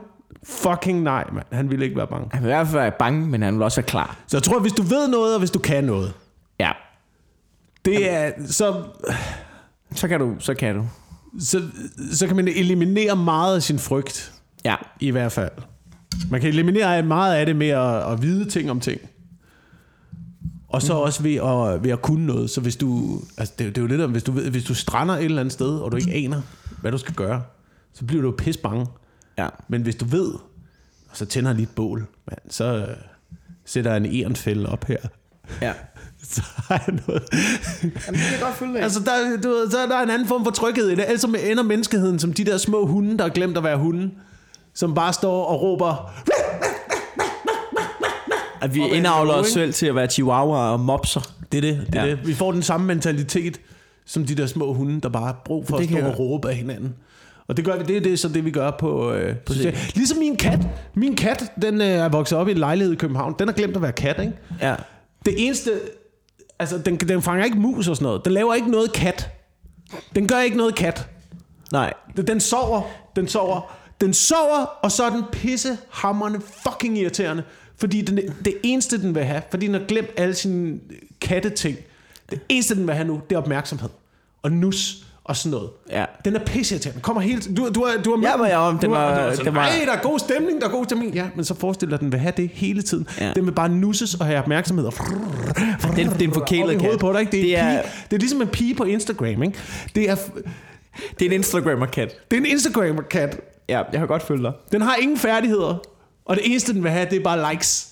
Fucking 0.48 1.02
nej, 1.02 1.24
mand. 1.34 1.46
Han 1.52 1.70
ville 1.70 1.86
ikke 1.86 1.98
være 1.98 2.08
bange. 2.08 2.28
Han 2.32 2.44
vil 2.44 2.48
i 2.50 2.54
hvert 2.54 2.68
fald 2.68 2.82
være 2.82 2.92
bange, 3.00 3.28
men 3.28 3.42
han 3.42 3.54
vil 3.54 3.64
også 3.64 3.82
være 3.82 3.88
klar. 3.88 4.18
Så 4.28 4.38
jeg 4.38 4.44
tror, 4.44 4.60
hvis 4.60 4.74
du 4.74 4.82
ved 4.84 5.08
noget, 5.08 5.34
og 5.34 5.40
hvis 5.40 5.52
du 5.52 5.60
kan 5.60 5.84
noget, 5.84 6.14
Ja. 6.60 6.72
det 7.86 8.12
er, 8.12 8.32
så, 8.48 8.84
Så 9.96 10.08
kan 10.08 10.20
du. 10.20 10.36
Så 10.40 10.54
kan 10.54 10.76
du. 10.76 10.86
så, 11.40 11.62
så 12.14 12.28
kan 12.28 12.36
man 12.36 12.48
eliminere 12.48 13.16
meget 13.16 13.56
af 13.56 13.64
sin 13.64 13.80
frygt. 13.80 14.34
Ja. 14.66 14.76
I 15.00 15.12
hvert 15.12 15.32
fald. 15.32 15.52
Man 16.32 16.42
kan 16.42 16.50
eliminere 16.50 17.04
meget 17.04 17.36
af 17.36 17.46
det 17.46 17.56
med 17.56 17.68
at, 17.70 18.12
at 18.12 18.22
vide 18.22 18.50
ting 18.50 18.72
om 18.72 18.80
ting. 18.80 19.02
Og 20.70 20.82
så 20.82 20.94
mm. 20.94 21.00
også 21.00 21.24
ved 21.24 21.36
at, 21.36 21.84
ved 21.84 21.92
at 21.92 22.02
kunne 22.02 22.26
noget. 22.26 22.50
Så 22.50 22.62
hvis 22.62 22.76
du... 22.76 23.20
Altså 23.38 23.54
det, 23.60 23.68
det 23.68 23.78
er 23.78 23.82
jo 23.82 23.88
lidt 23.88 24.02
om, 24.02 24.12
hvis 24.12 24.24
du, 24.24 24.32
ved- 24.32 24.50
hvis 24.52 24.64
du 24.64 24.74
strander 24.74 25.16
et 25.16 25.26
eller 25.26 25.40
andet 25.40 25.54
sted, 25.54 25.78
og 25.80 25.92
du 25.92 25.98
ikke 25.98 26.12
aner, 26.12 26.42
hvad 26.82 26.92
du 26.92 26.98
skal 26.98 27.14
gøre, 27.16 27.42
så 27.94 28.06
bliver 28.06 28.22
du 28.22 28.32
pis 28.32 28.58
bange. 28.58 28.86
Ja. 29.44 29.50
Men 29.68 29.82
hvis 29.82 29.96
du 29.96 30.06
ved, 30.06 30.34
og 31.10 31.18
så 31.18 31.26
tænder 31.26 31.54
lige 31.54 31.64
et 31.64 31.70
bål, 31.76 32.08
man, 32.28 32.38
så 32.50 32.66
øh, 32.76 32.88
sætter 33.66 33.92
jeg 33.92 33.98
en 34.06 34.16
erenfælde 34.16 34.70
op 34.70 34.86
her. 34.86 34.98
Ja. 35.62 35.74
Så 36.24 36.42
har 36.56 36.84
jeg 36.88 37.00
noget. 37.08 37.24
Jamen, 37.84 37.94
det 37.94 38.04
kan 38.04 38.32
jeg 38.32 38.40
godt 38.42 38.56
følge 38.56 38.80
af. 38.80 38.84
Altså, 38.84 39.00
der, 39.00 39.42
du 39.44 39.50
ved, 39.50 39.72
så 39.72 39.78
er 39.78 39.86
der 39.88 40.00
en 40.00 40.10
anden 40.10 40.28
form 40.28 40.44
for 40.44 40.52
tryghed 40.52 40.88
i 40.90 40.96
det. 40.96 41.04
Ellers 41.06 41.22
så 41.22 41.28
ender 41.52 41.64
menneskeheden 41.64 42.20
som 42.20 42.34
de 42.34 42.44
der 42.46 42.58
små 42.58 42.86
hunde, 42.86 43.18
der 43.18 43.24
har 43.24 43.30
glemt 43.30 43.58
at 43.58 43.64
være 43.64 43.78
hunde. 43.78 44.12
Som 44.74 44.94
bare 44.94 45.14
står 45.14 45.46
og 45.46 45.62
råber, 45.62 46.12
At 48.62 48.76
vi 48.76 48.82
indavler 48.88 49.34
er 49.34 49.38
os 49.38 49.48
selv 49.48 49.74
til 49.74 49.86
at 49.86 49.96
være 49.96 50.08
chihuahua 50.08 50.72
og 50.72 50.80
mopser. 50.80 51.22
Det 51.52 51.58
er 51.58 51.62
det, 51.62 51.88
det, 51.88 51.96
er 51.96 52.06
Ja. 52.06 52.12
det. 52.12 52.28
Vi 52.28 52.34
får 52.34 52.52
den 52.52 52.64
samme 52.64 52.88
mentalitet 52.88 53.62
som 54.06 54.26
de 54.26 54.36
der 54.36 54.46
små 54.48 54.74
hunde, 54.74 55.02
der 55.02 55.10
bare 55.10 55.26
har 55.26 55.42
brug 55.46 55.68
for 55.68 55.78
Det 55.78 55.84
at 55.84 55.90
stå 56.00 56.08
og 56.08 56.20
råbe 56.20 56.50
af 56.50 56.56
hinanden. 56.56 56.96
Og 57.52 57.58
det 57.58 57.66
gør 57.66 57.78
vi, 57.78 57.84
det 57.84 57.98
er 57.98 58.02
det, 58.02 58.20
så 58.20 58.28
det 58.30 58.46
vi 58.46 58.52
gør 58.52 58.72
på, 58.72 59.14
øh, 59.14 59.36
på 59.38 59.54
sociale- 59.54 59.78
Ligesom 59.96 60.18
min 60.18 60.36
kat. 60.38 60.60
Min 60.96 61.16
kat, 61.16 61.44
den 61.62 61.82
øh, 61.82 61.88
er 61.88 62.10
vokset 62.10 62.38
op 62.38 62.48
i 62.48 62.52
en 62.52 62.58
lejlighed 62.58 62.94
i 62.94 62.96
København. 62.96 63.36
Den 63.40 63.48
har 63.48 63.54
glemt 63.56 63.76
at 63.76 63.82
være 63.82 63.92
kat, 63.92 64.20
ikke? 64.20 64.34
Ja. 64.62 64.76
Det 65.26 65.34
eneste... 65.46 65.72
Altså, 66.60 66.78
den, 66.78 66.96
den 66.96 67.22
fanger 67.22 67.46
ikke 67.46 67.58
mus 67.58 67.88
og 67.88 67.96
sådan 67.96 68.04
noget. 68.06 68.26
Den 68.26 68.34
laver 68.34 68.54
ikke 68.54 68.72
noget 68.72 68.94
kat. 68.94 69.30
Den 70.16 70.28
gør 70.28 70.40
ikke 70.40 70.58
noget 70.58 70.76
kat. 70.76 71.08
Nej. 71.72 71.94
Den- 72.18 72.28
Den 72.28 72.40
sover, 72.40 72.82
den 73.16 73.28
sover, 73.28 73.76
den 74.02 74.14
sover, 74.14 74.66
og 74.84 74.92
så 74.92 75.04
er 75.04 75.10
den 75.10 75.24
pissehammerende 75.32 76.40
fucking 76.68 76.98
irriterende. 76.98 77.44
Fordi 77.78 78.02
den, 78.02 78.18
det 78.46 78.54
eneste, 78.64 79.02
den 79.02 79.16
vil 79.16 79.24
have, 79.24 79.42
fordi 79.52 79.66
den 79.66 79.74
har 79.74 79.82
glemt 79.88 80.10
alle 80.18 80.34
sine 80.34 80.80
katteting, 81.22 81.78
det 82.30 82.40
eneste, 82.50 82.76
den 82.76 82.88
vil 82.88 82.96
have 82.96 83.08
nu, 83.08 83.22
det 83.30 83.36
er 83.36 83.40
opmærksomhed. 83.40 83.90
Og 84.42 84.52
nus 84.52 85.06
og 85.32 85.38
sådan 85.38 85.52
noget. 85.52 85.70
Ja. 85.90 86.06
Den 86.26 86.36
er 86.36 86.40
pisseirriterende. 86.40 86.94
Den 86.96 87.02
kommer 87.02 87.22
helt... 87.22 87.58
Du, 87.58 87.70
du, 87.76 87.82
er, 87.82 88.02
du 88.06 88.12
er 88.14 88.18
med 88.18 88.28
Ja, 88.30 88.38
men 88.38 88.48
ja, 88.48 88.68
den. 88.70 88.78
den 88.82 88.92
var- 88.92 89.32
sådan, 89.32 89.46
den 89.46 89.56
var- 89.56 89.62
"Ej, 89.62 89.86
der 89.86 89.92
er 89.94 90.02
god 90.02 90.20
stemning, 90.20 90.62
der 90.62 90.68
er 90.68 90.72
god 90.72 90.86
stemning. 90.86 91.14
Ja, 91.14 91.26
men 91.36 91.46
så 91.46 91.54
forestil 91.56 91.88
dig, 91.88 91.94
at 91.96 92.00
den 92.02 92.12
vil 92.12 92.20
have 92.20 92.34
det 92.38 92.50
hele 92.54 92.82
tiden. 92.82 93.08
Ja. 93.20 93.32
Den 93.36 93.46
vil 93.46 93.52
bare 93.52 93.70
nusses 93.70 94.14
og 94.16 94.26
have 94.26 94.40
opmærksomhed. 94.40 94.86
Og 94.86 94.94
Det 94.94 96.06
er, 96.06 96.10
det 96.10 96.22
er 96.22 96.24
en 96.24 96.30
op 96.30 96.34
forkælet 96.36 96.74
i 96.74 96.76
hovedet 96.78 96.92
kat. 96.92 97.00
på 97.00 97.14
dig, 97.14 97.20
ikke? 97.20 97.32
Det, 97.32 97.58
er 97.58 97.70
det, 97.70 97.78
er, 97.78 97.82
pige, 97.82 97.92
det 98.10 98.16
er 98.16 98.20
ligesom 98.20 98.42
en 98.42 98.48
pige 98.48 98.76
på 98.76 98.84
Instagram, 98.84 99.44
ikke? 99.44 99.54
Det 99.96 100.10
er, 100.10 100.16
det 101.20 101.26
er 101.26 101.30
en 101.30 101.32
Instagrammer-kat. 101.32 102.32
det 102.32 102.38
er 102.38 102.42
en 102.42 102.46
Instagram-kat. 102.46 103.40
Ja, 103.70 103.82
jeg 103.92 104.00
har 104.00 104.08
godt 104.08 104.24
følt 104.24 104.44
dig. 104.44 104.52
Den 104.72 104.82
har 104.82 104.96
ingen 104.96 105.18
færdigheder, 105.18 105.76
og 106.26 106.36
det 106.36 106.46
eneste, 106.46 106.74
den 106.74 106.84
vil 106.84 106.92
have, 106.92 107.08
det 107.10 107.20
er 107.20 107.24
bare 107.24 107.52
likes. 107.54 107.88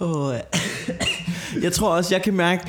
Oh, 0.00 0.34
jeg 1.62 1.72
tror 1.72 1.88
også, 1.88 2.14
jeg 2.14 2.22
kan 2.22 2.34
mærke... 2.34 2.62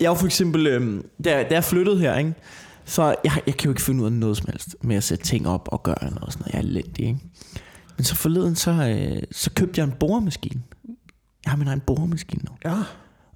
Jeg 0.00 0.06
er 0.06 0.10
jo 0.10 0.14
for 0.14 0.26
eksempel... 0.26 0.66
Øhm, 0.66 1.08
da, 1.24 1.42
da 1.42 1.54
jeg 1.54 1.64
flyttede 1.64 1.98
her, 1.98 2.16
ikke? 2.16 2.34
Så 2.84 3.14
jeg, 3.24 3.42
jeg 3.46 3.56
kan 3.56 3.64
jo 3.64 3.70
ikke 3.70 3.82
finde 3.82 4.00
ud 4.00 4.06
af 4.06 4.12
noget 4.12 4.36
som 4.36 4.46
helst 4.50 4.76
med 4.80 4.96
at 4.96 5.04
sætte 5.04 5.24
ting 5.24 5.48
op 5.48 5.68
og 5.72 5.82
gøre 5.82 5.96
noget 6.00 6.22
og 6.22 6.32
sådan 6.32 6.42
noget. 6.42 6.52
Jeg 6.52 6.58
er 6.58 6.62
elendig, 6.62 7.06
ikke? 7.06 7.20
Men 7.96 8.04
så 8.04 8.14
forleden, 8.14 8.56
så, 8.56 8.70
øh, 8.70 9.22
så 9.32 9.50
købte 9.50 9.80
jeg 9.80 9.84
en 9.84 9.94
boremaskine. 10.00 10.62
Jeg 11.44 11.50
har 11.50 11.56
min 11.56 11.68
egen 11.68 11.80
boremaskine 11.80 12.42
nu. 12.44 12.70
Ja. 12.70 12.76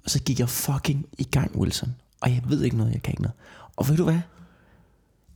Og 0.03 0.09
så 0.09 0.19
gik 0.19 0.39
jeg 0.39 0.49
fucking 0.49 1.05
i 1.17 1.23
gang, 1.23 1.59
Wilson. 1.59 1.95
Og 2.21 2.29
jeg 2.29 2.41
ved 2.47 2.63
ikke 2.63 2.77
noget, 2.77 2.93
jeg 2.93 3.01
kan 3.01 3.11
ikke 3.11 3.21
noget. 3.21 3.35
Og 3.75 3.89
ved 3.89 3.97
du 3.97 4.03
hvad? 4.03 4.19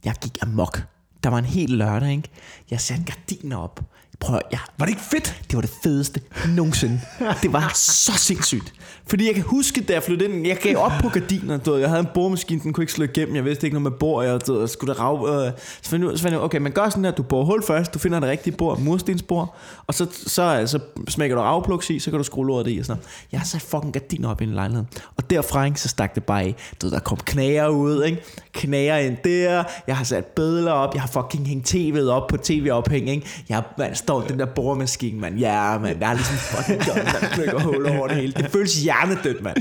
Jeg 0.05 0.15
gik 0.21 0.38
amok. 0.41 0.84
Der 1.23 1.30
var 1.30 1.38
en 1.38 1.45
hel 1.45 1.69
lørdag, 1.69 2.11
ikke? 2.11 2.30
Jeg 2.71 2.82
satte 2.82 3.03
gardiner 3.03 3.57
op. 3.57 3.80
Prøv 4.20 4.39
jeg, 4.51 4.59
Var 4.78 4.86
det 4.86 4.91
ikke 4.91 5.03
fedt? 5.11 5.41
det 5.49 5.55
var 5.55 5.61
det 5.61 5.72
fedeste 5.84 6.22
nogensinde. 6.55 7.01
Det 7.41 7.53
var 7.53 7.72
så 7.76 8.11
sindssygt. 8.18 8.74
Fordi 9.07 9.26
jeg 9.28 9.34
kan 9.36 9.43
huske, 9.43 9.82
da 9.82 9.93
jeg 9.93 10.03
flyttede 10.03 10.34
ind, 10.34 10.47
jeg 10.47 10.57
gav 10.57 10.76
op 10.78 10.91
på 11.01 11.09
gardiner. 11.09 11.57
Du 11.57 11.72
ved, 11.72 11.80
jeg 11.80 11.89
havde 11.89 11.99
en 11.99 12.07
boremaskine, 12.13 12.61
den 12.63 12.74
kunne 12.74 12.84
ikke 12.84 12.93
slå 12.93 13.03
igennem. 13.03 13.36
Jeg 13.36 13.45
vidste 13.45 13.68
ikke 13.68 13.80
noget 13.80 13.91
med 13.91 13.99
bord. 13.99 14.26
Jeg, 14.26 14.47
du 14.47 14.51
ved, 14.53 14.59
jeg 14.61 14.70
skulle 14.70 14.93
der 14.93 14.99
rav, 14.99 15.28
øh, 15.45 15.51
så 15.82 15.89
fandt 15.89 16.24
jeg, 16.26 16.39
ud- 16.39 16.43
okay, 16.43 16.57
man 16.57 16.72
gør 16.72 16.89
sådan 16.89 17.03
her, 17.05 17.11
du 17.11 17.24
borer 17.24 17.45
hul 17.45 17.63
først, 17.63 17.93
du 17.93 17.99
finder 17.99 18.20
det 18.20 18.30
rigtige 18.30 18.57
bord, 18.57 18.80
murstensbord, 18.80 19.55
og 19.88 19.93
så, 19.93 20.07
så, 20.28 20.63
så 20.65 20.80
smækker 21.07 21.36
du 21.36 21.41
afplugs 21.41 21.89
i, 21.89 21.99
så 21.99 22.09
kan 22.09 22.18
du 22.18 22.24
skrue 22.24 22.47
lortet 22.47 22.72
i 22.72 22.80
og 22.80 22.86
sådan 22.86 22.97
noget. 22.99 23.07
Jeg 23.32 23.39
har 23.39 23.45
sat 23.45 23.61
fucking 23.61 23.93
gardiner 23.93 24.30
op 24.30 24.41
i 24.41 24.43
en 24.43 24.53
lejlighed. 24.53 24.86
Og 25.18 25.30
derfra, 25.30 25.65
ikke, 25.65 25.82
så 25.82 25.88
stak 25.88 26.15
det 26.15 26.24
bare 26.24 26.41
af. 26.43 26.55
Du 26.82 26.86
ved, 26.86 26.91
der 26.93 26.99
kom 26.99 27.18
knager 27.26 27.68
ud, 27.68 28.03
ikke? 28.03 28.24
Knager 28.53 28.97
ind 28.97 29.18
der. 29.24 29.63
Jeg 29.88 29.97
har 29.97 30.03
sat 30.03 30.26
billeder 30.26 30.72
op. 30.72 30.93
Jeg 30.93 31.01
har 31.01 31.07
fucking 31.09 31.47
hængt 31.47 31.76
tv'et 31.76 32.07
op 32.09 32.28
på 32.28 32.38
tv-ophæng, 32.38 33.09
ikke? 33.09 33.28
Jeg 33.49 33.63
man, 33.78 33.95
står 34.07 34.21
den 34.21 34.39
der 34.39 34.45
boremaskine, 34.45 35.19
mand. 35.19 35.39
Ja, 35.39 35.77
mand. 35.77 35.99
Jeg 35.99 36.07
har 36.07 36.15
ligesom 36.15 36.35
fucking 36.37 36.81
gjort, 36.83 36.95
der 36.95 37.27
knækker 37.27 37.59
huller 37.59 37.97
over 37.97 38.07
det 38.07 38.17
hele. 38.17 38.33
Det 38.33 38.49
føles 38.51 38.75
hjernedødt, 38.75 39.43
mand. 39.43 39.57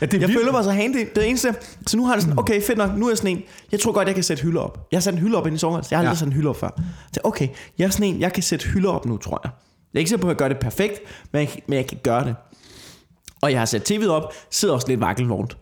Ja, 0.00 0.06
det 0.06 0.14
er 0.14 0.20
Jeg 0.20 0.30
føler 0.38 0.52
mig 0.52 0.64
så 0.64 0.70
handy. 0.70 0.96
Det 1.14 1.18
er 1.18 1.26
eneste. 1.26 1.54
Så 1.86 1.96
nu 1.96 2.04
har 2.04 2.12
jeg 2.12 2.16
det 2.16 2.22
sådan, 2.22 2.38
okay, 2.38 2.62
fedt 2.62 2.78
nok. 2.78 2.96
Nu 2.98 3.06
er 3.06 3.10
jeg 3.10 3.18
sådan 3.18 3.36
en. 3.36 3.42
Jeg 3.72 3.80
tror 3.80 3.92
godt, 3.92 4.06
jeg 4.08 4.14
kan 4.14 4.24
sætte 4.24 4.42
hylder 4.42 4.60
op. 4.60 4.86
Jeg 4.92 4.96
har 4.96 5.00
sat 5.00 5.14
en 5.14 5.20
hylde 5.20 5.36
op 5.38 5.46
inde 5.46 5.54
i 5.56 5.58
soveværelset. 5.58 5.90
Jeg 5.90 5.98
har 5.98 6.02
aldrig 6.02 6.14
Ja. 6.14 6.18
sat 6.18 6.26
en 6.26 6.32
hylde 6.32 6.48
op 6.48 6.56
før. 6.56 6.80
Så 7.12 7.20
okay, 7.24 7.48
jeg 7.78 7.84
er 7.84 7.90
sådan 7.90 8.06
en. 8.14 8.20
Jeg 8.20 8.32
kan 8.32 8.42
sætte 8.42 8.66
hylder 8.66 8.90
op 8.90 9.06
nu, 9.06 9.16
tror 9.16 9.40
jeg. 9.44 9.50
Jeg 9.94 9.98
er 9.98 10.00
ikke 10.00 10.08
sikker 10.08 10.22
på, 10.22 10.28
at 10.28 10.32
jeg 10.32 10.38
gør 10.38 10.48
det 10.48 10.58
perfekt, 10.58 11.00
men 11.32 11.40
jeg, 11.40 11.48
men 11.68 11.76
jeg 11.76 11.86
kan 11.86 11.98
gøre 12.02 12.24
det. 12.24 12.34
Og 13.42 13.50
jeg 13.50 13.58
har 13.60 13.66
sat 13.66 13.90
tv'et 13.90 14.08
op, 14.08 14.32
sidder 14.50 14.74
også 14.74 14.88
lidt 14.88 15.00
vakkelvognt. 15.00 15.56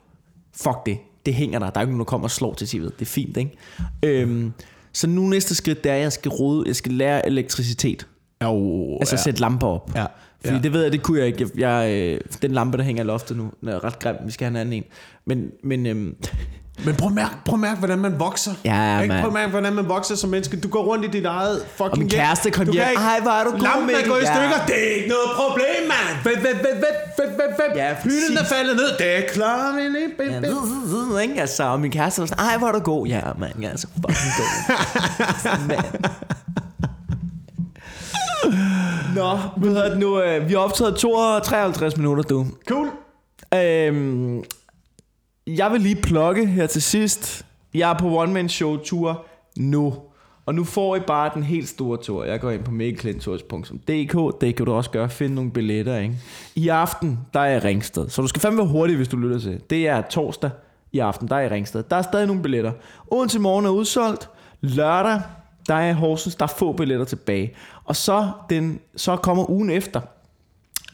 Fuck 0.56 0.76
det. 0.86 0.98
Det 1.26 1.34
hænger 1.34 1.58
der. 1.58 1.70
Der 1.70 1.76
er 1.76 1.80
ikke 1.80 1.90
nogen, 1.90 1.98
der 2.00 2.04
kommer 2.04 2.24
og 2.26 2.30
slår 2.30 2.54
til 2.54 2.64
tv'et. 2.66 2.84
Det 2.98 3.00
er 3.00 3.04
fint, 3.06 3.36
ikke? 3.36 3.56
Øhm, 4.02 4.52
så 4.92 5.06
nu 5.06 5.22
næste 5.22 5.54
skridt, 5.54 5.84
det 5.84 5.92
er, 5.92 5.96
at 5.96 6.02
jeg 6.02 6.12
skal 6.12 6.28
rode, 6.30 6.64
jeg 6.66 6.76
skal 6.76 6.92
lære 6.92 7.26
elektricitet. 7.26 8.06
Jo, 8.42 8.96
Altså 9.00 9.16
ja. 9.16 9.22
sætte 9.22 9.40
lamper 9.40 9.66
op. 9.66 9.90
Ja. 9.94 10.04
Fordi 10.44 10.56
Ja. 10.56 10.62
det 10.62 10.72
ved 10.72 10.82
jeg, 10.82 10.92
det 10.92 11.02
kunne 11.02 11.18
jeg 11.18 11.26
ikke. 11.26 11.48
Jeg, 11.56 11.60
jeg, 11.60 11.92
øh, 11.92 12.20
den 12.42 12.50
lampe, 12.52 12.76
der 12.78 12.84
hænger 12.84 13.02
i 13.02 13.06
loftet 13.06 13.36
nu, 13.36 13.50
den 13.60 13.68
er 13.68 13.84
ret 13.84 13.98
grim. 13.98 14.16
Vi 14.26 14.32
skal 14.32 14.44
have 14.44 14.50
en 14.50 14.56
anden 14.56 14.72
en. 14.72 14.84
Men, 15.26 15.46
men 15.64 15.86
øhm, 15.86 16.14
Men 16.86 16.94
prøv 16.94 17.08
at, 17.08 17.14
mærke, 17.14 17.34
prøv 17.44 17.54
at 17.54 17.60
mærke, 17.60 17.78
hvordan 17.78 17.98
man 17.98 18.18
vokser. 18.18 18.52
Ja, 18.64 19.00
Ikke? 19.00 19.14
Prøv 19.20 19.26
at 19.26 19.32
mærke, 19.32 19.50
hvordan 19.50 19.72
man 19.72 19.88
vokser 19.88 20.14
som 20.16 20.30
menneske. 20.30 20.56
Du 20.60 20.68
går 20.68 20.82
rundt 20.84 21.04
i 21.04 21.08
dit 21.08 21.24
eget 21.26 21.62
fucking 21.70 21.90
Og 21.92 21.98
min 21.98 22.08
kæreste 22.08 22.50
kom 22.50 22.66
Du 22.66 22.72
hjem. 22.72 22.84
ikke- 22.90 23.02
Ej, 23.02 23.20
hvor 23.22 23.30
er 23.30 23.44
du 23.44 23.50
god, 23.50 23.58
Lampen 23.60 23.90
er 23.90 24.08
gået 24.08 24.22
i 24.22 24.26
stykker. 24.26 24.58
Det 24.66 24.76
er 24.90 24.94
ikke 24.96 25.08
noget 25.08 25.28
problem, 25.36 25.80
mand. 25.92 26.18
Fedt, 26.22 26.38
fedt, 26.46 26.58
fedt, 26.58 26.76
fedt, 27.18 27.30
fedt, 27.40 27.56
fedt. 27.60 27.76
Ja, 27.76 27.94
Hylden 28.04 28.36
er 28.36 28.44
faldet 28.44 28.76
ned. 28.76 28.88
Det 28.98 29.16
er 29.18 29.22
klart, 29.32 29.74
min 29.74 29.84
lille 29.92 29.98
ja, 31.14 31.18
ikke? 31.18 31.40
Altså, 31.40 31.62
og 31.64 31.80
min 31.80 31.90
kæreste 31.90 32.20
var 32.20 32.26
sådan, 32.26 32.44
ej, 32.44 32.58
hvor 32.58 32.68
er 32.68 32.72
du 32.72 32.78
god. 32.78 33.06
Ja, 33.06 33.20
mand, 33.38 33.52
jeg 33.60 33.70
er 33.72 33.76
så 33.76 33.86
fucking 33.94 34.32
god. 34.40 34.52
Mand. 35.68 36.04
Nå, 39.16 39.36
hedder 39.64 39.88
det 39.88 39.98
nu? 39.98 40.20
øh, 40.22 40.48
Vi 40.48 40.52
har 40.52 40.60
optaget 40.60 40.96
52 40.96 41.96
minutter, 41.96 42.22
du. 42.22 42.46
Cool. 42.68 42.88
Øhm, 43.54 44.42
jeg 45.46 45.72
vil 45.72 45.80
lige 45.80 45.96
plukke 46.02 46.46
her 46.46 46.66
til 46.66 46.82
sidst. 46.82 47.46
Jeg 47.74 47.90
er 47.90 47.98
på 47.98 48.18
One 48.18 48.32
Man 48.32 48.48
Show 48.48 48.76
tur 48.76 49.24
nu. 49.58 49.94
Og 50.46 50.54
nu 50.54 50.64
får 50.64 50.96
I 50.96 51.00
bare 51.00 51.30
den 51.34 51.42
helt 51.42 51.68
store 51.68 51.98
tur. 51.98 52.24
Jeg 52.24 52.40
går 52.40 52.50
ind 52.50 52.64
på 52.64 52.70
mikkelklinturs.dk. 52.70 54.40
Det 54.40 54.56
kan 54.56 54.66
du 54.66 54.72
også 54.72 54.90
gøre. 54.90 55.08
Find 55.08 55.34
nogle 55.34 55.50
billetter, 55.50 55.98
ikke? 55.98 56.14
I 56.54 56.68
aften, 56.68 57.18
der 57.34 57.40
er 57.40 57.46
jeg 57.46 57.64
Ringsted. 57.64 58.08
Så 58.08 58.22
du 58.22 58.28
skal 58.28 58.40
fandme 58.40 58.58
være 58.58 58.66
hurtig, 58.68 58.96
hvis 58.96 59.08
du 59.08 59.16
lytter 59.16 59.38
til. 59.38 59.60
Det 59.70 59.88
er 59.88 60.02
torsdag 60.10 60.50
i 60.92 60.98
aften, 60.98 61.28
der 61.28 61.36
er 61.36 61.40
i 61.40 61.48
Ringsted. 61.48 61.82
Der 61.90 61.96
er 61.96 62.02
stadig 62.02 62.26
nogle 62.26 62.42
billetter. 62.42 62.72
Odense 63.10 63.38
morgen 63.38 63.66
er 63.66 63.70
udsolgt. 63.70 64.28
Lørdag, 64.60 65.20
der 65.68 65.74
er 65.74 65.92
Horsens. 65.92 66.34
Der 66.34 66.42
er 66.42 66.52
få 66.58 66.72
billetter 66.72 67.04
tilbage. 67.04 67.54
Og 67.84 67.96
så, 67.96 68.30
den, 68.50 68.80
så 68.96 69.16
kommer 69.16 69.50
ugen 69.50 69.70
efter. 69.70 70.00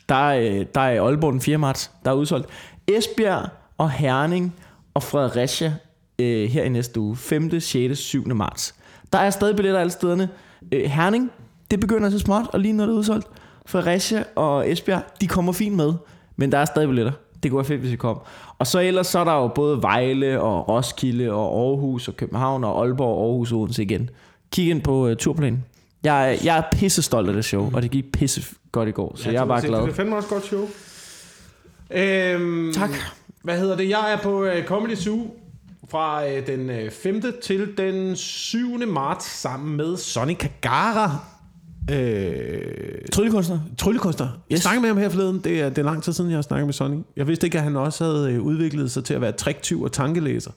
Der 0.08 0.30
er, 0.30 0.64
der 0.64 0.80
er 0.80 1.02
Aalborg 1.02 1.32
den 1.32 1.40
4. 1.40 1.58
marts, 1.58 1.90
der 2.04 2.10
er 2.10 2.14
udsolgt. 2.14 2.48
Esbjerg 2.86 3.48
og 3.78 3.90
Herning 3.90 4.54
og 4.94 5.02
Fredericia 5.02 5.74
øh, 6.18 6.48
her 6.48 6.64
i 6.64 6.68
næste 6.68 7.00
uge. 7.00 7.16
5., 7.16 7.60
6., 7.60 7.98
7. 7.98 8.36
marts. 8.36 8.74
Der 9.12 9.18
er 9.18 9.30
stadig 9.30 9.56
billetter 9.56 9.80
alle 9.80 9.90
stederne. 9.90 10.28
Øh, 10.72 10.84
Herning, 10.84 11.30
det 11.70 11.80
begynder 11.80 12.10
så 12.10 12.18
småt, 12.18 12.46
og 12.52 12.60
lige 12.60 12.72
når 12.72 12.86
det 12.86 12.92
er 12.92 12.96
udsolgt. 12.98 13.26
Fredericia 13.66 14.24
og 14.36 14.70
Esbjerg, 14.70 15.02
de 15.20 15.26
kommer 15.26 15.52
fint 15.52 15.76
med, 15.76 15.92
men 16.36 16.52
der 16.52 16.58
er 16.58 16.64
stadig 16.64 16.88
billetter. 16.88 17.12
Det 17.42 17.50
kunne 17.50 17.58
være 17.58 17.64
fedt, 17.64 17.80
hvis 17.80 17.92
I 17.92 17.96
kom. 17.96 18.20
Og 18.58 18.66
så 18.66 18.80
ellers 18.80 19.06
så 19.06 19.18
er 19.18 19.24
der 19.24 19.34
jo 19.34 19.48
både 19.48 19.82
Vejle 19.82 20.40
og 20.40 20.68
Roskilde 20.68 21.32
og 21.32 21.60
Aarhus 21.60 22.08
og 22.08 22.16
København 22.16 22.64
og 22.64 22.84
Aalborg 22.84 23.16
og 23.16 23.24
Aarhus 23.24 23.52
og 23.52 23.58
Odense 23.58 23.82
igen. 23.82 24.10
Kig 24.52 24.70
ind 24.70 24.82
på 24.82 25.08
uh, 25.10 25.14
turplanen. 25.16 25.64
Jeg, 26.04 26.34
er- 26.34 26.38
jeg 26.44 26.58
er 26.58 26.62
pisse 26.72 27.02
stolt 27.02 27.28
af 27.28 27.34
det 27.34 27.44
show, 27.44 27.70
og 27.74 27.82
det 27.82 27.90
gik 27.90 28.12
pisse 28.12 28.42
godt 28.72 28.88
i 28.88 28.92
går, 28.92 29.12
så 29.16 29.24
ja, 29.28 29.32
jeg 29.34 29.40
er 29.42 29.46
bare 29.46 29.66
glad. 29.66 29.82
Det 29.82 29.88
er 29.88 29.92
fandme 29.94 30.16
også 30.16 30.28
godt 30.28 30.44
show. 30.46 30.68
Øhm, 31.90 32.72
Tak. 32.74 32.90
Hvad 33.44 33.58
hedder 33.58 33.76
det? 33.76 33.88
Jeg 33.88 34.12
er 34.12 34.16
på 34.22 34.42
uh, 34.42 34.64
Comedy 34.66 34.94
Zoo 34.94 35.26
fra 35.90 36.28
øh, 36.28 36.46
den 36.46 36.70
øh, 36.70 36.90
5. 36.90 37.22
til 37.42 37.68
den 37.78 38.16
7. 38.16 38.58
marts 38.88 39.26
sammen 39.26 39.76
med 39.76 39.96
Sonny 39.96 40.34
Kagara. 40.34 41.18
Øh, 41.90 42.60
Tryllekunstner. 43.12 43.58
Tryllekunstner. 43.78 44.26
Yes. 44.26 44.34
Jeg 44.50 44.54
Yes. 44.56 44.62
snakkede 44.62 44.80
med 44.80 44.88
ham 44.88 44.98
her 44.98 45.08
forleden. 45.08 45.40
Det 45.44 45.60
er, 45.60 45.68
det 45.68 45.78
er 45.78 45.82
lang 45.82 46.02
tid 46.02 46.12
siden, 46.12 46.30
jeg 46.30 46.36
har 46.36 46.42
snakket 46.42 46.66
med 46.66 46.74
Sonny. 46.74 46.98
Jeg 47.16 47.26
vidste 47.28 47.46
ikke, 47.46 47.58
at 47.58 47.64
han 47.64 47.76
også 47.76 48.04
havde 48.04 48.32
øh, 48.32 48.42
udviklet 48.42 48.90
sig 48.90 49.04
til 49.04 49.14
at 49.14 49.20
være 49.20 49.32
triktyv 49.32 49.82
og 49.82 49.92
tankelæser. 49.92 50.50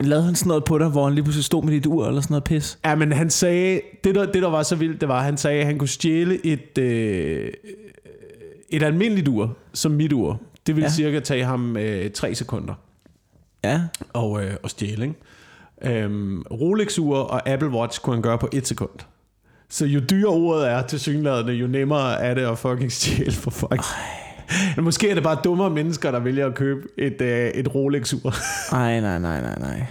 Lavede 0.00 0.24
han 0.26 0.34
sådan 0.34 0.48
noget 0.48 0.64
på 0.64 0.78
dig, 0.78 0.88
hvor 0.88 1.04
han 1.04 1.14
lige 1.14 1.24
pludselig 1.24 1.44
stod 1.44 1.62
med 1.62 1.72
dit 1.72 1.86
ur 1.86 2.06
eller 2.08 2.20
sådan 2.20 2.32
noget 2.32 2.44
pis? 2.44 2.78
Ja, 2.84 2.94
men 2.94 3.12
han 3.12 3.30
sagde, 3.30 3.80
det 4.04 4.14
der, 4.14 4.26
det 4.32 4.42
der 4.42 4.48
var 4.48 4.62
så 4.62 4.76
vildt, 4.76 5.00
det 5.00 5.08
var, 5.08 5.18
at 5.18 5.24
han 5.24 5.36
sagde, 5.36 5.60
at 5.60 5.66
han 5.66 5.78
kunne 5.78 5.88
stjæle 5.88 6.46
et, 6.46 6.78
øh, 6.78 7.50
et 8.70 8.82
almindeligt 8.82 9.28
ur, 9.28 9.56
som 9.72 9.92
mit 9.92 10.12
ur. 10.12 10.40
Det 10.66 10.76
ville 10.76 10.86
ja. 10.88 10.94
Cirka 10.94 11.20
tage 11.20 11.44
ham 11.44 11.76
øh, 11.76 12.10
tre 12.10 12.34
sekunder 12.34 12.74
Ja. 13.64 13.80
og, 14.12 14.44
øh, 14.44 14.54
og 14.62 14.70
stjæle, 14.70 15.04
ikke? 15.04 15.94
Øhm, 16.02 16.42
Rolex-ur 16.50 17.16
og 17.16 17.48
Apple 17.48 17.68
Watch 17.70 18.00
kunne 18.00 18.16
han 18.16 18.22
gøre 18.22 18.38
på 18.38 18.48
et 18.52 18.66
sekund. 18.66 18.90
Så 19.68 19.86
jo 19.86 20.00
dyrere 20.10 20.32
ordet 20.34 20.70
er 20.70 20.82
til 20.86 21.00
synlædende, 21.00 21.52
jo 21.52 21.66
nemmere 21.66 22.20
er 22.22 22.34
det 22.34 22.42
at 22.42 22.58
fucking 22.58 22.92
stjæle 22.92 23.32
for 23.32 23.50
folk. 23.50 23.80
Men 23.80 23.80
måske 24.82 25.10
er 25.10 25.14
det 25.14 25.22
bare 25.22 25.38
dummere 25.44 25.70
mennesker, 25.70 26.10
der 26.10 26.18
vælger 26.18 26.46
at 26.46 26.54
købe 26.54 26.80
et, 26.98 27.20
øh, 27.20 27.48
et 27.48 27.74
Rolex-ur. 27.74 28.34
Ej, 28.72 29.00
nej, 29.00 29.18
nej, 29.18 29.40
nej, 29.40 29.58
nej. 29.58 29.76
Men 29.76 29.86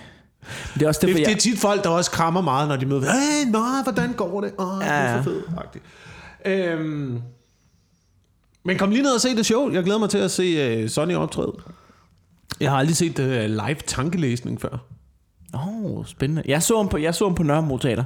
Det 0.73 0.81
er 0.81 0.87
også 0.87 0.99
Det, 1.01 1.07
derfor, 1.07 1.17
det 1.17 1.27
jeg... 1.27 1.33
er 1.33 1.39
tit 1.39 1.59
folk, 1.59 1.83
der 1.83 1.89
også 1.89 2.11
krammer 2.11 2.41
meget, 2.41 2.67
når 2.67 2.75
de 2.75 2.85
møder. 2.85 3.01
Hey, 3.01 3.51
nej, 3.51 3.83
hvordan 3.83 4.13
går 4.13 4.41
det? 4.41 4.51
Åh, 4.57 4.77
oh, 4.77 4.83
ja. 4.83 4.89
det 4.89 5.09
er 5.09 5.23
så 5.23 5.29
fedt. 5.29 5.83
Øhm, 6.45 7.21
men 8.65 8.77
kom 8.77 8.89
lige 8.89 9.03
ned 9.03 9.11
og 9.11 9.21
se 9.21 9.35
det 9.35 9.45
show. 9.45 9.71
Jeg 9.71 9.83
glæder 9.83 9.99
mig 9.99 10.09
til 10.09 10.17
at 10.17 10.31
se 10.31 10.83
uh, 10.83 10.89
Sonny 10.89 11.15
optræde. 11.15 11.53
Jeg 12.59 12.71
har 12.71 12.77
aldrig 12.77 12.95
set 12.95 13.19
uh, 13.19 13.25
live 13.25 13.75
tankelæsning 13.87 14.61
før. 14.61 14.85
Åh, 15.53 15.67
oh, 15.67 16.05
spændende. 16.05 16.43
Jeg 16.45 16.63
så 16.63 16.77
ham 16.77 16.89
på, 16.89 16.97
jeg 16.97 17.15
så 17.15 17.25
ham 17.25 17.35
på 17.35 17.43
Nørrebro 17.43 17.77
Teater. 17.77 18.03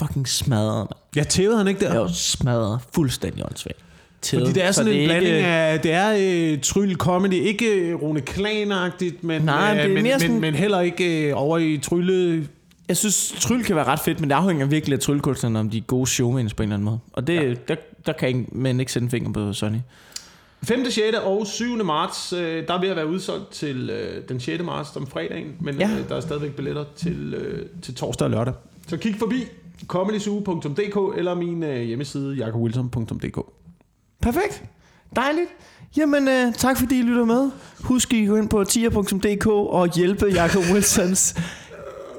Fucking 0.00 0.28
smadret, 0.28 0.78
mand. 0.78 1.16
Jeg 1.16 1.28
tævede 1.28 1.58
han 1.58 1.68
ikke 1.68 1.80
der. 1.80 1.92
Jeg 1.92 2.00
var 2.00 2.08
smadret. 2.08 2.80
Fuldstændig 2.94 3.44
åndssvagt. 3.44 3.78
Fordi 4.30 4.52
det 4.52 4.64
er 4.64 4.72
Så 4.72 4.76
sådan 4.76 4.92
en 4.92 5.06
blanding 5.06 5.34
ikke- 5.36 5.46
af, 5.46 5.80
det 5.80 5.92
er 5.92 6.52
uh, 6.54 6.60
tryl 6.60 6.94
comedy, 6.94 7.32
ikke 7.34 7.94
uh, 7.94 8.02
Rune 8.02 8.20
Klan-agtigt, 8.20 9.16
men, 9.26 9.42
Nej, 9.42 9.74
øh, 9.76 9.82
det 9.82 9.90
men, 9.90 10.02
men, 10.02 10.20
sådan- 10.20 10.40
men 10.40 10.54
heller 10.54 10.80
ikke 10.80 11.32
uh, 11.34 11.42
over 11.42 11.58
i 11.58 11.78
trylle... 11.82 12.48
Jeg 12.88 12.96
synes, 12.96 13.34
tryl 13.40 13.64
kan 13.64 13.76
være 13.76 13.84
ret 13.84 14.00
fedt, 14.00 14.20
men 14.20 14.30
det 14.30 14.34
afhænger 14.36 14.66
virkelig 14.66 14.94
af 14.96 15.00
tryllekunstnerne, 15.00 15.58
om 15.60 15.70
de 15.70 15.78
er 15.78 15.82
gode 15.82 16.06
showmans 16.06 16.54
på 16.54 16.62
en 16.62 16.68
eller 16.68 16.74
anden 16.74 16.84
måde. 16.84 16.98
Og 17.12 17.26
det, 17.26 17.34
ja. 17.34 17.54
der, 17.68 17.74
der 18.06 18.12
kan 18.12 18.28
ikke, 18.28 18.44
man 18.52 18.80
ikke 18.80 18.92
sætte 18.92 19.04
en 19.04 19.10
finger 19.10 19.32
på 19.32 19.52
Sonny. 19.52 19.76
5., 20.64 20.84
6. 20.90 21.16
og 21.24 21.46
7. 21.46 21.84
marts, 21.84 22.32
øh, 22.32 22.66
der 22.68 22.74
er 22.74 22.80
ved 22.80 22.88
at 22.88 22.96
være 22.96 23.06
udsolgt 23.06 23.50
til 23.52 23.90
øh, 23.90 24.22
den 24.28 24.40
6. 24.40 24.62
marts 24.64 24.96
om 24.96 25.06
fredagen, 25.06 25.46
men 25.60 25.74
Ja. 25.80 25.90
øh, 26.00 26.08
der 26.08 26.16
er 26.16 26.20
stadigvæk 26.20 26.50
billetter 26.50 26.84
til, 26.96 27.34
øh, 27.38 27.66
til 27.82 27.94
torsdag 27.94 28.24
og 28.24 28.30
lørdag. 28.30 28.54
Så 28.88 28.96
kig 28.96 29.14
forbi 29.18 29.44
comedyzoo.dk 29.86 31.18
eller 31.18 31.34
min 31.34 31.62
øh, 31.62 31.82
hjemmeside 31.82 32.34
jakobwilson.dk. 32.34 33.38
Perfekt. 34.22 34.62
Dejligt. 35.16 35.48
Jamen, 35.96 36.28
øh, 36.28 36.52
tak 36.54 36.78
fordi 36.78 36.98
I 36.98 37.02
lytter 37.02 37.24
med. 37.24 37.50
Husk, 37.84 38.12
I 38.12 38.26
gå 38.26 38.36
ind 38.36 38.48
på 38.48 38.64
tier.dk 38.64 39.46
og 39.46 39.88
hjælpe 39.94 40.26
Jacob 40.26 40.62
Wilsons 40.72 41.34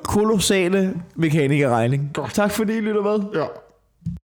kolossale 0.03 0.93
mekanikerregning. 1.15 2.15
Tak 2.33 2.51
fordi 2.51 2.73
I 2.73 2.79
lytter 2.81 3.01
med. 3.01 3.41
Ja. 3.41 3.45